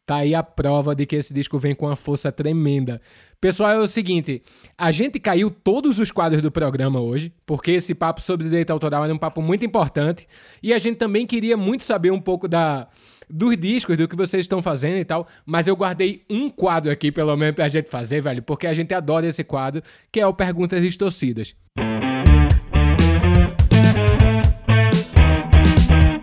Tá 0.09 0.15
aí 0.15 0.33
a 0.33 0.41
prova 0.41 0.95
de 0.95 1.05
que 1.05 1.17
esse 1.17 1.31
disco 1.31 1.59
vem 1.59 1.75
com 1.75 1.85
uma 1.85 1.95
força 1.95 2.31
tremenda. 2.31 2.99
Pessoal, 3.39 3.73
é 3.73 3.77
o 3.77 3.85
seguinte: 3.85 4.41
a 4.75 4.91
gente 4.91 5.19
caiu 5.19 5.51
todos 5.51 5.99
os 5.99 6.09
quadros 6.09 6.41
do 6.41 6.49
programa 6.49 6.99
hoje, 6.99 7.31
porque 7.45 7.73
esse 7.73 7.93
papo 7.93 8.19
sobre 8.19 8.49
direito 8.49 8.71
autoral 8.71 9.05
é 9.05 9.13
um 9.13 9.19
papo 9.19 9.39
muito 9.39 9.63
importante. 9.63 10.27
E 10.63 10.73
a 10.73 10.79
gente 10.79 10.97
também 10.97 11.27
queria 11.27 11.55
muito 11.55 11.83
saber 11.83 12.09
um 12.09 12.19
pouco 12.19 12.47
da, 12.47 12.87
dos 13.29 13.55
discos, 13.55 13.97
do 13.97 14.07
que 14.07 14.15
vocês 14.15 14.45
estão 14.45 14.63
fazendo 14.63 14.97
e 14.97 15.05
tal. 15.05 15.27
Mas 15.45 15.67
eu 15.67 15.75
guardei 15.75 16.23
um 16.27 16.49
quadro 16.49 16.91
aqui, 16.91 17.11
pelo 17.11 17.37
menos, 17.37 17.53
pra 17.53 17.67
gente 17.67 17.87
fazer, 17.87 18.19
velho, 18.19 18.41
porque 18.41 18.65
a 18.65 18.73
gente 18.73 18.91
adora 18.91 19.27
esse 19.27 19.43
quadro, 19.43 19.83
que 20.11 20.19
é 20.19 20.25
o 20.25 20.33
Perguntas 20.33 20.81
Distorcidas. 20.81 21.55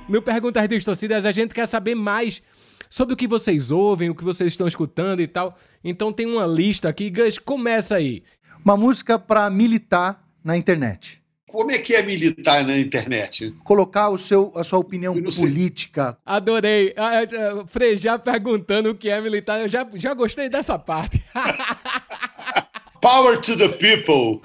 No 0.08 0.20
Perguntas 0.20 0.68
Distorcidas, 0.68 1.24
a 1.24 1.30
gente 1.30 1.54
quer 1.54 1.66
saber 1.66 1.94
mais 1.94 2.42
sobre 2.88 3.14
o 3.14 3.16
que 3.16 3.26
vocês 3.26 3.70
ouvem, 3.70 4.10
o 4.10 4.14
que 4.14 4.24
vocês 4.24 4.52
estão 4.52 4.66
escutando 4.66 5.20
e 5.20 5.26
tal. 5.26 5.58
Então 5.82 6.12
tem 6.12 6.26
uma 6.26 6.46
lista 6.46 6.88
aqui. 6.88 7.10
Gus, 7.10 7.38
começa 7.38 7.96
aí. 7.96 8.22
Uma 8.64 8.76
música 8.76 9.18
para 9.18 9.48
militar 9.50 10.24
na 10.42 10.56
internet. 10.56 11.22
Como 11.46 11.70
é 11.70 11.78
que 11.78 11.94
é 11.94 12.02
militar 12.02 12.64
na 12.64 12.76
internet? 12.76 13.52
Colocar 13.64 14.10
o 14.10 14.18
seu, 14.18 14.52
a 14.56 14.64
sua 14.64 14.78
opinião 14.78 15.14
política. 15.22 16.18
Adorei. 16.26 16.92
Ah, 16.96 17.22
ah, 17.22 17.66
Frejar 17.66 18.18
perguntando 18.18 18.90
o 18.90 18.94
que 18.94 19.08
é 19.08 19.20
militar. 19.20 19.60
Eu 19.60 19.68
já, 19.68 19.86
já 19.94 20.12
gostei 20.12 20.48
dessa 20.48 20.78
parte. 20.78 21.24
Power 23.00 23.40
to 23.40 23.56
the 23.56 23.68
people. 23.68 24.42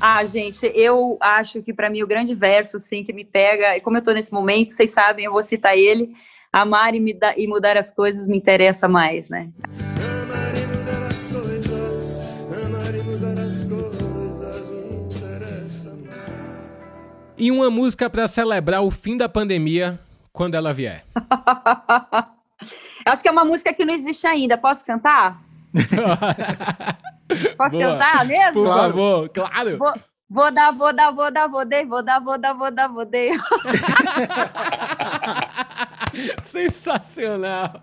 Ah, 0.00 0.24
gente, 0.24 0.70
eu 0.74 1.16
acho 1.20 1.62
que 1.62 1.72
para 1.72 1.88
mim 1.88 2.02
o 2.02 2.06
grande 2.06 2.34
verso, 2.34 2.78
sim, 2.78 3.02
que 3.02 3.12
me 3.12 3.24
pega, 3.24 3.76
e 3.76 3.80
como 3.80 3.96
eu 3.96 4.00
estou 4.00 4.12
nesse 4.12 4.32
momento, 4.32 4.72
vocês 4.72 4.90
sabem, 4.90 5.24
eu 5.24 5.32
vou 5.32 5.42
citar 5.42 5.76
ele, 5.76 6.14
amar 6.52 6.94
e, 6.94 7.00
me 7.00 7.18
e 7.36 7.46
mudar 7.46 7.78
as 7.78 7.90
coisas 7.90 8.26
me 8.26 8.36
interessa 8.36 8.86
mais, 8.86 9.30
né? 9.30 9.48
Amar 9.64 10.54
e 10.54 10.66
mudar 10.66 11.06
as 11.10 11.28
coisas, 11.28 12.20
amar 12.66 12.94
e 12.94 13.02
mudar 13.02 13.32
as 13.42 13.62
coisas 13.62 14.70
me 14.70 15.06
interessa 15.06 15.90
mais. 15.90 16.14
E 17.38 17.50
uma 17.50 17.70
música 17.70 18.10
para 18.10 18.28
celebrar 18.28 18.82
o 18.82 18.90
fim 18.90 19.16
da 19.16 19.30
pandemia 19.30 19.98
quando 20.30 20.56
ela 20.56 20.74
vier. 20.74 21.06
acho 23.06 23.22
que 23.22 23.28
é 23.28 23.32
uma 23.32 23.46
música 23.46 23.72
que 23.72 23.84
não 23.84 23.94
existe 23.94 24.26
ainda. 24.26 24.58
Posso 24.58 24.84
cantar? 24.84 25.45
Posso 27.56 27.72
Boa. 27.72 27.84
cantar 27.84 28.24
mesmo? 28.26 28.52
Por 28.52 28.64
claro. 28.64 28.92
favor, 28.92 29.28
claro. 29.28 29.78
Vou, 29.78 29.94
vou 30.28 30.50
dar, 30.52 30.70
vou 30.72 30.92
dar, 30.92 31.10
vou 31.10 31.30
dar, 31.30 31.48
vou 31.48 31.64
dar, 31.64 31.84
vou 31.86 32.02
dar, 32.02 32.20
vou 32.20 32.38
dar, 32.38 32.54
vou 32.54 32.70
dar, 32.70 32.88
vou 32.88 33.04
dar. 33.04 33.18
Sensacional. 36.42 37.80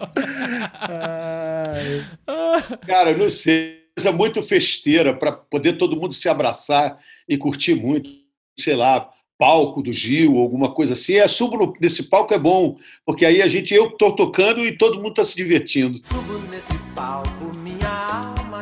Cara, 2.88 3.16
não 3.16 3.30
sei, 3.30 3.84
coisa 3.96 4.12
muito 4.12 4.42
festeira 4.42 5.14
para 5.14 5.32
poder 5.32 5.74
todo 5.74 5.96
mundo 5.96 6.14
se 6.14 6.28
abraçar 6.28 6.98
e 7.28 7.38
curtir 7.38 7.76
muito, 7.76 8.10
sei 8.58 8.76
lá, 8.76 9.10
palco 9.38 9.82
do 9.82 9.92
Gil, 9.92 10.38
alguma 10.38 10.72
coisa 10.72 10.94
assim. 10.94 11.16
É, 11.16 11.28
subo 11.28 11.74
nesse 11.80 12.04
palco 12.04 12.34
é 12.34 12.40
bom, 12.40 12.78
porque 13.06 13.26
aí 13.26 13.42
a 13.42 13.48
gente, 13.48 13.74
eu 13.74 13.92
tô 13.92 14.16
tocando 14.16 14.62
e 14.62 14.78
todo 14.78 15.02
mundo 15.02 15.16
tá 15.16 15.24
se 15.24 15.36
divertindo. 15.36 16.00
Subo 16.06 16.40
nesse 16.50 16.74
palco, 16.96 17.33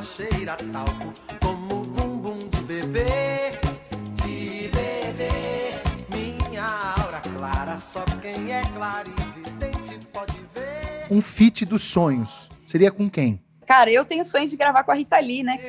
cheira 0.01 0.55
talco 0.73 1.13
como 1.39 1.83
bumbum 1.83 2.39
de 2.49 2.61
bebê, 2.63 3.51
de 4.23 4.67
bebê. 4.69 5.29
Minha 6.09 6.95
aura 6.97 7.19
clara, 7.19 7.77
só 7.77 8.03
quem 8.21 8.51
é 8.51 8.63
clarividente 8.73 9.99
pode 10.11 10.39
ver. 10.53 11.05
Um 11.09 11.21
feat 11.21 11.65
dos 11.65 11.83
sonhos. 11.83 12.49
Seria 12.65 12.91
com 12.91 13.09
quem? 13.09 13.41
Cara, 13.65 13.91
eu 13.91 14.03
tenho 14.03 14.23
sonho 14.23 14.47
de 14.47 14.57
gravar 14.57 14.83
com 14.83 14.91
a 14.91 14.95
Rita 14.95 15.19
Lee, 15.19 15.43
né? 15.43 15.59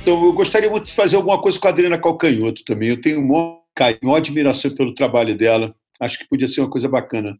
Então, 0.00 0.24
eu 0.24 0.32
gostaria 0.32 0.70
muito 0.70 0.86
de 0.86 0.94
fazer 0.94 1.16
alguma 1.16 1.38
coisa 1.38 1.60
com 1.60 1.66
a 1.66 1.70
Adriana 1.70 1.98
Calcanhoto 1.98 2.64
também. 2.64 2.88
Eu 2.88 2.98
tenho 2.98 3.20
um 3.20 3.58
carinho, 3.78 4.12
admiração 4.12 4.72
pelo 4.72 4.92
trabalho 4.92 5.38
dela. 5.38 5.72
Acho 6.00 6.18
que 6.18 6.26
podia 6.26 6.48
ser 6.48 6.60
uma 6.60 6.70
coisa 6.70 6.88
bacana. 6.88 7.38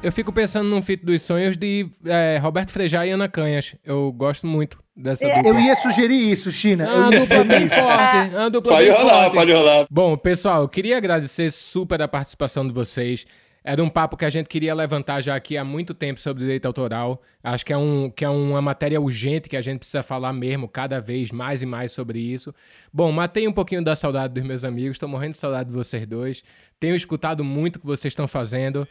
Eu 0.00 0.12
fico 0.12 0.32
pensando 0.32 0.68
num 0.68 0.80
feat 0.80 1.04
dos 1.04 1.22
sonhos 1.22 1.56
de 1.56 1.90
é, 2.06 2.38
Roberto 2.40 2.70
Frejá 2.70 3.04
e 3.04 3.10
Ana 3.10 3.28
Canhas. 3.28 3.74
Eu 3.84 4.12
gosto 4.12 4.46
muito 4.46 4.78
dessa 4.96 5.26
é. 5.26 5.34
dupla. 5.34 5.50
Eu 5.50 5.58
ia 5.58 5.74
sugerir 5.74 6.30
isso, 6.30 6.52
China. 6.52 6.88
Ah, 6.88 6.96
uma 6.98 7.10
dupla 7.10 7.44
bem 7.44 7.68
forte. 7.68 8.36
Uma 8.36 8.50
dupla 8.50 8.72
pode 8.74 8.90
rolar, 8.90 9.22
forte. 9.22 9.34
pode 9.34 9.52
rolar. 9.52 9.86
Bom, 9.90 10.16
pessoal, 10.16 10.62
eu 10.62 10.68
queria 10.68 10.96
agradecer 10.96 11.50
super 11.50 12.00
a 12.00 12.06
participação 12.06 12.64
de 12.66 12.72
vocês. 12.72 13.26
Era 13.70 13.84
um 13.84 13.88
papo 13.90 14.16
que 14.16 14.24
a 14.24 14.30
gente 14.30 14.46
queria 14.46 14.74
levantar 14.74 15.20
já 15.20 15.36
aqui 15.36 15.54
há 15.54 15.62
muito 15.62 15.92
tempo 15.92 16.18
sobre 16.18 16.42
direito 16.42 16.64
autoral. 16.64 17.20
Acho 17.44 17.66
que 17.66 17.72
é, 17.74 17.76
um, 17.76 18.08
que 18.08 18.24
é 18.24 18.28
uma 18.30 18.62
matéria 18.62 18.98
urgente 18.98 19.46
que 19.46 19.58
a 19.58 19.60
gente 19.60 19.80
precisa 19.80 20.02
falar 20.02 20.32
mesmo, 20.32 20.66
cada 20.66 21.02
vez 21.02 21.30
mais 21.30 21.60
e 21.60 21.66
mais 21.66 21.92
sobre 21.92 22.18
isso. 22.18 22.54
Bom, 22.90 23.12
matei 23.12 23.46
um 23.46 23.52
pouquinho 23.52 23.84
da 23.84 23.94
saudade 23.94 24.32
dos 24.32 24.42
meus 24.42 24.64
amigos, 24.64 24.92
estou 24.92 25.06
morrendo 25.06 25.32
de 25.32 25.38
saudade 25.38 25.68
de 25.68 25.76
vocês 25.76 26.06
dois. 26.06 26.42
Tenho 26.80 26.94
escutado 26.96 27.44
muito 27.44 27.76
o 27.76 27.80
que 27.80 27.84
vocês 27.84 28.10
estão 28.10 28.26
fazendo. 28.26 28.88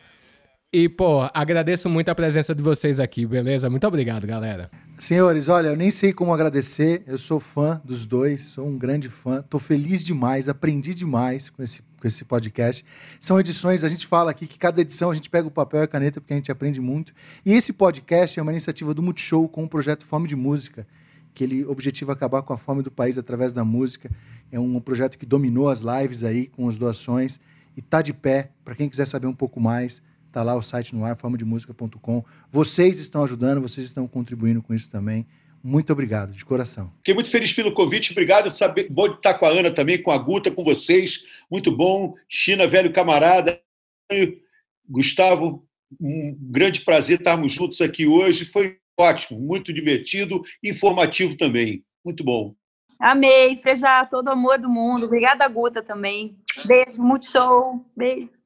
E, 0.73 0.89
pô, 0.89 1.22
agradeço 1.34 1.89
muito 1.89 2.10
a 2.10 2.15
presença 2.15 2.53
de 2.53 2.61
vocês 2.61 2.99
aqui, 2.99 3.26
beleza? 3.26 3.69
Muito 3.69 3.88
obrigado, 3.88 4.27
galera. 4.27 4.69
Senhores, 4.99 5.48
olha, 5.48 5.69
eu 5.69 5.77
nem 5.77 5.89
sei 5.89 6.11
como 6.11 6.34
agradecer. 6.34 7.03
Eu 7.07 7.18
sou 7.18 7.39
fã 7.39 7.81
dos 7.85 8.06
dois, 8.06 8.44
sou 8.44 8.68
um 8.68 8.77
grande 8.77 9.07
fã. 9.07 9.41
Tô 9.41 9.60
feliz 9.60 10.03
demais, 10.03 10.49
aprendi 10.49 10.94
demais 10.94 11.49
com 11.49 11.64
esse, 11.64 11.81
com 11.81 12.06
esse 12.06 12.26
podcast. 12.26 12.84
São 13.18 13.39
edições, 13.39 13.85
a 13.85 13.88
gente 13.88 14.06
fala 14.06 14.31
aqui 14.31 14.45
que 14.45 14.60
cada 14.60 14.81
edição 14.81 15.10
a 15.10 15.14
gente 15.14 15.30
pega 15.30 15.48
o 15.48 15.52
papel 15.52 15.80
e 15.80 15.84
a 15.85 15.88
caneta 15.88 16.19
porque 16.19 16.34
a 16.34 16.35
gente 16.35 16.52
aprende 16.52 16.81
muito. 16.81 17.14
E 17.45 17.53
esse 17.53 17.72
podcast 17.72 18.38
é 18.38 18.44
uma 18.44 18.52
iniciativa 18.52 18.94
do 18.94 19.02
Multishow 19.02 19.48
com 19.48 19.64
o 19.64 19.69
projeto 19.69 20.06
Fome 20.06 20.27
de 20.27 20.35
Música, 20.35 20.85
que 21.34 21.45
ele 21.45 21.65
objetiva 21.65 22.11
acabar 22.11 22.41
com 22.41 22.52
a 22.52 22.57
fome 22.57 22.84
do 22.84 22.91
país 22.91 23.18
através 23.18 23.53
da 23.53 23.64
música. 23.64 24.11
É 24.52 24.60
um 24.60 24.81
projeto 24.81 25.18
que 25.18 25.26
dominou 25.26 25.69
as 25.69 25.80
lives 25.80 26.26
aí 26.26 26.48
com 26.48 26.68
as 26.68 26.77
doações 26.77 27.39
e 27.73 27.81
tá 27.81 28.02
de 28.02 28.14
pé. 28.14 28.52
Para 28.65 28.76
quem 28.76 28.89
quiser 28.89 29.07
saber 29.07 29.27
um 29.27 29.34
pouco 29.34 29.61
mais, 29.61 30.02
Está 30.38 30.43
lá 30.43 30.55
o 30.55 30.61
site 30.61 30.93
no 30.93 31.03
ar, 31.03 31.18
formademusica.com. 31.18 32.23
Vocês 32.51 32.99
estão 32.99 33.23
ajudando, 33.23 33.59
vocês 33.59 33.88
estão 33.88 34.07
contribuindo 34.07 34.61
com 34.61 34.72
isso 34.72 34.88
também. 34.88 35.26
Muito 35.64 35.91
obrigado, 35.91 36.31
de 36.31 36.45
coração. 36.45 36.93
Fiquei 36.97 37.15
muito 37.15 37.31
feliz 37.31 37.51
pelo 37.53 37.72
convite, 37.72 38.11
obrigado. 38.11 38.53
Saber, 38.53 38.88
bom 38.88 39.07
estar 39.07 39.34
com 39.34 39.47
a 39.47 39.49
Ana 39.49 39.72
também, 39.72 39.99
com 39.99 40.11
a 40.11 40.18
Guta, 40.19 40.51
com 40.51 40.64
vocês. 40.64 41.26
Muito 41.49 41.76
bom. 41.76 42.14
China, 42.30 42.68
velho 42.68 42.93
camarada. 42.93 43.59
Gustavo, 44.88 45.65
um 45.99 46.38
grande 46.39 46.81
prazer 46.81 47.18
estarmos 47.18 47.51
juntos 47.51 47.81
aqui 47.81 48.05
hoje. 48.05 48.45
Foi 48.45 48.77
ótimo, 48.95 49.39
muito 49.39 49.73
divertido, 49.73 50.43
informativo 50.64 51.35
também. 51.35 51.84
Muito 52.05 52.23
bom. 52.23 52.53
Amei, 52.99 53.59
Frejá, 53.59 54.05
todo 54.05 54.27
amor 54.27 54.59
do 54.59 54.69
mundo. 54.69 55.07
Obrigada, 55.07 55.47
Guta, 55.47 55.81
também. 55.81 56.38
Beijo, 56.68 57.01
muito 57.01 57.26
show. 57.26 57.84
Beijo. 57.95 58.36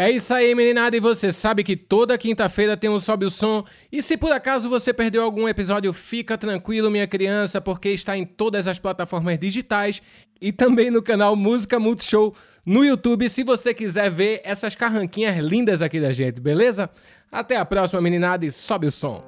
É 0.00 0.08
isso 0.12 0.32
aí, 0.32 0.54
meninada, 0.54 0.96
e 0.96 1.00
você 1.00 1.32
sabe 1.32 1.64
que 1.64 1.76
toda 1.76 2.16
quinta-feira 2.16 2.76
tem 2.76 2.88
um 2.88 3.00
Sobe 3.00 3.26
o 3.26 3.30
Som. 3.30 3.64
E 3.90 4.00
se 4.00 4.16
por 4.16 4.30
acaso 4.30 4.68
você 4.68 4.94
perdeu 4.94 5.24
algum 5.24 5.48
episódio, 5.48 5.92
fica 5.92 6.38
tranquilo, 6.38 6.88
minha 6.88 7.08
criança, 7.08 7.60
porque 7.60 7.88
está 7.88 8.16
em 8.16 8.24
todas 8.24 8.68
as 8.68 8.78
plataformas 8.78 9.36
digitais 9.40 10.00
e 10.40 10.52
também 10.52 10.88
no 10.88 11.02
canal 11.02 11.34
Música 11.34 11.80
Multishow 11.80 12.32
no 12.64 12.84
YouTube, 12.84 13.28
se 13.28 13.42
você 13.42 13.74
quiser 13.74 14.08
ver 14.08 14.40
essas 14.44 14.76
carranquinhas 14.76 15.36
lindas 15.38 15.82
aqui 15.82 16.00
da 16.00 16.12
gente, 16.12 16.40
beleza? 16.40 16.88
Até 17.32 17.56
a 17.56 17.64
próxima, 17.64 18.00
meninada, 18.00 18.46
e 18.46 18.52
sobe 18.52 18.86
o 18.86 18.92
som. 18.92 19.24